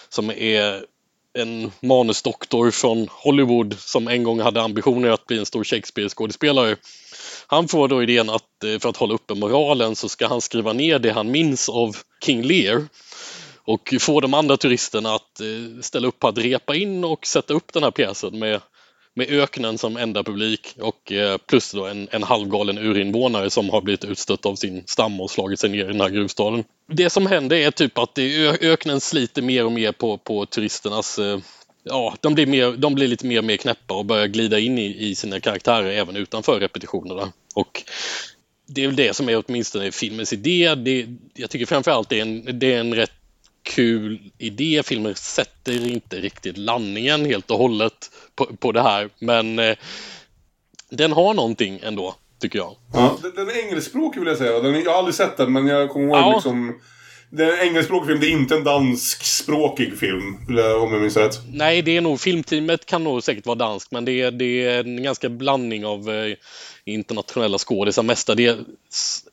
som 0.09 0.30
är 0.31 0.85
en 1.34 1.72
manusdoktor 1.80 2.72
från 2.72 3.07
Hollywood 3.11 3.80
som 3.80 4.07
en 4.07 4.23
gång 4.23 4.39
hade 4.39 4.61
ambitioner 4.61 5.09
att 5.09 5.26
bli 5.26 5.38
en 5.38 5.45
stor 5.45 5.63
Shakespeare-skådespelare. 5.63 6.76
Han 7.47 7.68
får 7.68 7.88
då 7.88 8.03
idén 8.03 8.30
att 8.30 8.63
eh, 8.63 8.80
för 8.80 8.89
att 8.89 8.97
hålla 8.97 9.13
uppe 9.13 9.35
moralen 9.35 9.95
så 9.95 10.09
ska 10.09 10.27
han 10.27 10.41
skriva 10.41 10.73
ner 10.73 10.99
det 10.99 11.11
han 11.11 11.31
minns 11.31 11.69
av 11.69 11.97
King 12.26 12.43
Lear 12.43 12.88
och 13.66 13.94
få 14.00 14.20
de 14.20 14.34
andra 14.34 14.58
turisterna 14.58 15.16
att 15.16 15.40
eh, 15.40 15.82
ställa 15.82 16.08
upp 16.08 16.20
på 16.20 16.28
att 16.28 16.38
repa 16.38 16.76
in 16.76 17.04
och 17.04 17.28
sätta 17.28 17.54
upp 17.54 17.74
den 17.74 17.84
här 17.84 17.92
pjäsen 17.92 18.40
med, 18.40 18.62
med 19.14 19.30
öknen 19.30 19.78
som 19.78 19.98
enda 19.98 20.24
publik 20.24 20.76
och 20.80 21.12
eh, 21.12 21.38
plus 21.38 21.72
då 21.72 21.86
en, 21.86 22.08
en 22.12 22.24
halvgalen 22.24 22.78
urinvånare 22.78 23.50
som 23.50 23.70
har 23.70 23.82
blivit 23.82 24.06
utstött 24.06 24.46
av 24.46 24.56
sin 24.56 24.84
stam 24.86 25.22
och 25.22 25.32
slagit 25.32 25.60
sig 25.60 25.70
ner 25.70 25.86
i 25.86 25.88
den 25.88 26.02
här 26.02 26.10
gruvstaden. 26.10 26.64
Det 26.88 27.10
som 27.10 27.26
händer 27.26 27.58
är 27.58 27.72
typ 27.72 27.98
att 27.98 28.16
det, 28.16 28.48
öknen 28.62 29.02
sliter 29.02 29.42
mer 29.42 29.66
och 29.66 29.72
mer 29.72 29.92
på, 29.92 30.18
på 30.18 30.46
turisternas 30.46 31.20
eh, 31.20 31.40
Ja, 31.84 32.16
de 32.22 32.34
blir, 32.34 32.46
mer, 32.46 32.72
de 32.72 32.96
blir 32.96 33.08
lite 33.08 33.26
mer 33.26 33.38
och 33.38 33.44
mer 33.44 33.58
knäppa 33.58 33.94
och 33.94 34.06
börjar 34.06 34.28
glida 34.28 34.60
in 34.60 34.78
i, 34.78 35.10
i 35.10 35.16
sina 35.16 35.40
karaktärer 35.40 35.92
även 35.92 36.16
utanför 36.16 36.60
repetitionerna. 36.60 37.32
Och 37.56 37.84
det 38.68 38.84
är 38.84 38.88
väl 38.88 38.96
det 38.96 39.16
som 39.16 39.30
är 39.30 39.44
åtminstone 39.48 39.92
filmens 39.92 40.34
idé. 40.34 40.76
Det, 40.76 41.08
jag 41.34 41.50
tycker 41.50 41.66
framförallt 41.66 42.10
det 42.10 42.18
är 42.18 42.22
en, 42.22 42.60
det 42.60 42.74
är 42.74 42.80
en 42.80 42.96
rätt 42.96 43.12
kul 43.64 44.20
idé. 44.38 44.82
Filmen 44.86 45.16
sätter 45.16 45.88
inte 45.88 46.16
riktigt 46.16 46.58
landningen 46.58 47.26
helt 47.26 47.52
och 47.52 47.58
hållet 47.58 48.12
på, 48.36 48.46
på 48.46 48.72
det 48.72 48.82
här. 48.82 49.10
Men 49.20 49.60
eh, 49.60 49.76
den 50.90 51.12
har 51.12 51.34
någonting 51.34 51.80
ändå, 51.84 52.16
tycker 52.42 52.60
jag. 52.60 52.76
Ja, 52.94 53.18
den 53.36 53.48
är 53.48 53.66
engelskspråkig 53.66 54.20
vill 54.20 54.30
jag 54.30 54.38
säga. 54.38 54.60
Den, 54.60 54.82
jag 54.82 54.92
har 54.92 54.98
aldrig 54.98 55.16
sett 55.16 55.38
den, 55.38 55.54
men 55.54 55.68
jag 55.68 55.90
kommer 55.90 56.06
ihåg 56.06 56.16
ja. 56.16 56.34
liksom... 56.34 56.80
Det 57.34 57.44
är 57.44 57.54
en 57.54 57.68
engelskspråkig 57.68 58.08
film, 58.08 58.20
det 58.20 58.28
är 58.28 58.32
inte 58.32 58.56
en 58.56 58.64
danskspråkig 58.64 59.98
film, 59.98 60.38
om 60.48 60.94
jag 60.94 61.02
minns 61.02 61.18
rätt. 61.18 61.40
Nej, 61.54 61.82
det 61.82 61.98
är 61.98 62.02
nog, 62.02 62.20
filmteamet 62.20 62.86
kan 62.86 63.04
nog 63.04 63.24
säkert 63.24 63.46
vara 63.46 63.56
danskt, 63.56 63.92
men 63.92 64.06
det 64.06 64.22
är, 64.22 64.32
det 64.32 64.66
är 64.66 64.80
en 64.80 65.04
ganska 65.04 65.30
blandning 65.30 65.86
av 65.86 66.10
eh, 66.10 66.36
internationella 66.86 67.58
skådisar. 67.58 68.04
Mestadels 68.04 69.24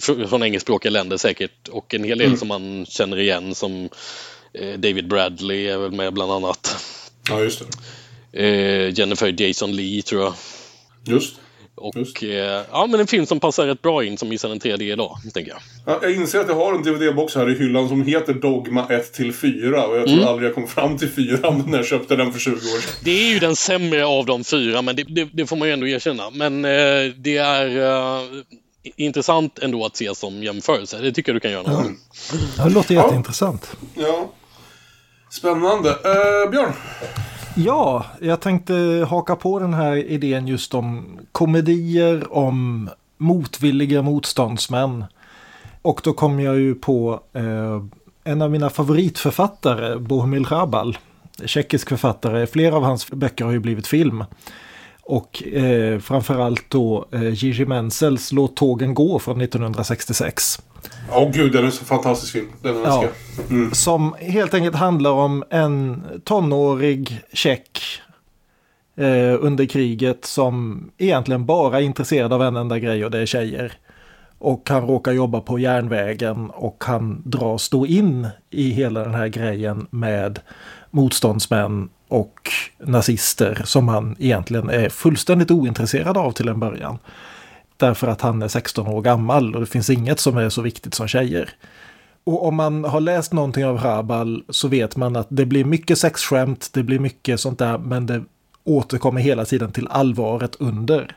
från 0.00 0.42
engelskspråkiga 0.42 0.90
länder 0.90 1.16
säkert 1.16 1.68
och 1.68 1.94
en 1.94 2.04
hel 2.04 2.18
del 2.18 2.26
mm. 2.26 2.38
som 2.38 2.48
man 2.48 2.86
känner 2.86 3.18
igen 3.18 3.54
som 3.54 3.88
eh, 4.52 4.78
David 4.78 5.08
Bradley 5.08 5.66
är 5.66 5.78
väl 5.78 5.92
med 5.92 6.12
bland 6.12 6.32
annat. 6.32 6.76
Ja, 7.28 7.40
just 7.40 7.62
det. 8.32 8.44
Eh, 8.44 8.98
Jennifer 8.98 9.42
Jason 9.42 9.76
Lee 9.76 10.02
tror 10.02 10.22
jag. 10.22 10.34
Just. 11.04 11.34
Och 11.76 11.96
Just. 11.96 12.22
Eh, 12.22 12.30
ja, 12.70 12.86
men 12.90 13.00
en 13.00 13.06
film 13.06 13.26
som 13.26 13.40
passar 13.40 13.66
rätt 13.66 13.82
bra 13.82 14.04
in 14.04 14.18
som 14.18 14.28
Missar 14.28 14.50
en 14.50 14.60
tredje 14.60 14.92
idag, 14.92 15.18
tänker 15.34 15.50
jag. 15.50 15.60
Ja, 15.86 15.98
jag 16.02 16.14
inser 16.14 16.40
att 16.40 16.48
jag 16.48 16.54
har 16.54 16.74
en 16.74 16.82
DVD-box 16.82 17.34
här 17.34 17.50
i 17.50 17.58
hyllan 17.58 17.88
som 17.88 18.02
heter 18.02 18.34
Dogma 18.34 18.86
1-4 18.88 19.72
och 19.72 19.96
jag 19.96 20.06
tror 20.06 20.16
mm. 20.16 20.28
aldrig 20.28 20.48
jag 20.48 20.54
kom 20.54 20.66
fram 20.66 20.98
till 20.98 21.08
4 21.08 21.50
när 21.66 21.78
jag 21.78 21.86
köpte 21.86 22.16
den 22.16 22.32
för 22.32 22.40
20 22.40 22.52
år 22.52 22.80
sedan. 22.80 23.00
Det 23.04 23.10
är 23.10 23.32
ju 23.32 23.38
den 23.38 23.56
sämre 23.56 24.06
av 24.06 24.26
de 24.26 24.44
fyra, 24.44 24.82
men 24.82 24.96
det, 24.96 25.04
det, 25.08 25.28
det 25.32 25.46
får 25.46 25.56
man 25.56 25.68
ju 25.68 25.74
ändå 25.74 25.86
erkänna. 25.86 26.30
Men 26.30 26.64
eh, 26.64 27.12
det 27.16 27.36
är 27.36 27.78
eh, 27.78 28.22
intressant 28.96 29.58
ändå 29.58 29.86
att 29.86 29.96
se 29.96 30.14
som 30.14 30.42
jämförelse. 30.42 30.98
Det 30.98 31.12
tycker 31.12 31.32
jag 31.32 31.36
du 31.36 31.40
kan 31.40 31.50
göra. 31.50 31.64
Ja. 32.56 32.64
Det 32.64 32.70
låter 32.70 32.94
jätteintressant. 32.94 33.76
Ja. 33.94 34.30
Spännande. 35.30 35.88
Uh, 35.88 36.50
Björn? 36.50 36.72
Ja, 37.56 38.06
jag 38.20 38.40
tänkte 38.40 39.06
haka 39.10 39.36
på 39.36 39.58
den 39.58 39.74
här 39.74 39.96
idén 39.96 40.46
just 40.46 40.74
om 40.74 41.18
komedier 41.32 42.32
om 42.32 42.90
motvilliga 43.18 44.02
motståndsmän. 44.02 45.04
Och 45.82 46.00
då 46.04 46.12
kom 46.12 46.40
jag 46.40 46.56
ju 46.56 46.74
på 46.74 47.20
eh, 47.32 47.82
en 48.24 48.42
av 48.42 48.50
mina 48.50 48.70
favoritförfattare, 48.70 49.96
Bohumil 49.96 50.46
Hrabal. 50.46 50.98
Tjeckisk 51.44 51.88
författare. 51.88 52.46
Flera 52.46 52.76
av 52.76 52.82
hans 52.82 53.10
böcker 53.10 53.44
har 53.44 53.52
ju 53.52 53.58
blivit 53.58 53.86
film. 53.86 54.24
Och 55.06 55.42
eh, 55.42 55.98
framförallt 55.98 56.70
då 56.70 57.08
eh, 57.12 57.28
Gigi 57.28 57.66
Menzels 57.66 58.32
Låt 58.32 58.56
tågen 58.56 58.94
gå 58.94 59.18
från 59.18 59.40
1966. 59.40 60.58
Åh 61.10 61.22
oh, 61.22 61.30
gud, 61.32 61.52
den 61.52 61.66
är 61.66 61.70
så 61.70 61.84
fantastisk 61.84 62.32
film. 62.32 62.48
Den 62.62 62.76
ja, 62.84 63.04
mm. 63.50 63.74
Som 63.74 64.14
helt 64.18 64.54
enkelt 64.54 64.76
handlar 64.76 65.10
om 65.10 65.44
en 65.50 66.04
tonårig 66.24 67.20
tjeck 67.32 67.80
eh, 68.96 69.36
under 69.40 69.66
kriget 69.66 70.24
som 70.24 70.84
egentligen 70.98 71.46
bara 71.46 71.78
är 71.78 71.82
intresserad 71.82 72.32
av 72.32 72.42
en 72.42 72.56
enda 72.56 72.78
grej 72.78 73.04
och 73.04 73.10
det 73.10 73.18
är 73.18 73.26
tjejer. 73.26 73.72
Och 74.38 74.70
han 74.70 74.86
råkar 74.86 75.12
jobba 75.12 75.40
på 75.40 75.58
järnvägen 75.58 76.50
och 76.50 76.84
han 76.86 77.22
dras 77.24 77.68
då 77.68 77.86
in 77.86 78.28
i 78.50 78.70
hela 78.70 79.00
den 79.00 79.14
här 79.14 79.28
grejen 79.28 79.86
med 79.90 80.40
motståndsmän 80.94 81.88
och 82.08 82.50
nazister 82.78 83.62
som 83.64 83.88
han 83.88 84.16
egentligen 84.18 84.70
är 84.70 84.88
fullständigt 84.88 85.50
ointresserad 85.50 86.16
av 86.16 86.32
till 86.32 86.48
en 86.48 86.60
början. 86.60 86.98
Därför 87.76 88.08
att 88.08 88.20
han 88.20 88.42
är 88.42 88.48
16 88.48 88.86
år 88.86 89.02
gammal 89.02 89.54
och 89.54 89.60
det 89.60 89.66
finns 89.66 89.90
inget 89.90 90.20
som 90.20 90.36
är 90.36 90.48
så 90.48 90.62
viktigt 90.62 90.94
som 90.94 91.08
tjejer. 91.08 91.50
Och 92.24 92.46
om 92.46 92.54
man 92.54 92.84
har 92.84 93.00
läst 93.00 93.32
någonting 93.32 93.64
av 93.64 93.78
Rabal 93.78 94.44
så 94.48 94.68
vet 94.68 94.96
man 94.96 95.16
att 95.16 95.26
det 95.30 95.46
blir 95.46 95.64
mycket 95.64 95.98
sexskämt, 95.98 96.70
det 96.72 96.82
blir 96.82 96.98
mycket 96.98 97.40
sånt 97.40 97.58
där, 97.58 97.78
men 97.78 98.06
det 98.06 98.24
återkommer 98.64 99.20
hela 99.20 99.44
tiden 99.44 99.72
till 99.72 99.88
allvaret 99.88 100.56
under. 100.58 101.16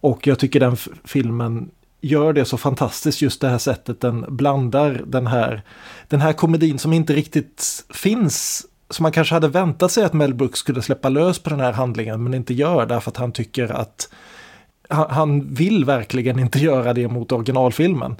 Och 0.00 0.26
jag 0.26 0.38
tycker 0.38 0.60
den 0.60 0.76
filmen 1.04 1.70
gör 2.00 2.32
det 2.32 2.44
så 2.44 2.56
fantastiskt 2.56 3.22
just 3.22 3.40
det 3.40 3.48
här 3.48 3.58
sättet 3.58 4.00
den 4.00 4.24
blandar 4.28 5.02
den 5.06 5.26
här, 5.26 5.62
den 6.08 6.20
här 6.20 6.32
komedin 6.32 6.78
som 6.78 6.92
inte 6.92 7.12
riktigt 7.14 7.84
finns 7.90 8.66
så 8.92 9.02
man 9.02 9.12
kanske 9.12 9.34
hade 9.34 9.48
väntat 9.48 9.92
sig 9.92 10.04
att 10.04 10.12
Mel 10.12 10.34
Brooks 10.34 10.58
skulle 10.58 10.82
släppa 10.82 11.08
lös 11.08 11.38
på 11.38 11.50
den 11.50 11.60
här 11.60 11.72
handlingen 11.72 12.22
men 12.22 12.34
inte 12.34 12.54
gör 12.54 12.86
därför 12.86 13.10
att 13.10 13.16
han 13.16 13.32
tycker 13.32 13.72
att 13.72 14.08
han 14.88 15.54
vill 15.54 15.84
verkligen 15.84 16.38
inte 16.38 16.58
göra 16.58 16.92
det 16.92 17.08
mot 17.08 17.32
originalfilmen. 17.32 18.16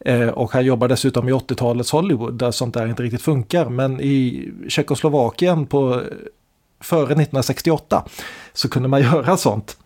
Eh, 0.00 0.28
och 0.28 0.52
han 0.52 0.64
jobbar 0.64 0.88
dessutom 0.88 1.28
i 1.28 1.32
80-talets 1.32 1.90
Hollywood 1.90 2.34
där 2.34 2.50
sånt 2.50 2.74
där 2.74 2.86
inte 2.86 3.02
riktigt 3.02 3.22
funkar. 3.22 3.68
Men 3.68 4.00
i 4.00 4.48
Tjeckoslovakien 4.68 5.66
på, 5.66 6.02
före 6.80 7.04
1968 7.04 8.04
så 8.52 8.68
kunde 8.68 8.88
man 8.88 9.02
göra 9.12 9.36
sånt. 9.36 9.76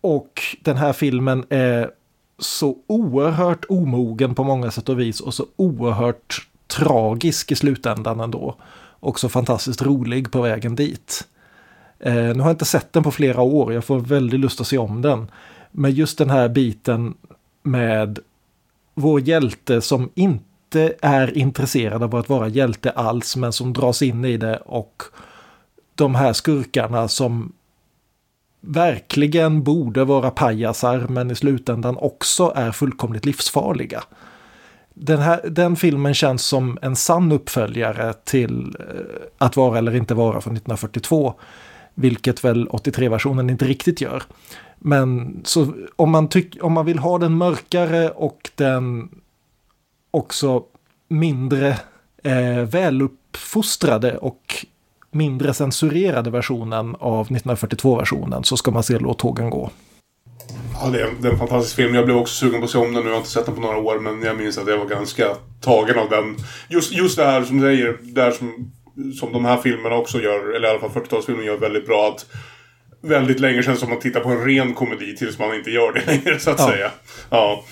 Och 0.00 0.42
den 0.62 0.76
här 0.76 0.92
filmen 0.92 1.44
är 1.48 1.90
så 2.38 2.76
oerhört 2.86 3.64
omogen 3.68 4.34
på 4.34 4.44
många 4.44 4.70
sätt 4.70 4.88
och 4.88 5.00
vis 5.00 5.20
och 5.20 5.34
så 5.34 5.46
oerhört 5.56 6.48
tragisk 6.66 7.52
i 7.52 7.54
slutändan 7.54 8.20
ändå 8.20 8.56
också 9.00 9.28
fantastiskt 9.28 9.82
rolig 9.82 10.32
på 10.32 10.42
vägen 10.42 10.74
dit. 10.74 11.28
Eh, 11.98 12.14
nu 12.14 12.34
har 12.34 12.48
jag 12.48 12.50
inte 12.54 12.64
sett 12.64 12.92
den 12.92 13.02
på 13.02 13.10
flera 13.10 13.40
år, 13.40 13.72
jag 13.72 13.84
får 13.84 14.00
väldigt 14.00 14.40
lust 14.40 14.60
att 14.60 14.66
se 14.66 14.78
om 14.78 15.02
den. 15.02 15.30
Men 15.70 15.92
just 15.92 16.18
den 16.18 16.30
här 16.30 16.48
biten 16.48 17.14
med 17.62 18.18
vår 18.94 19.20
hjälte 19.20 19.80
som 19.80 20.10
inte 20.14 20.94
är 21.00 21.38
intresserad 21.38 22.02
av 22.02 22.16
att 22.16 22.28
vara 22.28 22.48
hjälte 22.48 22.90
alls 22.90 23.36
men 23.36 23.52
som 23.52 23.72
dras 23.72 24.02
in 24.02 24.24
i 24.24 24.36
det 24.36 24.56
och 24.56 25.02
de 25.94 26.14
här 26.14 26.32
skurkarna 26.32 27.08
som 27.08 27.52
verkligen 28.60 29.62
borde 29.62 30.04
vara 30.04 30.30
pajasar 30.30 31.06
men 31.08 31.30
i 31.30 31.34
slutändan 31.34 31.96
också 31.96 32.52
är 32.56 32.72
fullkomligt 32.72 33.26
livsfarliga. 33.26 34.02
Den, 35.00 35.18
här, 35.18 35.40
den 35.50 35.76
filmen 35.76 36.14
känns 36.14 36.42
som 36.42 36.78
en 36.82 36.96
sann 36.96 37.32
uppföljare 37.32 38.12
till 38.24 38.76
eh, 38.80 38.86
Att 39.38 39.56
vara 39.56 39.78
eller 39.78 39.96
inte 39.96 40.14
vara 40.14 40.40
från 40.40 40.56
1942. 40.56 41.34
Vilket 41.94 42.44
väl 42.44 42.68
83-versionen 42.68 43.50
inte 43.50 43.64
riktigt 43.64 44.00
gör. 44.00 44.22
Men 44.78 45.40
så 45.44 45.72
om 45.96 46.10
man, 46.10 46.28
tyck, 46.28 46.56
om 46.62 46.72
man 46.72 46.86
vill 46.86 46.98
ha 46.98 47.18
den 47.18 47.36
mörkare 47.36 48.10
och 48.10 48.50
den 48.54 49.08
också 50.10 50.62
mindre 51.08 51.68
eh, 52.22 52.62
väluppfostrade 52.70 54.18
och 54.18 54.66
mindre 55.10 55.54
censurerade 55.54 56.30
versionen 56.30 56.96
av 56.98 57.28
1942-versionen 57.28 58.44
så 58.44 58.56
ska 58.56 58.70
man 58.70 58.82
se 58.82 58.98
Låt 58.98 59.18
tågen 59.18 59.50
gå. 59.50 59.70
Ja, 60.80 60.88
det 60.90 61.00
är, 61.02 61.10
det 61.20 61.28
är 61.28 61.32
en 61.32 61.38
fantastisk 61.38 61.76
film. 61.76 61.94
Jag 61.94 62.04
blev 62.04 62.16
också 62.16 62.34
sugen 62.34 62.60
på 62.60 62.64
att 62.64 62.70
se 62.70 62.78
om 62.78 62.94
den 62.94 63.02
nu. 63.02 63.08
Jag 63.08 63.14
har 63.14 63.18
inte 63.18 63.30
sett 63.30 63.46
den 63.46 63.54
på 63.54 63.60
några 63.60 63.76
år, 63.78 63.98
men 63.98 64.22
jag 64.22 64.36
minns 64.36 64.58
att 64.58 64.68
jag 64.68 64.78
var 64.78 64.86
ganska 64.86 65.24
tagen 65.60 65.98
av 65.98 66.08
den. 66.10 66.36
Just, 66.68 66.92
just 66.92 67.16
det 67.16 67.24
här 67.24 67.44
som 67.44 67.60
du 67.60 67.66
säger, 67.66 67.98
där 68.02 68.30
som, 68.30 68.72
som 69.20 69.32
de 69.32 69.44
här 69.44 69.56
filmerna 69.56 69.96
också 69.96 70.20
gör, 70.20 70.56
eller 70.56 70.68
i 70.68 70.70
alla 70.70 70.80
fall 70.80 71.02
40-talsfilmen 71.02 71.42
gör 71.42 71.56
väldigt 71.58 71.86
bra. 71.86 72.08
att 72.08 72.26
Väldigt 73.02 73.40
länge 73.40 73.62
känns 73.62 73.80
som 73.80 73.92
att 73.92 74.00
titta 74.00 74.20
på 74.20 74.28
en 74.28 74.44
ren 74.44 74.74
komedi 74.74 75.16
tills 75.16 75.38
man 75.38 75.54
inte 75.54 75.70
gör 75.70 75.92
det 75.92 76.06
längre, 76.24 76.38
så 76.40 76.50
att 76.50 76.58
Ja. 76.58 76.66
säga. 76.70 76.90
Ja. 77.30 77.64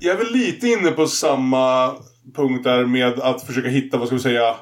Jag 0.00 0.14
är 0.14 0.18
väl 0.18 0.32
lite 0.32 0.68
inne 0.68 0.90
på 0.90 1.06
samma 1.06 1.92
punkt 2.36 2.64
där 2.64 2.84
med 2.84 3.20
att 3.20 3.42
försöka 3.42 3.68
hitta, 3.68 3.96
vad 3.98 4.06
ska 4.06 4.16
vi 4.16 4.22
säga, 4.22 4.54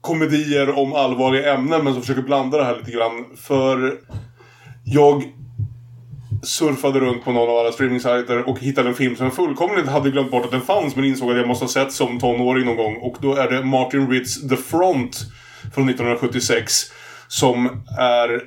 komedier 0.00 0.78
om 0.78 0.92
allvarliga 0.92 1.54
ämnen 1.54 1.84
men 1.84 1.92
som 1.92 2.02
försöker 2.02 2.22
blanda 2.22 2.58
det 2.58 2.64
här 2.64 2.76
lite 2.76 2.90
grann. 2.90 3.24
För 3.36 3.94
jag 4.84 5.22
surfade 6.46 7.00
runt 7.00 7.24
på 7.24 7.32
någon 7.32 7.50
av 7.50 7.58
alla 7.58 7.72
streamingsajter 7.72 8.48
och 8.48 8.58
hittade 8.58 8.88
en 8.88 8.94
film 8.94 9.16
som 9.16 9.26
jag 9.26 9.34
fullkomligt 9.34 9.86
hade 9.86 10.10
glömt 10.10 10.30
bort 10.30 10.44
att 10.44 10.50
den 10.50 10.60
fanns 10.60 10.96
men 10.96 11.04
insåg 11.04 11.30
att 11.30 11.36
jag 11.36 11.48
måste 11.48 11.64
ha 11.64 11.70
sett 11.70 11.92
som 11.92 12.18
tonåring 12.18 12.66
någon 12.66 12.76
gång. 12.76 12.96
Och 12.96 13.16
då 13.20 13.34
är 13.34 13.50
det 13.50 13.64
Martin 13.64 14.10
Ritts 14.10 14.48
The 14.48 14.56
Front 14.56 15.16
från 15.74 15.88
1976 15.88 16.72
som 17.28 17.84
är 17.98 18.42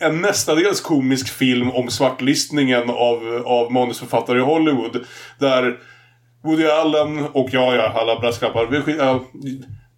en 0.00 0.20
nästadels 0.20 0.80
komisk 0.80 1.28
film 1.28 1.70
om 1.70 1.90
svartlistningen 1.90 2.90
av, 2.90 3.42
av 3.46 3.72
manusförfattare 3.72 4.38
i 4.38 4.42
Hollywood. 4.42 5.04
Där 5.38 5.78
Woody 6.44 6.66
Allen 6.66 7.18
och 7.32 7.48
ja, 7.52 7.74
ja, 7.74 7.92
alla 8.00 8.20
brasklappar. 8.20 8.66
Vi 8.66 8.80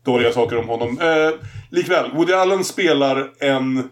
dåliga 0.05 0.33
saker 0.33 0.59
om 0.59 0.69
honom. 0.69 0.99
Eh, 1.01 1.31
likväl, 1.71 2.11
Woody 2.15 2.33
Allen 2.33 2.65
spelar 2.65 3.31
en 3.41 3.91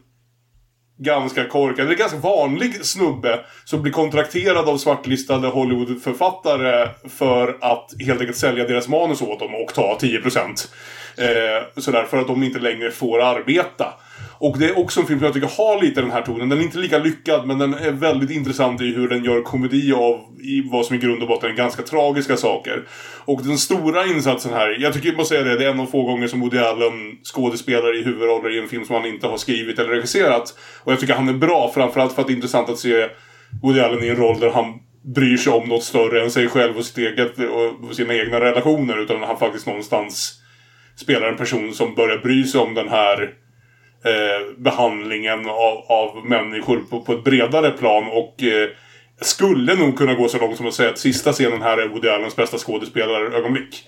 ganska 1.00 1.44
korkad, 1.44 1.86
eller 1.86 1.96
ganska 1.96 2.18
vanlig 2.18 2.84
snubbe 2.84 3.40
som 3.64 3.82
blir 3.82 3.92
kontrakterad 3.92 4.68
av 4.68 4.76
svartlistade 4.76 5.48
Hollywoodförfattare 5.48 6.88
för 7.18 7.56
att 7.60 7.90
helt 8.06 8.20
enkelt 8.20 8.38
sälja 8.38 8.66
deras 8.66 8.88
manus 8.88 9.22
åt 9.22 9.38
dem 9.38 9.54
och 9.54 9.74
ta 9.74 9.98
10%. 10.00 10.68
Eh, 11.16 11.80
sådär, 11.80 12.04
för 12.04 12.18
att 12.18 12.26
de 12.26 12.42
inte 12.42 12.58
längre 12.58 12.90
får 12.90 13.20
arbeta. 13.22 13.94
Och 14.40 14.58
det 14.58 14.66
är 14.66 14.78
också 14.78 15.00
en 15.00 15.06
film 15.06 15.18
som 15.18 15.24
jag 15.24 15.34
tycker 15.34 15.56
har 15.56 15.82
lite 15.82 16.00
den 16.00 16.10
här 16.10 16.22
tonen. 16.22 16.48
Den 16.48 16.58
är 16.58 16.62
inte 16.62 16.78
lika 16.78 16.98
lyckad, 16.98 17.46
men 17.46 17.58
den 17.58 17.74
är 17.74 17.92
väldigt 17.92 18.30
intressant 18.30 18.80
i 18.80 18.94
hur 18.94 19.08
den 19.08 19.24
gör 19.24 19.42
komedi 19.42 19.92
av 19.92 20.20
i 20.42 20.68
vad 20.70 20.86
som 20.86 20.96
i 20.96 20.98
grund 20.98 21.22
och 21.22 21.28
botten 21.28 21.50
är 21.50 21.54
ganska 21.54 21.82
tragiska 21.82 22.36
saker. 22.36 22.88
Och 23.24 23.42
den 23.44 23.58
stora 23.58 24.06
insatsen 24.06 24.52
här, 24.52 24.76
jag 24.80 24.92
tycker 24.92 25.08
jag 25.08 25.16
måste 25.16 25.34
säga 25.34 25.48
det, 25.48 25.58
det 25.58 25.64
är 25.64 25.70
en 25.70 25.80
av 25.80 25.86
få 25.86 26.02
gånger 26.02 26.26
som 26.26 26.40
Woody 26.40 26.58
Allen 26.58 27.18
skådespelar 27.34 28.00
i 28.00 28.02
huvudroller 28.02 28.56
i 28.56 28.58
en 28.58 28.68
film 28.68 28.84
som 28.84 28.96
han 28.96 29.06
inte 29.06 29.26
har 29.26 29.36
skrivit 29.36 29.78
eller 29.78 29.90
regisserat. 29.90 30.58
Och 30.84 30.92
jag 30.92 31.00
tycker 31.00 31.14
han 31.14 31.28
är 31.28 31.32
bra, 31.32 31.70
framförallt 31.74 32.12
för 32.12 32.20
att 32.20 32.26
det 32.26 32.32
är 32.32 32.36
intressant 32.36 32.68
att 32.68 32.78
se 32.78 33.08
Woody 33.62 33.80
Allen 33.80 34.04
i 34.04 34.08
en 34.08 34.16
roll 34.16 34.40
där 34.40 34.50
han 34.50 34.64
bryr 35.14 35.36
sig 35.36 35.52
om 35.52 35.68
något 35.68 35.84
större 35.84 36.22
än 36.22 36.30
sig 36.30 36.48
själv 36.48 36.76
och 36.76 36.84
sitt 36.84 36.98
eget 36.98 37.32
och 37.38 37.96
sina 37.96 38.14
egna 38.14 38.40
relationer. 38.40 39.02
Utan 39.02 39.22
han 39.22 39.38
faktiskt 39.38 39.66
någonstans 39.66 40.40
spelar 40.96 41.28
en 41.28 41.36
person 41.36 41.74
som 41.74 41.94
börjar 41.94 42.18
bry 42.18 42.44
sig 42.44 42.60
om 42.60 42.74
den 42.74 42.88
här 42.88 43.34
eh, 44.04 44.56
behandlingen 44.56 45.48
av, 45.48 45.84
av 45.88 46.26
människor 46.26 46.80
på, 46.90 47.00
på 47.00 47.12
ett 47.12 47.24
bredare 47.24 47.70
plan. 47.70 48.04
Och 48.06 48.42
eh, 48.42 48.68
skulle 49.20 49.74
nog 49.74 49.98
kunna 49.98 50.14
gå 50.14 50.28
så 50.28 50.38
långt 50.38 50.56
som 50.56 50.66
att 50.66 50.74
säga 50.74 50.90
att 50.90 50.98
sista 50.98 51.32
scenen 51.32 51.62
här 51.62 51.78
är 51.78 51.88
Woody 51.88 52.08
Allens 52.08 52.36
bästa 52.36 52.58
skådespelarögonblick. 52.58 53.84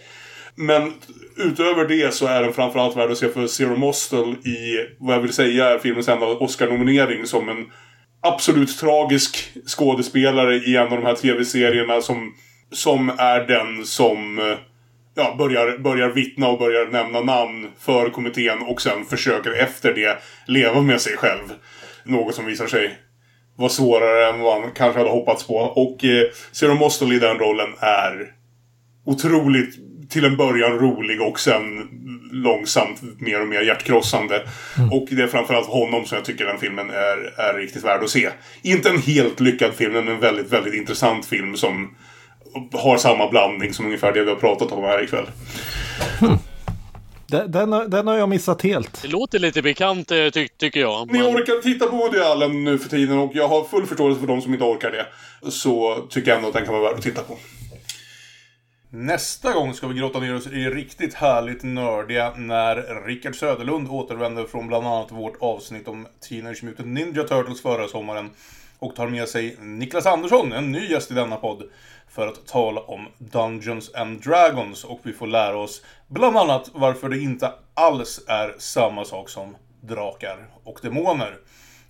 Men 0.55 0.93
utöver 1.37 1.89
det 1.89 2.15
så 2.15 2.27
är 2.27 2.43
den 2.43 2.53
framförallt 2.53 2.97
värd 2.97 3.11
att 3.11 3.19
se 3.19 3.29
för 3.29 3.47
Zero 3.47 3.77
Mostel 3.77 4.29
i 4.33 4.87
vad 4.99 5.15
jag 5.15 5.21
vill 5.21 5.33
säga 5.33 5.69
är 5.69 5.79
filmens 5.79 6.09
enda 6.09 6.27
Oscar-nominering 6.27 7.27
som 7.27 7.49
en 7.49 7.67
absolut 8.23 8.79
tragisk 8.79 9.53
skådespelare 9.67 10.55
i 10.55 10.77
en 10.77 10.83
av 10.83 10.91
de 10.91 11.07
här 11.07 11.15
tv-serierna 11.15 12.01
som, 12.01 12.35
som 12.73 13.09
är 13.19 13.47
den 13.47 13.85
som 13.85 14.39
eh, 14.39 14.59
ja, 15.15 15.35
börjar, 15.39 15.79
börjar 15.79 16.09
vittna 16.09 16.49
och 16.49 16.59
börjar 16.59 16.87
nämna 16.87 17.21
namn 17.21 17.69
för 17.79 18.11
kommittén 18.11 18.59
och 18.63 18.83
sen 18.83 19.05
försöker 19.05 19.53
efter 19.53 19.95
det 19.95 20.19
leva 20.47 20.83
med 20.83 21.01
sig 21.01 21.17
själv. 21.17 21.53
Något 22.05 22.35
som 22.35 22.47
visar 22.47 22.67
sig 22.67 22.99
vara 23.57 23.69
svårare 23.69 24.29
än 24.29 24.41
vad 24.41 24.61
man 24.61 24.71
kanske 24.71 24.99
hade 24.99 25.11
hoppats 25.11 25.47
på. 25.47 25.57
Och 25.57 26.05
eh, 26.05 26.25
Zero 26.53 26.75
Mostel 26.75 27.13
i 27.13 27.19
den 27.19 27.39
rollen 27.39 27.71
är 27.81 28.33
otroligt 29.05 29.75
till 30.11 30.25
en 30.25 30.37
början 30.37 30.79
rolig 30.79 31.23
och 31.23 31.41
sen 31.41 31.89
långsamt 32.33 33.21
mer 33.21 33.41
och 33.41 33.49
mer 33.49 33.61
hjärtkrossande. 33.61 34.43
Och 34.91 35.09
det 35.11 35.23
är 35.23 35.27
framförallt 35.27 35.67
honom 35.67 36.05
som 36.05 36.17
jag 36.17 36.25
tycker 36.25 36.45
den 36.47 36.59
filmen 36.59 36.91
är, 36.91 37.41
är 37.41 37.59
riktigt 37.59 37.85
värd 37.85 38.03
att 38.03 38.11
se. 38.11 38.31
Inte 38.63 38.91
en 38.91 39.03
helt 39.03 39.41
lyckad 39.41 39.75
film, 39.75 39.93
men 39.93 40.09
en 40.09 40.21
väldigt, 40.21 40.53
väldigt 40.53 40.75
intressant 40.75 41.27
film 41.27 41.57
som 41.57 41.97
har 42.73 42.97
samma 42.97 43.31
blandning 43.31 43.75
som 43.75 43.85
ungefär 43.87 44.13
det 44.13 44.23
vi 44.25 44.31
har 44.31 44.37
pratat 44.37 44.73
om 44.73 44.85
här 44.85 45.03
ikväll. 45.05 45.27
Den, 47.27 47.51
den, 47.51 47.73
har- 47.73 47.87
den 47.89 48.07
har 48.07 48.17
jag 48.17 48.29
missat 48.29 48.63
helt. 48.63 49.03
Det 49.03 49.09
låter 49.09 49.39
lite 49.39 49.63
bekant 49.63 50.11
eh, 50.11 50.29
ty 50.29 50.49
tycker 50.49 50.81
jag. 50.81 51.13
Ni 51.13 51.23
orkar 51.23 51.63
titta 51.63 51.87
på 51.87 51.97
Woody 51.97 52.19
Allen 52.19 52.65
nu 52.65 52.79
för 52.79 52.89
tiden 52.89 53.19
och 53.19 53.31
jag 53.35 53.49
har 53.49 53.65
full 53.65 53.87
förståelse 53.87 54.21
för 54.21 54.27
de 54.27 54.43
som 54.43 54.53
inte 54.53 54.65
orkar 54.65 54.91
det. 54.91 55.07
Så 55.51 55.97
tycker 56.11 56.29
jag 56.31 56.37
ändå 56.37 56.49
att 56.49 56.55
den 56.55 56.65
kan 56.65 56.75
vara 56.75 56.83
värd 56.89 56.95
att 56.99 57.03
titta 57.03 57.23
på. 57.23 57.37
Nästa 58.91 59.53
gång 59.53 59.75
ska 59.75 59.87
vi 59.87 59.99
grotta 59.99 60.19
ner 60.21 60.35
oss 60.35 60.47
i 60.47 60.51
riktigt 60.71 61.15
härligt 61.15 61.63
nördiga 61.63 62.33
när 62.37 63.05
Rickard 63.07 63.37
Söderlund 63.37 63.89
återvänder 63.91 64.45
från 64.45 64.67
bland 64.69 64.87
annat 64.87 65.13
vårt 65.13 65.37
avsnitt 65.41 65.89
om 65.89 66.07
Teenage 66.29 66.65
Mutant 66.65 66.89
Ninja 66.89 67.23
Turtles 67.23 67.63
förra 67.63 67.89
sommaren 67.89 68.31
och 68.83 68.97
tar 68.97 69.09
med 69.09 69.29
sig 69.29 69.57
Niklas 69.61 70.07
Andersson, 70.07 70.53
en 70.53 70.73
ny 70.73 70.87
gäst 70.87 71.11
i 71.11 71.15
denna 71.15 71.37
podd, 71.37 71.63
för 72.09 72.27
att 72.27 72.47
tala 72.47 72.81
om 72.81 73.09
Dungeons 73.19 73.95
and 73.95 74.23
Dragons 74.23 74.85
och 74.85 75.01
vi 75.03 75.13
får 75.13 75.27
lära 75.27 75.57
oss 75.57 75.85
bland 76.09 76.37
annat 76.37 76.71
varför 76.75 77.09
det 77.09 77.19
inte 77.19 77.53
alls 77.75 78.25
är 78.29 78.55
samma 78.59 79.05
sak 79.05 79.29
som 79.29 79.57
drakar 79.81 80.49
och 80.65 80.79
demoner. 80.83 81.37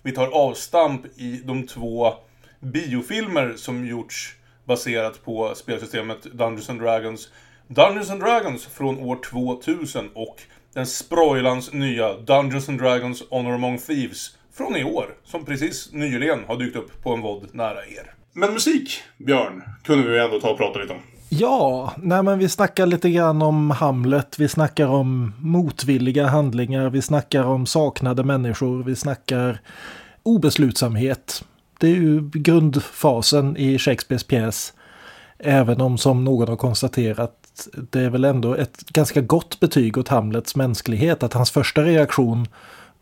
Vi 0.01 0.11
tar 0.11 0.27
avstamp 0.27 1.05
i 1.15 1.41
de 1.45 1.67
två 1.67 2.13
biofilmer 2.59 3.53
som 3.55 3.87
gjorts 3.87 4.35
baserat 4.65 5.25
på 5.25 5.55
spelsystemet 5.55 6.23
Dungeons 6.23 6.69
and 6.69 6.81
Dragons. 6.81 7.31
Dungeons 7.67 8.09
and 8.09 8.21
Dragons 8.21 8.65
från 8.65 8.99
år 8.99 9.15
2000 9.15 10.09
och 10.13 10.41
den 10.73 10.87
sproilans 10.87 11.73
nya 11.73 12.17
Dungeons 12.17 12.69
and 12.69 12.79
Dragons 12.79 13.23
Honor 13.29 13.53
Among 13.53 13.77
Thieves 13.77 14.37
från 14.57 14.75
i 14.75 14.83
år, 14.83 15.05
som 15.23 15.45
precis 15.45 15.89
nyligen 15.91 16.39
har 16.47 16.57
dykt 16.57 16.75
upp 16.75 17.03
på 17.03 17.13
en 17.13 17.21
vod 17.21 17.47
nära 17.51 17.85
er. 17.85 18.13
Men 18.33 18.53
musik, 18.53 19.01
Björn, 19.17 19.63
kunde 19.83 20.09
vi 20.09 20.19
ändå 20.19 20.39
ta 20.39 20.49
och 20.49 20.57
prata 20.57 20.79
lite 20.79 20.93
om. 20.93 20.99
Ja, 21.29 21.93
nej 21.97 22.23
men 22.23 22.39
vi 22.39 22.49
snackar 22.49 22.85
lite 22.85 23.09
grann 23.09 23.41
om 23.41 23.71
Hamlet, 23.71 24.39
vi 24.39 24.47
snackar 24.47 24.87
om 24.87 25.33
motvilliga 25.39 26.27
handlingar, 26.27 26.89
vi 26.89 27.01
snackar 27.01 27.43
om 27.43 27.65
saknade 27.65 28.23
människor, 28.23 28.83
vi 28.83 28.95
snackar 28.95 29.59
obeslutsamhet. 30.23 31.43
Det 31.79 31.87
är 31.87 31.95
ju 31.95 32.29
grundfasen 32.29 33.57
i 33.57 33.79
Shakespeares 33.79 34.23
pjäs. 34.23 34.73
Även 35.39 35.81
om 35.81 35.97
som 35.97 36.23
någon 36.23 36.47
har 36.47 36.55
konstaterat, 36.55 37.67
det 37.73 37.99
är 37.99 38.09
väl 38.09 38.25
ändå 38.25 38.55
ett 38.55 38.77
ganska 38.89 39.21
gott 39.21 39.59
betyg 39.59 39.97
åt 39.97 40.07
Hamlets 40.07 40.55
mänsklighet 40.55 41.23
att 41.23 41.33
hans 41.33 41.51
första 41.51 41.83
reaktion 41.83 42.47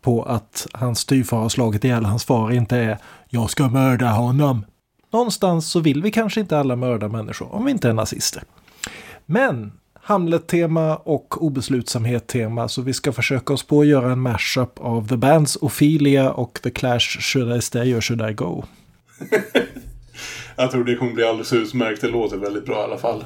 på 0.02 0.22
att 0.22 0.66
hans 0.72 0.98
styvfar 0.98 1.36
har 1.36 1.48
slagit 1.48 1.84
ihjäl 1.84 2.04
hans 2.04 2.24
far 2.24 2.52
inte 2.52 2.76
är 2.76 2.98
jag 3.28 3.50
ska 3.50 3.68
mörda 3.68 4.08
honom. 4.08 4.64
Någonstans 5.12 5.70
så 5.70 5.80
vill 5.80 6.02
vi 6.02 6.10
kanske 6.10 6.40
inte 6.40 6.58
alla 6.58 6.76
mörda 6.76 7.08
människor 7.08 7.54
om 7.54 7.64
vi 7.64 7.70
inte 7.70 7.88
är 7.88 7.92
nazister. 7.92 8.42
Men 9.26 9.72
Hamlet-tema 10.04 10.96
och 10.96 11.42
obeslutsamhet-tema 11.44 12.68
så 12.68 12.82
vi 12.82 12.92
ska 12.92 13.12
försöka 13.12 13.52
oss 13.52 13.66
på 13.66 13.80
att 13.80 13.86
göra 13.86 14.12
en 14.12 14.20
mashup 14.20 14.78
av 14.78 15.08
The 15.08 15.16
Bands 15.16 15.58
Ophelia 15.60 16.32
och 16.32 16.60
The 16.62 16.70
Clash 16.70 17.20
Should 17.20 17.56
I 17.56 17.60
Stay 17.60 17.94
or 17.94 18.00
Should 18.00 18.30
I 18.30 18.32
Go. 18.32 18.64
Jag 20.56 20.70
tror 20.70 20.84
det 20.84 20.96
kommer 20.96 21.12
bli 21.12 21.24
alldeles 21.24 21.52
utmärkt. 21.52 22.00
Det 22.00 22.08
låter 22.08 22.36
väldigt 22.36 22.66
bra 22.66 22.80
i 22.80 22.84
alla 22.84 22.98
fall. 22.98 23.24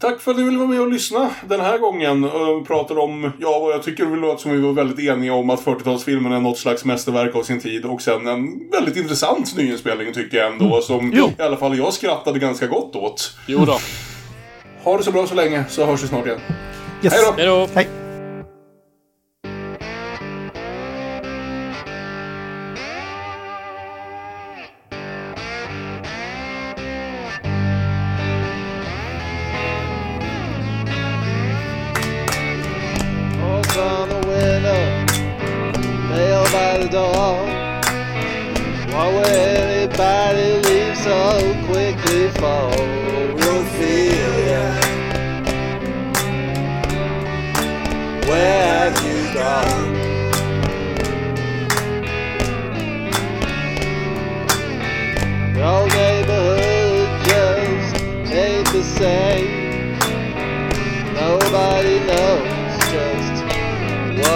Tack 0.00 0.20
för 0.20 0.30
att 0.30 0.36
ni 0.36 0.42
ville 0.42 0.58
vara 0.58 0.68
med 0.68 0.80
och 0.80 0.92
lyssna 0.92 1.30
den 1.48 1.60
här 1.60 1.78
gången. 1.78 2.24
Och 2.24 2.66
pratar 2.66 2.98
om, 2.98 3.32
ja 3.40 3.58
vad 3.58 3.72
jag 3.72 3.82
tycker 3.82 4.06
det 4.06 4.16
låter 4.16 4.42
som 4.42 4.52
vi 4.52 4.60
var 4.60 4.72
väldigt 4.72 4.98
eniga 5.08 5.34
om 5.34 5.50
att 5.50 5.64
40-talsfilmen 5.64 6.36
är 6.36 6.40
något 6.40 6.58
slags 6.58 6.84
mästerverk 6.84 7.34
av 7.34 7.42
sin 7.42 7.60
tid. 7.60 7.84
Och 7.84 8.02
sen 8.02 8.26
en 8.26 8.70
väldigt 8.70 8.96
intressant 8.96 9.56
nyinspelning 9.56 10.12
tycker 10.14 10.36
jag 10.36 10.52
ändå. 10.52 10.80
Som 10.80 11.12
Jo. 11.14 11.30
i 11.38 11.42
alla 11.42 11.56
fall 11.56 11.78
jag 11.78 11.92
skrattade 11.92 12.38
ganska 12.38 12.66
gott 12.66 12.96
åt. 12.96 13.36
Jo 13.46 13.64
då. 13.64 13.78
Ha 14.84 14.96
det 14.98 15.02
så 15.04 15.12
bra 15.12 15.26
så 15.26 15.34
länge 15.34 15.64
så 15.68 15.84
hörs 15.84 16.02
vi 16.02 16.08
snart 16.08 16.26
igen. 16.26 16.40
Yes. 17.02 17.12
Hej 17.12 17.22
då! 17.26 17.32
Hej 17.36 17.46
då! 17.46 17.68
Hej. 17.74 18.07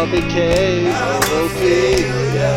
What 0.02 0.10
became 0.10 0.88
of 0.88 1.22
Ophelia. 1.44 2.54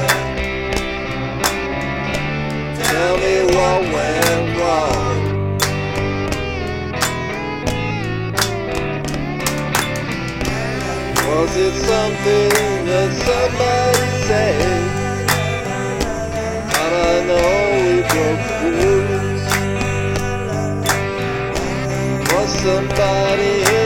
Tell 2.89 3.15
me 3.17 3.35
what 3.55 3.81
went 3.93 4.47
wrong. 4.57 5.17
Was 11.27 11.51
it 11.55 11.75
something 11.91 12.49
that 12.89 13.09
somebody 13.27 14.07
said? 14.25 14.83
Do 16.71 16.79
I 16.81 17.15
know 17.29 17.53
we 17.77 17.95
broke 18.11 18.47
rules? 18.73 19.45
Was 22.31 22.49
somebody 22.63 23.84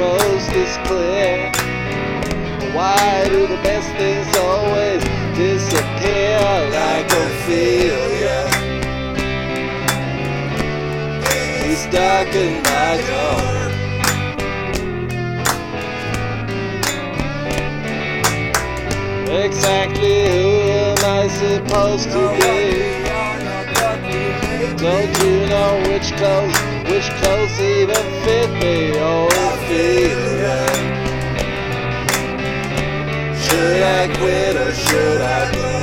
ghost 0.00 0.50
is 0.52 0.74
clear. 0.88 1.52
Why 2.72 3.28
do 3.28 3.46
the 3.46 3.60
best 3.68 3.88
things 4.00 4.28
always 4.48 5.02
disappear 5.36 6.40
like 6.78 7.08
Ophelia? 7.22 8.40
He's 11.62 11.84
darkened 11.92 12.62
my 12.72 12.92
door. 13.08 13.60
Exactly 19.44 20.16
who 20.32 20.48
am 20.88 21.00
I 21.18 21.28
supposed 21.42 22.08
to 22.14 22.22
be? 22.40 22.54
Don't 24.82 25.14
you 25.22 25.34
know 25.52 25.72
which 25.88 26.08
clothes, 26.18 26.69
clothes 27.08 27.58
even 27.60 28.04
fit 28.24 28.50
me? 28.60 28.90
Ophelia. 28.98 30.58
Should 33.42 33.82
I 33.82 34.08
quit 34.18 34.56
or 34.56 34.72
should 34.72 35.20
I 35.22 35.52
go? 35.52 35.79